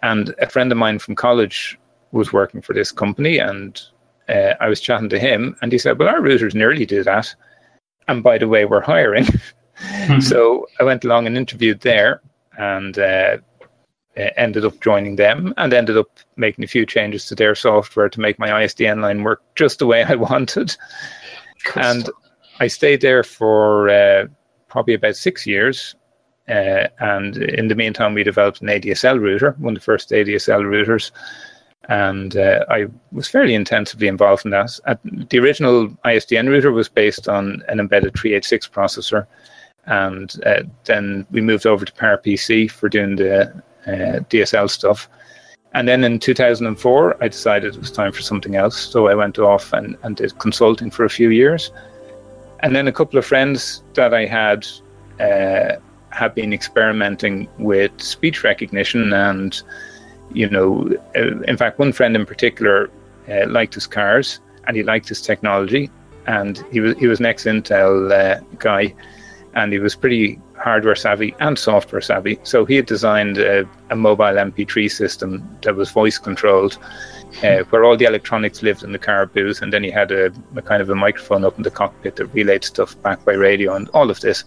And 0.03 0.35
a 0.41 0.49
friend 0.49 0.71
of 0.73 0.79
mine 0.79 0.99
from 0.99 1.15
college 1.15 1.79
was 2.13 2.33
working 2.33 2.61
for 2.61 2.75
this 2.75 2.93
company 2.93 3.39
and 3.39 3.81
uh, 4.29 4.55
I 4.61 4.69
was 4.69 4.81
chatting 4.81 5.09
to 5.11 5.19
him 5.19 5.57
and 5.63 5.73
he 5.73 5.79
said, 5.79 5.99
Well, 5.99 6.09
our 6.09 6.21
routers 6.21 6.55
nearly 6.55 6.85
do 6.85 7.03
that. 7.05 7.35
And 8.09 8.23
by 8.23 8.39
the 8.39 8.49
way, 8.49 8.65
we're 8.65 8.81
hiring. 8.81 9.27
Mm-hmm. 9.81 10.21
so 10.21 10.67
I 10.81 10.85
went 10.85 11.05
along 11.05 11.27
and 11.27 11.37
interviewed 11.37 11.81
there 11.81 12.21
and 12.59 12.99
uh, 12.99 13.39
uh, 14.17 14.31
ended 14.37 14.65
up 14.65 14.81
joining 14.81 15.17
them 15.17 15.53
and 15.57 15.73
ended 15.73 15.97
up 15.97 16.09
making 16.37 16.65
a 16.65 16.69
few 16.69 16.87
changes 16.87 17.27
to 17.27 17.35
their 17.35 17.55
software 17.55 18.09
to 18.09 18.21
make 18.21 18.39
my 18.39 18.49
ISDN 18.49 19.03
line 19.03 19.25
work 19.25 19.43
just 19.57 19.79
the 19.79 19.87
way 19.87 20.05
I 20.05 20.15
wanted. 20.31 20.77
And. 21.75 22.09
I 22.61 22.69
stayed 22.69 23.01
there 23.01 23.23
for 23.23 23.89
uh, 23.89 24.27
probably 24.69 24.95
about 24.95 25.17
six 25.17 25.47
years. 25.47 25.95
Uh, 26.49 26.89
and 26.99 27.37
in 27.39 27.69
the 27.69 27.75
meantime, 27.75 28.15
we 28.15 28.23
developed 28.23 28.61
an 28.61 28.69
ADSL 28.69 29.21
router, 29.21 29.53
one 29.59 29.75
of 29.75 29.81
the 29.81 29.85
first 29.85 30.11
ADSL 30.11 30.63
routers. 30.63 31.11
And 31.89 32.37
uh, 32.37 32.65
I 32.71 32.87
was 33.13 33.29
fairly 33.29 33.55
intensively 33.55 34.09
involved 34.09 34.45
in 34.45 34.51
that. 34.53 34.79
At, 34.87 35.01
the 35.05 35.39
original 35.39 35.89
ISDN 36.05 36.49
router 36.49 36.73
was 36.73 36.89
based 36.89 37.29
on 37.29 37.63
an 37.69 37.81
embedded 37.81 38.15
386 38.15 38.69
processor. 38.69 39.27
And 39.87 40.35
uh, 40.47 40.63
then 40.85 41.27
we 41.31 41.41
moved 41.41 41.67
over 41.67 41.85
to 41.85 41.93
PowerPC 41.93 42.71
for 42.71 42.89
doing 42.89 43.17
the 43.17 43.49
uh, 43.87 44.21
DSL 44.31 44.71
stuff. 44.71 45.09
And 45.75 45.89
then 45.89 46.05
in 46.05 46.21
2004, 46.21 47.17
I 47.21 47.29
decided 47.29 47.75
it 47.75 47.81
was 47.81 47.91
time 47.91 48.13
for 48.13 48.23
something 48.23 48.55
else. 48.55 48.79
So 48.79 49.09
I 49.09 49.15
went 49.15 49.39
off 49.39 49.73
and, 49.73 49.97
and 50.03 50.17
did 50.17 50.39
consulting 50.39 50.91
for 50.91 51.05
a 51.05 51.11
few 51.11 51.31
years. 51.31 51.73
And 52.61 52.75
then 52.75 52.87
a 52.87 52.93
couple 52.93 53.19
of 53.19 53.27
friends 53.27 53.83
that 53.95 54.15
I 54.15 54.25
had 54.25 54.67
uh, 55.19 56.29
been 56.29 56.53
experimenting 56.53 57.49
with 57.59 58.01
speech 58.01 58.45
recognition. 58.45 59.13
And, 59.13 59.61
you 60.33 60.49
know, 60.49 60.89
uh, 61.17 61.41
in 61.41 61.57
fact, 61.57 61.81
one 61.81 61.93
friend 61.93 62.15
in 62.15 62.25
particular 62.25 62.89
uh, 63.29 63.49
liked 63.49 63.75
his 63.75 63.87
cars 63.87 64.41
and 64.67 64.77
he 64.77 64.85
liked 64.85 65.09
his 65.09 65.21
technology. 65.21 65.91
And 66.27 66.65
he 66.71 66.81
was, 66.81 66.97
he 66.99 67.09
was 67.09 67.19
an 67.19 67.27
ex 67.27 67.45
Intel 67.45 68.13
uh, 68.13 68.41
guy 68.59 68.95
and 69.55 69.73
he 69.73 69.79
was 69.79 69.95
pretty 69.95 70.39
hardware 70.57 70.97
savvy 70.97 71.35
and 71.41 71.59
software 71.59 72.01
savvy. 72.01 72.39
So 72.43 72.65
he 72.65 72.77
had 72.77 72.87
designed 72.87 73.39
a, 73.39 73.69
a 73.91 73.97
mobile 73.97 74.25
MP3 74.25 74.91
system 74.91 75.59
that 75.63 75.77
was 75.77 75.91
voice 75.91 76.19
controlled, 76.19 76.79
uh, 77.43 77.65
where 77.71 77.85
all 77.85 77.97
the 77.97 78.05
electronics 78.05 78.63
lived 78.63 78.83
in 78.83 78.93
the 78.93 78.99
car 78.99 79.27
booth, 79.27 79.63
and 79.63 79.73
then 79.73 79.85
he 79.85 79.91
had 79.91 80.11
a, 80.11 80.33
a, 80.57 80.63
kind 80.63 80.83
of 80.83 80.91
a 80.91 80.95
microphone 80.95 81.45
up 81.45 81.57
in 81.57 81.63
the 81.63 81.71
cockpit 81.71 82.17
that 82.17 82.27
relayed 82.27 82.65
stuff 82.65 83.01
back 83.03 83.25
by 83.25 83.33
radio 83.33 83.75
and 83.75 83.89
all 83.91 84.11
of 84.11 84.21
this. 84.21 84.45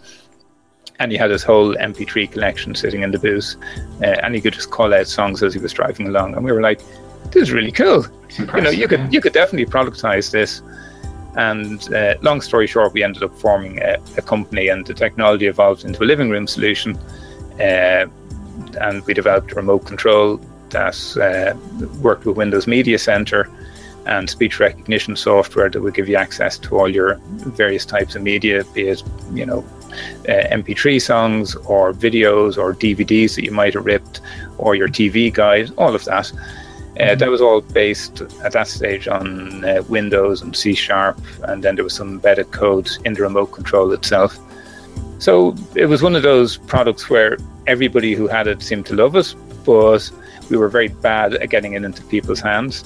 And 1.00 1.12
he 1.12 1.18
had 1.18 1.30
his 1.30 1.44
whole 1.44 1.76
MP3 1.76 2.32
collection 2.32 2.74
sitting 2.74 3.04
in 3.04 3.12
the 3.12 3.20
booth, 3.20 3.56
uh, 4.02 4.16
and 4.24 4.34
he 4.34 4.42
could 4.42 4.54
just 4.54 4.72
call 4.72 4.94
out 4.94 5.08
songs 5.08 5.44
as 5.44 5.54
he 5.54 5.60
was 5.60 5.72
driving 5.72 6.08
along. 6.08 6.36
And 6.36 6.44
we 6.44 6.52
were 6.52 6.62
like, 6.62 6.82
"This 7.32 7.44
is 7.44 7.52
really 7.52 7.72
cool." 7.72 8.06
You 8.40 8.62
know, 8.62 8.70
you 8.72 8.88
could 8.88 9.14
you 9.14 9.22
could 9.22 9.34
definitely 9.34 9.72
productize 9.72 10.32
this. 10.32 10.62
And 11.38 11.94
uh, 11.94 12.16
long 12.22 12.42
story 12.42 12.66
short, 12.66 12.94
we 12.94 13.04
ended 13.04 13.22
up 13.22 13.34
forming 13.36 13.80
a, 13.80 13.98
a, 14.18 14.22
company, 14.24 14.70
and 14.70 14.86
the 14.86 14.94
technology 14.96 15.46
evolved 15.46 15.86
into 15.86 16.04
a 16.04 16.06
living 16.06 16.32
room 16.32 16.48
solution. 16.48 16.98
Uh, 17.60 18.08
and 18.82 19.06
we 19.06 19.14
developed 19.14 19.52
a 19.52 19.56
remote 19.56 19.86
control 19.86 20.42
that 20.70 20.98
uh, 21.18 21.56
worked 22.00 22.26
with 22.26 22.38
Windows 22.38 22.66
Media 22.66 22.98
Center 22.98 23.50
and 24.08 24.30
speech 24.30 24.60
recognition 24.60 25.16
software 25.16 25.70
that 25.70 25.82
would 25.82 25.94
give 25.94 26.10
you 26.10 26.16
access 26.16 26.58
to 26.58 26.78
all 26.78 26.90
your 26.90 27.20
various 27.26 27.86
types 27.86 28.16
of 28.16 28.24
media, 28.24 28.64
be 28.74 28.88
it 28.88 29.04
you 29.34 29.46
know 29.46 29.60
uh, 30.28 30.48
MP3 30.50 31.02
songs 31.02 31.56
or 31.68 31.94
videos 31.94 32.58
or 32.58 32.74
DVDs 32.74 33.36
that 33.36 33.44
you 33.44 33.52
might 33.52 33.74
have 33.74 33.86
ripped, 33.86 34.22
or 34.58 34.76
your 34.76 34.88
TV 34.88 35.32
guide, 35.32 35.72
all 35.78 35.94
of 35.94 36.04
that. 36.06 36.32
Uh, 37.00 37.16
that 37.16 37.30
was 37.30 37.42
all 37.42 37.62
based 37.62 38.22
at 38.44 38.54
that 38.54 38.68
stage 38.68 39.08
on 39.08 39.64
uh, 39.64 39.84
Windows 39.88 40.42
and 40.42 40.56
C 40.56 40.74
Sharp, 40.74 41.20
and 41.44 41.64
then 41.64 41.76
there 41.76 41.84
was 41.84 41.94
some 41.94 42.10
embedded 42.10 42.52
code 42.52 42.90
in 43.06 43.14
the 43.14 43.22
remote 43.22 43.48
control 43.48 43.92
itself. 43.92 44.38
So 45.20 45.56
it 45.76 45.86
was 45.86 46.02
one 46.02 46.16
of 46.16 46.24
those 46.24 46.58
products 46.58 47.10
where 47.10 47.38
everybody 47.68 48.14
who 48.14 48.28
had 48.28 48.48
it 48.48 48.62
seemed 48.62 48.86
to 48.88 48.96
love 48.96 49.16
it, 49.16 49.36
but 49.66 50.10
we 50.50 50.58
were 50.58 50.70
very 50.70 50.88
bad 50.88 51.34
at 51.36 51.50
getting 51.50 51.74
it 51.74 51.84
into 51.84 52.04
people's 52.04 52.40
hands. 52.40 52.84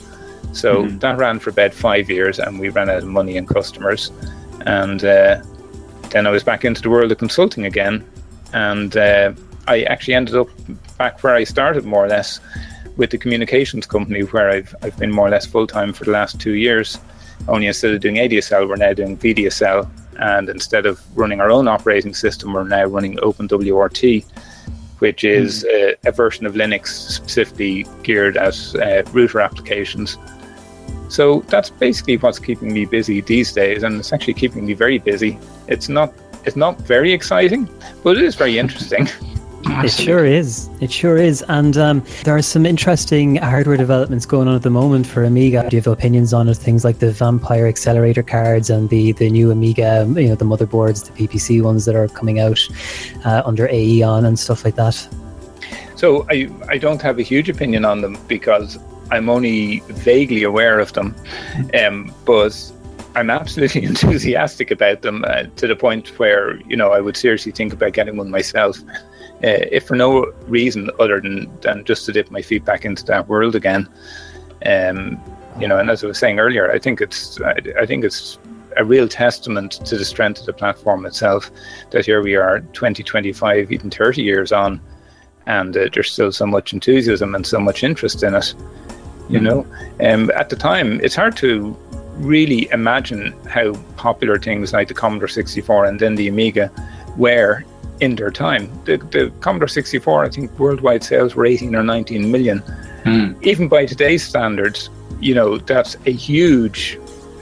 So 0.53 0.83
mm-hmm. 0.83 0.99
that 0.99 1.17
ran 1.17 1.39
for 1.39 1.51
about 1.51 1.73
five 1.73 2.09
years, 2.09 2.39
and 2.39 2.59
we 2.59 2.69
ran 2.69 2.89
out 2.89 3.03
of 3.03 3.07
money 3.07 3.37
and 3.37 3.47
customers. 3.47 4.11
And 4.65 5.03
uh, 5.03 5.41
then 6.09 6.27
I 6.27 6.31
was 6.31 6.43
back 6.43 6.65
into 6.65 6.81
the 6.81 6.89
world 6.89 7.11
of 7.11 7.17
consulting 7.17 7.65
again, 7.65 8.05
and 8.53 8.95
uh, 8.97 9.33
I 9.67 9.83
actually 9.83 10.15
ended 10.15 10.35
up 10.35 10.49
back 10.97 11.23
where 11.23 11.35
I 11.35 11.45
started 11.45 11.85
more 11.85 12.05
or 12.05 12.09
less 12.09 12.39
with 13.01 13.09
the 13.09 13.17
communications 13.17 13.87
company 13.87 14.21
where 14.21 14.51
I've 14.51 14.75
I've 14.83 14.97
been 14.97 15.11
more 15.11 15.27
or 15.27 15.31
less 15.31 15.47
full 15.47 15.65
time 15.65 15.91
for 15.91 16.05
the 16.05 16.11
last 16.11 16.39
two 16.39 16.53
years. 16.53 16.99
Only 17.47 17.65
instead 17.65 17.95
of 17.95 17.99
doing 17.99 18.15
ADSL, 18.15 18.69
we're 18.69 18.75
now 18.75 18.93
doing 18.93 19.17
VDSL, 19.17 19.89
and 20.19 20.47
instead 20.47 20.85
of 20.85 21.01
running 21.17 21.41
our 21.41 21.49
own 21.49 21.67
operating 21.67 22.13
system, 22.13 22.53
we're 22.53 22.63
now 22.63 22.85
running 22.85 23.17
OpenWRT, 23.17 24.23
which 24.99 25.23
is 25.23 25.63
mm. 25.63 25.95
a, 26.03 26.09
a, 26.09 26.11
version 26.11 26.45
of 26.45 26.53
Linux 26.53 26.89
specifically 26.89 27.87
geared 28.03 28.37
at 28.37 28.55
uh, 28.75 29.01
router 29.11 29.39
applications. 29.39 30.19
So 31.09 31.39
that's 31.47 31.71
basically 31.71 32.17
what's 32.17 32.37
keeping 32.37 32.71
me 32.71 32.85
busy 32.85 33.21
these 33.21 33.51
days, 33.51 33.81
and 33.81 33.99
it's 33.99 34.13
actually 34.13 34.35
keeping 34.35 34.67
me 34.67 34.73
very 34.73 34.99
busy. 34.99 35.39
It's 35.67 35.89
not 35.89 36.13
it's 36.45 36.55
not 36.55 36.79
very 36.81 37.11
exciting, 37.13 37.67
but 38.03 38.17
it 38.17 38.23
is 38.23 38.35
very 38.35 38.59
interesting. 38.59 39.09
It 39.63 39.91
sure 39.91 40.25
is. 40.25 40.69
It 40.79 40.91
sure 40.91 41.17
is. 41.17 41.43
And 41.47 41.77
um, 41.77 42.03
there 42.23 42.35
are 42.35 42.41
some 42.41 42.65
interesting 42.65 43.35
hardware 43.37 43.77
developments 43.77 44.25
going 44.25 44.47
on 44.47 44.55
at 44.55 44.63
the 44.63 44.69
moment 44.69 45.07
for 45.07 45.23
Amiga. 45.23 45.67
Do 45.69 45.75
you 45.75 45.81
have 45.81 45.87
opinions 45.91 46.33
on 46.33 46.47
it? 46.47 46.57
Things 46.57 46.83
like 46.83 46.99
the 46.99 47.11
Vampire 47.11 47.67
accelerator 47.67 48.23
cards 48.23 48.69
and 48.69 48.89
the, 48.89 49.11
the 49.13 49.29
new 49.29 49.51
Amiga, 49.51 50.05
you 50.15 50.29
know, 50.29 50.35
the 50.35 50.45
motherboards, 50.45 51.05
the 51.05 51.27
PPC 51.27 51.61
ones 51.61 51.85
that 51.85 51.95
are 51.95 52.07
coming 52.07 52.39
out 52.39 52.59
uh, 53.25 53.41
under 53.45 53.67
A-EON 53.67 54.25
and 54.25 54.37
stuff 54.39 54.65
like 54.65 54.75
that? 54.75 55.07
So 55.95 56.25
I, 56.29 56.49
I 56.67 56.77
don't 56.77 57.01
have 57.01 57.19
a 57.19 57.23
huge 57.23 57.49
opinion 57.49 57.85
on 57.85 58.01
them 58.01 58.17
because 58.27 58.79
I'm 59.11 59.29
only 59.29 59.79
vaguely 59.89 60.43
aware 60.43 60.79
of 60.79 60.93
them. 60.93 61.15
Um, 61.79 62.13
but 62.25 62.71
I'm 63.15 63.29
absolutely 63.29 63.83
enthusiastic 63.85 64.71
about 64.71 65.01
them 65.01 65.23
uh, 65.27 65.43
to 65.57 65.67
the 65.67 65.75
point 65.75 66.17
where, 66.17 66.55
you 66.61 66.75
know, 66.75 66.91
I 66.91 67.01
would 67.01 67.17
seriously 67.17 67.51
think 67.51 67.73
about 67.73 67.93
getting 67.93 68.17
one 68.17 68.31
myself 68.31 68.77
uh, 69.43 69.65
if 69.71 69.87
for 69.87 69.95
no 69.95 70.31
reason 70.47 70.89
other 70.99 71.19
than, 71.19 71.51
than 71.61 71.83
just 71.83 72.05
to 72.05 72.11
dip 72.11 72.29
my 72.31 72.41
feet 72.41 72.65
back 72.65 72.85
into 72.85 73.03
that 73.05 73.27
world 73.27 73.55
again. 73.55 73.89
Um, 74.65 75.19
you 75.59 75.67
know, 75.67 75.77
and 75.77 75.89
as 75.89 76.03
I 76.03 76.07
was 76.07 76.17
saying 76.17 76.39
earlier, 76.39 76.71
I 76.71 76.79
think 76.79 77.01
it's 77.01 77.41
I, 77.41 77.57
I 77.79 77.85
think 77.85 78.03
it's 78.03 78.37
a 78.77 78.85
real 78.85 79.07
testament 79.07 79.73
to 79.85 79.97
the 79.97 80.05
strength 80.05 80.39
of 80.39 80.45
the 80.45 80.53
platform 80.53 81.05
itself 81.05 81.51
that 81.91 82.05
here 82.05 82.21
we 82.21 82.35
are 82.35 82.61
20 82.73 83.03
25 83.03 83.71
even 83.71 83.89
30 83.89 84.21
years 84.21 84.51
on 84.51 84.79
and 85.45 85.75
uh, 85.75 85.89
there's 85.93 86.11
still 86.11 86.31
so 86.31 86.45
much 86.45 86.73
enthusiasm 86.73 87.35
and 87.35 87.45
so 87.45 87.59
much 87.59 87.83
interest 87.83 88.23
in 88.23 88.35
it 88.35 88.53
you 89.29 89.39
Mm-hmm. 89.39 89.45
know 89.45 90.13
um, 90.13 90.31
at 90.31 90.49
the 90.49 90.55
time 90.55 90.99
it's 91.01 91.15
hard 91.15 91.35
to 91.37 91.75
really 92.17 92.69
imagine 92.71 93.33
how 93.47 93.73
popular 93.95 94.37
things 94.37 94.73
like 94.73 94.87
the 94.87 94.93
commodore 94.93 95.27
64 95.27 95.85
and 95.85 95.99
then 95.99 96.15
the 96.15 96.27
amiga 96.27 96.71
were 97.17 97.63
in 98.01 98.15
their 98.15 98.31
time 98.31 98.69
the, 98.85 98.97
the 98.97 99.31
commodore 99.39 99.67
64 99.67 100.25
i 100.25 100.29
think 100.29 100.59
worldwide 100.59 101.03
sales 101.03 101.35
were 101.35 101.45
18 101.45 101.75
or 101.75 101.83
19 101.83 102.29
million 102.31 102.61
Mm. 103.03 103.41
even 103.43 103.67
by 103.67 103.85
today's 103.85 104.23
standards, 104.23 104.89
you 105.19 105.33
know 105.33 105.57
that's 105.57 105.97
a 106.05 106.11
huge 106.11 106.99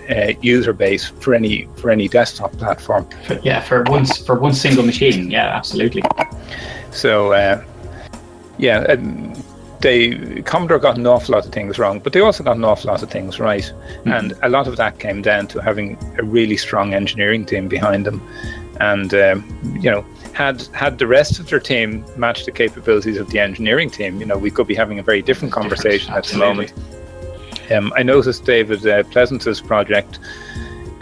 uh, 0.09 0.33
user 0.41 0.73
base 0.73 1.07
for 1.07 1.33
any 1.33 1.67
for 1.75 1.89
any 1.89 2.07
desktop 2.07 2.53
platform. 2.53 3.07
For, 3.25 3.39
yeah, 3.43 3.61
for 3.61 3.83
one 3.83 4.05
for 4.05 4.39
one 4.39 4.53
single 4.53 4.85
machine. 4.85 5.29
Yeah, 5.29 5.47
absolutely. 5.55 6.01
So 6.91 7.33
uh, 7.33 7.63
yeah, 8.57 8.79
um, 8.83 9.33
they 9.81 10.41
Commodore 10.43 10.79
got 10.79 10.97
an 10.97 11.05
awful 11.05 11.33
lot 11.33 11.45
of 11.45 11.51
things 11.51 11.77
wrong, 11.77 11.99
but 11.99 12.13
they 12.13 12.21
also 12.21 12.43
got 12.43 12.55
an 12.55 12.63
awful 12.63 12.89
lot 12.89 13.03
of 13.03 13.11
things 13.11 13.37
right, 13.39 13.71
and 14.05 14.33
a 14.43 14.49
lot 14.49 14.67
of 14.67 14.77
that 14.77 14.99
came 14.99 15.21
down 15.21 15.47
to 15.47 15.61
having 15.61 15.97
a 16.17 16.23
really 16.23 16.55
strong 16.55 16.93
engineering 16.93 17.45
team 17.45 17.67
behind 17.67 18.05
them, 18.05 18.25
and 18.79 19.13
um, 19.13 19.77
you 19.81 19.91
know. 19.91 20.05
Had, 20.33 20.61
had 20.73 20.97
the 20.97 21.07
rest 21.07 21.39
of 21.39 21.49
their 21.49 21.59
team 21.59 22.05
matched 22.15 22.45
the 22.45 22.51
capabilities 22.51 23.17
of 23.17 23.29
the 23.29 23.39
engineering 23.39 23.89
team, 23.89 24.19
you 24.19 24.25
know, 24.25 24.37
we 24.37 24.49
could 24.49 24.67
be 24.67 24.75
having 24.75 24.99
a 24.99 25.03
very 25.03 25.21
different 25.21 25.53
conversation 25.53 26.13
at 26.13 26.25
the 26.25 26.37
moment. 26.37 26.73
Um, 27.71 27.91
I 27.95 28.03
noticed 28.03 28.45
David 28.45 28.87
uh, 28.87 29.03
Pleasance's 29.03 29.61
project, 29.61 30.19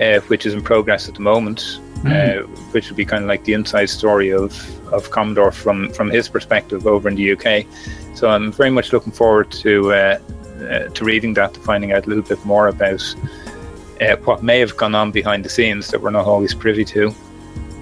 uh, 0.01 0.19
which 0.21 0.45
is 0.45 0.53
in 0.53 0.61
progress 0.61 1.07
at 1.07 1.15
the 1.15 1.21
moment, 1.21 1.79
uh, 2.05 2.39
which 2.71 2.89
would 2.89 2.97
be 2.97 3.05
kind 3.05 3.23
of 3.23 3.27
like 3.27 3.43
the 3.43 3.53
inside 3.53 3.89
story 3.89 4.31
of, 4.31 4.53
of 4.91 5.11
Commodore 5.11 5.51
from, 5.51 5.91
from 5.93 6.09
his 6.09 6.27
perspective 6.27 6.87
over 6.87 7.07
in 7.07 7.15
the 7.15 7.31
UK. 7.33 7.65
So 8.15 8.29
I'm 8.29 8.51
very 8.51 8.71
much 8.71 8.91
looking 8.91 9.13
forward 9.13 9.51
to 9.51 9.93
uh, 9.93 10.19
uh, 10.57 10.89
to 10.89 11.05
reading 11.05 11.33
that, 11.35 11.53
to 11.53 11.59
finding 11.59 11.91
out 11.91 12.05
a 12.05 12.09
little 12.09 12.23
bit 12.23 12.43
more 12.43 12.67
about 12.67 13.03
uh, 14.01 14.15
what 14.23 14.41
may 14.43 14.59
have 14.59 14.75
gone 14.75 14.95
on 14.95 15.11
behind 15.11 15.45
the 15.45 15.49
scenes 15.49 15.89
that 15.89 16.01
we're 16.01 16.09
not 16.09 16.25
always 16.25 16.53
privy 16.53 16.83
to. 16.83 17.13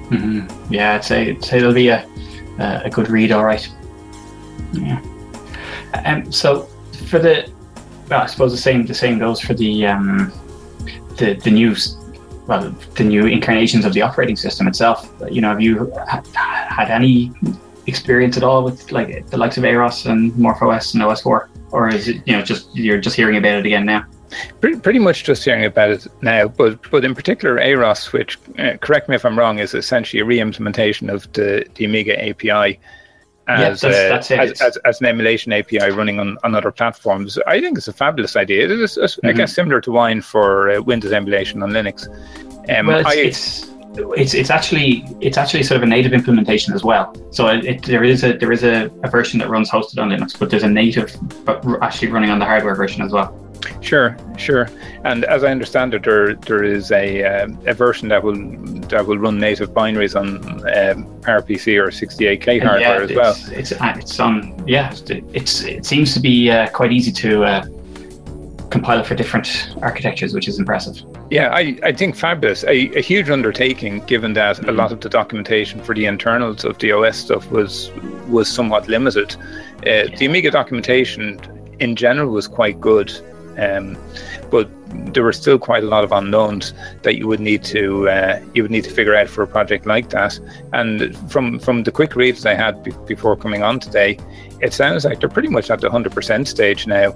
Hmm 0.10 0.42
Yeah, 0.70 0.96
I'd 0.96 1.04
say, 1.04 1.32
I'd 1.32 1.44
say 1.44 1.58
it'll 1.58 1.74
be 1.74 1.90
a 1.90 2.08
a 2.60 2.90
good 2.90 3.10
read. 3.10 3.32
All 3.32 3.44
right. 3.44 3.68
Yeah. 4.74 5.02
Um. 6.06 6.32
So 6.32 6.64
for 7.08 7.20
the, 7.20 7.52
well, 8.10 8.22
I 8.22 8.26
suppose 8.28 8.52
the 8.52 8.58
same 8.58 8.86
the 8.86 8.94
same 8.94 9.20
goes 9.20 9.40
for 9.42 9.54
the 9.54 9.86
um, 9.86 10.32
the 11.18 11.34
the 11.44 11.52
news. 11.52 11.98
Well, 12.48 12.70
the 12.96 13.04
new 13.04 13.26
incarnations 13.26 13.86
of 13.86 13.94
the 13.94 14.04
operating 14.04 14.36
system 14.36 14.68
itself. 14.68 15.12
You 15.32 15.42
know, 15.42 15.50
have 15.50 15.62
you 15.62 15.92
had 16.34 16.92
any 16.92 17.32
experience 17.88 18.38
at 18.38 18.44
all 18.44 18.64
with 18.64 18.92
like 18.92 19.28
the 19.28 19.38
likes 19.38 19.58
of 19.58 19.64
Aros 19.64 20.06
and 20.06 20.32
MorphOS 20.34 20.94
and 20.94 21.04
OS4, 21.04 21.48
or 21.72 21.90
is 21.90 22.08
it 22.08 22.22
you 22.26 22.34
know 22.34 22.44
just 22.44 22.76
you're 22.76 23.00
just 23.00 23.16
hearing 23.16 23.38
about 23.38 23.56
it 23.56 23.66
again 23.66 23.86
now? 23.86 24.06
Pretty, 24.62 24.80
pretty 24.80 25.00
much 25.00 25.24
just 25.24 25.44
hearing 25.44 25.66
about 25.66 25.92
it 25.92 26.08
now, 26.22 26.48
but 26.48 26.80
but 26.92 27.06
in 27.06 27.16
particular, 27.16 27.58
AROS, 27.60 28.12
which 28.14 28.38
uh, 28.60 28.78
correct 28.78 29.10
me 29.10 29.16
if 29.16 29.26
I'm 29.26 29.38
wrong, 29.38 29.60
is 29.60 29.74
essentially 29.74 30.22
a 30.22 30.26
re-implementation 30.26 31.10
of 31.10 31.32
the, 31.34 31.66
the 31.76 31.86
Amiga 31.86 32.18
API 32.30 32.80
as, 33.48 33.82
that's- 33.82 33.84
uh, 33.84 34.10
that's 34.10 34.32
as, 34.32 34.62
as, 34.62 34.78
as 34.78 35.02
an 35.02 35.08
emulation 35.08 35.54
API 35.54 35.92
running 35.92 36.20
on, 36.20 36.38
on 36.44 36.56
other 36.56 36.72
platforms. 36.72 37.38
I 37.48 37.60
think 37.60 37.78
it's 37.78 37.88
a 37.88 37.94
fabulous 37.94 38.36
idea. 38.36 38.66
It 38.66 38.72
is, 38.72 38.98
it's, 38.98 39.20
I 39.24 39.34
guess, 39.34 39.54
similar 39.54 39.82
to 39.82 39.92
Wine 39.92 40.22
for 40.22 40.72
uh, 40.72 40.82
Windows 40.82 41.12
emulation 41.12 41.62
on 41.62 41.70
Linux. 41.72 42.08
Um, 42.70 42.88
well, 42.88 43.00
it's, 43.00 43.10
I, 43.10 43.16
it's 43.16 43.76
it's 44.18 44.34
it's 44.34 44.50
actually 44.50 45.06
it's 45.22 45.38
actually 45.38 45.64
sort 45.64 45.78
of 45.78 45.84
a 45.84 45.86
native 45.86 46.14
implementation 46.14 46.74
as 46.74 46.84
well. 46.84 47.16
So 47.32 47.48
it, 47.48 47.66
it, 47.66 47.84
there 47.84 48.04
is 48.04 48.24
a 48.24 48.34
there 48.38 48.52
is 48.52 48.64
a, 48.64 48.90
a 49.04 49.10
version 49.10 49.40
that 49.40 49.50
runs 49.50 49.70
hosted 49.70 50.02
on 50.02 50.10
Linux, 50.10 50.38
but 50.38 50.50
there's 50.50 50.64
a 50.64 50.70
native 50.70 51.16
actually 51.82 52.10
running 52.10 52.30
on 52.30 52.40
the 52.40 52.46
hardware 52.46 52.76
version 52.76 53.02
as 53.04 53.12
well. 53.12 53.40
Sure, 53.82 54.16
sure. 54.38 54.68
And 55.04 55.24
as 55.26 55.44
I 55.44 55.52
understand 55.52 55.94
it, 55.94 56.04
there 56.04 56.36
there 56.36 56.64
is 56.64 56.92
a 56.92 57.24
um, 57.24 57.58
a 57.68 57.74
version 57.74 58.10
that 58.10 58.24
will 58.24 58.36
that 58.90 59.06
will 59.08 59.18
run 59.18 59.40
native 59.40 59.70
binaries 59.74 60.16
on 60.20 60.38
um, 60.78 61.06
PowerPC 61.22 61.78
or 61.78 61.88
68K 61.92 62.48
And 62.60 62.64
hardware 62.64 63.02
as 63.04 63.12
well. 63.14 63.36
it's, 63.52 63.72
It's 63.72 64.20
uh, 64.20 64.24
on 64.24 64.64
yeah. 64.68 64.94
It's 65.34 65.62
it 65.64 65.86
seems 65.86 66.14
to 66.14 66.20
be 66.20 66.50
uh, 66.52 66.68
quite 66.70 66.92
easy 66.92 67.12
to 67.14 67.44
uh, 67.44 67.66
compile 68.70 69.00
it 69.00 69.06
for 69.06 69.16
different 69.16 69.48
architectures, 69.82 70.34
which 70.34 70.48
is 70.48 70.60
impressive. 70.60 71.02
Yeah, 71.32 71.50
I, 71.54 71.78
I 71.84 71.92
think 71.92 72.16
fabulous. 72.16 72.64
A, 72.66 72.90
a 72.96 73.02
huge 73.02 73.30
undertaking, 73.30 74.00
given 74.06 74.34
that 74.34 74.60
a 74.60 74.64
Mhm. 74.64 74.76
lot 74.78 74.92
of 74.92 75.00
the 75.02 75.10
documentation 75.10 75.82
for 75.82 75.96
the 75.96 76.06
internals 76.06 76.64
of 76.66 76.78
the 76.80 76.92
OS 76.92 77.18
stuff 77.18 77.50
was 77.52 77.92
was 78.28 78.48
somewhat 78.48 78.88
limited. 78.88 79.36
Uh, 79.86 80.08
The 80.18 80.26
Amiga 80.26 80.52
documentation 80.52 81.40
in 81.80 81.96
general 81.96 82.30
was 82.32 82.48
quite 82.48 82.80
good, 82.82 83.12
um, 83.58 83.98
but 84.50 84.70
there 85.14 85.24
were 85.24 85.34
still 85.34 85.60
quite 85.60 85.84
a 85.84 85.88
lot 85.88 86.04
of 86.04 86.12
unknowns 86.12 86.74
that 87.04 87.16
you 87.18 87.28
would 87.28 87.40
need 87.40 87.64
to 87.64 88.08
uh, 88.10 88.40
you 88.54 88.62
would 88.64 88.72
need 88.72 88.84
to 88.84 88.90
figure 88.90 89.16
out 89.16 89.28
for 89.28 89.44
a 89.44 89.48
project 89.48 89.86
like 89.86 90.10
that. 90.10 90.40
And 90.74 91.16
from 91.32 91.60
from 91.60 91.84
the 91.84 91.92
quick 91.92 92.16
reads 92.16 92.46
I 92.46 92.54
had 92.54 92.84
be- 92.84 92.94
before 93.06 93.36
coming 93.36 93.64
on 93.64 93.80
today, 93.80 94.18
it 94.62 94.74
sounds 94.74 95.06
like 95.06 95.20
they're 95.20 95.30
pretty 95.30 95.50
much 95.50 95.70
at 95.70 95.82
the 95.82 95.90
hundred 95.90 96.14
percent 96.14 96.48
stage 96.48 96.88
now. 96.88 97.16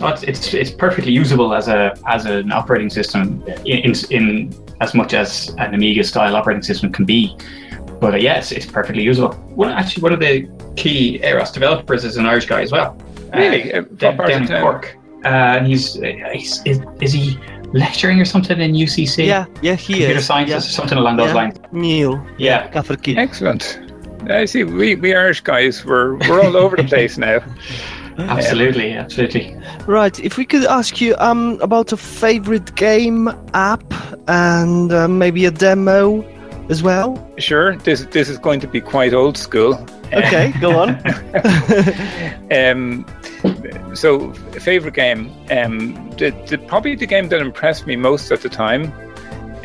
Oh, 0.00 0.08
it's, 0.08 0.22
it's 0.22 0.54
it's 0.54 0.70
perfectly 0.70 1.12
usable 1.12 1.54
as 1.54 1.68
a 1.68 1.96
as 2.06 2.24
an 2.24 2.52
operating 2.52 2.90
system 2.90 3.42
in 3.64 3.78
in, 3.78 3.94
in 4.10 4.54
as 4.80 4.94
much 4.94 5.12
as 5.12 5.48
an 5.58 5.74
Amiga 5.74 6.04
style 6.04 6.36
operating 6.36 6.62
system 6.62 6.92
can 6.92 7.04
be. 7.04 7.36
But 8.00 8.14
uh, 8.14 8.18
yes, 8.18 8.52
it's 8.52 8.66
perfectly 8.66 9.02
usable. 9.02 9.32
One 9.56 9.70
actually 9.70 10.02
one 10.04 10.12
of 10.12 10.20
the 10.20 10.48
key 10.76 11.18
AROS 11.24 11.52
developers 11.52 12.04
is 12.04 12.16
an 12.16 12.26
Irish 12.26 12.46
guy 12.46 12.62
as 12.62 12.70
well. 12.70 12.96
Really? 13.34 13.72
Uh, 13.72 13.80
Uh, 13.80 13.82
down, 13.96 14.16
part 14.16 14.30
of 14.30 14.34
down 14.34 14.42
in 14.42 14.48
town? 14.48 14.62
Cork. 14.62 14.96
Uh, 15.24 15.28
and 15.58 15.66
he's, 15.66 15.96
uh, 15.98 16.12
he's 16.32 16.62
is, 16.64 16.80
is 17.00 17.12
he 17.12 17.38
lecturing 17.72 18.20
or 18.20 18.24
something 18.24 18.60
in 18.60 18.72
UCC? 18.72 19.26
Yeah, 19.26 19.46
yeah, 19.62 19.74
he 19.74 19.94
Computer 19.94 20.18
is. 20.20 20.26
sciences 20.26 20.50
Yeah. 20.64 20.68
or 20.68 20.72
something 20.72 20.98
along 20.98 21.16
those 21.16 21.28
Yeah. 21.28 21.34
lines. 21.34 21.56
Neil. 21.72 22.24
Yeah. 22.38 22.68
Gaffer 22.70 22.96
Excellent. 23.06 23.80
I 24.30 24.44
see. 24.46 24.64
We, 24.64 24.94
we 24.96 25.14
Irish 25.14 25.40
guys, 25.40 25.84
we're 25.84 26.16
we're 26.28 26.42
all 26.42 26.56
over 26.56 26.76
the 26.76 26.84
place 26.94 27.18
now. 27.18 27.40
Absolutely, 28.18 28.92
absolutely. 28.94 29.56
Right, 29.86 30.18
if 30.20 30.36
we 30.36 30.44
could 30.44 30.64
ask 30.64 31.00
you 31.00 31.14
um 31.18 31.58
about 31.62 31.92
a 31.92 31.96
favorite 31.96 32.74
game, 32.74 33.28
app, 33.54 33.84
and 34.28 34.92
uh, 34.92 35.06
maybe 35.08 35.46
a 35.46 35.50
demo 35.52 36.24
as 36.68 36.82
well. 36.82 37.16
Sure, 37.38 37.76
this 37.76 38.04
this 38.10 38.28
is 38.28 38.38
going 38.38 38.60
to 38.60 38.66
be 38.66 38.80
quite 38.80 39.14
old 39.14 39.36
school. 39.38 39.74
Okay, 40.12 40.52
go 40.60 40.78
on. 40.80 40.98
Um, 42.50 43.04
so 43.94 44.32
favorite 44.32 44.94
game. 44.94 45.30
Um, 45.50 45.94
the, 46.18 46.30
the 46.48 46.58
probably 46.58 46.94
the 46.94 47.06
game 47.06 47.28
that 47.28 47.40
impressed 47.40 47.86
me 47.86 47.96
most 47.96 48.30
at 48.30 48.40
the 48.42 48.48
time 48.48 48.92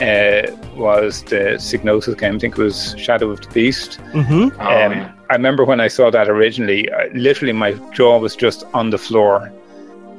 uh, 0.01 0.51
was 0.75 1.23
the 1.23 1.55
Psygnosis 1.57 2.17
game. 2.17 2.35
I 2.35 2.39
think 2.39 2.57
it 2.57 2.61
was 2.61 2.95
Shadow 2.97 3.29
of 3.31 3.41
the 3.41 3.47
Beast. 3.53 3.95
hmm 4.11 4.49
Oh, 4.59 4.85
Um, 4.85 4.91
yeah. 4.91 5.11
I 5.29 5.33
remember 5.35 5.65
when 5.65 5.79
I 5.79 5.87
saw 5.87 6.09
that 6.11 6.29
originally, 6.29 6.89
uh, 6.91 7.07
literally 7.13 7.53
my 7.53 7.71
jaw 7.93 8.19
was 8.19 8.35
just 8.35 8.63
on 8.73 8.89
the 8.91 8.97
floor. 8.97 9.51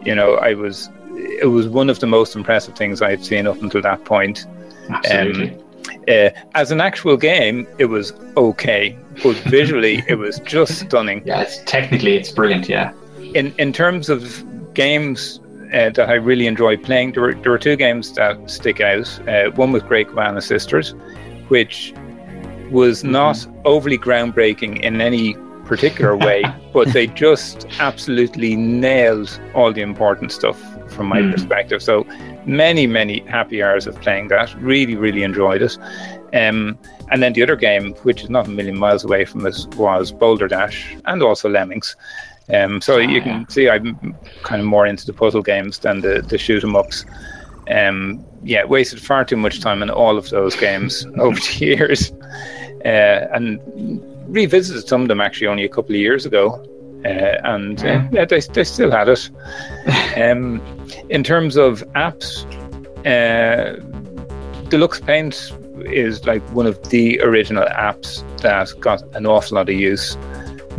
You 0.04 0.14
know, 0.14 0.34
I 0.36 0.54
was. 0.54 0.90
It 1.16 1.46
was 1.46 1.68
one 1.68 1.88
of 1.90 2.00
the 2.00 2.06
most 2.08 2.34
impressive 2.34 2.74
things 2.76 3.00
I 3.00 3.10
had 3.10 3.24
seen 3.24 3.46
up 3.46 3.62
until 3.62 3.80
that 3.82 4.04
point. 4.04 4.46
Absolutely. 4.90 5.56
Uh, 6.08 6.30
as 6.54 6.70
an 6.72 6.80
actual 6.80 7.16
game, 7.16 7.66
it 7.78 7.84
was 7.86 8.12
okay, 8.36 8.98
but 9.22 9.36
visually, 9.46 10.02
it 10.08 10.16
was 10.16 10.40
just 10.40 10.78
stunning. 10.80 11.22
yeah, 11.24 11.42
it's 11.42 11.58
technically 11.64 12.16
it's 12.16 12.30
brilliant. 12.32 12.68
Yeah. 12.68 12.92
In 13.34 13.52
in 13.58 13.72
terms 13.72 14.08
of 14.08 14.42
games 14.74 15.40
uh, 15.72 15.90
that 15.90 16.08
I 16.08 16.14
really 16.14 16.46
enjoy 16.46 16.76
playing, 16.76 17.12
there 17.12 17.22
were 17.22 17.34
there 17.34 17.52
were 17.52 17.58
two 17.58 17.76
games 17.76 18.12
that 18.14 18.38
stick 18.50 18.80
out. 18.80 19.08
Uh, 19.28 19.50
one 19.56 19.72
was 19.72 19.82
Great 19.82 20.08
Giana 20.08 20.42
Sisters, 20.42 20.94
which 21.48 21.92
was 22.70 23.02
Mhm. 23.02 23.10
not 23.10 23.46
overly 23.64 23.98
groundbreaking 23.98 24.80
in 24.82 25.00
any 25.00 25.34
particular 25.66 26.16
way, 26.28 26.44
but 26.72 26.92
they 26.92 27.06
just 27.08 27.66
absolutely 27.80 28.54
nailed 28.56 29.40
all 29.54 29.72
the 29.72 29.82
important 29.82 30.30
stuff 30.32 30.58
from 30.92 31.06
my 31.08 31.20
Mm. 31.20 31.32
perspective. 31.32 31.82
So 31.82 32.06
many, 32.46 32.86
many 32.86 33.20
happy 33.26 33.62
hours 33.62 33.86
of 33.86 34.00
playing 34.00 34.28
that. 34.28 34.54
Really, 34.60 34.94
really 34.96 35.22
enjoyed 35.24 35.62
it. 35.62 35.76
Um, 36.32 36.78
and 37.10 37.22
then 37.22 37.32
the 37.32 37.42
other 37.42 37.56
game, 37.56 37.94
which 38.02 38.22
is 38.22 38.30
not 38.30 38.46
a 38.46 38.50
million 38.50 38.78
miles 38.78 39.04
away 39.04 39.24
from 39.24 39.44
us, 39.46 39.66
was 39.76 40.12
Boulder 40.12 40.48
Dash 40.48 40.96
and 41.04 41.22
also 41.22 41.48
Lemmings. 41.48 41.96
Um, 42.52 42.80
so 42.80 42.96
Ah, 42.96 42.98
you 42.98 43.18
yeah. 43.18 43.22
can 43.22 43.48
see 43.48 43.68
I'm 43.70 44.14
kind 44.42 44.60
of 44.60 44.66
more 44.66 44.86
into 44.86 45.06
the 45.06 45.12
puzzle 45.14 45.42
games 45.42 45.78
than 45.78 46.00
the, 46.00 46.20
the 46.22 46.36
shoot 46.38 46.62
'em 46.62 46.76
ups. 46.76 47.04
Um, 47.70 48.22
yeah, 48.42 48.64
wasted 48.64 49.00
far 49.00 49.24
too 49.24 49.36
much 49.38 49.60
time 49.60 49.82
in 49.82 49.88
all 49.88 50.18
of 50.18 50.28
those 50.28 50.54
games 50.54 51.06
over 51.18 51.38
the 51.40 51.56
years. 51.64 52.12
Uh, 52.84 53.26
and 53.32 53.58
revisited 54.28 54.86
some 54.86 55.02
of 55.02 55.08
them 55.08 55.20
actually 55.22 55.46
only 55.46 55.64
a 55.64 55.68
couple 55.68 55.94
of 55.94 56.00
years 56.00 56.26
ago, 56.26 56.62
uh, 57.06 57.38
and 57.44 57.82
uh, 57.84 58.02
yeah, 58.12 58.26
they, 58.26 58.40
they 58.40 58.64
still 58.64 58.90
had 58.90 59.08
it. 59.08 59.30
um, 60.20 60.60
in 61.08 61.24
terms 61.24 61.56
of 61.56 61.82
apps, 61.94 62.44
uh, 63.06 63.80
Deluxe 64.68 65.00
Paint 65.00 65.52
is 65.86 66.24
like 66.26 66.42
one 66.50 66.66
of 66.66 66.90
the 66.90 67.20
original 67.20 67.64
apps 67.66 68.22
that 68.38 68.72
got 68.80 69.02
an 69.14 69.26
awful 69.26 69.56
lot 69.56 69.68
of 69.68 69.74
use. 69.74 70.16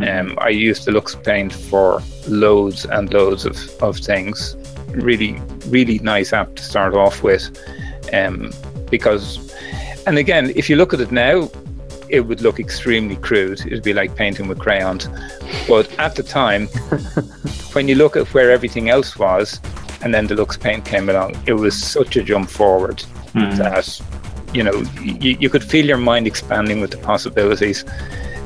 Um, 0.00 0.38
I 0.40 0.50
used 0.50 0.84
Deluxe 0.84 1.14
Paint 1.14 1.52
for 1.52 2.02
loads 2.28 2.84
and 2.84 3.12
loads 3.12 3.46
of, 3.46 3.56
of 3.82 3.96
things. 3.98 4.56
Really, 4.88 5.40
really 5.68 5.98
nice 6.00 6.32
app 6.32 6.54
to 6.56 6.62
start 6.62 6.94
off 6.94 7.22
with. 7.22 7.50
Um, 8.12 8.52
because, 8.90 9.54
and 10.06 10.18
again, 10.18 10.52
if 10.54 10.68
you 10.68 10.76
look 10.76 10.92
at 10.92 11.00
it 11.00 11.10
now, 11.10 11.50
it 12.08 12.20
would 12.20 12.40
look 12.40 12.60
extremely 12.60 13.16
crude. 13.16 13.60
It'd 13.66 13.82
be 13.82 13.92
like 13.92 14.14
painting 14.16 14.48
with 14.48 14.58
crayons. 14.58 15.08
But 15.66 15.90
at 15.98 16.14
the 16.14 16.22
time, 16.22 16.66
when 17.72 17.88
you 17.88 17.94
look 17.94 18.16
at 18.16 18.32
where 18.32 18.50
everything 18.50 18.90
else 18.90 19.16
was, 19.18 19.60
and 20.02 20.14
then 20.14 20.26
Deluxe 20.26 20.56
Paint 20.56 20.84
came 20.84 21.08
along, 21.08 21.36
it 21.46 21.54
was 21.54 21.76
such 21.76 22.16
a 22.16 22.22
jump 22.22 22.50
forward 22.50 23.02
mm. 23.32 23.56
that 23.56 24.00
you 24.52 24.62
know 24.62 24.82
you, 25.02 25.36
you 25.38 25.50
could 25.50 25.64
feel 25.64 25.86
your 25.86 25.98
mind 25.98 26.26
expanding 26.26 26.80
with 26.80 26.90
the 26.90 26.98
possibilities. 26.98 27.84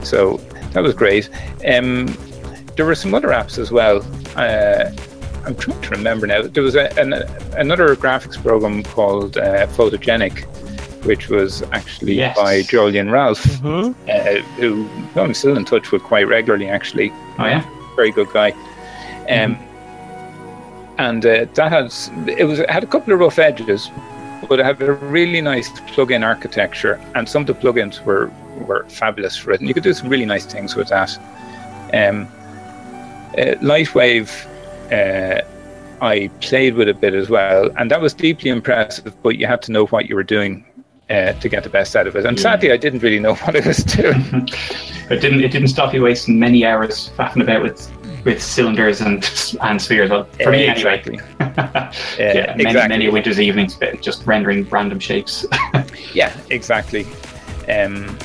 So 0.02 0.38
that 0.72 0.82
was 0.82 0.94
great. 0.94 1.28
Um, 1.66 2.06
there 2.76 2.86
were 2.86 2.94
some 2.94 3.14
other 3.14 3.28
apps 3.28 3.58
as 3.58 3.70
well. 3.70 4.02
Uh, 4.36 4.90
I'm 5.44 5.54
trying 5.56 5.80
to 5.80 5.90
remember 5.90 6.26
now. 6.26 6.42
There 6.42 6.62
was 6.62 6.74
a, 6.74 6.92
an, 6.98 7.12
another 7.56 7.96
graphics 7.96 8.40
program 8.40 8.82
called 8.82 9.36
uh, 9.36 9.66
Photogenic, 9.68 10.44
which 11.04 11.28
was 11.28 11.62
actually 11.72 12.14
yes. 12.14 12.36
by 12.36 12.62
Julian 12.62 13.10
Ralph, 13.10 13.42
mm-hmm. 13.42 13.92
uh, 14.08 14.42
who 14.60 14.88
I'm 15.20 15.34
still 15.34 15.56
in 15.56 15.64
touch 15.64 15.92
with 15.92 16.02
quite 16.02 16.28
regularly. 16.28 16.68
Actually, 16.68 17.10
oh 17.38 17.46
yeah, 17.46 17.68
very 17.96 18.12
good 18.12 18.30
guy. 18.32 18.50
Um, 19.28 19.56
mm-hmm. 19.56 19.66
And 20.98 21.24
uh, 21.24 21.46
that 21.54 21.72
has 21.72 22.10
it 22.26 22.44
was 22.44 22.58
it 22.58 22.68
had 22.68 22.84
a 22.84 22.86
couple 22.86 23.14
of 23.14 23.20
rough 23.20 23.38
edges, 23.38 23.90
but 24.48 24.60
it 24.60 24.64
had 24.64 24.80
a 24.82 24.92
really 24.92 25.40
nice 25.40 25.68
plug-in 25.92 26.22
architecture, 26.22 27.00
and 27.14 27.28
some 27.28 27.42
of 27.42 27.46
the 27.46 27.54
plugins 27.54 28.02
were 28.04 28.30
were 28.66 28.84
fabulous 28.88 29.36
for 29.36 29.52
it, 29.52 29.60
and 29.60 29.68
you 29.68 29.74
could 29.74 29.82
do 29.82 29.92
some 29.92 30.08
really 30.08 30.26
nice 30.26 30.44
things 30.44 30.76
with 30.76 30.88
that. 30.88 31.16
Um, 31.92 32.28
uh, 33.38 33.56
Lightwave. 33.62 34.46
Uh, 34.90 35.42
I 36.02 36.28
played 36.40 36.74
with 36.74 36.88
a 36.88 36.94
bit 36.94 37.14
as 37.14 37.28
well, 37.28 37.70
and 37.76 37.90
that 37.90 38.00
was 38.00 38.14
deeply 38.14 38.50
impressive. 38.50 39.14
But 39.22 39.36
you 39.36 39.46
had 39.46 39.62
to 39.62 39.72
know 39.72 39.86
what 39.86 40.08
you 40.08 40.14
were 40.14 40.24
doing 40.24 40.64
uh, 41.10 41.32
to 41.34 41.48
get 41.48 41.62
the 41.62 41.68
best 41.68 41.94
out 41.94 42.06
of 42.06 42.16
it. 42.16 42.24
And 42.24 42.38
yeah. 42.38 42.42
sadly, 42.42 42.72
I 42.72 42.76
didn't 42.76 43.00
really 43.00 43.18
know 43.18 43.34
what 43.44 43.56
I 43.56 43.66
was 43.66 43.78
doing. 43.78 44.24
it 45.10 45.20
didn't. 45.20 45.40
It 45.44 45.52
didn't 45.52 45.68
stop 45.68 45.92
you 45.92 46.02
wasting 46.02 46.38
many 46.38 46.64
hours 46.64 47.10
faffing 47.16 47.42
about 47.42 47.62
with 47.62 47.90
with 48.24 48.42
cylinders 48.42 49.00
and 49.00 49.24
and 49.62 49.80
spheres. 49.80 50.10
Well, 50.10 50.24
for 50.42 50.50
me 50.50 50.68
exactly. 50.68 51.18
anyway. 51.40 51.54
yeah, 52.18 52.54
many 52.56 52.64
exactly. 52.64 52.88
many 52.88 53.08
winter's 53.08 53.40
evenings 53.40 53.78
just 54.00 54.26
rendering 54.26 54.68
random 54.68 54.98
shapes. 54.98 55.46
yeah, 56.14 56.36
exactly. 56.50 57.06
Um, 57.68 58.18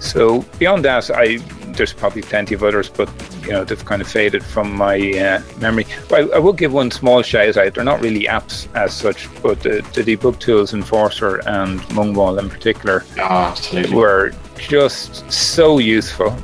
so 0.00 0.42
beyond 0.58 0.84
that, 0.84 1.10
I 1.10 1.38
there's 1.72 1.92
probably 1.92 2.22
plenty 2.22 2.54
of 2.54 2.62
others, 2.62 2.88
but 2.88 3.10
you 3.42 3.52
know 3.52 3.64
they've 3.64 3.84
kind 3.84 4.02
of 4.02 4.08
faded 4.08 4.44
from 4.44 4.74
my 4.74 4.96
uh, 5.12 5.42
memory. 5.60 5.86
Well, 6.10 6.32
I 6.34 6.38
will 6.38 6.52
give 6.52 6.72
one 6.72 6.90
small 6.90 7.22
shout 7.22 7.56
out. 7.56 7.74
They're 7.74 7.84
not 7.84 8.00
really 8.00 8.24
apps 8.24 8.68
as 8.74 8.94
such, 8.94 9.28
but 9.42 9.60
the, 9.60 9.82
the 9.94 10.02
debug 10.02 10.38
tools 10.38 10.74
Enforcer 10.74 11.38
and 11.46 11.80
Mungwall 11.94 12.38
in 12.38 12.48
particular 12.50 13.04
oh, 13.18 13.54
were 13.92 14.32
just 14.58 15.30
so 15.32 15.78
useful, 15.78 16.36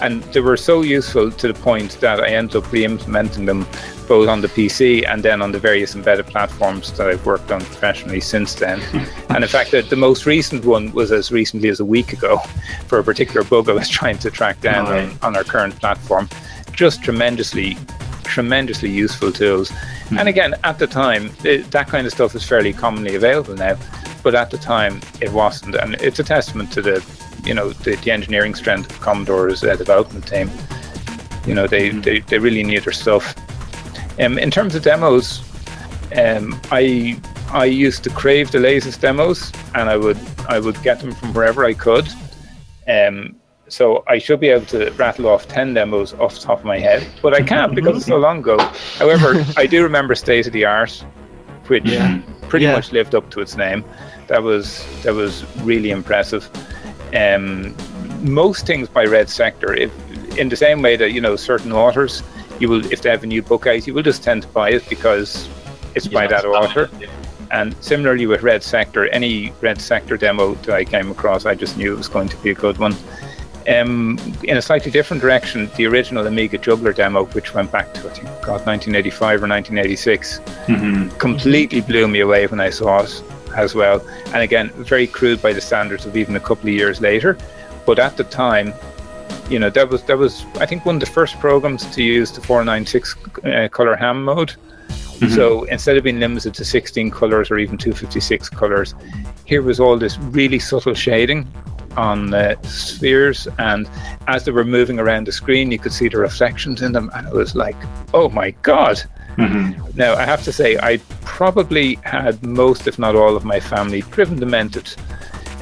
and 0.00 0.22
they 0.24 0.40
were 0.40 0.56
so 0.56 0.82
useful 0.82 1.30
to 1.30 1.48
the 1.48 1.54
point 1.54 2.00
that 2.00 2.20
I 2.20 2.28
ended 2.28 2.56
up 2.56 2.70
re-implementing 2.72 3.46
them 3.46 3.66
both 4.06 4.28
on 4.28 4.40
the 4.40 4.48
PC 4.48 5.08
and 5.08 5.22
then 5.22 5.40
on 5.40 5.52
the 5.52 5.58
various 5.58 5.94
embedded 5.94 6.26
platforms 6.26 6.92
that 6.96 7.08
I've 7.08 7.24
worked 7.24 7.50
on 7.50 7.60
professionally 7.60 8.20
since 8.20 8.54
then. 8.54 8.80
and 9.30 9.42
in 9.42 9.48
fact, 9.48 9.70
the, 9.70 9.82
the, 9.82 9.96
most 9.96 10.26
recent 10.26 10.64
one 10.64 10.92
was 10.92 11.10
as 11.10 11.32
recently 11.32 11.68
as 11.68 11.80
a 11.80 11.84
week 11.84 12.12
ago 12.12 12.38
for 12.86 12.98
a 12.98 13.04
particular 13.04 13.44
bug 13.44 13.68
I 13.68 13.72
was 13.72 13.88
trying 13.88 14.18
to 14.18 14.30
track 14.30 14.60
down 14.60 14.86
right. 14.86 15.04
on, 15.04 15.18
on, 15.22 15.36
our 15.36 15.44
current 15.44 15.78
platform. 15.80 16.28
Just 16.72 17.02
tremendously, 17.02 17.76
tremendously 18.24 18.90
useful 18.90 19.32
tools. 19.32 19.70
Mm. 20.08 20.20
And 20.20 20.28
again, 20.28 20.54
at 20.64 20.78
the 20.78 20.86
time, 20.86 21.30
it, 21.44 21.70
that 21.70 21.88
kind 21.88 22.06
of 22.06 22.12
stuff 22.12 22.34
is 22.34 22.44
fairly 22.44 22.72
commonly 22.72 23.14
available 23.14 23.54
now. 23.54 23.76
But 24.22 24.34
at 24.34 24.50
the 24.50 24.58
time, 24.58 25.00
it 25.20 25.32
wasn't. 25.32 25.76
And 25.76 25.94
it's 25.96 26.18
a 26.18 26.24
testament 26.24 26.72
to 26.72 26.82
the, 26.82 27.04
you 27.44 27.54
know, 27.54 27.70
the, 27.70 27.96
the 27.96 28.10
engineering 28.10 28.54
strength 28.54 28.90
of 28.90 29.00
Commodore's 29.00 29.62
uh, 29.62 29.76
development 29.76 30.26
team. 30.26 30.50
You 31.46 31.54
know, 31.54 31.66
they, 31.66 31.90
mm. 31.90 32.02
they, 32.02 32.20
they 32.20 32.38
really 32.38 32.62
knew 32.62 32.80
their 32.80 32.92
stuff. 32.92 33.34
Um, 34.18 34.38
in 34.38 34.50
terms 34.50 34.74
of 34.74 34.82
demos, 34.82 35.42
um, 36.16 36.60
I 36.70 37.20
I 37.50 37.64
used 37.66 38.04
to 38.04 38.10
crave 38.10 38.50
the 38.50 38.58
latest 38.58 39.00
demos, 39.00 39.52
and 39.74 39.88
I 39.88 39.96
would 39.96 40.18
I 40.48 40.58
would 40.58 40.80
get 40.82 41.00
them 41.00 41.12
from 41.12 41.32
wherever 41.34 41.64
I 41.64 41.74
could. 41.74 42.08
Um, 42.88 43.36
so 43.68 44.04
I 44.06 44.18
should 44.18 44.40
be 44.40 44.48
able 44.48 44.66
to 44.66 44.90
rattle 44.92 45.28
off 45.28 45.48
ten 45.48 45.74
demos 45.74 46.14
off 46.14 46.34
the 46.34 46.40
top 46.40 46.60
of 46.60 46.64
my 46.64 46.78
head, 46.78 47.06
but 47.22 47.34
I 47.34 47.42
can't 47.42 47.74
because 47.76 47.96
it's 47.96 48.06
so 48.06 48.16
long 48.16 48.38
ago. 48.38 48.58
However, 48.98 49.44
I 49.56 49.66
do 49.66 49.82
remember 49.82 50.14
State 50.14 50.46
of 50.46 50.52
the 50.52 50.64
Art, 50.64 51.04
which 51.66 51.84
yeah. 51.84 52.20
pretty 52.48 52.66
yeah. 52.66 52.72
much 52.72 52.92
lived 52.92 53.14
up 53.14 53.30
to 53.30 53.40
its 53.40 53.56
name. 53.56 53.84
That 54.28 54.42
was 54.42 54.84
that 55.02 55.14
was 55.14 55.44
really 55.62 55.90
impressive. 55.90 56.48
Um, 57.14 57.74
most 58.22 58.66
things 58.66 58.88
by 58.88 59.04
Red 59.04 59.28
Sector, 59.28 59.74
if, 59.74 60.38
in 60.38 60.48
the 60.48 60.56
same 60.56 60.82
way 60.82 60.96
that 60.96 61.12
you 61.12 61.20
know 61.20 61.36
certain 61.36 61.72
authors 61.72 62.22
you 62.58 62.68
will 62.68 62.84
if 62.92 63.02
they 63.02 63.10
have 63.10 63.22
a 63.22 63.26
new 63.26 63.42
book 63.42 63.66
out, 63.66 63.86
you 63.86 63.94
will 63.94 64.02
just 64.02 64.22
tend 64.22 64.42
to 64.42 64.48
buy 64.48 64.70
it 64.70 64.88
because 64.88 65.48
it's 65.94 66.06
by 66.06 66.26
that 66.26 66.44
author. 66.44 66.90
And 67.50 67.76
similarly 67.82 68.26
with 68.26 68.42
Red 68.42 68.62
Sector, 68.62 69.08
any 69.08 69.52
Red 69.60 69.80
Sector 69.80 70.16
demo 70.16 70.54
that 70.54 70.74
I 70.74 70.84
came 70.84 71.10
across, 71.10 71.46
I 71.46 71.54
just 71.54 71.76
knew 71.76 71.92
it 71.92 71.96
was 71.96 72.08
going 72.08 72.28
to 72.28 72.36
be 72.38 72.50
a 72.50 72.54
good 72.54 72.78
one. 72.78 72.96
Um, 73.66 74.18
in 74.42 74.56
a 74.56 74.62
slightly 74.62 74.90
different 74.90 75.22
direction, 75.22 75.70
the 75.76 75.86
original 75.86 76.26
Amiga 76.26 76.58
Juggler 76.58 76.92
demo, 76.92 77.24
which 77.26 77.54
went 77.54 77.72
back 77.72 77.94
to 77.94 78.00
I 78.00 78.12
think 78.12 78.26
God 78.42 78.66
1985 78.66 79.42
or 79.42 79.48
1986, 79.48 80.38
mm-hmm. 80.38 81.16
completely 81.18 81.80
blew 81.80 82.06
me 82.06 82.20
away 82.20 82.46
when 82.46 82.60
I 82.60 82.70
saw 82.70 83.02
it 83.02 83.22
as 83.56 83.74
well. 83.74 84.06
And 84.26 84.36
again, 84.36 84.70
very 84.70 85.06
crude 85.06 85.40
by 85.40 85.52
the 85.52 85.60
standards 85.60 86.06
of 86.06 86.16
even 86.16 86.36
a 86.36 86.40
couple 86.40 86.68
of 86.68 86.74
years 86.74 87.00
later. 87.00 87.36
But 87.86 87.98
at 87.98 88.16
the 88.16 88.24
time, 88.24 88.72
you 89.50 89.58
know 89.58 89.70
that 89.70 89.88
was 89.88 90.02
that 90.04 90.16
was 90.16 90.44
I 90.56 90.66
think 90.66 90.86
one 90.86 90.96
of 90.96 91.00
the 91.00 91.06
first 91.06 91.38
programs 91.38 91.84
to 91.94 92.02
use 92.02 92.32
the 92.32 92.40
496 92.40 93.16
uh, 93.44 93.68
color 93.68 93.94
ham 93.94 94.24
mode. 94.24 94.54
Mm-hmm. 94.88 95.34
So 95.34 95.64
instead 95.64 95.96
of 95.96 96.04
being 96.04 96.18
limited 96.18 96.54
to 96.54 96.64
16 96.64 97.10
colors 97.10 97.50
or 97.50 97.58
even 97.58 97.78
256 97.78 98.48
colors, 98.48 98.94
here 99.44 99.62
was 99.62 99.78
all 99.78 99.96
this 99.96 100.18
really 100.18 100.58
subtle 100.58 100.94
shading 100.94 101.46
on 101.96 102.30
the 102.30 102.58
spheres, 102.62 103.46
and 103.58 103.88
as 104.26 104.44
they 104.44 104.50
were 104.50 104.64
moving 104.64 104.98
around 104.98 105.26
the 105.26 105.32
screen, 105.32 105.70
you 105.70 105.78
could 105.78 105.92
see 105.92 106.08
the 106.08 106.18
reflections 106.18 106.82
in 106.82 106.92
them, 106.92 107.10
and 107.14 107.28
it 107.28 107.34
was 107.34 107.54
like, 107.54 107.76
oh 108.12 108.28
my 108.28 108.50
god. 108.62 109.00
Mm-hmm. 109.36 109.98
Now 109.98 110.14
I 110.14 110.24
have 110.24 110.42
to 110.44 110.52
say, 110.52 110.76
I 110.78 110.98
probably 111.22 111.96
had 112.04 112.42
most, 112.44 112.86
if 112.86 112.98
not 112.98 113.16
all, 113.16 113.36
of 113.36 113.44
my 113.44 113.60
family 113.60 114.02
driven 114.02 114.38
demented 114.38 114.88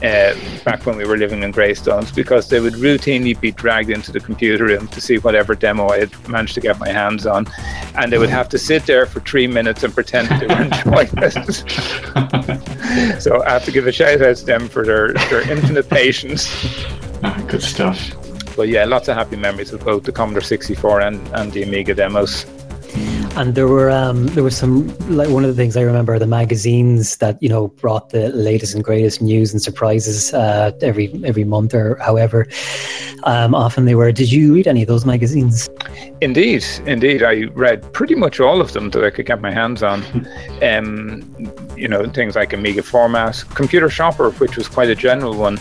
uh, 0.02 0.34
back 0.64 0.84
when 0.84 0.96
we 0.96 1.04
were 1.04 1.16
living 1.16 1.42
in 1.44 1.52
Greystones 1.52 2.10
because 2.10 2.48
they 2.48 2.58
would 2.60 2.74
routinely 2.74 3.38
be 3.40 3.52
dragged 3.52 3.88
into 3.88 4.10
the 4.10 4.18
computer 4.20 4.64
room 4.64 4.88
to 4.88 5.00
see 5.00 5.18
whatever 5.18 5.54
demo 5.54 5.88
I 5.88 6.00
had 6.00 6.28
managed 6.28 6.54
to 6.54 6.60
get 6.60 6.78
my 6.80 6.88
hands 6.88 7.24
on. 7.26 7.46
And 7.94 8.12
they 8.12 8.18
would 8.18 8.30
have 8.30 8.48
to 8.50 8.58
sit 8.58 8.84
there 8.86 9.06
for 9.06 9.20
three 9.20 9.46
minutes 9.46 9.84
and 9.84 9.94
pretend 9.94 10.28
they 10.28 10.46
were 10.46 10.62
enjoying 10.62 11.08
it. 11.18 11.32
so 13.22 13.44
I 13.44 13.50
have 13.50 13.64
to 13.64 13.70
give 13.70 13.86
a 13.86 13.92
shout 13.92 14.22
out 14.22 14.36
to 14.36 14.44
them 14.44 14.68
for 14.68 14.84
their, 14.84 15.12
their 15.12 15.48
infinite 15.50 15.88
patience. 15.88 16.48
Ah, 17.24 17.40
good 17.46 17.62
stuff. 17.62 18.16
But 18.56 18.66
yeah, 18.66 18.84
lots 18.84 19.06
of 19.06 19.14
happy 19.14 19.36
memories 19.36 19.72
of 19.72 19.84
both 19.84 20.02
the 20.02 20.10
Commodore 20.10 20.42
64 20.42 21.02
and, 21.02 21.28
and 21.28 21.52
the 21.52 21.62
Amiga 21.62 21.94
demos 21.94 22.46
and 23.36 23.54
there 23.54 23.68
were 23.68 23.90
um, 23.90 24.26
there 24.28 24.44
was 24.44 24.56
some 24.56 24.88
like 25.08 25.28
one 25.28 25.44
of 25.44 25.48
the 25.48 25.56
things 25.56 25.76
I 25.76 25.82
remember 25.82 26.18
the 26.18 26.26
magazines 26.26 27.16
that 27.16 27.42
you 27.42 27.48
know 27.48 27.68
brought 27.68 28.10
the 28.10 28.28
latest 28.30 28.74
and 28.74 28.84
greatest 28.84 29.22
news 29.22 29.52
and 29.52 29.62
surprises 29.62 30.34
uh, 30.34 30.72
every 30.82 31.12
every 31.24 31.44
month 31.44 31.74
or 31.74 31.96
however 31.96 32.46
um, 33.24 33.54
often 33.54 33.84
they 33.84 33.94
were. 33.94 34.12
Did 34.12 34.30
you 34.30 34.54
read 34.54 34.66
any 34.66 34.82
of 34.82 34.88
those 34.88 35.04
magazines? 35.04 35.68
Indeed, 36.20 36.64
indeed, 36.86 37.22
I 37.22 37.44
read 37.54 37.90
pretty 37.92 38.14
much 38.14 38.40
all 38.40 38.60
of 38.60 38.72
them 38.72 38.90
that 38.90 39.04
I 39.04 39.10
could 39.10 39.26
get 39.26 39.40
my 39.40 39.50
hands 39.50 39.82
on. 39.82 40.02
um, 40.62 41.52
you 41.76 41.88
know, 41.88 42.06
things 42.06 42.36
like 42.36 42.52
Amiga 42.52 42.82
Format, 42.82 43.44
Computer 43.54 43.88
Shopper, 43.88 44.30
which 44.32 44.56
was 44.56 44.68
quite 44.68 44.90
a 44.90 44.94
general 44.94 45.34
one, 45.34 45.58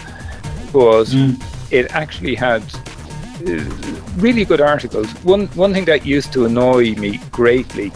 was 0.74 1.14
mm. 1.14 1.42
it 1.72 1.92
actually 1.92 2.36
had 2.36 2.64
really 4.18 4.46
good 4.46 4.62
articles. 4.62 5.10
One 5.24 5.48
one 5.48 5.74
thing 5.74 5.86
that 5.86 6.06
used 6.06 6.34
to 6.34 6.46
annoy 6.46 6.96
me 6.96 7.20
greatly 7.32 7.92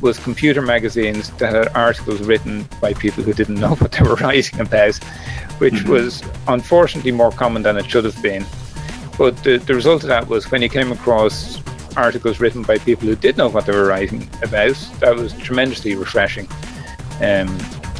was 0.00 0.18
computer 0.18 0.60
magazines 0.60 1.30
that 1.38 1.54
had 1.54 1.68
articles 1.76 2.20
written 2.22 2.68
by 2.80 2.92
people 2.92 3.22
who 3.22 3.32
didn't 3.32 3.54
know 3.54 3.74
what 3.76 3.92
they 3.92 4.02
were 4.02 4.16
writing 4.16 4.60
about, 4.60 4.96
which 5.58 5.74
mm-hmm. 5.74 5.90
was 5.90 6.22
unfortunately 6.48 7.12
more 7.12 7.30
common 7.30 7.62
than 7.62 7.76
it 7.76 7.88
should 7.88 8.04
have 8.04 8.20
been. 8.22 8.44
But 9.16 9.36
the, 9.44 9.58
the 9.58 9.74
result 9.74 10.02
of 10.02 10.08
that 10.08 10.28
was 10.28 10.50
when 10.50 10.62
you 10.62 10.68
came 10.68 10.90
across 10.90 11.62
articles 11.96 12.40
written 12.40 12.62
by 12.62 12.78
people 12.78 13.06
who 13.06 13.14
did 13.14 13.36
know 13.36 13.48
what 13.48 13.66
they 13.66 13.72
were 13.72 13.86
writing 13.86 14.28
about, 14.42 14.74
that 15.00 15.14
was 15.14 15.32
tremendously 15.34 15.94
refreshing. 15.94 16.48
Um, 17.20 17.58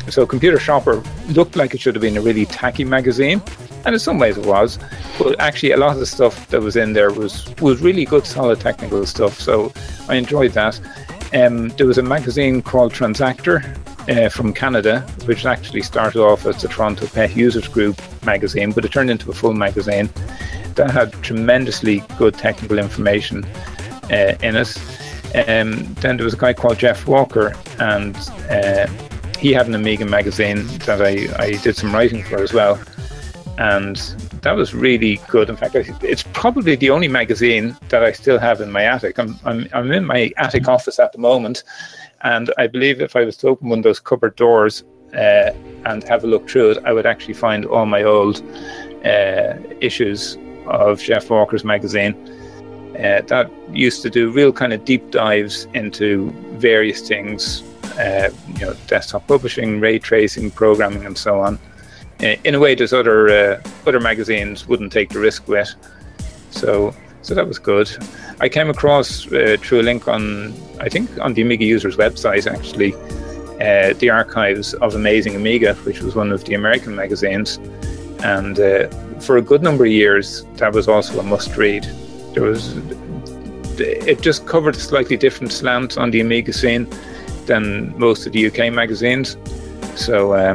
so 0.09 0.27
Computer 0.27 0.59
Shopper 0.59 1.03
looked 1.29 1.57
like 1.57 1.75
it 1.75 1.81
should 1.81 1.95
have 1.95 2.03
been 2.03 2.17
a 2.17 2.21
really 2.21 2.47
tacky 2.47 2.85
magazine, 2.85 3.43
and 3.85 3.95
in 3.95 3.99
some 3.99 4.19
ways 4.19 4.37
it 4.37 4.47
was. 4.47 4.79
But 5.19 5.39
actually, 5.41 5.73
a 5.73 5.77
lot 5.77 5.93
of 5.93 6.01
the 6.01 6.07
stuff 6.07 6.49
that 6.49 6.61
was 6.61 6.77
in 6.77 6.93
there 6.93 7.13
was 7.13 7.49
was 7.61 7.81
really 7.81 8.05
good, 8.05 8.27
solid 8.27 8.61
technical 8.61 9.05
stuff. 9.07 9.41
So 9.41 9.73
I 10.09 10.17
enjoyed 10.17 10.53
that. 10.53 10.81
Um, 11.35 11.69
there 11.71 11.87
was 11.87 11.99
a 11.99 12.03
magazine 12.03 12.61
called 12.61 12.93
Transactor 12.93 13.65
uh, 14.09 14.29
from 14.29 14.53
Canada, 14.53 15.01
which 15.25 15.47
actually 15.47 15.83
started 15.83 16.21
off 16.21 16.45
as 16.47 16.61
the 16.61 16.69
Toronto 16.69 17.07
Pet 17.07 17.35
Users 17.35 17.69
Group 17.69 18.01
magazine, 18.25 18.73
but 18.73 18.85
it 18.85 18.93
turned 18.93 19.11
into 19.11 19.31
a 19.31 19.35
full 19.35 19.55
magazine 19.55 20.11
that 20.75 20.91
had 20.91 21.13
tremendously 21.23 22.03
good 22.19 22.35
technical 22.35 22.79
information 22.79 23.45
uh, 24.11 24.35
in 24.43 24.57
it. 24.57 24.77
Um, 25.35 25.95
then 25.95 26.17
there 26.17 26.25
was 26.25 26.35
a 26.35 26.39
guy 26.39 26.53
called 26.53 26.79
Jeff 26.79 27.07
Walker, 27.07 27.55
and 27.79 28.15
uh, 28.51 28.87
he 29.43 29.53
had 29.53 29.67
an 29.67 29.75
Amiga 29.75 30.07
magazine 30.07 30.65
that 30.87 31.03
I, 31.03 31.27
I 31.43 31.51
did 31.57 31.75
some 31.75 31.93
writing 31.93 32.23
for 32.23 32.41
as 32.41 32.53
well. 32.53 32.81
And 33.59 33.97
that 34.43 34.53
was 34.53 34.73
really 34.73 35.21
good. 35.27 35.51
In 35.51 35.57
fact, 35.57 35.75
it's 35.75 36.23
probably 36.33 36.77
the 36.77 36.91
only 36.91 37.09
magazine 37.09 37.77
that 37.89 38.05
I 38.05 38.13
still 38.13 38.39
have 38.39 38.61
in 38.61 38.71
my 38.71 38.85
attic. 38.85 39.19
I'm, 39.19 39.37
I'm, 39.45 39.69
I'm 39.73 39.91
in 39.91 40.05
my 40.05 40.31
attic 40.37 40.69
office 40.69 41.01
at 41.01 41.11
the 41.11 41.19
moment. 41.19 41.65
And 42.21 42.53
I 42.57 42.69
believe 42.69 43.01
if 43.01 43.17
I 43.17 43.25
was 43.25 43.37
to 43.39 43.49
open 43.49 43.69
one 43.69 43.81
of 43.81 43.83
those 43.83 43.99
cupboard 43.99 44.37
doors 44.37 44.85
uh, 45.13 45.51
and 45.87 46.05
have 46.05 46.23
a 46.23 46.29
look 46.29 46.49
through 46.49 46.71
it, 46.71 46.79
I 46.85 46.93
would 46.93 47.05
actually 47.05 47.35
find 47.35 47.67
all 47.67 47.85
my 47.85 48.05
old 48.05 48.41
uh, 49.05 49.55
issues 49.81 50.39
of 50.69 51.01
Jeff 51.01 51.29
Walker's 51.31 51.65
magazine. 51.65 52.15
Uh, 52.95 53.23
that 53.27 53.51
used 53.73 54.03
to 54.03 54.11
do 54.11 54.31
real 54.31 54.53
kind 54.53 54.73
of 54.73 54.85
deep 54.85 55.11
dives 55.11 55.67
into 55.75 56.31
various 56.59 57.01
things 57.01 57.65
you 58.59 58.67
know, 58.67 58.75
desktop 58.87 59.27
publishing, 59.27 59.81
ray 59.81 59.99
tracing, 59.99 60.51
programming, 60.51 61.05
and 61.05 61.17
so 61.17 61.41
on. 61.41 61.59
Uh, 62.23 62.37
in 62.45 62.55
a 62.55 62.61
way, 62.61 62.75
that 62.75 62.93
other 62.93 63.29
uh, 63.29 63.63
other 63.87 64.01
magazines 64.01 64.69
wouldn't 64.69 64.93
take 64.93 65.09
the 65.11 65.19
risk 65.19 65.49
with. 65.49 65.75
So, 66.51 66.95
so 67.23 67.35
that 67.35 67.47
was 67.47 67.59
good. 67.59 67.91
I 68.41 68.49
came 68.49 68.71
across 68.71 69.27
uh, 69.33 69.57
through 69.61 69.81
a 69.81 69.83
link 69.83 70.09
on, 70.09 70.53
I 70.81 70.89
think, 70.89 71.11
on 71.21 71.35
the 71.35 71.43
Amiga 71.43 71.65
users 71.65 71.97
website 71.97 72.51
actually, 72.51 72.95
uh, 73.61 73.95
the 73.99 74.11
archives 74.11 74.75
of 74.75 74.95
Amazing 74.95 75.35
Amiga, 75.35 75.75
which 75.87 76.01
was 76.01 76.15
one 76.15 76.33
of 76.33 76.45
the 76.45 76.55
American 76.55 76.95
magazines, 76.95 77.59
and 78.23 78.59
uh, 78.61 78.89
for 79.21 79.37
a 79.37 79.43
good 79.43 79.63
number 79.63 79.85
of 79.85 79.91
years, 79.91 80.45
that 80.57 80.73
was 80.73 80.89
also 80.89 81.19
a 81.21 81.23
must-read. 81.23 81.85
There 82.35 82.43
was 82.43 82.77
it 83.79 84.21
just 84.21 84.47
covered 84.47 84.77
a 84.77 84.79
slightly 84.79 85.17
different 85.17 85.53
slant 85.53 85.97
on 85.97 86.11
the 86.11 86.21
Amiga 86.21 86.53
scene 86.53 86.87
than 87.47 87.97
most 87.99 88.27
of 88.27 88.33
the 88.33 88.47
UK 88.47 88.73
magazines. 88.73 89.37
So 89.97 90.33
uh, 90.33 90.55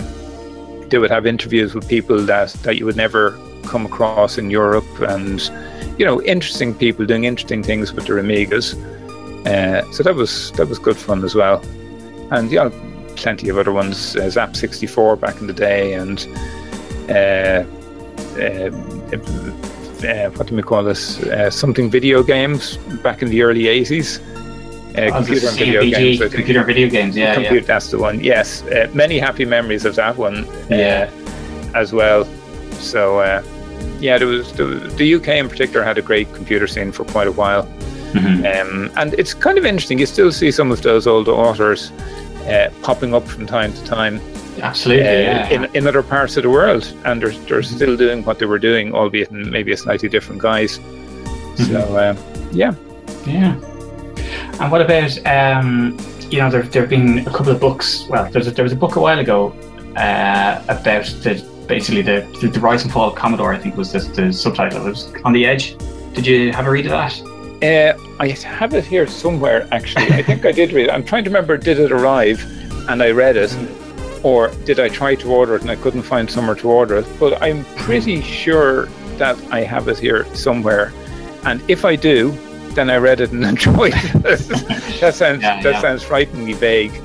they 0.90 0.98
would 0.98 1.12
have 1.12 1.26
interviews 1.26 1.74
with 1.74 1.88
people 1.88 2.20
that, 2.24 2.50
that 2.64 2.78
you 2.78 2.86
would 2.86 2.96
never 2.96 3.38
come 3.64 3.86
across 3.86 4.38
in 4.38 4.50
Europe 4.50 4.86
and, 5.02 5.42
you 5.98 6.06
know, 6.06 6.22
interesting 6.24 6.74
people 6.74 7.06
doing 7.06 7.26
interesting 7.26 7.64
things 7.64 7.94
with 7.94 8.08
their 8.08 8.18
Amigas. 8.18 8.76
Uh, 9.46 9.90
so 9.92 10.04
that 10.04 10.16
was 10.16 10.52
that 10.54 10.68
was 10.68 10.80
good 10.80 10.98
fun 10.98 11.24
as 11.24 11.36
well. 11.36 11.62
And, 12.32 12.52
you 12.52 12.58
know, 12.58 12.70
plenty 13.16 13.50
of 13.50 13.58
other 13.58 13.72
ones, 13.72 14.16
uh, 14.16 14.22
Zzap!64 14.22 15.20
back 15.20 15.40
in 15.40 15.48
the 15.48 15.54
day 15.54 15.94
and 15.94 16.28
uh, 17.10 17.64
uh, 18.38 18.72
uh, 20.06 20.30
what 20.32 20.48
do 20.48 20.56
we 20.56 20.62
call 20.62 20.84
this? 20.84 21.18
something 21.50 21.90
video 21.90 22.22
games 22.22 22.78
back 23.02 23.22
in 23.22 23.30
the 23.30 23.42
early 23.42 23.64
80s 23.64 24.22
uh, 24.98 25.16
computer 25.16 25.48
and 25.48 25.58
video 25.58 25.82
games. 25.82 26.20
Computer 26.20 26.60
and 26.60 26.68
video 26.68 26.90
games, 26.90 27.16
yeah, 27.16 27.34
computer, 27.34 27.56
yeah. 27.56 27.62
That's 27.62 27.92
the 27.92 28.00
one. 28.00 28.20
Yes, 28.20 28.64
uh, 28.64 28.90
many 28.94 29.20
happy 29.20 29.46
memories 29.46 29.86
of 29.86 29.96
that 29.96 30.18
one. 30.18 30.46
Uh, 30.46 30.76
yeah. 30.76 31.12
as 31.76 31.94
well. 31.94 32.26
So 32.74 33.20
uh, 33.20 33.44
yeah, 34.00 34.18
there 34.18 34.28
was 34.28 34.52
the, 34.54 34.66
the, 34.98 35.16
UK 35.16 35.30
in 35.30 35.50
particular 35.50 35.84
had 35.84 35.98
a 35.98 36.02
great 36.02 36.32
computer 36.34 36.68
scene 36.68 36.92
for 36.92 37.06
quite 37.06 37.28
a 37.28 37.32
while, 37.32 37.64
mm-hmm. 38.14 38.46
um, 38.46 38.92
and 38.96 39.14
it's 39.16 39.34
kind 39.34 39.58
of 39.58 39.66
interesting. 39.66 40.00
You 40.00 40.06
still 40.06 40.32
see 40.32 40.52
some 40.52 40.72
of 40.72 40.82
those 40.82 41.08
old 41.08 41.28
authors 41.28 41.92
uh, 42.48 42.72
popping 42.82 43.14
up 43.14 43.28
from 43.28 43.46
time 43.46 43.74
to 43.74 43.84
time. 43.86 44.22
Absolutely, 44.62 45.06
yeah. 45.06 45.50
In, 45.50 45.66
in 45.76 45.88
other 45.88 46.02
parts 46.02 46.38
of 46.38 46.44
the 46.44 46.50
world, 46.50 46.92
and 47.06 47.22
they're, 47.22 47.30
they're 47.30 47.62
mm-hmm. 47.62 47.76
still 47.76 47.98
doing 47.98 48.24
what 48.24 48.40
they 48.40 48.46
were 48.46 48.60
doing, 48.60 48.94
albeit 48.94 49.30
in 49.30 49.50
maybe 49.52 49.72
a 49.72 49.78
slightly 49.78 50.10
different 50.10 50.42
guise. 50.42 50.80
Mm-hmm. 50.80 51.64
So, 51.66 52.48
yeah. 52.52 52.74
Yeah. 53.26 53.60
And 54.60 54.72
what 54.72 54.82
about, 54.82 55.18
um, 55.26 55.98
you 56.30 56.40
know, 56.40 56.50
there, 56.50 56.64
there 56.64 56.82
have 56.82 56.90
been 56.90 57.20
a 57.20 57.32
couple 57.32 57.50
of 57.50 57.60
books. 57.60 58.06
Well, 58.10 58.26
a, 58.26 58.30
there 58.30 58.64
was 58.64 58.74
a 58.74 58.76
book 58.76 58.96
a 58.96 59.00
while 59.00 59.20
ago 59.20 59.50
uh, 59.96 60.64
about 60.68 61.06
the 61.24 61.46
basically 61.68 62.02
the, 62.02 62.26
the, 62.42 62.48
the 62.48 62.60
rise 62.60 62.84
and 62.84 62.92
fall 62.92 63.10
of 63.10 63.16
Commodore. 63.16 63.54
I 63.54 63.60
think 63.60 63.78
was 63.78 63.92
the, 63.92 64.00
the 64.00 64.34
subtitle. 64.34 64.88
It 64.88 64.90
was 64.90 65.14
on 65.24 65.34
the 65.34 65.46
edge. 65.46 65.78
Did 66.14 66.26
you 66.26 66.52
have 66.54 66.66
a 66.66 66.72
read 66.72 66.86
of 66.86 66.92
that? 66.92 67.22
Uh, 67.62 67.98
I 68.20 68.30
have 68.30 68.74
it 68.74 68.86
here 68.86 69.06
somewhere. 69.08 69.68
Actually, 69.72 70.08
I 70.14 70.24
think 70.24 70.46
I 70.46 70.52
did 70.52 70.72
read 70.72 70.88
it. 70.88 70.92
I'm 70.92 71.04
trying 71.04 71.24
to 71.26 71.30
remember. 71.30 71.58
Did 71.58 71.80
it 71.80 71.92
arrive, 71.92 72.44
and 72.90 73.04
I 73.04 73.12
read 73.12 73.36
it, 73.38 73.56
or 74.24 74.50
did 74.66 74.80
I 74.80 74.90
try 74.90 75.16
to 75.16 75.32
order 75.32 75.56
it 75.56 75.62
and 75.62 75.70
I 75.70 75.76
couldn't 75.76 76.04
find 76.04 76.30
somewhere 76.30 76.56
to 76.56 76.70
order 76.70 76.98
it? 76.98 77.08
But 77.20 77.42
I'm 77.42 77.66
pretty 77.76 78.22
sure 78.22 78.86
that 79.18 79.38
I 79.52 79.62
have 79.62 79.88
it 79.88 80.00
here 80.00 80.26
somewhere. 80.36 80.94
And 81.44 81.62
if 81.70 81.86
I 81.86 81.96
do, 81.96 82.32
then 82.78 82.90
I 82.92 82.98
read 82.98 83.20
it 83.20 83.32
and 83.32 83.44
enjoyed 83.54 83.94
it. 83.96 84.24
that 85.02 85.14
sounds 85.16 85.42
yeah, 85.42 85.62
that 85.62 85.74
yeah. 85.74 85.82
sounds 85.82 86.04
frighteningly 86.04 86.54
vague. 86.54 86.96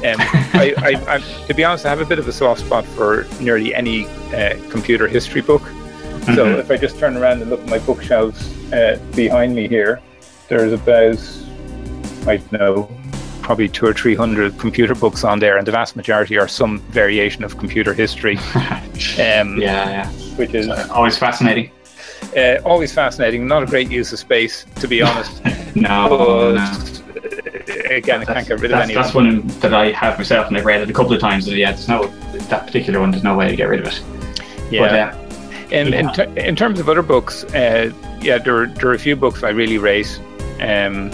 Um, 0.00 0.16
I, 0.18 0.74
I, 0.78 1.14
I, 1.14 1.46
to 1.46 1.54
be 1.54 1.62
honest, 1.62 1.86
I 1.86 1.90
have 1.90 2.00
a 2.00 2.06
bit 2.06 2.18
of 2.18 2.26
a 2.26 2.32
soft 2.32 2.62
spot 2.62 2.84
for 2.84 3.26
nearly 3.38 3.74
any 3.74 4.06
uh, 4.34 4.58
computer 4.70 5.06
history 5.06 5.42
book. 5.42 5.62
Mm-hmm. 5.62 6.34
So 6.34 6.58
if 6.58 6.70
I 6.70 6.76
just 6.76 6.98
turn 6.98 7.16
around 7.16 7.42
and 7.42 7.50
look 7.50 7.60
at 7.60 7.68
my 7.68 7.78
bookshelves 7.78 8.72
uh, 8.72 8.98
behind 9.14 9.54
me 9.54 9.68
here, 9.68 10.00
there's 10.48 10.72
about 10.72 11.20
I 12.26 12.38
don't 12.38 12.52
know 12.52 12.90
probably 13.42 13.68
two 13.68 13.86
or 13.86 13.92
three 13.92 14.14
hundred 14.14 14.58
computer 14.58 14.94
books 14.94 15.22
on 15.22 15.38
there, 15.38 15.58
and 15.58 15.66
the 15.66 15.72
vast 15.72 15.96
majority 15.96 16.38
are 16.38 16.48
some 16.48 16.80
variation 16.90 17.44
of 17.44 17.58
computer 17.58 17.92
history. 17.92 18.36
Um, 18.36 19.58
yeah, 19.58 19.90
yeah, 19.90 20.10
which 20.36 20.54
is 20.54 20.68
always 20.68 21.18
fascinating. 21.18 21.70
Uh, 22.36 22.60
always 22.64 22.92
fascinating. 22.92 23.46
Not 23.46 23.62
a 23.62 23.66
great 23.66 23.90
use 23.90 24.12
of 24.12 24.18
space, 24.18 24.64
to 24.76 24.88
be 24.88 25.02
honest. 25.02 25.44
no, 25.74 26.08
but, 26.08 26.52
no. 26.54 27.94
Again, 27.94 28.22
I 28.22 28.24
can't 28.24 28.48
get 28.48 28.60
rid 28.60 28.72
of 28.72 28.78
any. 28.78 28.94
That's 28.94 29.14
one 29.14 29.46
that 29.60 29.74
I 29.74 29.90
have 29.92 30.16
myself, 30.18 30.48
and 30.48 30.56
I've 30.56 30.64
read 30.64 30.80
it 30.80 30.90
a 30.90 30.92
couple 30.92 31.12
of 31.12 31.20
times. 31.20 31.48
And 31.48 31.56
yeah, 31.56 31.72
there's 31.72 31.88
no 31.88 32.06
that 32.48 32.66
particular 32.66 33.00
one. 33.00 33.10
There's 33.10 33.24
no 33.24 33.36
way 33.36 33.48
to 33.48 33.56
get 33.56 33.68
rid 33.68 33.80
of 33.80 33.86
it. 33.86 34.02
Yeah. 34.70 34.80
But, 34.80 34.92
uh, 34.92 35.30
in, 35.70 35.88
yeah. 35.88 35.98
in, 35.98 36.12
ter- 36.12 36.32
in, 36.34 36.56
terms 36.56 36.80
of 36.80 36.88
other 36.88 37.02
books, 37.02 37.44
uh, 37.54 37.92
yeah, 38.20 38.38
there, 38.38 38.66
there 38.66 38.88
are 38.88 38.94
a 38.94 38.98
few 38.98 39.16
books 39.16 39.42
I 39.42 39.50
really 39.50 39.78
rate. 39.78 40.20
Um, 40.60 41.10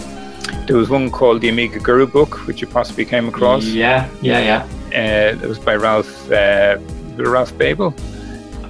there 0.66 0.76
was 0.76 0.90
one 0.90 1.10
called 1.10 1.40
the 1.40 1.48
Amiga 1.48 1.78
Guru 1.78 2.06
book, 2.06 2.46
which 2.46 2.60
you 2.60 2.66
possibly 2.66 3.04
came 3.04 3.28
across. 3.28 3.64
Yeah, 3.64 4.08
yeah, 4.20 4.66
yeah. 4.90 5.32
Uh, 5.34 5.42
it 5.42 5.48
was 5.48 5.58
by 5.58 5.76
Ralph 5.76 6.30
uh, 6.30 6.78
Ralph 7.16 7.56
Babel. 7.56 7.94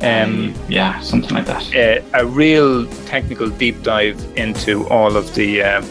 Um, 0.03 0.55
yeah, 0.69 1.01
something 1.01 1.35
like 1.35 1.47
that. 1.47 1.75
Uh, 1.75 2.19
a 2.19 2.27
real 2.27 2.87
technical 3.07 3.49
deep 3.49 3.83
dive 3.83 4.21
into 4.37 4.87
all 4.89 5.17
of 5.17 5.35
the 5.35 5.63
um, 5.63 5.85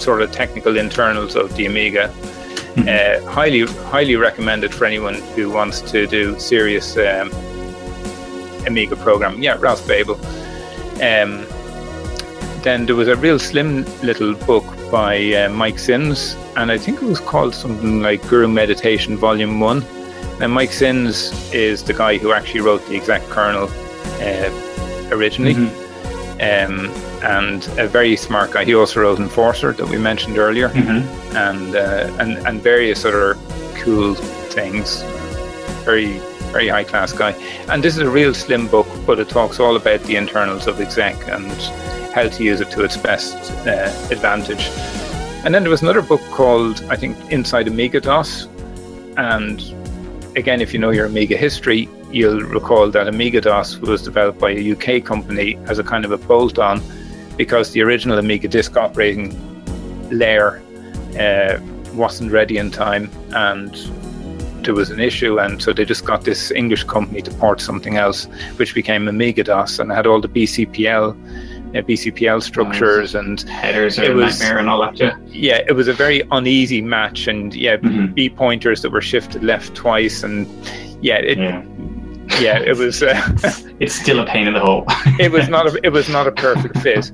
sort 0.00 0.22
of 0.22 0.32
technical 0.32 0.76
internals 0.76 1.36
of 1.36 1.54
the 1.56 1.66
Amiga. 1.66 2.08
Mm-hmm. 2.76 3.26
Uh, 3.26 3.30
highly, 3.30 3.66
highly 3.90 4.16
recommended 4.16 4.74
for 4.74 4.84
anyone 4.84 5.14
who 5.34 5.50
wants 5.50 5.80
to 5.92 6.06
do 6.06 6.38
serious 6.38 6.96
um, 6.96 7.30
Amiga 8.66 8.96
programming. 8.96 9.42
Yeah, 9.42 9.56
Ralph 9.58 9.86
Babel. 9.86 10.16
Um, 10.96 11.46
then 12.62 12.84
there 12.86 12.96
was 12.96 13.08
a 13.08 13.16
real 13.16 13.38
slim 13.38 13.84
little 14.02 14.34
book 14.34 14.64
by 14.90 15.32
uh, 15.34 15.48
Mike 15.50 15.76
Sinz, 15.76 16.34
and 16.56 16.72
I 16.72 16.78
think 16.78 17.00
it 17.00 17.06
was 17.06 17.20
called 17.20 17.54
something 17.54 18.02
like 18.02 18.26
Guru 18.28 18.48
Meditation 18.48 19.16
Volume 19.16 19.60
One 19.60 19.84
now, 20.38 20.48
Mike 20.48 20.70
Sinz 20.70 21.32
is 21.54 21.82
the 21.82 21.94
guy 21.94 22.18
who 22.18 22.32
actually 22.32 22.60
wrote 22.60 22.86
the 22.86 22.96
exec 22.96 23.22
kernel 23.28 23.68
uh, 24.20 24.50
originally, 25.10 25.54
mm-hmm. 25.54 26.34
um, 26.40 26.90
and 27.24 27.66
a 27.78 27.88
very 27.88 28.16
smart 28.16 28.50
guy. 28.50 28.64
He 28.64 28.74
also 28.74 29.00
wrote 29.00 29.18
Enforcer 29.18 29.72
that 29.72 29.88
we 29.88 29.96
mentioned 29.96 30.36
earlier, 30.36 30.68
mm-hmm. 30.68 31.36
and, 31.36 31.74
uh, 31.74 32.14
and 32.20 32.46
and 32.46 32.60
various 32.60 33.04
other 33.06 33.34
cool 33.76 34.14
things. 34.14 35.02
Very 35.84 36.20
very 36.52 36.68
high 36.68 36.84
class 36.84 37.12
guy. 37.12 37.32
And 37.68 37.82
this 37.82 37.94
is 37.96 38.00
a 38.00 38.10
real 38.10 38.32
slim 38.34 38.68
book, 38.68 38.86
but 39.06 39.18
it 39.18 39.28
talks 39.28 39.58
all 39.58 39.76
about 39.76 40.00
the 40.02 40.16
internals 40.16 40.66
of 40.66 40.80
exec 40.80 41.28
and 41.28 41.52
how 42.14 42.28
to 42.28 42.44
use 42.44 42.60
it 42.60 42.70
to 42.72 42.84
its 42.84 42.96
best 42.96 43.36
uh, 43.66 43.90
advantage. 44.10 44.68
And 45.44 45.54
then 45.54 45.62
there 45.62 45.70
was 45.70 45.82
another 45.82 46.02
book 46.02 46.22
called, 46.30 46.82
I 46.88 46.96
think, 46.96 47.16
Inside 47.30 47.68
Amiga 47.68 48.00
DOS, 48.00 48.48
and 49.16 49.60
again, 50.36 50.60
if 50.60 50.72
you 50.72 50.78
know 50.78 50.90
your 50.90 51.06
Amiga 51.06 51.36
history, 51.36 51.88
you'll 52.12 52.42
recall 52.42 52.90
that 52.90 53.08
Amiga 53.08 53.40
DOS 53.40 53.78
was 53.78 54.02
developed 54.02 54.38
by 54.38 54.50
a 54.50 54.72
UK 54.72 55.04
company 55.04 55.58
as 55.66 55.78
a 55.78 55.84
kind 55.84 56.04
of 56.04 56.12
a 56.12 56.18
bolt 56.18 56.58
on 56.58 56.80
because 57.36 57.72
the 57.72 57.82
original 57.82 58.18
Amiga 58.18 58.46
disk 58.46 58.76
operating 58.76 59.34
layer 60.10 60.62
uh, 61.18 61.58
wasn't 61.94 62.30
ready 62.30 62.58
in 62.58 62.70
time 62.70 63.10
and 63.34 63.74
there 64.62 64.74
was 64.74 64.90
an 64.90 64.98
issue, 64.98 65.38
and 65.38 65.62
so 65.62 65.72
they 65.72 65.84
just 65.84 66.04
got 66.04 66.24
this 66.24 66.50
English 66.50 66.84
company 66.84 67.22
to 67.22 67.30
port 67.34 67.60
something 67.60 67.96
else, 67.96 68.24
which 68.56 68.74
became 68.74 69.06
Amiga 69.06 69.44
DOS 69.44 69.78
and 69.78 69.92
had 69.92 70.06
all 70.06 70.20
the 70.20 70.28
BCPL. 70.28 71.14
Uh, 71.74 71.82
BCPL 71.82 72.42
structures 72.42 73.14
and 73.14 73.40
headers 73.42 73.98
it 73.98 74.14
was, 74.14 74.38
nightmare 74.40 74.58
and 74.58 74.70
all 74.70 74.80
that. 74.80 74.98
Yeah. 74.98 75.16
yeah, 75.26 75.60
it 75.66 75.72
was 75.72 75.88
a 75.88 75.92
very 75.92 76.22
uneasy 76.30 76.80
match, 76.80 77.26
and 77.26 77.54
yeah, 77.54 77.76
mm-hmm. 77.76 78.14
B 78.14 78.30
pointers 78.30 78.82
that 78.82 78.90
were 78.90 79.02
shifted 79.02 79.42
left 79.42 79.74
twice, 79.74 80.22
and 80.22 80.46
yeah, 81.02 81.16
it, 81.16 81.38
yeah 81.38 81.62
yeah, 82.40 82.58
it 82.58 82.76
was. 82.76 83.02
Uh, 83.02 83.14
it's 83.80 83.94
still 83.94 84.20
a 84.20 84.26
pain 84.26 84.46
in 84.46 84.54
the 84.54 84.60
hole. 84.60 84.84
it 85.18 85.32
was 85.32 85.48
not 85.48 85.66
a. 85.66 85.80
It 85.84 85.90
was 85.90 86.08
not 86.08 86.26
a 86.26 86.32
perfect 86.32 86.78
fit, 86.82 87.10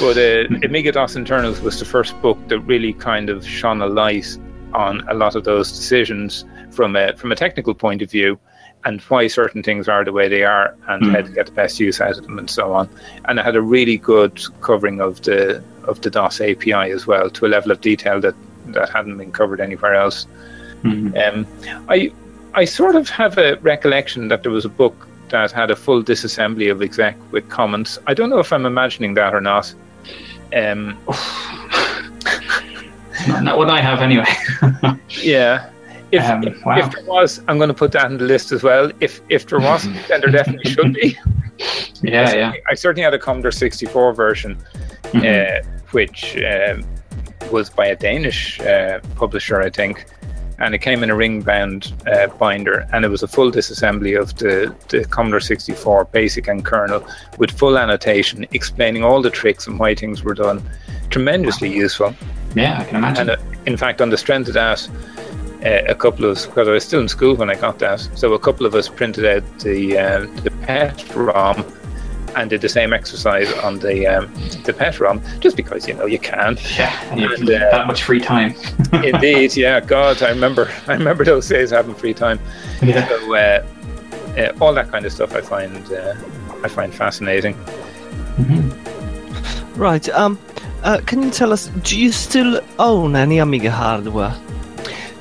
but 0.00 0.16
uh, 0.16 0.44
Amiga 0.64 0.92
DOS 0.92 1.16
Internals 1.16 1.60
was 1.60 1.78
the 1.78 1.84
first 1.84 2.20
book 2.20 2.38
that 2.48 2.60
really 2.60 2.92
kind 2.92 3.30
of 3.30 3.46
shone 3.46 3.80
a 3.80 3.86
light 3.86 4.36
on 4.74 5.06
a 5.08 5.14
lot 5.14 5.34
of 5.34 5.44
those 5.44 5.70
decisions 5.70 6.44
from 6.70 6.96
a 6.96 7.16
from 7.16 7.32
a 7.32 7.36
technical 7.36 7.74
point 7.74 8.02
of 8.02 8.10
view, 8.10 8.38
and 8.84 9.00
why 9.02 9.26
certain 9.26 9.62
things 9.62 9.88
are 9.88 10.04
the 10.04 10.12
way 10.12 10.28
they 10.28 10.44
are, 10.44 10.76
and 10.88 11.02
mm. 11.02 11.10
how 11.12 11.22
to 11.22 11.30
get 11.30 11.46
the 11.46 11.52
best 11.52 11.80
use 11.80 12.00
out 12.00 12.18
of 12.18 12.24
them, 12.24 12.38
and 12.38 12.50
so 12.50 12.72
on. 12.72 12.88
And 13.26 13.38
it 13.38 13.44
had 13.44 13.56
a 13.56 13.62
really 13.62 13.96
good 13.96 14.40
covering 14.60 15.00
of 15.00 15.22
the 15.22 15.62
of 15.84 16.00
the 16.02 16.10
DOS 16.10 16.40
API 16.40 16.90
as 16.92 17.06
well, 17.06 17.30
to 17.30 17.46
a 17.46 17.48
level 17.48 17.70
of 17.70 17.80
detail 17.80 18.20
that 18.20 18.34
that 18.66 18.90
hadn't 18.90 19.16
been 19.16 19.32
covered 19.32 19.60
anywhere 19.60 19.94
else. 19.94 20.26
Mm-hmm. 20.82 21.16
Um, 21.16 21.46
I 21.88 22.12
I 22.54 22.64
sort 22.64 22.96
of 22.96 23.08
have 23.10 23.38
a 23.38 23.56
recollection 23.56 24.28
that 24.28 24.42
there 24.42 24.52
was 24.52 24.64
a 24.64 24.68
book 24.68 25.06
that 25.30 25.52
had 25.52 25.70
a 25.70 25.76
full 25.76 26.02
disassembly 26.02 26.70
of 26.70 26.82
exec 26.82 27.16
with 27.32 27.48
comments. 27.48 27.98
I 28.06 28.14
don't 28.14 28.30
know 28.30 28.38
if 28.38 28.52
I'm 28.52 28.66
imagining 28.66 29.14
that 29.14 29.34
or 29.34 29.40
not. 29.40 29.74
Um, 30.54 30.98
not, 33.28 33.42
not 33.42 33.58
what 33.58 33.70
I 33.70 33.80
have 33.80 34.00
anyway. 34.00 34.24
yeah. 35.10 35.70
If, 36.10 36.24
um, 36.24 36.42
if, 36.44 36.64
wow. 36.64 36.78
if, 36.78 36.90
there 36.90 37.04
was, 37.04 37.40
I'm 37.48 37.58
going 37.58 37.68
to 37.68 37.74
put 37.74 37.92
that 37.92 38.10
in 38.10 38.18
the 38.18 38.24
list 38.24 38.52
as 38.52 38.62
well. 38.62 38.90
If 39.00 39.20
if 39.28 39.46
there 39.46 39.60
wasn't, 39.60 39.96
then 40.08 40.20
there 40.20 40.30
definitely 40.30 40.70
should 40.70 40.94
be. 40.94 41.18
Yeah, 42.02 42.28
I 42.28 42.34
yeah. 42.34 42.52
I 42.70 42.74
certainly 42.74 43.02
had 43.02 43.14
a 43.14 43.18
Commodore 43.18 43.50
64 43.50 44.14
version, 44.14 44.56
mm-hmm. 45.02 45.66
uh, 45.66 45.82
which 45.90 46.36
um, 46.38 46.84
was 47.50 47.68
by 47.70 47.86
a 47.86 47.96
Danish 47.96 48.60
uh, 48.60 49.00
publisher, 49.16 49.60
I 49.60 49.70
think 49.70 50.06
and 50.58 50.74
it 50.74 50.78
came 50.78 51.02
in 51.02 51.10
a 51.10 51.14
ring 51.14 51.40
bound 51.40 51.92
uh, 52.12 52.26
binder 52.26 52.88
and 52.92 53.04
it 53.04 53.08
was 53.08 53.22
a 53.22 53.28
full 53.28 53.50
disassembly 53.50 54.20
of 54.20 54.36
the, 54.38 54.74
the 54.88 55.04
Commodore 55.04 55.40
64 55.40 56.06
basic 56.06 56.48
and 56.48 56.64
kernel 56.64 57.06
with 57.38 57.50
full 57.50 57.78
annotation 57.78 58.46
explaining 58.50 59.04
all 59.04 59.22
the 59.22 59.30
tricks 59.30 59.66
and 59.66 59.78
why 59.78 59.94
things 59.94 60.22
were 60.22 60.34
done. 60.34 60.62
Tremendously 61.10 61.72
useful. 61.72 62.14
Yeah, 62.54 62.80
I 62.80 62.84
can 62.84 62.96
imagine. 62.96 63.30
And 63.30 63.40
uh, 63.40 63.60
in 63.66 63.76
fact, 63.76 64.00
on 64.00 64.10
the 64.10 64.16
strength 64.16 64.48
of 64.48 64.54
that, 64.54 64.88
uh, 65.68 65.82
a 65.88 65.94
couple 65.94 66.24
of 66.24 66.32
us, 66.32 66.46
because 66.46 66.68
I 66.68 66.72
was 66.72 66.84
still 66.84 67.00
in 67.00 67.08
school 67.08 67.36
when 67.36 67.50
I 67.50 67.54
got 67.54 67.78
that, 67.80 68.00
so 68.14 68.32
a 68.32 68.38
couple 68.38 68.66
of 68.66 68.74
us 68.74 68.88
printed 68.88 69.24
out 69.24 69.58
the 69.60 69.98
uh, 69.98 70.20
the 70.42 70.50
PET 70.62 71.14
ROM 71.14 71.64
and 72.36 72.50
did 72.50 72.60
the 72.60 72.68
same 72.68 72.92
exercise 72.92 73.52
on 73.64 73.78
the 73.78 74.06
um, 74.06 74.32
the 74.64 74.72
pet 74.72 75.00
ROM, 75.00 75.22
just 75.40 75.56
because 75.56 75.88
you 75.88 75.94
know 75.94 76.06
you 76.06 76.18
can. 76.18 76.58
Yeah, 76.76 76.92
and, 77.12 77.50
uh, 77.50 77.70
that 77.70 77.86
much 77.86 78.02
free 78.02 78.20
time. 78.20 78.54
indeed, 78.92 79.56
yeah. 79.56 79.80
God, 79.80 80.22
I 80.22 80.30
remember 80.30 80.70
I 80.86 80.92
remember 80.94 81.24
those 81.24 81.48
days 81.48 81.70
having 81.70 81.94
free 81.94 82.14
time. 82.14 82.38
Yeah. 82.82 83.08
So 83.08 83.34
uh, 83.34 83.66
uh, 84.36 84.52
all 84.60 84.72
that 84.74 84.90
kind 84.90 85.04
of 85.04 85.12
stuff 85.12 85.34
I 85.34 85.40
find 85.40 85.92
uh, 85.92 86.14
I 86.62 86.68
find 86.68 86.94
fascinating. 86.94 87.54
Mm-hmm. 88.36 89.80
Right. 89.80 90.08
Um. 90.10 90.38
Uh, 90.84 91.00
can 91.04 91.22
you 91.22 91.30
tell 91.30 91.52
us? 91.52 91.66
Do 91.82 91.98
you 91.98 92.12
still 92.12 92.60
own 92.78 93.16
any 93.16 93.38
Amiga 93.38 93.70
hardware? 93.70 94.36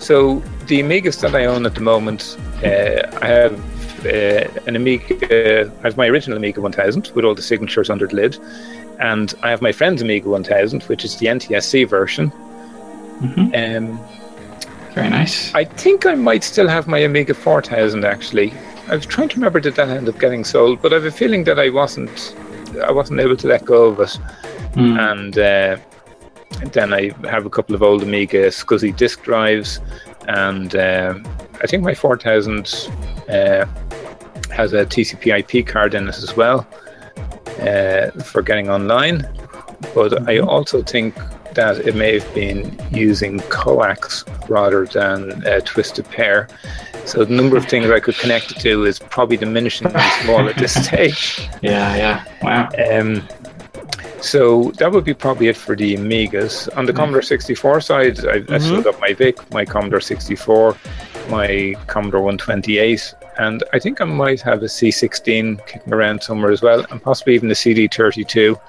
So 0.08 0.40
the 0.68 0.80
Amigas 0.80 1.20
that 1.20 1.36
I 1.36 1.44
own 1.48 1.66
at 1.66 1.76
the 1.76 1.82
moment, 1.82 2.38
uh, 2.64 3.02
I 3.22 3.28
have 3.28 4.06
uh, 4.06 4.62
an 4.66 4.78
Amiga. 4.78 5.70
I 5.80 5.82
have 5.84 5.98
my 5.98 6.08
original 6.08 6.38
Amiga 6.38 6.62
1000 6.62 7.12
with 7.14 7.26
all 7.26 7.36
the 7.36 7.42
signatures 7.42 7.90
under 7.90 8.08
the 8.08 8.16
lid, 8.16 8.38
and 9.02 9.34
I 9.44 9.50
have 9.50 9.62
my 9.62 9.74
friend's 9.74 10.02
Amiga 10.02 10.30
1000, 10.30 10.84
which 10.84 11.04
is 11.04 11.18
the 11.18 11.26
NTSC 11.26 11.90
version. 11.90 12.32
Mm-hmm. 13.20 13.42
Um, 13.54 14.00
Very 14.94 15.10
nice. 15.10 15.54
I 15.54 15.66
think 15.66 16.06
I 16.06 16.16
might 16.16 16.46
still 16.46 16.70
have 16.70 16.88
my 16.88 17.00
Amiga 17.00 17.34
4000 17.34 18.06
actually. 18.06 18.54
I 18.88 18.96
was 18.96 19.06
trying 19.06 19.28
to 19.28 19.36
remember 19.36 19.60
did 19.60 19.76
that 19.76 19.90
end 19.90 20.08
up 20.08 20.18
getting 20.20 20.46
sold, 20.46 20.82
but 20.82 20.94
I 20.94 20.96
have 20.96 21.06
a 21.06 21.12
feeling 21.12 21.44
that 21.44 21.60
I 21.60 21.68
wasn't. 21.68 22.34
I 22.82 22.92
wasn't 22.92 23.20
able 23.20 23.36
to 23.36 23.48
let 23.48 23.66
go 23.66 23.88
of 23.88 24.00
it, 24.00 24.18
mm. 24.72 24.98
and. 25.12 25.38
Uh, 25.38 25.78
and 25.78 25.97
then 26.72 26.94
I 26.94 27.12
have 27.28 27.46
a 27.46 27.50
couple 27.50 27.76
of 27.76 27.84
old 27.84 28.04
Amiga 28.04 28.48
SCSI 28.48 28.96
disk 28.96 29.24
drives, 29.24 29.80
and 30.28 30.76
uh, 30.76 31.16
I 31.62 31.68
think 31.68 31.84
my 31.84 31.94
4000 31.94 32.90
uh, 33.30 33.66
has 34.52 34.74
a 34.74 34.86
TCP 34.86 35.40
IP 35.40 35.68
card 35.68 35.94
in 35.94 36.08
it 36.08 36.18
as 36.18 36.36
well 36.36 36.68
uh, 37.62 38.12
for 38.24 38.42
getting 38.42 38.70
online. 38.70 39.22
But 39.94 40.12
mm-hmm. 40.12 40.30
I 40.30 40.40
also 40.40 40.82
think 40.82 41.16
that 41.54 41.80
it 41.88 41.96
may 41.96 42.20
have 42.20 42.34
been 42.36 42.80
using 42.92 43.40
coax 43.50 44.24
rather 44.48 44.86
than 44.86 45.46
a 45.46 45.62
twisted 45.62 46.06
pair. 46.10 46.48
So 47.06 47.24
the 47.24 47.34
number 47.34 47.58
of 47.58 47.66
things 47.66 47.90
I 47.90 48.00
could 48.00 48.16
connect 48.16 48.52
it 48.52 48.60
to 48.60 48.86
is 48.86 49.00
probably 49.00 49.38
diminishingly 49.38 50.22
small 50.24 50.48
at 50.48 50.58
this 50.58 50.86
stage. 50.86 51.48
Yeah, 51.62 51.96
yeah, 51.96 52.26
wow. 52.42 52.70
Um, 52.92 53.28
so 54.22 54.72
that 54.78 54.92
would 54.92 55.04
be 55.04 55.14
probably 55.14 55.48
it 55.48 55.58
for 55.58 55.76
the 55.76 55.96
Amigas. 55.96 56.76
On 56.78 56.86
the 56.86 56.92
mm-hmm. 56.92 57.00
Commodore 57.00 57.22
64 57.22 57.82
side, 57.82 58.20
I, 58.20 58.40
mm-hmm. 58.40 58.54
I 58.54 58.58
still 58.58 58.82
got 58.82 59.00
my 59.00 59.14
VIC, 59.14 59.52
my 59.52 59.66
Commodore 59.66 60.02
64, 60.02 60.76
my 61.30 61.76
Commodore 61.88 62.22
128, 62.22 63.14
and 63.40 63.64
I 63.74 63.80
think 63.80 64.02
I 64.02 64.06
might 64.06 64.42
have 64.42 64.64
a 64.64 64.66
C16 64.66 65.66
kicking 65.68 65.94
around 65.94 66.24
somewhere 66.24 66.52
as 66.52 66.62
well, 66.62 66.86
and 66.90 67.02
possibly 67.02 67.36
even 67.36 67.50
a 67.52 67.54
CD32. 67.54 68.60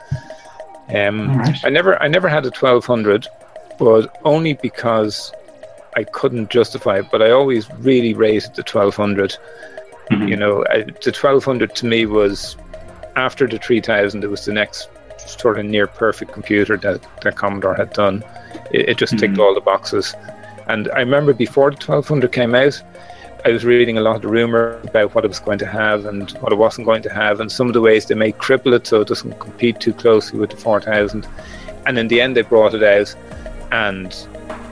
Um, 0.95 1.39
right. 1.39 1.65
I 1.65 1.69
never, 1.69 2.01
I 2.03 2.09
never 2.09 2.29
had 2.29 2.45
a 2.45 2.51
1200, 2.51 3.27
but 3.79 4.19
only 4.25 4.55
because 4.55 5.33
I 5.97 6.05
couldn't 6.05 6.51
justify 6.51 6.99
it. 6.99 7.07
But 7.11 7.23
I 7.23 7.31
always 7.31 7.71
really 7.75 8.15
rated 8.15 8.55
the 8.55 8.63
1200. 8.63 9.37
Mm-hmm. 10.11 10.29
You 10.29 10.37
know, 10.37 10.65
I, 10.71 10.83
the 10.83 11.15
1200 11.15 11.75
to 11.77 11.87
me 11.87 12.07
was 12.07 12.57
after 13.17 13.47
the 13.47 13.59
3000. 13.59 14.25
It 14.25 14.31
was 14.31 14.45
the 14.45 14.53
next 14.53 14.89
sort 15.29 15.59
of 15.59 15.67
near 15.67 15.87
perfect 15.87 16.33
computer 16.33 16.77
that, 16.79 17.07
that 17.23 17.37
Commodore 17.37 17.75
had 17.75 17.93
done. 17.93 18.25
It, 18.73 18.91
it 18.91 18.99
just 18.99 19.15
mm-hmm. 19.15 19.35
ticked 19.35 19.39
all 19.39 19.55
the 19.55 19.61
boxes. 19.61 20.15
And 20.67 20.91
I 20.91 21.01
remember 21.01 21.33
before 21.33 21.71
the 21.71 21.77
1200 21.77 22.31
came 22.33 22.55
out, 22.55 22.83
I 23.45 23.51
was 23.51 23.65
reading 23.65 23.97
a 23.97 24.01
lot 24.01 24.17
of 24.17 24.23
the 24.23 24.29
rumor 24.29 24.81
about 24.85 25.15
what 25.15 25.25
it 25.25 25.29
was 25.29 25.39
going 25.39 25.59
to 25.61 25.67
have 25.67 26.07
and 26.07 26.31
what 26.41 26.53
it 26.53 26.57
wasn't 26.57 26.87
going 26.87 27.03
to 27.03 27.13
have, 27.13 27.41
and 27.41 27.51
some 27.51 27.69
of 27.69 27.73
the 27.73 27.81
ways 27.81 28.07
they 28.07 28.15
may 28.15 28.33
cripple 28.33 28.75
it 28.75 28.87
so 28.87 29.01
it 29.01 29.09
doesn't 29.09 29.39
compete 29.39 29.81
too 29.81 29.93
closely 29.93 30.39
with 30.39 30.51
the 30.51 30.57
4000. 30.57 31.27
And 31.87 31.99
in 31.99 32.09
the 32.09 32.21
end, 32.21 32.37
they 32.37 32.43
brought 32.43 32.75
it 32.75 32.83
out, 32.83 33.15
and 33.71 34.13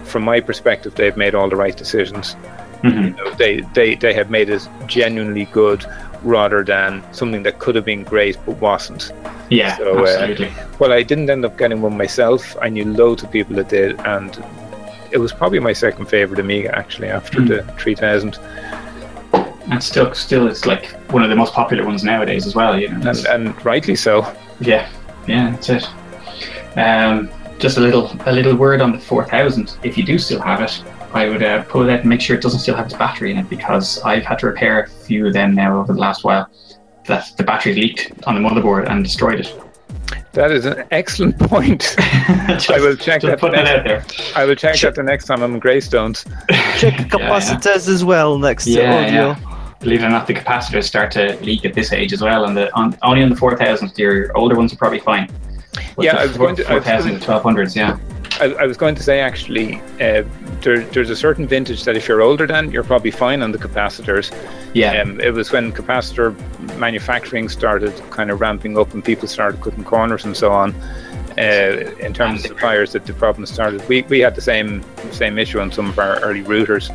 from 0.05 0.25
my 0.25 0.41
perspective, 0.41 0.97
they've 0.97 1.17
made 1.17 1.35
all 1.35 1.49
the 1.49 1.57
right 1.57 1.77
decisions. 1.77 2.35
Mm-hmm. 2.83 3.05
You 3.05 3.11
know, 3.11 3.35
they, 3.35 3.61
they, 3.75 3.95
they 3.95 4.13
have 4.13 4.31
made 4.31 4.51
it 4.51 4.69
genuinely 4.87 5.45
good 5.47 5.87
rather 6.23 6.65
than 6.65 7.03
something 7.13 7.43
that 7.45 7.59
could 7.59 7.75
have 7.75 7.85
been 7.85 8.05
great 8.05 8.37
but 8.47 8.57
wasn't. 8.61 9.13
Yeah, 9.51 9.77
so, 9.77 10.05
uh, 10.05 10.09
absolutely. 10.09 10.49
Uh, 10.49 10.69
well, 10.79 10.93
I 10.93 11.03
didn't 11.03 11.31
end 11.31 11.45
up 11.45 11.57
getting 11.57 11.83
one 11.83 11.97
myself. 11.97 12.57
I 12.61 12.69
knew 12.69 12.85
loads 12.85 13.23
of 13.23 13.31
people 13.31 13.57
that 13.57 13.69
did, 13.69 13.99
and 14.01 14.43
it 15.13 15.19
was 15.19 15.33
probably 15.33 15.59
my 15.61 15.73
second 15.73 16.07
favorite 16.07 16.41
Amiga 16.41 16.77
actually 16.77 17.09
after 17.09 17.41
mm. 17.41 17.49
the 17.49 17.73
3000. 17.75 18.39
And 19.69 19.83
still, 19.83 20.15
still, 20.15 20.47
it's 20.47 20.65
like 20.65 20.87
one 21.11 21.23
of 21.23 21.31
the 21.31 21.37
most 21.37 21.53
popular 21.53 21.85
ones 21.85 22.05
nowadays 22.05 22.47
as 22.47 22.55
well. 22.55 22.79
You 22.79 22.89
know, 22.89 23.11
and, 23.11 23.27
and 23.27 23.65
rightly 23.65 23.97
so. 23.97 24.33
Yeah, 24.61 24.89
yeah, 25.27 25.51
that's 25.51 25.69
it. 25.71 25.89
Um, 26.79 27.31
just 27.59 27.79
a 27.79 27.81
little, 27.81 28.11
a 28.27 28.33
little 28.33 28.55
word 28.55 28.81
on 28.81 28.93
the 28.93 28.99
4000. 28.99 29.79
If 29.83 29.97
you 29.97 30.05
do 30.05 30.19
still 30.19 30.41
have 30.41 30.61
it, 30.61 30.83
I 31.13 31.29
would 31.29 31.43
uh, 31.43 31.63
pull 31.65 31.89
it 31.89 31.93
out 31.93 32.01
and 32.01 32.09
make 32.09 32.21
sure 32.21 32.37
it 32.37 32.43
doesn't 32.43 32.61
still 32.61 32.75
have 32.75 32.87
its 32.87 32.95
battery 32.95 33.31
in 33.31 33.39
it 33.39 33.49
because 33.49 34.01
I've 34.03 34.25
had 34.25 34.39
to 34.41 34.47
repair 34.47 34.81
a 34.81 34.89
few 34.89 35.27
of 35.27 35.33
them 35.33 35.55
now 35.55 35.79
over 35.79 35.93
the 35.93 35.99
last 35.99 36.25
while. 36.25 36.49
That 37.07 37.37
the 37.37 37.45
battery 37.45 37.75
leaked 37.75 38.13
on 38.27 38.35
the 38.35 38.47
motherboard 38.47 38.91
and 38.91 39.05
destroyed 39.05 39.41
it. 39.41 39.61
That 40.33 40.51
is 40.51 40.67
an 40.67 40.85
excellent 40.91 41.39
point. 41.51 41.95
just, 42.49 42.71
I 42.71 42.79
will 42.81 42.97
check 42.97 43.23
that. 43.23 43.39
Put 43.39 43.53
that 43.53 43.67
out 43.67 43.85
there. 43.85 44.05
I 44.35 44.45
will 44.45 44.55
check 44.55 44.79
that 44.81 44.95
the 44.95 45.03
next 45.03 45.27
time 45.27 45.43
I'm 45.43 45.55
in 45.55 45.61
Greystones. 45.61 46.25
check 46.79 46.95
capacitors 47.09 47.65
yeah, 47.65 47.71
yeah. 47.73 47.95
as 47.95 48.05
well 48.05 48.39
next 48.39 48.67
yeah, 48.67 48.83
to 48.83 49.07
audio. 49.07 49.23
Yeah. 49.31 49.75
Believe 49.81 50.03
it 50.03 50.07
or 50.07 50.11
not, 50.11 50.27
the 50.27 50.35
capacitors 50.35 50.85
start 50.85 51.11
to 51.13 51.37
leak 51.43 51.65
at 51.65 51.75
this 51.75 51.93
age 51.93 52.13
as 52.13 52.23
well, 52.23 52.47
and 52.47 52.57
the 52.57 52.75
on, 52.75 52.97
only 53.03 53.23
on 53.23 53.31
the 53.31 53.37
4000s. 53.37 53.97
Your 53.99 54.37
older 54.37 54.57
ones 54.57 54.73
are 54.73 54.77
probably 54.77 55.01
fine. 55.01 55.31
But 55.95 56.05
yeah, 56.05 56.17
I 56.17 56.27
was 56.27 56.37
going 56.37 56.57
to 56.57 56.65
4000 56.65 57.21
to 57.21 57.27
1200s. 57.27 57.77
Yeah. 57.77 57.99
I, 58.41 58.53
I, 58.55 58.67
was 58.67 58.77
going 58.77 58.95
to 58.95 59.03
say 59.03 59.21
actually, 59.21 59.81
uh, 60.01 60.23
there, 60.61 60.81
there's 60.81 61.11
a 61.11 61.17
certain 61.17 61.47
vintage 61.47 61.85
that 61.85 61.97
if 61.97 62.09
you're 62.09 62.23
older 62.23 62.47
than, 62.47 62.71
you're 62.71 62.85
probably 62.85 63.11
fine 63.11 63.43
on 63.43 63.53
the 63.53 63.59
capacitors. 63.59 64.35
Yeah. 64.75 65.01
Um, 65.01 65.21
it 65.21 65.33
was 65.33 65.53
when 65.53 65.73
capacitor 65.73 66.37
manufacturing 66.79 67.49
started 67.49 67.95
kind 68.11 68.31
of 68.31 68.41
ramping 68.41 68.79
up 68.79 68.93
and 68.95 69.05
people 69.05 69.29
started 69.29 69.61
cutting 69.61 69.85
corners 69.85 70.25
and 70.25 70.37
so 70.37 70.53
on. 70.53 70.75
Uh, 71.39 71.95
in 72.01 72.15
terms 72.15 72.41
of 72.41 72.47
suppliers, 72.47 72.93
that 72.93 73.05
the 73.05 73.13
problem 73.13 73.45
started. 73.45 73.87
We, 73.89 74.03
we 74.03 74.21
had 74.21 74.35
the 74.35 74.41
same 74.41 74.83
same 75.13 75.37
issue 75.39 75.61
on 75.61 75.71
some 75.71 75.91
of 75.91 75.99
our 75.99 76.19
early 76.21 76.43
routers. 76.43 76.89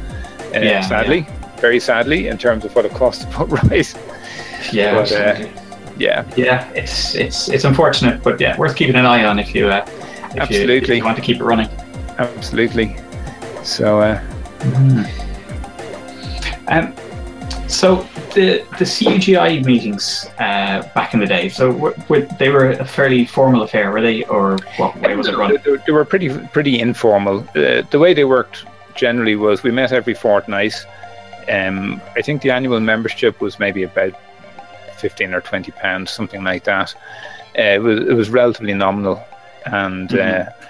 Uh, 0.56 0.62
yeah, 0.62 0.82
sadly, 0.82 1.20
yeah. 1.20 1.56
very 1.58 1.80
sadly, 1.80 2.28
in 2.28 2.39
terms 2.39 2.66
of 2.66 2.76
what 2.76 2.86
it 2.86 2.92
cost 2.94 3.22
to 3.22 3.28
put 3.28 3.50
right. 3.70 3.96
Yeah. 4.74 4.96
But, 4.96 5.12
uh, 5.12 5.48
yeah. 5.96 6.28
Yeah. 6.36 6.68
It's 6.72 7.14
it's 7.14 7.50
it's 7.50 7.66
unfortunate, 7.66 8.24
but 8.24 8.39
yeah, 8.39 8.58
worth 8.58 8.76
keeping 8.76 8.96
an 8.96 9.06
eye 9.06 9.26
on 9.26 9.38
if 9.38 9.54
you 9.54 9.68
uh, 9.68 9.86
if 10.32 10.42
absolutely 10.42 10.76
you, 10.76 10.82
if 10.82 10.90
you 10.90 11.04
want 11.04 11.18
to 11.18 11.24
keep 11.24 11.38
it 11.38 11.44
running. 11.44 11.70
Absolutely. 12.18 12.98
So. 13.64 14.00
Uh, 14.00 14.22
mm. 14.60 15.28
Um, 16.68 16.94
so 17.68 18.08
the 18.34 18.66
the 18.78 18.86
CUGI 18.86 19.66
meetings 19.66 20.30
uh, 20.40 20.88
back 20.94 21.14
in 21.14 21.20
the 21.20 21.26
day, 21.26 21.50
so 21.50 21.72
w- 21.72 21.96
w- 21.96 22.28
they 22.38 22.50
were 22.50 22.72
a 22.72 22.86
fairly 22.86 23.26
formal 23.26 23.64
affair, 23.64 23.92
were 23.92 24.02
they, 24.02 24.24
or 24.26 24.58
what 24.78 24.96
way 25.02 25.16
was 25.16 25.28
it 25.28 25.36
run? 25.36 25.58
They, 25.64 25.78
they 25.86 25.92
were 25.92 26.06
pretty 26.06 26.30
pretty 26.48 26.80
informal. 26.80 27.40
Uh, 27.56 27.82
the 27.90 28.00
way 28.00 28.14
they 28.14 28.26
worked 28.26 28.66
generally 28.96 29.36
was 29.36 29.64
we 29.64 29.72
met 29.72 29.92
every 29.92 30.14
fortnight. 30.14 30.76
Um, 31.50 32.02
I 32.16 32.22
think 32.22 32.42
the 32.42 32.52
annual 32.52 32.80
membership 32.80 33.42
was 33.42 33.58
maybe 33.58 33.84
about 33.84 34.14
fifteen 34.98 35.34
or 35.34 35.42
twenty 35.42 35.72
pounds, 35.72 36.12
something 36.12 36.44
like 36.44 36.66
that. 36.66 36.94
Uh, 37.58 37.62
it 37.62 37.82
was 37.82 38.00
it 38.00 38.14
was 38.14 38.30
relatively 38.30 38.74
nominal, 38.74 39.24
and. 39.66 40.09
Mm-hmm. 40.09 40.49
Uh, 40.49 40.68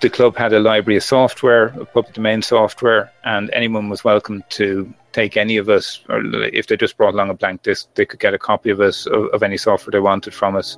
the 0.00 0.10
club 0.10 0.36
had 0.36 0.52
a 0.52 0.58
library 0.58 0.96
of 0.96 1.04
software, 1.04 1.68
public 1.68 2.12
domain 2.12 2.42
software, 2.42 3.12
and 3.24 3.48
anyone 3.52 3.88
was 3.88 4.02
welcome 4.02 4.42
to 4.50 4.92
take 5.12 5.36
any 5.36 5.56
of 5.56 5.68
us, 5.68 6.00
or 6.08 6.20
if 6.44 6.66
they 6.66 6.76
just 6.76 6.96
brought 6.96 7.14
along 7.14 7.30
a 7.30 7.34
blank 7.34 7.62
disk, 7.62 7.88
they 7.94 8.04
could 8.04 8.20
get 8.20 8.34
a 8.34 8.38
copy 8.38 8.70
of 8.70 8.80
us 8.80 9.06
of, 9.06 9.26
of, 9.26 9.42
any 9.42 9.56
software 9.56 9.92
they 9.92 10.00
wanted 10.00 10.34
from 10.34 10.56
us 10.56 10.76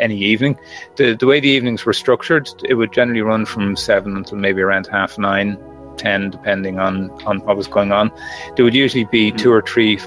any 0.00 0.18
evening. 0.18 0.58
The 0.96 1.14
the 1.14 1.26
way 1.26 1.40
the 1.40 1.48
evenings 1.48 1.84
were 1.86 1.92
structured, 1.94 2.48
it 2.68 2.74
would 2.74 2.92
generally 2.92 3.22
run 3.22 3.46
from 3.46 3.74
seven 3.76 4.16
until 4.16 4.38
maybe 4.38 4.60
around 4.60 4.86
half 4.86 5.18
nine, 5.18 5.58
ten, 5.96 6.30
depending 6.30 6.78
on 6.78 7.10
on 7.24 7.40
what 7.40 7.56
was 7.56 7.68
going 7.68 7.92
on. 7.92 8.12
There 8.56 8.64
would 8.64 8.74
usually 8.74 9.04
be 9.04 9.30
hmm. 9.30 9.36
two 9.36 9.52
or 9.52 9.62
three 9.62 9.98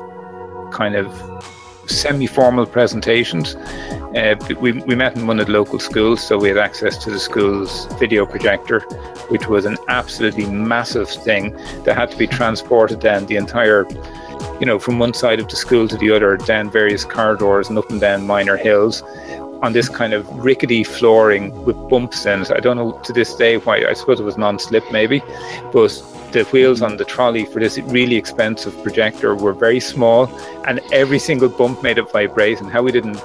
kind 0.72 0.96
of 0.96 1.08
semi-formal 1.88 2.66
presentations. 2.66 3.56
Uh, 4.16 4.36
we, 4.60 4.72
we 4.72 4.96
met 4.96 5.16
in 5.16 5.28
one 5.28 5.40
of 5.40 5.48
the 5.48 5.52
local 5.52 5.80
schools, 5.80 6.26
so 6.26 6.38
we 6.38 6.48
had 6.50 6.58
access 6.58 6.98
to 6.98 7.10
the 7.10 7.20
school's 7.20 7.86
video 8.00 8.26
projector, 8.26 8.80
which 9.30 9.48
was 9.48 9.66
an 9.66 9.78
absolutely 9.88 10.46
massive 10.46 11.10
thing 11.10 11.52
that 11.84 11.96
had 11.96 12.12
to 12.12 12.18
be 12.18 12.28
transported 12.28 13.00
down 13.00 13.26
the 13.26 13.36
entire, 13.36 13.86
you 14.60 14.66
know, 14.66 14.80
from 14.80 15.00
one 15.00 15.14
side 15.14 15.40
of 15.40 15.48
the 15.50 15.56
school 15.56 15.88
to 15.88 15.98
the 15.98 16.12
other, 16.12 16.38
down 16.38 16.70
various 16.70 17.04
corridors 17.04 17.70
and 17.70 17.78
up 17.78 17.90
and 17.90 18.00
down 18.00 18.26
minor 18.26 18.56
hills 18.56 19.04
on 19.62 19.74
this 19.74 19.90
kind 19.90 20.14
of 20.14 20.28
rickety 20.44 20.84
flooring 20.84 21.66
with 21.66 21.76
bumps 21.90 22.26
in 22.26 22.42
it. 22.42 22.52
I 22.52 22.60
don't 22.60 22.78
know 22.78 22.92
to 23.04 23.14
this 23.14 23.34
day 23.36 23.58
why, 23.58 23.86
I 23.86 23.94
suppose 23.94 24.20
it 24.20 24.24
was 24.24 24.38
non 24.38 24.60
slip 24.60 24.84
maybe, 24.92 25.22
but 25.74 25.92
the 26.36 26.44
wheels 26.52 26.82
on 26.82 26.98
the 26.98 27.06
trolley 27.06 27.46
for 27.46 27.60
this 27.60 27.78
really 27.78 28.18
expensive 28.18 28.74
projector 28.84 29.34
were 29.36 29.54
very 29.54 29.80
small, 29.80 30.28
and 30.68 30.82
every 30.92 31.18
single 31.18 31.48
bump 31.48 31.82
made 31.82 31.98
it 31.98 32.12
vibrate. 32.12 32.60
And 32.60 32.70
how 32.70 32.84
we 32.84 32.92
didn't 32.92 33.20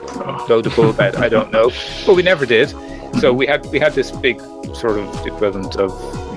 blow 0.47 0.61
the 0.63 0.71
bulb 0.71 1.01
out, 1.01 1.17
I 1.17 1.29
don't 1.29 1.51
know, 1.51 1.71
but 2.07 2.15
we 2.15 2.23
never 2.23 2.47
did. 2.47 2.71
So 3.19 3.33
we 3.33 3.47
had 3.47 3.67
we 3.67 3.81
had 3.81 3.95
this 3.95 4.13
big 4.13 4.41
sort 4.75 4.97
of 4.99 5.27
equivalent 5.27 5.75
of, 5.77 5.91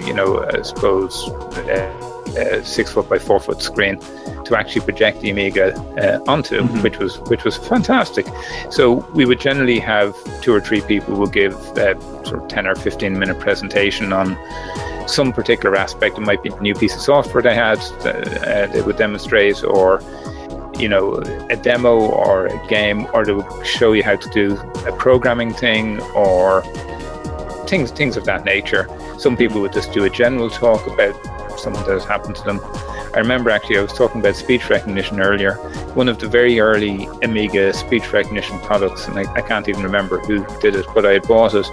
you 0.08 0.14
know, 0.14 0.44
I 0.44 0.64
suppose. 0.64 1.30
Uh, 1.30 2.13
uh, 2.38 2.64
six 2.64 2.92
foot 2.92 3.08
by 3.10 3.20
four 3.20 3.40
foot 3.40 3.62
screen 3.62 4.00
to 4.46 4.58
actually 4.58 4.82
project 4.82 5.22
the 5.22 5.30
Amiga 5.30 5.74
uh, 5.98 6.32
onto, 6.32 6.62
mm-hmm. 6.62 6.82
which 6.82 6.98
was 7.00 7.20
which 7.30 7.44
was 7.44 7.58
fantastic. 7.58 8.26
So 8.70 9.06
we 9.14 9.26
would 9.26 9.40
generally 9.40 9.80
have 9.80 10.16
two 10.42 10.54
or 10.54 10.62
three 10.62 10.82
people 10.82 11.16
will 11.16 11.28
give 11.28 11.54
a 11.78 12.00
sort 12.26 12.44
of 12.44 12.48
ten 12.48 12.68
or 12.68 12.76
fifteen 12.76 13.18
minute 13.20 13.40
presentation 13.40 14.14
on 14.14 14.38
some 15.08 15.34
particular 15.34 15.76
aspect. 15.76 16.18
It 16.18 16.22
might 16.22 16.42
be 16.42 16.50
a 16.50 16.60
new 16.62 16.74
piece 16.74 16.96
of 16.96 17.02
software 17.02 17.44
they 17.44 17.56
had 17.56 17.80
uh, 18.06 18.68
they 18.68 18.82
would 18.82 18.98
demonstrate, 18.98 19.64
or 19.64 20.02
you 20.80 20.90
know, 20.90 21.16
a 21.50 21.56
demo 21.56 22.00
or 22.00 22.48
a 22.48 22.68
game, 22.68 23.06
or 23.14 23.26
they 23.26 23.34
would 23.34 23.68
show 23.68 23.92
you 23.92 24.04
how 24.04 24.16
to 24.16 24.30
do 24.30 24.58
a 24.88 24.96
programming 24.98 25.54
thing 25.54 26.02
or 26.16 26.64
things 27.68 27.92
things 27.92 28.18
of 28.18 28.26
that 28.26 28.44
nature. 28.46 28.88
Some 29.24 29.38
people 29.38 29.62
would 29.62 29.72
just 29.72 29.94
do 29.94 30.04
a 30.04 30.10
general 30.10 30.50
talk 30.50 30.86
about 30.86 31.16
something 31.58 31.82
that 31.86 31.94
has 31.94 32.04
happened 32.04 32.36
to 32.36 32.44
them. 32.44 32.60
I 33.14 33.20
remember 33.20 33.52
actually 33.52 33.78
I 33.78 33.82
was 33.82 33.94
talking 33.94 34.20
about 34.20 34.36
speech 34.36 34.70
recognition 34.70 35.22
earlier. 35.22 35.54
One 35.94 36.10
of 36.10 36.20
the 36.20 36.28
very 36.28 36.60
early 36.60 37.06
Amiga 37.24 37.74
speech 37.74 38.12
recognition 38.12 38.60
products, 38.60 39.08
and 39.08 39.18
I, 39.18 39.34
I 39.36 39.42
can't 39.42 39.70
even 39.70 39.82
remember 39.82 40.20
who 40.20 40.46
did 40.60 40.76
it, 40.76 40.86
but 40.94 41.06
I 41.06 41.14
had 41.14 41.24
bought 41.24 41.54
it 41.54 41.66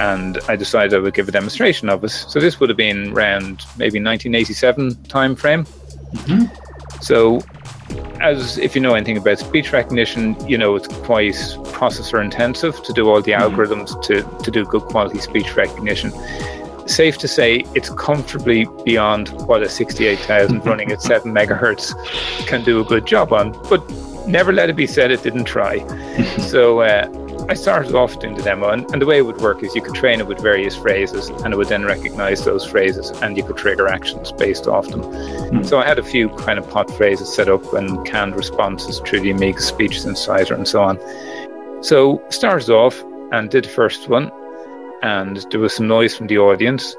and 0.00 0.38
I 0.48 0.56
decided 0.56 0.92
I 0.92 0.98
would 0.98 1.14
give 1.14 1.28
a 1.28 1.32
demonstration 1.32 1.88
of 1.88 2.02
it. 2.02 2.08
So 2.08 2.40
this 2.40 2.58
would 2.58 2.70
have 2.70 2.76
been 2.76 3.12
around 3.12 3.64
maybe 3.76 4.02
1987 4.02 5.04
time 5.04 5.36
frame. 5.36 5.64
Mm-hmm. 5.64 6.46
So, 7.02 7.40
as 8.20 8.58
if 8.58 8.74
you 8.74 8.80
know 8.80 8.94
anything 8.94 9.16
about 9.16 9.38
speech 9.38 9.72
recognition, 9.72 10.36
you 10.48 10.58
know 10.58 10.74
it's 10.74 10.88
quite 10.88 11.34
processor 11.78 12.20
intensive 12.20 12.82
to 12.82 12.92
do 12.92 13.08
all 13.08 13.22
the 13.22 13.30
mm-hmm. 13.30 13.54
algorithms 13.54 14.02
to 14.02 14.22
to 14.42 14.50
do 14.50 14.64
good 14.64 14.82
quality 14.82 15.20
speech 15.20 15.54
recognition. 15.54 16.10
Safe 16.90 17.18
to 17.18 17.28
say, 17.28 17.64
it's 17.76 17.88
comfortably 17.90 18.66
beyond 18.84 19.28
what 19.46 19.62
a 19.62 19.68
68,000 19.68 20.60
running 20.66 20.90
at 20.90 21.00
seven 21.00 21.32
megahertz 21.32 21.94
can 22.48 22.64
do 22.64 22.80
a 22.80 22.84
good 22.84 23.06
job 23.06 23.32
on. 23.32 23.52
But 23.68 23.88
never 24.26 24.52
let 24.52 24.70
it 24.70 24.76
be 24.76 24.88
said 24.88 25.10
it 25.10 25.22
didn't 25.22 25.44
try. 25.44 25.78
so. 26.38 26.80
Uh, 26.80 27.08
I 27.48 27.54
started 27.54 27.96
off 27.96 28.16
doing 28.20 28.36
the 28.36 28.42
demo, 28.42 28.68
and, 28.68 28.88
and, 28.92 29.02
the 29.02 29.06
way 29.06 29.18
it 29.18 29.22
would 29.22 29.40
work 29.40 29.64
is 29.64 29.74
you 29.74 29.82
could 29.82 29.96
train 29.96 30.20
it 30.20 30.26
with 30.28 30.40
various 30.40 30.76
phrases, 30.76 31.30
and 31.30 31.52
it 31.52 31.56
would 31.56 31.66
then 31.66 31.84
recognize 31.84 32.44
those 32.44 32.64
phrases, 32.64 33.10
and 33.22 33.36
you 33.36 33.42
could 33.42 33.56
trigger 33.56 33.88
actions 33.88 34.30
based 34.30 34.68
off 34.68 34.86
them. 34.86 35.02
Mm. 35.02 35.66
So 35.66 35.80
I 35.80 35.84
had 35.84 35.98
a 35.98 36.02
few 36.04 36.28
kind 36.28 36.60
of 36.60 36.70
pot 36.70 36.88
phrases 36.92 37.34
set 37.34 37.48
up 37.48 37.72
and 37.72 38.06
canned 38.06 38.36
responses 38.36 39.00
through 39.00 39.20
the 39.20 39.32
Amiga 39.32 39.60
speech 39.60 39.98
synthesizer 39.98 40.54
and 40.54 40.68
so 40.68 40.80
on. 40.80 41.00
So 41.82 42.22
started 42.28 42.70
off 42.70 43.02
and 43.32 43.50
did 43.50 43.64
the 43.64 43.68
first 43.68 44.08
one, 44.08 44.30
and 45.02 45.46
there 45.50 45.60
was 45.60 45.74
some 45.74 45.88
noise 45.88 46.16
from 46.16 46.26
the 46.26 46.38
audience, 46.38 46.96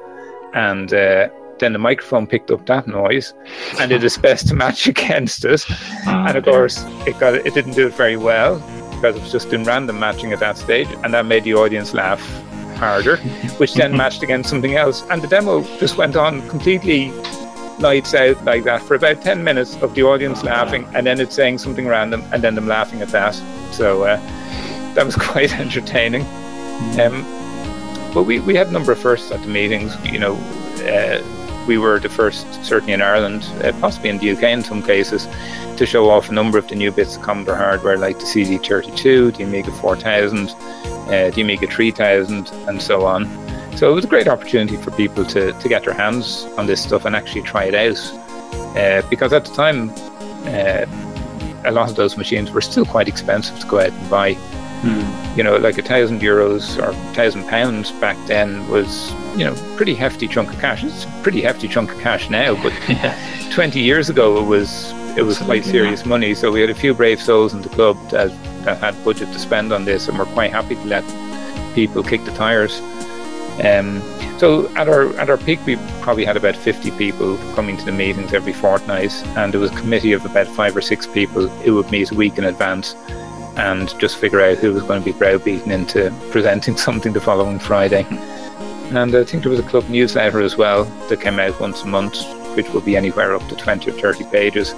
and 0.54 0.94
uh, 0.94 1.30
then 1.60 1.74
the 1.74 1.80
microphone 1.80 2.28
picked 2.28 2.52
up 2.52 2.66
that 2.66 2.88
noise 2.88 3.34
and 3.80 3.90
did 3.90 4.04
its 4.04 4.18
best 4.18 4.48
to 4.50 4.56
match 4.56 4.88
against 4.94 5.46
it. 5.46 5.66
Oh, 5.70 6.26
and 6.28 6.38
of 6.38 6.44
course, 6.44 6.84
it 7.08 7.18
got 7.20 7.36
it 7.36 7.54
didn't 7.54 7.74
do 7.74 7.88
it 7.88 7.94
very 7.94 8.18
well 8.18 8.60
because 8.92 9.16
it 9.16 9.22
was 9.22 9.32
just 9.32 9.54
in 9.54 9.64
random 9.64 10.00
matching 10.00 10.34
at 10.34 10.40
that 10.40 10.58
stage, 10.58 10.88
and 11.04 11.14
that 11.14 11.26
made 11.26 11.44
the 11.44 11.54
audience 11.54 11.94
laugh 11.94 12.22
harder, 12.76 13.18
which 13.58 13.76
then 13.76 13.96
matched 14.02 14.24
against 14.24 14.50
something 14.50 14.76
else. 14.76 15.04
And 15.10 15.22
the 15.22 15.28
demo 15.28 15.64
just 15.78 15.98
went 15.98 16.16
on 16.16 16.48
completely 16.50 17.12
lights 17.80 18.14
out 18.14 18.44
like 18.46 18.64
that 18.64 18.82
for 18.84 18.94
about 18.94 19.22
10 19.22 19.44
minutes 19.44 19.76
of 19.82 19.96
the 19.96 20.04
audience 20.04 20.44
laughing, 20.44 20.88
and 20.94 21.06
then 21.06 21.20
it's 21.20 21.36
saying 21.36 21.60
something 21.60 21.88
random, 21.88 22.24
and 22.32 22.44
then 22.44 22.56
them 22.56 22.68
laughing 22.68 23.02
at 23.02 23.10
that. 23.10 23.34
So 23.72 24.04
uh, 24.04 24.18
that 24.94 25.06
was 25.06 25.16
quite 25.30 25.58
entertaining. 25.60 26.24
Um, 27.00 27.26
but 28.14 28.24
we, 28.24 28.40
we 28.40 28.56
had 28.56 28.68
a 28.68 28.72
number 28.72 28.92
of 28.92 29.00
firsts 29.00 29.32
at 29.32 29.42
the 29.42 29.48
meetings. 29.48 29.96
You 30.06 30.20
know, 30.20 30.36
uh, 30.86 31.22
we 31.68 31.78
were 31.78 32.00
the 32.00 32.10
first, 32.10 32.64
certainly 32.66 32.94
in 32.94 33.02
Ireland, 33.02 33.44
uh, 33.64 33.72
possibly 33.80 34.10
in 34.10 34.18
the 34.18 34.32
UK 34.32 34.44
in 34.44 34.64
some 34.64 34.82
cases, 34.82 35.28
to 35.78 35.86
show 35.86 36.10
off 36.10 36.30
a 36.30 36.34
number 36.34 36.58
of 36.58 36.68
the 36.68 36.76
new 36.76 36.92
bits 36.92 37.16
of 37.16 37.22
Commodore 37.22 37.56
hardware 37.56 37.98
like 37.98 38.20
the 38.20 38.26
CD32, 38.26 39.38
the 39.38 39.44
Amiga 39.44 39.72
4000, 39.72 40.50
uh, 40.50 41.30
the 41.32 41.42
Amiga 41.42 41.68
3000, 41.68 42.50
and 42.68 42.82
so 42.82 43.06
on. 43.06 43.26
So 43.78 43.90
it 43.90 43.96
was 43.96 44.06
a 44.06 44.08
great 44.08 44.28
opportunity 44.28 44.78
for 44.78 44.92
people 44.92 45.26
to, 45.26 45.54
to 45.54 45.70
get 45.70 45.86
their 45.86 45.94
hands 45.94 46.46
on 46.58 46.68
this 46.68 46.84
stuff 46.84 47.06
and 47.06 47.16
actually 47.16 47.44
try 47.44 47.66
it 47.66 47.76
out. 47.76 48.78
Uh, 48.78 49.02
because 49.10 49.34
at 49.34 49.46
the 49.46 49.54
time, 49.54 49.92
uh, 50.46 50.86
a 51.66 51.72
lot 51.72 51.90
of 51.90 51.96
those 51.96 52.18
machines 52.18 52.52
were 52.52 52.62
still 52.62 52.86
quite 52.86 53.08
expensive 53.08 53.60
to 53.60 53.68
go 53.68 53.80
out 53.80 53.92
and 53.92 54.10
buy. 54.10 54.34
Hmm. 54.82 55.38
You 55.38 55.44
know, 55.44 55.58
like 55.58 55.78
a 55.78 55.84
thousand 55.84 56.22
euros 56.22 56.82
or 56.82 56.94
thousand 57.14 57.48
pounds 57.48 57.92
back 57.94 58.18
then 58.28 58.68
was, 58.68 59.14
you 59.38 59.46
know, 59.46 59.54
pretty 59.76 59.94
hefty 59.94 60.28
chunk 60.28 60.52
of 60.52 60.60
cash. 60.60 60.84
It's 60.84 61.06
a 61.06 61.22
pretty 61.22 61.42
hefty 61.42 61.68
chunk 61.68 61.92
of 61.92 62.00
cash 62.00 62.30
now, 62.30 62.56
but 62.64 62.74
yeah. 62.90 63.16
20 63.52 63.80
years 63.80 64.10
ago 64.10 64.42
it 64.42 64.48
was 64.48 64.92
it 65.18 65.24
was 65.24 65.38
quite 65.38 65.66
serious 65.66 66.06
money. 66.06 66.34
So 66.34 66.52
we 66.52 66.62
had 66.62 66.70
a 66.70 66.76
few 66.76 66.94
brave 66.94 67.22
souls 67.22 67.54
in 67.54 67.62
the 67.62 67.70
club 67.70 67.98
that, 68.10 68.30
that 68.64 68.78
had 68.80 69.04
budget 69.04 69.32
to 69.34 69.40
spend 69.40 69.72
on 69.72 69.86
this, 69.86 70.08
and 70.08 70.18
we're 70.18 70.26
quite 70.26 70.52
happy 70.52 70.76
to 70.76 70.84
let 70.86 71.04
people 71.76 72.02
kick 72.02 72.24
the 72.26 72.32
tires. 72.32 72.80
Um, 73.64 74.02
so 74.40 74.68
at 74.76 74.88
our 74.88 75.16
at 75.20 75.30
our 75.30 75.38
peak, 75.38 75.64
we 75.66 75.76
probably 76.02 76.26
had 76.26 76.38
about 76.38 76.56
50 76.56 76.90
people 76.92 77.38
coming 77.54 77.78
to 77.78 77.86
the 77.86 77.92
meetings 77.92 78.34
every 78.34 78.54
fortnight, 78.54 79.14
and 79.38 79.54
there 79.54 79.60
was 79.60 79.72
a 79.72 79.76
committee 79.76 80.14
of 80.14 80.26
about 80.26 80.48
five 80.48 80.76
or 80.76 80.82
six 80.82 81.06
people 81.06 81.48
who 81.48 81.76
would 81.76 81.92
meet 81.92 82.10
a 82.12 82.16
week 82.16 82.38
in 82.40 82.46
advance 82.46 82.96
and 83.58 83.98
just 84.00 84.18
figure 84.18 84.42
out 84.42 84.58
who 84.58 84.74
was 84.74 84.84
going 84.84 85.02
to 85.02 85.06
be 85.06 85.18
browbeaten 85.18 85.72
into 85.72 86.14
presenting 86.32 86.78
something 86.88 87.14
the 87.14 87.22
following 87.22 87.60
Friday. 87.60 88.06
And 88.92 89.16
I 89.16 89.24
think 89.24 89.44
there 89.44 89.52
was 89.52 89.60
a 89.60 89.64
club 89.64 89.88
newsletter 89.90 90.42
as 90.42 90.58
well 90.58 90.84
that 91.08 91.22
came 91.22 91.40
out 91.40 91.60
once 91.60 91.84
a 91.84 91.88
month, 91.88 92.16
which 92.56 92.70
would 92.70 92.84
be 92.84 92.98
anywhere 92.98 93.34
up 93.34 93.48
to 93.48 93.56
20 93.56 93.90
or 93.90 93.94
30 93.94 94.26
pages. 94.26 94.74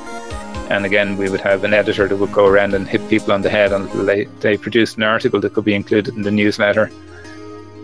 And 0.70 0.86
again, 0.86 1.18
we 1.18 1.30
would 1.30 1.42
have 1.42 1.64
an 1.64 1.74
editor 1.74 2.08
that 2.08 2.16
would 2.16 2.32
go 2.32 2.46
around 2.46 2.74
and 2.74 2.88
hit 2.88 3.08
people 3.10 3.34
on 3.34 3.42
the 3.42 3.50
head 3.50 3.74
until 3.74 4.06
they, 4.06 4.26
they 4.40 4.56
produced 4.56 4.98
an 4.98 5.04
article 5.04 5.40
that 5.42 5.54
could 5.54 5.66
be 5.66 5.74
included 5.74 6.16
in 6.16 6.22
the 6.22 6.32
newsletter. 6.32 6.92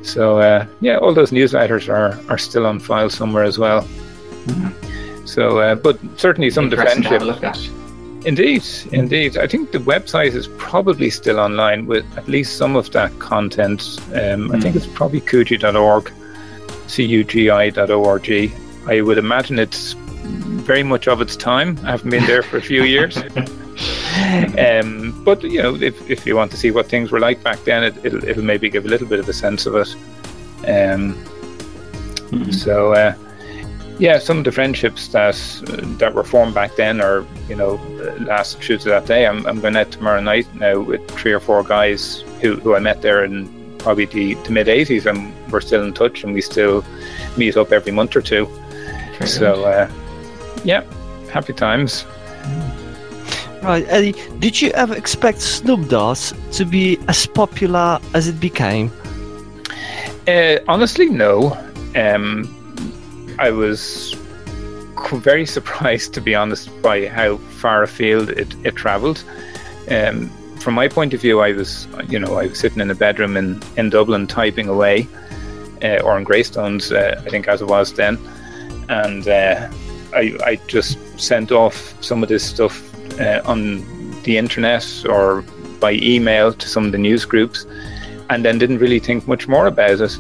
So, 0.04 0.40
uh, 0.40 0.66
yeah, 0.82 0.98
all 0.98 1.14
those 1.14 1.32
newsletters 1.32 1.90
are, 1.90 2.20
are 2.32 2.38
still 2.38 2.66
on 2.66 2.80
file 2.80 3.10
somewhere 3.10 3.44
as 3.44 3.60
well. 3.60 3.82
Mm-hmm. 3.82 5.26
So, 5.26 5.60
uh, 5.60 5.76
but 5.76 6.00
certainly 6.18 6.50
some 6.50 6.66
of 6.66 6.72
the 6.72 6.78
friendship. 6.78 7.22
Indeed, 8.26 8.64
indeed. 8.92 9.38
I 9.38 9.48
think 9.48 9.72
the 9.72 9.78
website 9.78 10.34
is 10.34 10.48
probably 10.58 11.10
still 11.10 11.40
online 11.40 11.86
with 11.86 12.06
at 12.18 12.28
least 12.28 12.58
some 12.58 12.76
of 12.76 12.92
that 12.92 13.18
content. 13.20 13.82
Um, 14.08 14.50
mm. 14.50 14.56
I 14.56 14.60
think 14.60 14.74
hmm. 14.74 14.78
it's 14.78 14.88
probably 14.88 15.22
cugi.org, 15.22 16.12
C-U-G-I.org. 16.88 18.54
I 18.88 19.02
would 19.02 19.18
imagine 19.18 19.58
it's 19.58 19.94
very 19.94 20.84
much 20.84 21.08
of 21.08 21.22
its 21.22 21.38
time. 21.38 21.80
I 21.84 21.92
haven't 21.92 22.10
been 22.10 22.26
there 22.26 22.44
for 22.44 22.58
a 22.58 22.62
few 22.62 22.84
years. 22.84 23.18
um, 24.58 25.24
but, 25.24 25.42
you 25.44 25.62
know, 25.64 25.76
if, 25.76 26.10
if 26.10 26.26
you 26.26 26.36
want 26.36 26.52
to 26.52 26.58
see 26.58 26.72
what 26.72 26.88
things 26.88 27.12
were 27.12 27.20
like 27.20 27.42
back 27.42 27.64
then, 27.64 27.84
it, 27.84 28.04
will 28.04 28.24
it'll 28.24 28.44
maybe 28.44 28.70
give 28.70 28.86
a 28.86 28.90
little 28.90 29.08
bit 29.08 29.20
of 29.20 29.30
a 29.30 29.34
sense 29.34 29.66
of 29.66 29.76
it. 29.76 29.96
Um, 30.68 31.16
mm. 32.32 32.54
So, 32.54 32.94
uh, 32.94 33.14
yeah, 34.00 34.18
some 34.18 34.38
of 34.40 34.44
the 34.46 34.52
friendships 34.52 35.10
that 35.10 35.36
that 36.00 36.14
were 36.14 36.24
formed 36.24 36.56
back 36.56 36.78
then, 36.78 37.02
or 37.02 37.26
you 37.50 37.56
know, 37.56 37.76
lasted 38.22 38.62
through 38.62 38.78
to 38.80 38.90
that 38.90 39.06
day. 39.06 39.28
I'm, 39.28 39.46
I'm 39.46 39.60
going 39.60 39.76
out 39.76 39.92
tomorrow 39.92 40.22
night 40.22 40.48
now 40.56 40.80
with 40.80 41.06
three 41.12 41.34
or 41.34 41.42
four 41.42 41.64
guys 41.64 42.22
who, 42.42 42.56
who 42.56 42.76
I 42.76 42.80
met 42.80 43.02
there 43.02 43.24
in 43.26 43.50
probably 43.78 44.06
the, 44.06 44.36
the 44.36 44.52
mid 44.52 44.68
'80s, 44.68 45.06
and 45.06 45.34
we're 45.52 45.60
still 45.60 45.84
in 45.84 45.94
touch, 45.94 46.24
and 46.24 46.34
we 46.34 46.40
still 46.42 46.84
meet 47.38 47.58
up 47.58 47.74
every 47.74 47.92
month 47.92 48.16
or 48.16 48.22
two. 48.22 48.46
Very 49.18 49.28
so, 49.28 49.66
uh, 49.66 49.92
yeah, 50.64 50.84
happy 51.30 51.52
times. 51.52 52.06
Right, 53.62 53.86
Eddie, 53.90 54.16
did 54.40 54.62
you 54.62 54.70
ever 54.70 54.96
expect 54.96 55.40
SnoopDos 55.40 56.34
to 56.56 56.64
be 56.64 56.98
as 57.10 57.28
popular 57.28 58.00
as 58.14 58.30
it 58.30 58.40
became? 58.40 58.90
Uh, 60.26 60.60
honestly, 60.70 61.10
no. 61.10 61.52
Um, 61.96 62.56
I 63.40 63.52
was 63.52 64.16
very 65.14 65.46
surprised, 65.46 66.14
to 66.16 66.22
be 66.22 66.36
honest, 66.36 66.70
by 66.82 67.08
how 67.08 67.38
far 67.38 67.84
afield 67.84 68.30
it, 68.32 68.54
it 68.66 68.76
travelled. 68.76 69.24
Um, 69.90 70.30
from 70.58 70.74
my 70.74 70.90
point 70.90 71.14
of 71.14 71.22
view, 71.22 71.40
I 71.40 71.54
was, 71.54 71.88
you 72.10 72.20
know, 72.20 72.36
I 72.36 72.48
was 72.48 72.60
sitting 72.60 72.82
in 72.82 72.92
a 72.92 72.96
bedroom 72.96 73.38
in, 73.38 73.62
in 73.78 73.90
Dublin 73.90 74.28
typing 74.28 74.68
away, 74.68 75.08
uh, 75.82 76.02
or 76.04 76.18
in 76.18 76.26
Greystones, 76.26 76.92
uh, 76.92 77.22
I 77.26 77.30
think 77.30 77.48
as 77.48 77.62
it 77.62 77.68
was 77.70 77.94
then, 77.94 78.20
and 78.90 79.26
uh, 79.26 79.70
I, 80.14 80.38
I 80.46 80.60
just 80.68 80.98
sent 81.18 81.52
off 81.54 81.96
some 82.04 82.22
of 82.22 82.28
this 82.28 82.44
stuff 82.44 82.94
uh, 83.22 83.42
on 83.46 83.86
the 84.24 84.38
internet 84.38 85.06
or 85.08 85.44
by 85.80 85.94
email 85.94 86.52
to 86.52 86.68
some 86.68 86.86
of 86.86 86.92
the 86.92 86.98
news 86.98 87.24
groups, 87.24 87.66
and 88.30 88.44
then 88.44 88.58
didn't 88.58 88.80
really 88.80 89.00
think 89.00 89.30
much 89.30 89.48
more 89.48 89.68
about 89.68 90.02
it. 90.02 90.18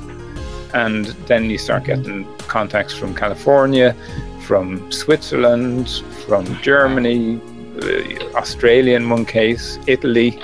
And 0.73 1.07
then 1.27 1.49
you 1.49 1.57
start 1.57 1.83
getting 1.83 2.25
contacts 2.49 2.93
from 2.93 3.15
California, 3.15 3.95
from 4.41 4.91
Switzerland, 4.91 5.89
from 6.25 6.43
Germany, 6.61 7.39
uh, 7.81 8.35
Australia 8.35 8.95
in 8.95 9.09
one 9.09 9.25
case, 9.25 9.79
Italy. 9.87 10.41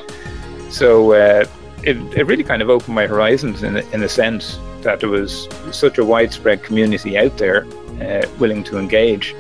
So 0.70 1.14
uh, 1.14 1.46
it, 1.84 1.98
it 2.16 2.26
really 2.26 2.44
kind 2.44 2.62
of 2.62 2.70
opened 2.70 2.96
my 2.96 3.08
horizons 3.08 3.64
in 3.64 3.78
in 3.78 4.04
a 4.04 4.10
sense 4.10 4.60
that 4.82 5.00
there 5.00 5.10
was 5.10 5.50
such 5.72 5.98
a 5.98 6.06
widespread 6.06 6.64
community 6.64 7.18
out 7.18 7.38
there 7.38 7.66
uh, 8.02 8.26
willing 8.40 8.64
to 8.64 8.78
engage. 8.78 9.36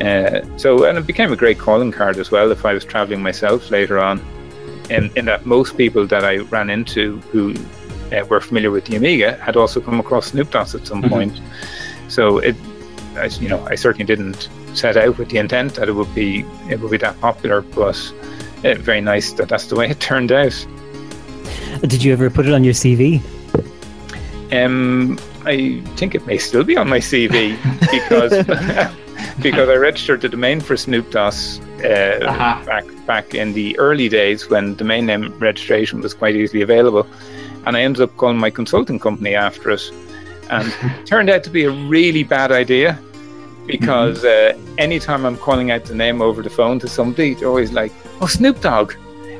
Uh, 0.00 0.40
so, 0.56 0.84
and 0.84 0.96
it 0.96 1.06
became 1.06 1.32
a 1.32 1.36
great 1.36 1.58
calling 1.58 1.92
card 1.92 2.16
as 2.16 2.30
well 2.30 2.50
if 2.50 2.64
I 2.64 2.72
was 2.72 2.84
traveling 2.84 3.22
myself 3.22 3.70
later 3.70 3.98
on. 3.98 4.20
In, 4.88 5.10
in 5.14 5.26
that 5.26 5.46
most 5.46 5.76
people 5.76 6.06
that 6.08 6.24
I 6.24 6.38
ran 6.38 6.68
into 6.68 7.18
who 7.30 7.54
uh, 8.12 8.24
were 8.26 8.40
familiar 8.40 8.72
with 8.72 8.86
the 8.86 8.96
Amiga 8.96 9.36
had 9.36 9.56
also 9.56 9.80
come 9.80 10.00
across 10.00 10.32
SnoopDos 10.32 10.74
at 10.74 10.86
some 10.86 11.02
mm-hmm. 11.02 11.14
point. 11.14 11.40
So 12.10 12.38
it, 12.38 12.56
I, 13.16 13.26
you 13.26 13.48
know, 13.48 13.64
I 13.66 13.76
certainly 13.76 14.04
didn't 14.04 14.48
set 14.74 14.96
out 14.96 15.16
with 15.16 15.30
the 15.30 15.38
intent 15.38 15.74
that 15.74 15.88
it 15.88 15.92
would 15.92 16.12
be 16.14 16.44
it 16.68 16.80
would 16.80 16.90
be 16.90 16.96
that 16.98 17.18
popular, 17.20 17.62
but 17.62 17.96
uh, 18.64 18.74
very 18.74 19.00
nice 19.00 19.32
that 19.32 19.48
that's 19.48 19.66
the 19.66 19.76
way 19.76 19.88
it 19.88 20.00
turned 20.10 20.32
out. 20.32 20.66
Did 21.82 22.02
you 22.02 22.12
ever 22.12 22.28
put 22.28 22.46
it 22.46 22.52
on 22.52 22.64
your 22.64 22.74
CV? 22.74 23.22
Um, 24.52 25.18
I 25.44 25.80
think 25.96 26.14
it 26.14 26.26
may 26.26 26.38
still 26.38 26.64
be 26.64 26.76
on 26.76 26.88
my 26.88 26.98
CV 26.98 27.56
because 27.80 28.32
because 29.42 29.68
I 29.68 29.74
registered 29.76 30.20
the 30.20 30.28
domain 30.28 30.60
for 30.60 30.74
SnoopDos 30.74 31.60
uh, 31.84 32.26
uh-huh. 32.26 32.64
back 32.66 32.84
back 33.06 33.34
in 33.34 33.52
the 33.52 33.78
early 33.78 34.08
days 34.08 34.50
when 34.50 34.74
domain 34.74 35.06
name 35.06 35.32
registration 35.38 36.00
was 36.00 36.12
quite 36.12 36.34
easily 36.34 36.62
available 36.62 37.06
and 37.66 37.76
I 37.76 37.82
ended 37.82 38.02
up 38.02 38.16
calling 38.16 38.38
my 38.38 38.50
consulting 38.50 38.98
company 38.98 39.34
after 39.34 39.70
it. 39.70 39.90
And 40.50 40.74
it 40.82 41.06
turned 41.06 41.30
out 41.30 41.44
to 41.44 41.50
be 41.50 41.64
a 41.64 41.70
really 41.70 42.24
bad 42.24 42.52
idea 42.52 42.98
because 43.66 44.24
mm-hmm. 44.24 44.60
uh, 44.60 44.74
anytime 44.78 45.24
I'm 45.24 45.36
calling 45.36 45.70
out 45.70 45.84
the 45.84 45.94
name 45.94 46.20
over 46.20 46.42
the 46.42 46.50
phone 46.50 46.78
to 46.80 46.88
somebody, 46.88 47.34
they're 47.34 47.48
always 47.48 47.72
like, 47.72 47.92
"Oh, 48.20 48.26
Snoop 48.26 48.60
Dogg." 48.60 48.94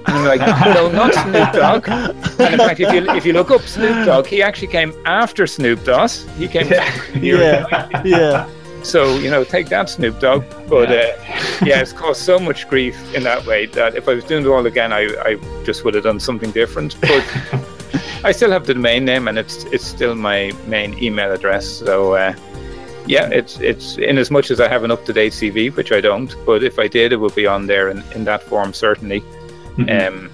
And 0.07 0.17
I'm 0.17 0.25
like, 0.25 0.41
no, 0.75 0.91
not 0.91 1.13
Snoop 1.13 1.53
Dogg. 1.53 1.89
And 1.89 2.55
in 2.55 2.59
fact, 2.59 2.81
if 2.81 2.93
you 2.93 3.11
if 3.11 3.27
you 3.27 3.33
look 3.33 3.51
up 3.51 3.61
Snoop 3.63 4.07
Dogg, 4.07 4.27
he 4.27 4.43
actually 4.43 4.69
came 4.69 4.95
after 5.05 5.45
SnoopDos. 5.45 6.29
He 6.37 6.49
came. 6.49 6.69
yeah, 7.23 8.03
yeah. 8.05 8.49
So 8.83 9.19
you 9.19 9.31
know, 9.31 9.45
take 9.45 9.69
that, 9.69 9.91
Snoop 9.91 10.19
Dogg. 10.19 10.45
But 10.69 10.91
uh, 10.91 11.13
yeah, 11.63 11.81
it's 11.81 11.93
caused 11.93 12.23
so 12.23 12.39
much 12.39 12.69
grief 12.69 12.97
in 13.15 13.25
that 13.25 13.45
way 13.45 13.67
that 13.67 13.95
if 13.95 14.09
I 14.09 14.15
was 14.15 14.25
doing 14.25 14.45
it 14.45 14.49
all 14.49 14.65
again, 14.65 14.93
I 14.93 15.03
I 15.23 15.65
just 15.65 15.85
would 15.85 15.95
have 15.95 16.05
done 16.05 16.21
something 16.21 16.51
different. 16.51 16.99
But 17.01 17.25
I 18.25 18.33
still 18.33 18.51
have 18.51 18.67
the 18.67 18.75
domain 18.75 19.05
name, 19.05 19.29
and 19.29 19.39
it's 19.39 19.65
it's 19.65 19.85
still 19.85 20.15
my 20.15 20.53
main 20.67 21.03
email 21.03 21.33
address. 21.33 21.67
So 21.67 22.15
uh, 22.15 22.35
yeah, 23.07 23.29
it's 23.31 23.59
it's 23.61 23.99
in 23.99 24.19
as 24.19 24.31
much 24.31 24.51
as 24.51 24.61
I 24.61 24.69
have 24.69 24.85
an 24.85 24.91
up 24.91 25.05
to 25.07 25.13
date 25.13 25.33
CV, 25.33 25.75
which 25.75 25.93
I 25.93 26.01
don't. 26.01 26.35
But 26.47 26.63
if 26.63 26.79
I 26.79 26.87
did, 26.87 27.13
it 27.13 27.17
would 27.17 27.35
be 27.35 27.47
on 27.47 27.67
there 27.67 27.89
in, 27.89 28.03
in 28.15 28.25
that 28.25 28.43
form 28.43 28.73
certainly. 28.73 29.21
Mm-hmm. 29.77 30.25
Um, 30.25 30.31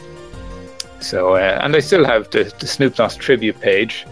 so 1.00 1.34
uh, 1.34 1.60
and 1.62 1.74
I 1.76 1.80
still 1.80 2.04
have 2.04 2.30
the, 2.30 2.44
the 2.44 2.66
SnoopDos 2.66 3.18
tribute 3.18 3.60
page. 3.60 4.06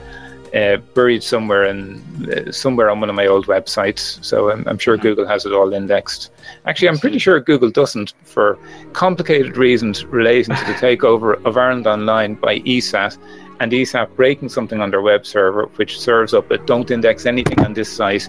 Uh, 0.55 0.77
buried 0.95 1.21
somewhere 1.21 1.65
in 1.65 2.01
uh, 2.31 2.53
somewhere 2.53 2.89
on 2.89 3.01
one 3.01 3.11
of 3.11 3.17
my 3.17 3.27
old 3.27 3.49
websites. 3.49 4.25
So 4.25 4.53
I'm, 4.53 4.65
I'm 4.69 4.79
sure 4.79 4.95
mm-hmm. 4.95 5.03
Google 5.03 5.27
has 5.27 5.45
it 5.45 5.53
all 5.53 5.73
indexed. 5.73 6.31
Actually, 6.65 6.91
I'm 6.91 6.99
pretty 6.99 7.19
sure 7.19 7.41
Google 7.41 7.71
doesn't 7.71 8.15
for 8.23 8.57
complicated 8.93 9.57
reasons 9.57 10.05
relating 10.05 10.55
to 10.55 10.65
the 10.65 10.73
takeover 10.87 11.45
of 11.45 11.57
Ireland 11.57 11.89
Online 11.89 12.35
by 12.35 12.61
ESAT 12.61 13.19
and 13.61 13.73
ESAT 13.73 14.15
breaking 14.17 14.49
something 14.49 14.81
on 14.81 14.91
their 14.91 15.01
web 15.01 15.25
server, 15.27 15.67
which 15.77 15.99
serves 15.99 16.35
up 16.35 16.51
a 16.51 16.59
don't 16.59 16.91
index 16.91 17.27
anything 17.27 17.61
on 17.61 17.75
this 17.75 17.91
site 17.91 18.29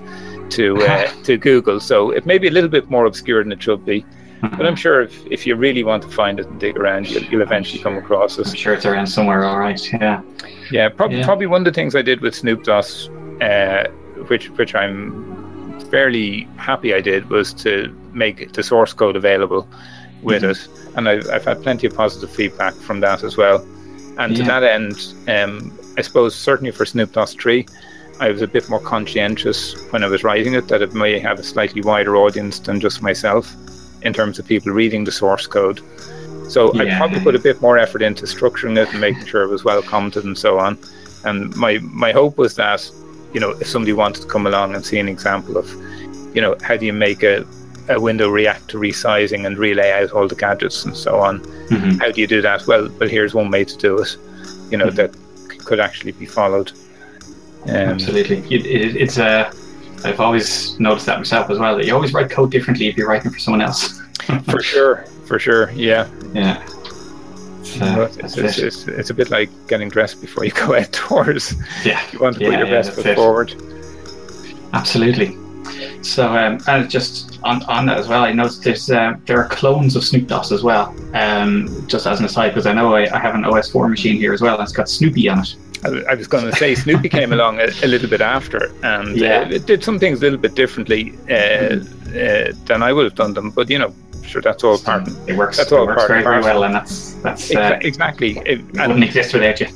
to 0.51 0.77
uh, 0.83 1.11
to 1.23 1.37
Google. 1.37 1.79
So 1.79 2.11
it 2.11 2.25
may 2.25 2.37
be 2.37 2.47
a 2.47 2.51
little 2.51 2.69
bit 2.69 2.89
more 2.89 3.05
obscure 3.05 3.43
than 3.43 3.51
it 3.51 3.61
should 3.61 3.85
be. 3.85 4.05
But 4.41 4.65
I'm 4.65 4.75
sure 4.75 5.01
if, 5.01 5.25
if 5.27 5.47
you 5.47 5.55
really 5.55 5.83
want 5.83 6.03
to 6.03 6.09
find 6.09 6.39
it 6.39 6.47
and 6.47 6.59
dig 6.59 6.77
around, 6.77 7.09
you'll, 7.09 7.23
you'll 7.23 7.41
eventually 7.41 7.81
come 7.81 7.97
across 7.97 8.37
it. 8.37 8.47
I'm 8.47 8.53
sure 8.53 8.73
it's 8.73 8.85
around 8.85 9.07
somewhere, 9.07 9.43
all 9.43 9.57
right. 9.57 9.81
Yeah. 9.93 10.21
Yeah, 10.71 10.89
prob- 10.89 11.11
yeah. 11.11 11.25
probably 11.25 11.47
one 11.47 11.61
of 11.61 11.65
the 11.65 11.71
things 11.71 11.95
I 11.95 12.01
did 12.01 12.21
with 12.21 12.35
SnoopDos, 12.35 13.09
uh, 13.41 13.89
which 14.27 14.49
which 14.51 14.75
I'm 14.75 15.79
fairly 15.89 16.47
happy 16.57 16.93
I 16.93 17.01
did, 17.01 17.29
was 17.29 17.53
to 17.55 17.95
make 18.13 18.53
the 18.53 18.63
source 18.63 18.93
code 18.93 19.15
available 19.15 19.67
with 20.21 20.43
mm-hmm. 20.43 20.89
it, 20.89 20.97
and 20.97 21.07
I've, 21.07 21.27
I've 21.29 21.45
had 21.45 21.61
plenty 21.61 21.87
of 21.87 21.95
positive 21.95 22.29
feedback 22.29 22.73
from 22.75 22.99
that 23.01 23.23
as 23.23 23.37
well. 23.37 23.65
And 24.17 24.37
yeah. 24.37 24.43
to 24.43 24.43
that 24.43 24.63
end, 24.63 25.13
um, 25.27 25.77
I 25.97 26.01
suppose 26.01 26.35
certainly 26.35 26.71
for 26.71 26.85
SnoopDos 26.85 27.39
3, 27.39 27.65
I 28.19 28.31
was 28.31 28.41
a 28.41 28.47
bit 28.47 28.69
more 28.69 28.79
conscientious 28.79 29.75
when 29.91 30.03
I 30.03 30.07
was 30.07 30.23
writing 30.23 30.53
it 30.53 30.67
that 30.69 30.81
it 30.81 30.93
may 30.93 31.19
have 31.19 31.39
a 31.39 31.43
slightly 31.43 31.81
wider 31.81 32.15
audience 32.15 32.59
than 32.59 32.79
just 32.79 33.01
myself 33.01 33.53
in 34.03 34.13
terms 34.13 34.39
of 34.39 34.47
people 34.47 34.71
reading 34.71 35.03
the 35.03 35.11
source 35.11 35.47
code. 35.47 35.81
So 36.49 36.73
yeah. 36.73 36.95
I 36.95 36.97
probably 36.97 37.19
put 37.19 37.35
a 37.35 37.39
bit 37.39 37.61
more 37.61 37.77
effort 37.77 38.01
into 38.01 38.25
structuring 38.25 38.77
it 38.77 38.89
and 38.91 39.01
making 39.01 39.25
sure 39.25 39.43
it 39.43 39.49
was 39.49 39.63
well 39.63 39.81
commented 39.81 40.23
and 40.25 40.37
so 40.37 40.59
on. 40.59 40.77
And 41.25 41.55
my 41.55 41.79
my 41.79 42.11
hope 42.11 42.37
was 42.37 42.55
that, 42.55 42.89
you 43.33 43.39
know, 43.39 43.51
if 43.51 43.67
somebody 43.67 43.93
wanted 43.93 44.21
to 44.21 44.27
come 44.27 44.45
along 44.45 44.75
and 44.75 44.85
see 44.85 44.99
an 44.99 45.09
example 45.09 45.57
of, 45.57 45.69
you 46.35 46.41
know, 46.41 46.55
how 46.61 46.77
do 46.77 46.85
you 46.85 46.93
make 46.93 47.23
a 47.23 47.45
a 47.89 47.99
window 47.99 48.29
react 48.29 48.67
to 48.69 48.77
resizing 48.77 49.45
and 49.45 49.57
relay 49.57 49.91
out 49.91 50.11
all 50.11 50.27
the 50.27 50.35
gadgets 50.35 50.85
and 50.85 50.95
so 50.95 51.19
on. 51.19 51.39
Mm-hmm. 51.69 51.99
How 51.99 52.11
do 52.11 52.21
you 52.21 52.27
do 52.27 52.41
that? 52.41 52.65
Well, 52.67 52.89
well, 52.99 53.09
here's 53.09 53.33
one 53.33 53.51
way 53.51 53.63
to 53.65 53.77
do 53.77 53.97
it. 53.99 54.17
You 54.71 54.77
know 54.77 54.87
mm-hmm. 54.87 54.95
that 54.95 55.13
c- 55.51 55.57
could 55.59 55.79
actually 55.79 56.13
be 56.13 56.25
followed. 56.25 56.71
Um, 57.65 57.69
Absolutely, 57.75 58.37
it, 58.55 58.65
it, 58.65 58.95
it's 58.95 59.17
a. 59.17 59.25
Uh, 59.47 59.53
I've 60.03 60.19
always 60.19 60.79
noticed 60.79 61.05
that 61.07 61.17
myself 61.17 61.49
as 61.49 61.57
well. 61.57 61.75
That 61.77 61.85
you 61.85 61.93
always 61.95 62.13
write 62.13 62.29
code 62.29 62.51
differently 62.51 62.87
if 62.87 62.97
you're 62.97 63.07
writing 63.07 63.31
for 63.31 63.39
someone 63.39 63.61
else. 63.61 63.99
for 64.49 64.61
sure, 64.61 65.05
for 65.25 65.39
sure, 65.39 65.71
yeah, 65.71 66.07
yeah. 66.33 66.63
uh, 67.81 68.07
it's, 68.19 68.37
it's, 68.37 68.57
it's, 68.59 68.87
it's 68.87 69.09
a 69.09 69.13
bit 69.13 69.29
like 69.31 69.49
getting 69.67 69.89
dressed 69.89 70.21
before 70.21 70.45
you 70.45 70.51
go 70.51 70.75
outdoors. 70.79 71.55
yeah, 71.83 72.01
You 72.11 72.19
want 72.19 72.35
to 72.37 72.41
Yeah, 72.43 72.49
put 72.49 72.59
your 72.59 72.67
yeah, 72.67 72.73
best 72.73 72.91
foot 72.93 73.05
it. 73.07 73.15
forward. 73.15 73.53
absolutely. 74.73 75.37
So, 76.01 76.27
um, 76.35 76.59
and 76.67 76.89
just 76.89 77.39
on, 77.43 77.63
on 77.63 77.85
that 77.87 77.97
as 77.97 78.07
well, 78.07 78.23
I 78.23 78.31
noticed 78.31 78.63
there's 78.63 78.89
uh, 78.89 79.15
there 79.25 79.39
are 79.41 79.47
clones 79.49 79.95
of 79.95 80.03
Snoop 80.03 80.27
DOS 80.27 80.51
as 80.51 80.63
well. 80.63 80.95
Um, 81.13 81.85
just 81.87 82.05
as 82.07 82.19
an 82.19 82.25
aside, 82.25 82.49
because 82.49 82.65
I 82.67 82.73
know 82.73 82.93
I, 82.95 83.03
I 83.13 83.19
have 83.19 83.35
an 83.35 83.43
OS4 83.43 83.89
machine 83.89 84.15
here 84.17 84.33
as 84.33 84.41
well, 84.41 84.55
and 84.55 84.63
it's 84.63 84.71
got 84.73 84.89
Snoopy 84.89 85.27
on 85.29 85.39
it. 85.39 85.55
I 86.07 86.15
was 86.15 86.27
going 86.27 86.45
to 86.45 86.51
say 86.53 86.73
Snoopy 86.73 87.09
came 87.09 87.31
along 87.37 87.59
a, 87.59 87.65
a 87.83 87.87
little 87.87 88.09
bit 88.09 88.21
after, 88.21 88.71
and 88.83 89.15
Yeah. 89.17 89.41
uh, 89.41 89.49
it 89.49 89.65
did 89.67 89.83
some 89.83 89.99
things 89.99 90.19
a 90.19 90.21
little 90.21 90.39
bit 90.39 90.55
differently 90.55 91.13
uh, 91.29 91.33
uh, 91.33 92.51
than 92.65 92.81
I 92.81 92.91
would 92.93 93.03
have 93.05 93.15
done 93.15 93.33
them. 93.33 93.51
But 93.51 93.69
you 93.69 93.77
know, 93.79 93.93
sure, 94.23 94.41
that's 94.41 94.63
all 94.63 94.77
part. 94.79 95.07
It 95.27 95.35
works. 95.35 95.57
That's 95.57 95.71
it 95.71 95.75
all 95.77 95.85
works 95.85 95.99
part 96.01 96.09
very, 96.09 96.23
very 96.23 96.41
well, 96.41 96.63
and 96.63 96.73
that's 96.73 97.13
that's 97.15 97.53
uh, 97.55 97.77
exactly. 97.81 98.37
It- 98.45 98.61
it 98.61 98.73
wouldn't 98.73 99.03
exist 99.03 99.33
without 99.33 99.59
you. 99.59 99.67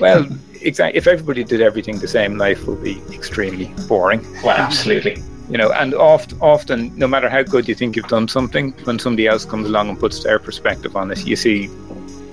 well, 0.00 0.26
exactly. 0.64 0.98
If 0.98 1.06
everybody 1.06 1.44
did 1.44 1.60
everything 1.60 1.98
the 1.98 2.08
same, 2.08 2.36
life 2.38 2.66
would 2.66 2.82
be 2.82 3.00
extremely 3.12 3.72
boring. 3.88 4.20
Well, 4.42 4.56
absolutely. 4.56 5.22
You 5.50 5.58
know, 5.58 5.72
and 5.72 5.94
oft, 5.94 6.34
often, 6.40 6.96
no 6.96 7.06
matter 7.06 7.28
how 7.28 7.42
good 7.42 7.68
you 7.68 7.74
think 7.74 7.96
you've 7.96 8.08
done 8.08 8.28
something, 8.28 8.72
when 8.84 8.98
somebody 8.98 9.26
else 9.26 9.44
comes 9.44 9.68
along 9.68 9.90
and 9.90 9.98
puts 9.98 10.22
their 10.24 10.38
perspective 10.38 10.96
on 10.96 11.10
it, 11.10 11.26
you 11.26 11.36
see 11.36 11.68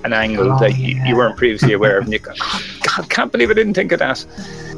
an 0.04 0.12
angle 0.12 0.52
Oh, 0.52 0.58
that 0.58 0.78
you, 0.78 0.96
yeah. 0.96 1.06
you 1.06 1.16
weren't 1.16 1.36
previously 1.36 1.74
aware 1.74 1.98
of, 1.98 2.04
and 2.04 2.12
you 2.12 2.18
go, 2.18 2.32
"God, 2.82 3.08
can't 3.10 3.30
believe 3.30 3.50
I 3.50 3.54
didn't 3.54 3.74
think 3.74 3.92
of 3.92 3.98
that." 3.98 4.16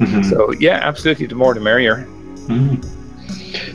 Mhm. 0.01 0.25
So, 0.29 0.53
yeah, 0.55 0.81
absolutely, 0.83 1.27
the 1.27 1.35
more 1.37 1.55
the 1.55 1.61
merrier. 1.61 2.07
Mm. 2.49 2.85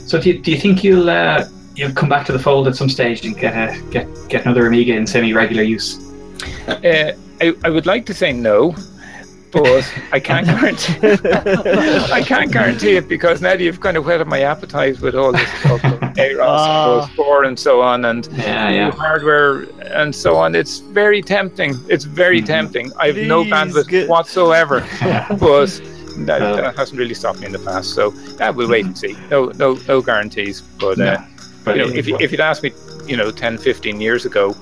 So, 0.01 0.19
do 0.21 0.29
you, 0.31 0.39
do 0.39 0.51
you 0.51 0.57
think 0.59 0.83
you'll 0.83 1.09
uh, 1.09 1.47
you'll 1.75 1.93
come 1.93 2.09
back 2.09 2.25
to 2.25 2.33
the 2.33 2.39
fold 2.39 2.67
at 2.67 2.75
some 2.75 2.89
stage 2.89 3.25
and 3.25 3.35
get 3.37 3.53
a 3.55 3.81
get 3.89 4.07
get 4.27 4.45
another 4.45 4.67
Amiga 4.67 4.93
in 4.93 5.07
semi-regular 5.07 5.63
use? 5.63 5.97
Uh, 6.67 7.13
I, 7.41 7.53
I 7.63 7.69
would 7.69 7.85
like 7.85 8.05
to 8.07 8.13
say 8.13 8.33
no, 8.33 8.75
but 9.51 9.83
I 10.11 10.19
can't 10.19 10.45
guarantee. 10.53 10.99
I 12.11 12.21
can't 12.25 12.51
guarantee 12.51 12.95
it 12.97 13.07
because 13.07 13.41
now 13.41 13.53
you've 13.53 13.79
kind 13.79 13.97
of 13.97 14.05
whetted 14.05 14.27
my 14.27 14.41
appetite 14.41 14.99
with 15.01 15.15
all 15.15 15.31
this 15.31 15.49
talk 15.63 15.83
of 15.83 15.99
AROS 16.17 16.39
Ah. 16.41 17.03
and 17.03 17.11
Four 17.15 17.43
and 17.45 17.57
so 17.57 17.81
on, 17.81 18.05
and 18.05 18.27
Yeah, 18.33 18.69
yeah. 18.69 18.91
hardware 18.91 19.61
and 19.93 20.13
so 20.13 20.35
on. 20.35 20.55
It's 20.55 20.79
very 20.79 21.21
tempting. 21.21 21.75
It's 21.89 22.05
very 22.05 22.41
Mhm. 22.41 22.45
tempting. 22.45 22.91
I 22.99 23.07
have 23.07 23.17
no 23.17 23.43
Please 23.43 23.51
bandwidth 23.53 23.87
get- 23.87 24.09
whatsoever, 24.09 24.81
but 25.01 25.67
that, 26.25 26.41
Well- 26.41 26.55
that 26.57 26.75
hasn't 26.75 26.99
really 26.99 27.13
stopped 27.15 27.39
me 27.39 27.45
in 27.47 27.51
the 27.51 27.59
past. 27.59 27.93
So 27.93 28.13
yeah, 28.39 28.49
we'll 28.51 28.69
wait 28.69 28.85
and 28.85 28.97
see. 28.97 29.15
No, 29.31 29.51
no, 29.57 29.79
no 29.87 30.01
guarantees. 30.01 30.61
But 30.61 30.99
uh, 30.99 31.03
No, 31.03 31.23
but 31.63 31.77
you 31.77 31.85
know, 31.85 31.93
if, 31.93 32.07
you- 32.07 32.17
if 32.19 32.31
you'd 32.31 32.41
asked 32.41 32.63
me, 32.63 32.71
you 33.07 33.17
know, 33.17 33.31
10, 33.31 33.57
15 33.57 33.99
years 34.01 34.25
ago, 34.25 34.55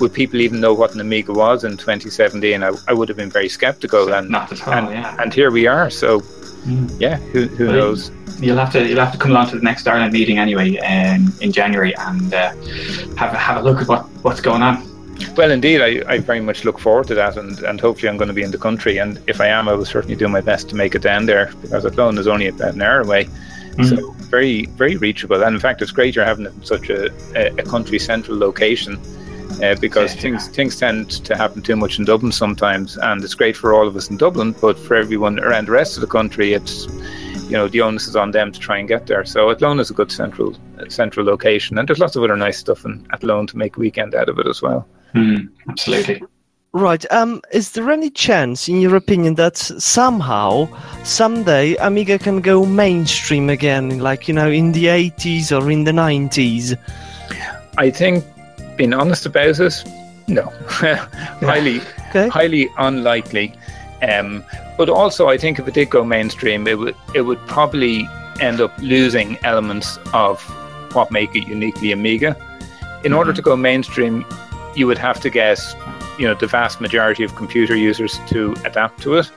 would 0.00 0.12
people 0.12 0.40
even 0.40 0.60
know 0.60 0.72
what 0.74 0.94
an 0.94 1.00
Amiga 1.00 1.32
was 1.32 1.64
in 1.64 1.72
2017? 1.76 2.62
I, 2.62 2.72
I 2.86 2.92
would 2.92 3.08
have 3.08 3.16
been 3.16 3.30
very 3.30 3.48
skeptical. 3.48 4.12
And 4.12 4.28
not 4.30 4.52
at 4.52 4.66
all. 4.66 4.74
and, 4.74 4.90
yeah. 4.90 5.16
and 5.20 5.32
here 5.34 5.50
we 5.50 5.66
are. 5.66 5.90
So 5.90 6.22
Mm. 6.66 6.90
yeah, 7.00 7.16
who, 7.32 7.46
who 7.46 7.66
Well, 7.68 7.76
knows? 7.76 8.10
You'll 8.40 8.58
have 8.58 8.72
to 8.72 8.84
you'll 8.86 8.98
have 8.98 9.12
to 9.12 9.18
come 9.18 9.30
along 9.30 9.48
to 9.50 9.56
the 9.56 9.62
next 9.62 9.86
Ireland 9.86 10.12
meeting 10.12 10.38
anyway 10.38 10.76
um, 10.78 11.32
in 11.40 11.52
January 11.52 11.94
and 11.96 12.34
uh, 12.34 12.50
have 13.16 13.32
a, 13.32 13.38
have 13.38 13.58
a 13.58 13.62
look 13.62 13.80
at 13.80 13.86
what, 13.88 14.02
what's 14.22 14.40
going 14.40 14.62
on. 14.62 14.82
Well, 15.36 15.52
indeed, 15.52 15.80
I, 15.80 16.02
I 16.12 16.18
very 16.18 16.40
much 16.40 16.64
look 16.64 16.78
forward 16.80 17.06
to 17.08 17.14
that, 17.14 17.36
and, 17.36 17.58
and 17.60 17.80
hopefully 17.80 18.08
I'm 18.08 18.16
going 18.16 18.28
to 18.28 18.34
be 18.34 18.42
in 18.42 18.50
the 18.50 18.58
country. 18.58 18.98
And 18.98 19.20
if 19.28 19.40
I 19.40 19.46
am, 19.46 19.68
I 19.68 19.72
will 19.74 19.84
certainly 19.84 20.16
do 20.16 20.28
my 20.28 20.40
best 20.40 20.68
to 20.70 20.74
make 20.76 20.94
it 20.96 21.02
down 21.02 21.26
there 21.26 21.52
because 21.62 21.86
Athlone 21.86 22.18
is 22.18 22.26
only 22.26 22.48
about 22.48 22.74
an 22.74 22.82
hour 22.82 23.00
away, 23.00 23.28
Mm. 23.76 23.88
so 23.90 24.10
very 24.28 24.66
very 24.76 24.96
reachable. 24.96 25.44
And 25.44 25.54
in 25.54 25.60
fact, 25.60 25.80
it's 25.80 25.92
great 25.92 26.16
you're 26.16 26.24
having 26.24 26.46
it 26.46 26.54
in 26.54 26.64
such 26.64 26.90
a, 26.90 27.06
a 27.36 27.62
country 27.62 28.00
central 28.00 28.36
location. 28.36 28.98
Uh, 29.62 29.74
because 29.80 30.14
Yeah. 30.14 30.20
things 30.20 30.48
things 30.48 30.76
tend 30.76 31.10
to 31.24 31.34
happen 31.36 31.62
too 31.62 31.74
much 31.74 31.98
in 31.98 32.04
Dublin 32.04 32.32
sometimes, 32.32 32.96
and 32.98 33.24
it's 33.24 33.34
great 33.34 33.56
for 33.56 33.72
all 33.74 33.88
of 33.88 33.96
us 33.96 34.08
in 34.10 34.16
Dublin, 34.16 34.54
but 34.60 34.78
for 34.78 34.94
everyone 34.94 35.40
around 35.40 35.66
the 35.66 35.72
rest 35.72 35.96
of 35.96 36.00
the 36.00 36.06
country, 36.06 36.52
it's 36.52 36.86
you 37.48 37.56
know 37.56 37.66
the 37.66 37.80
onus 37.80 38.06
is 38.06 38.14
on 38.14 38.30
them 38.30 38.52
to 38.52 38.60
try 38.60 38.78
and 38.78 38.86
get 38.86 39.06
there. 39.06 39.24
So 39.24 39.50
Athlone 39.50 39.80
is 39.80 39.90
a 39.90 39.94
good 39.94 40.12
central 40.12 40.54
central 40.88 41.26
location, 41.26 41.78
and 41.78 41.88
there's 41.88 41.98
lots 41.98 42.14
of 42.14 42.22
other 42.22 42.36
nice 42.36 42.58
stuff 42.58 42.84
in 42.84 43.04
Athlone 43.12 43.46
to 43.48 43.56
make 43.56 43.76
a 43.76 43.80
weekend 43.80 44.14
out 44.14 44.28
of 44.28 44.38
it 44.38 44.46
as 44.46 44.62
well. 44.62 44.86
Mm, 45.14 45.48
absolutely. 45.68 46.22
Right. 46.72 47.10
Um, 47.10 47.40
is 47.50 47.72
there 47.72 47.90
any 47.90 48.10
chance, 48.10 48.68
in 48.68 48.78
your 48.82 48.94
opinion, 48.94 49.36
that 49.36 49.56
somehow, 49.56 50.68
someday, 51.02 51.74
Amiga 51.76 52.18
can 52.18 52.42
go 52.42 52.66
mainstream 52.66 53.48
again, 53.48 53.98
like 54.00 54.28
you 54.28 54.34
know, 54.34 54.50
in 54.50 54.72
the 54.72 54.84
'80s 54.84 55.50
or 55.50 55.70
in 55.70 55.84
the 55.84 55.92
'90s? 55.92 56.76
I 57.78 57.90
think, 57.90 58.24
being 58.78 58.94
honest 58.94 59.26
about 59.26 59.60
it, 59.60 59.84
no, 60.28 60.50
highly, 60.68 61.80
Okay. 62.08 62.28
highly 62.28 62.70
unlikely. 62.78 63.52
Um, 64.02 64.42
but 64.78 64.88
also, 64.88 65.28
I 65.28 65.36
think 65.36 65.58
if 65.58 65.66
it 65.68 65.74
did 65.74 65.90
go 65.90 66.04
mainstream, 66.04 66.66
it 66.66 66.78
would 66.78 66.94
it 67.14 67.22
would 67.22 67.40
probably 67.46 68.08
end 68.40 68.60
up 68.60 68.72
losing 68.78 69.36
elements 69.42 69.98
of 70.14 70.40
what 70.94 71.10
make 71.10 71.34
it 71.34 71.46
uniquely 71.48 71.92
Amiga. 71.92 72.36
In 73.04 73.12
order 73.12 73.32
Mhm. 73.32 73.36
to 73.36 73.42
go 73.42 73.56
mainstream, 73.56 74.24
you 74.76 74.86
would 74.86 74.98
have 74.98 75.20
to 75.20 75.30
get, 75.30 75.58
you 76.18 76.26
know, 76.26 76.34
the 76.34 76.46
vast 76.46 76.80
majority 76.80 77.24
of 77.24 77.34
computer 77.34 77.74
users 77.76 78.18
to 78.28 78.54
adapt 78.64 79.02
to 79.02 79.14
it, 79.18 79.30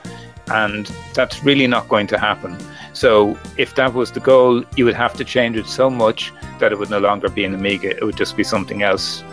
and 0.52 0.86
that's 1.14 1.42
really 1.44 1.66
not 1.66 1.88
going 1.88 2.06
to 2.06 2.18
happen. 2.18 2.56
So, 3.02 3.36
if 3.56 3.74
that 3.74 3.94
was 3.94 4.12
the 4.12 4.20
goal, 4.20 4.62
you 4.76 4.84
would 4.84 4.94
have 4.94 5.14
to 5.14 5.24
change 5.24 5.56
it 5.56 5.66
so 5.66 5.90
much 5.90 6.32
that 6.60 6.70
it 6.70 6.78
would 6.78 6.88
no 6.88 7.00
longer 7.00 7.28
be 7.28 7.44
an 7.44 7.52
Amiga. 7.52 7.90
It 7.96 8.04
would 8.04 8.16
just 8.16 8.36
be 8.36 8.44
something 8.44 8.84
else 8.84 9.24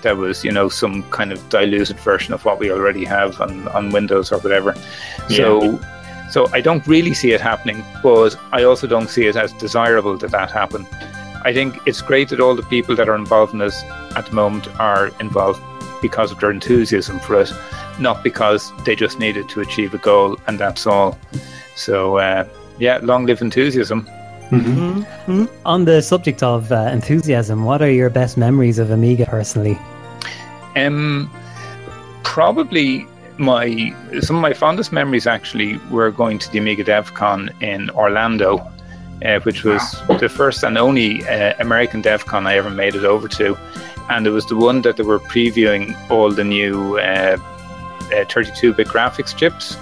that 0.00 0.16
was, 0.16 0.46
you 0.46 0.50
know, 0.50 0.70
some 0.70 1.02
kind 1.10 1.30
of 1.30 1.46
diluted 1.50 2.00
version 2.00 2.32
of 2.32 2.46
what 2.46 2.58
we 2.58 2.72
already 2.72 3.04
have 3.04 3.38
on, 3.38 3.68
on 3.68 3.90
Windows 3.90 4.32
or 4.32 4.38
whatever. 4.38 4.74
So, 5.28 5.78
so 6.30 6.48
I 6.54 6.62
don't 6.62 6.86
really 6.86 7.12
see 7.12 7.32
it 7.32 7.42
happening, 7.42 7.84
but 8.02 8.34
I 8.50 8.62
also 8.62 8.86
don't 8.86 9.10
see 9.10 9.26
it 9.26 9.36
as 9.36 9.52
desirable 9.52 10.16
that 10.16 10.30
that 10.30 10.50
happen. 10.50 10.86
I 11.44 11.52
think 11.52 11.76
it's 11.84 12.00
great 12.00 12.30
that 12.30 12.40
all 12.40 12.56
the 12.56 12.62
people 12.62 12.96
that 12.96 13.10
are 13.10 13.14
involved 13.14 13.52
in 13.52 13.58
this 13.58 13.82
at 14.16 14.24
the 14.24 14.34
moment 14.34 14.68
are 14.80 15.08
involved 15.20 15.60
because 16.00 16.32
of 16.32 16.40
their 16.40 16.50
enthusiasm 16.50 17.20
for 17.20 17.42
it, 17.42 17.52
not 18.00 18.24
because 18.24 18.72
they 18.86 18.96
just 18.96 19.18
needed 19.18 19.50
to 19.50 19.60
achieve 19.60 19.92
a 19.92 19.98
goal 19.98 20.38
and 20.46 20.58
that's 20.58 20.86
all. 20.86 21.18
So, 21.76 22.16
uh, 22.16 22.48
yeah, 22.78 22.98
long 23.02 23.26
live 23.26 23.42
enthusiasm. 23.42 24.08
Mhm. 24.50 25.04
hmm 25.26 25.44
On 25.66 25.84
the 25.84 26.00
subject 26.00 26.42
of 26.42 26.72
uh, 26.72 26.88
enthusiasm, 26.92 27.64
what 27.64 27.82
are 27.82 27.90
your 27.90 28.08
best 28.10 28.36
memories 28.36 28.78
of 28.78 28.90
Amiga 28.90 29.26
personally? 29.26 29.78
Um, 30.74 31.30
probably 32.24 33.06
my 33.36 33.94
some 34.20 34.36
of 34.36 34.42
my 34.42 34.52
fondest 34.52 34.92
memories 34.92 35.26
actually 35.26 35.78
were 35.90 36.10
going 36.10 36.38
to 36.38 36.50
the 36.50 36.58
Amiga 36.58 36.84
DevCon 36.84 37.50
in 37.62 37.90
Orlando, 37.90 38.58
uh, 39.24 39.40
which 39.40 39.64
was 39.64 39.82
the 40.18 40.28
first 40.28 40.62
and 40.64 40.78
only 40.78 41.22
uh, 41.28 41.54
American 41.58 42.02
DevCon 42.02 42.46
I 42.46 42.56
ever 42.56 42.70
made 42.70 42.94
it 42.94 43.04
over 43.04 43.28
to, 43.28 43.56
and 44.08 44.26
it 44.26 44.30
was 44.30 44.46
the 44.46 44.56
one 44.56 44.82
that 44.82 44.96
they 44.96 45.04
were 45.04 45.20
previewing 45.20 45.94
all 46.10 46.30
the 46.30 46.44
new 46.44 46.98
uh, 46.98 47.36
uh, 48.12 48.24
32-bit 48.24 48.88
graphics 48.88 49.36
chips, 49.36 49.76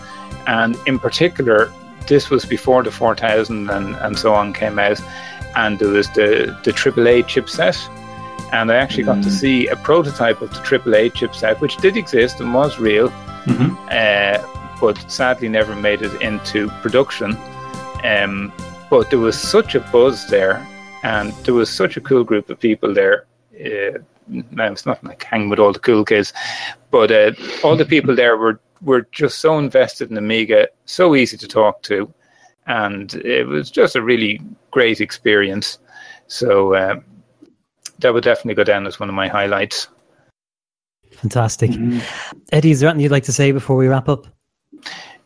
and 0.46 0.76
in 0.86 0.98
particular, 0.98 1.72
this 2.06 2.30
was 2.30 2.44
before 2.44 2.82
the 2.82 2.90
4000 2.90 3.70
and, 3.70 3.96
and 3.96 4.18
so 4.18 4.34
on 4.34 4.52
came 4.52 4.78
out, 4.78 5.00
and 5.56 5.78
there 5.78 5.88
was 5.88 6.08
the 6.10 6.56
the 6.64 6.72
AAA 6.72 7.24
chipset 7.24 7.78
and 8.52 8.70
I 8.70 8.76
actually 8.76 9.02
got 9.04 9.22
to 9.24 9.28
Mm. 9.28 9.40
see 9.40 9.66
a 9.66 9.74
prototype 9.76 10.40
of 10.40 10.50
the 10.50 10.60
AAA 10.60 11.10
chipset, 11.10 11.60
which 11.60 11.76
did 11.78 11.96
exist 11.96 12.40
and 12.40 12.54
was 12.54 12.78
real, 12.78 13.08
Mhm. 13.46 13.76
uh, 13.90 14.38
but 14.80 14.96
sadly 15.10 15.48
never 15.48 15.74
made 15.74 16.00
it 16.02 16.14
into 16.22 16.68
production. 16.82 17.36
Um, 18.04 18.52
but 18.88 19.10
there 19.10 19.18
was 19.18 19.36
such 19.36 19.74
a 19.74 19.80
buzz 19.80 20.28
there, 20.28 20.64
and 21.02 21.32
there 21.44 21.54
was 21.54 21.68
such 21.70 21.96
a 21.96 22.00
cool 22.00 22.22
group 22.22 22.48
of 22.48 22.60
people 22.60 22.94
there. 22.94 23.24
Uh, 23.58 23.98
now 24.52 24.70
it's 24.70 24.86
not 24.86 25.02
like 25.02 25.24
hanging 25.24 25.48
with 25.50 25.58
all 25.58 25.72
the 25.72 25.80
cool 25.80 26.04
kids, 26.04 26.32
but 26.92 27.10
uh, 27.10 27.32
all 27.64 27.74
the 27.76 27.84
people 27.84 28.14
there 28.14 28.36
were 28.36 28.60
were 28.82 29.02
just 29.12 29.38
so 29.38 29.58
invested 29.58 30.10
in 30.10 30.16
Amiga, 30.16 30.68
so 30.84 31.14
easy 31.14 31.36
to 31.36 31.48
talk 31.48 31.82
to, 31.82 32.12
and 32.66 33.14
it 33.14 33.46
was 33.46 33.70
just 33.70 33.96
a 33.96 34.02
really 34.02 34.40
great 34.70 35.00
experience. 35.00 35.78
So 36.26 36.74
uh, 36.74 37.00
that 38.00 38.12
would 38.12 38.24
definitely 38.24 38.54
go 38.54 38.64
down 38.64 38.86
as 38.86 39.00
one 39.00 39.08
of 39.08 39.14
my 39.14 39.28
highlights. 39.28 39.88
Fantastic. 41.12 41.70
Mhm. 41.70 42.02
Eddie, 42.52 42.72
is 42.72 42.80
there 42.80 42.90
anything 42.90 43.04
you'd 43.04 43.12
like 43.12 43.24
to 43.24 43.32
say 43.32 43.52
before 43.52 43.76
we 43.76 43.88
wrap 43.88 44.08
up? 44.08 44.26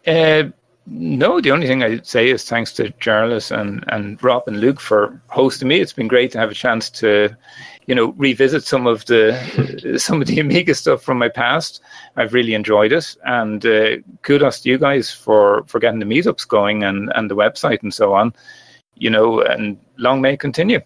Uh, 0.07 0.45
no, 0.87 1.41
the 1.41 1.51
only 1.51 1.67
thing 1.67 1.83
I'd 1.83 2.07
say 2.07 2.31
is 2.31 2.45
thanks 2.45 2.73
to 2.75 2.91
Charles 3.01 3.51
and, 3.51 3.85
and 3.89 4.23
Rob 4.23 4.45
and 4.47 4.61
Luke 4.61 4.81
for 4.81 5.21
hosting 5.29 5.69
me. 5.69 5.81
It's 5.81 5.93
been 5.93 6.09
great 6.09 6.33
to 6.33 6.39
have 6.39 6.51
a 6.51 6.55
chance 6.55 6.91
to, 6.91 7.37
you 7.87 7.95
know, 7.95 8.13
revisit 8.19 8.63
some 8.65 8.87
of 8.87 9.05
the 9.07 9.95
some 9.99 10.21
of 10.21 10.29
the 10.29 10.39
Amiga 10.41 10.75
stuff 10.75 11.03
from 11.03 11.19
my 11.19 11.29
past. 11.29 11.81
I've 12.17 12.33
really 12.35 12.55
enjoyed 12.55 12.93
it, 12.93 13.17
and 13.25 13.65
uh, 13.67 13.97
kudos 14.23 14.61
to 14.61 14.69
you 14.69 14.79
guys 14.79 15.11
for 15.13 15.65
for 15.67 15.79
getting 15.81 16.01
the 16.01 16.07
meetups 16.07 16.47
going 16.47 16.85
and 16.85 17.11
and 17.15 17.31
the 17.31 17.37
website 17.37 17.83
and 17.83 17.93
so 17.93 18.15
on. 18.15 18.33
You 18.97 19.11
know, 19.11 19.41
and 19.41 19.79
long 19.97 20.21
may 20.21 20.35
it 20.35 20.41
continue. 20.41 20.81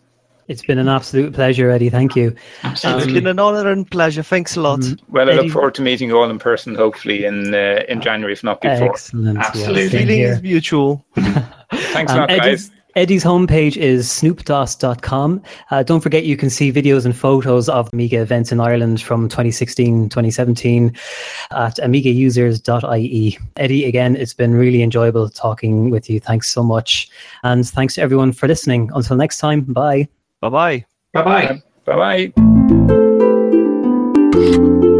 It's 0.46 0.62
been 0.62 0.78
an 0.78 0.88
absolute 0.90 1.32
pleasure, 1.32 1.70
Eddie. 1.70 1.88
Thank 1.88 2.14
you. 2.16 2.34
Absolutely. 2.64 3.02
It's 3.04 3.12
been 3.14 3.26
an 3.28 3.38
honor 3.38 3.70
and 3.70 3.90
pleasure. 3.90 4.22
Thanks 4.22 4.56
a 4.56 4.60
lot. 4.60 4.80
Mm, 4.80 5.00
Well, 5.08 5.26
I 5.28 5.32
Eddie- 5.32 5.44
look 5.44 5.52
forward 5.52 5.74
to 5.76 5.82
meeting 5.82 6.10
you 6.10 6.18
all 6.18 6.28
in 6.28 6.38
person, 6.38 6.74
hopefully 6.74 7.24
in 7.24 7.54
uh, 7.54 7.82
in 7.88 8.02
January, 8.02 8.34
if 8.34 8.44
not 8.44 8.60
before. 8.60 8.90
Excellent. 8.90 9.38
Absolutely. 9.38 9.88
same 9.88 10.00
Feeling 10.00 10.16
here. 10.18 10.32
is 10.34 10.42
mutual. 10.42 11.04
Thanks 11.72 12.12
a 12.12 12.14
Um, 12.14 12.20
lot, 12.20 12.30
Eddie's, 12.30 12.68
guys. 12.68 12.78
Eddie's 12.96 13.24
homepage 13.24 13.76
is 13.76 14.08
snoopdos.com. 14.08 15.42
Uh, 15.70 15.82
don't 15.82 16.00
forget 16.00 16.24
you 16.24 16.36
can 16.36 16.48
see 16.48 16.72
videos 16.72 17.04
and 17.04 17.16
photos 17.16 17.68
of 17.68 17.92
Amiga 17.92 18.20
events 18.22 18.52
in 18.52 18.60
Ireland 18.60 19.02
from 19.02 19.28
2016, 19.28 20.08
2017 20.08 20.94
at 21.50 21.76
amigausers.ie. 21.76 23.38
Eddie, 23.56 23.84
again, 23.84 24.16
it's 24.16 24.34
been 24.34 24.54
really 24.54 24.82
enjoyable 24.82 25.28
talking 25.28 25.90
with 25.90 26.08
you. 26.08 26.20
Thanks 26.20 26.48
so 26.50 26.62
much. 26.62 27.08
And 27.42 27.66
thanks 27.66 27.94
to 27.94 28.02
everyone 28.02 28.32
for 28.32 28.46
listening. 28.46 28.90
Until 28.94 29.16
next 29.16 29.38
time, 29.38 29.62
bye. 29.62 30.08
Bye 30.40 30.48
bye. 30.50 30.84
Bye 31.12 31.22
bye. 31.22 31.62
Bye 31.84 32.32
bye. 34.34 34.90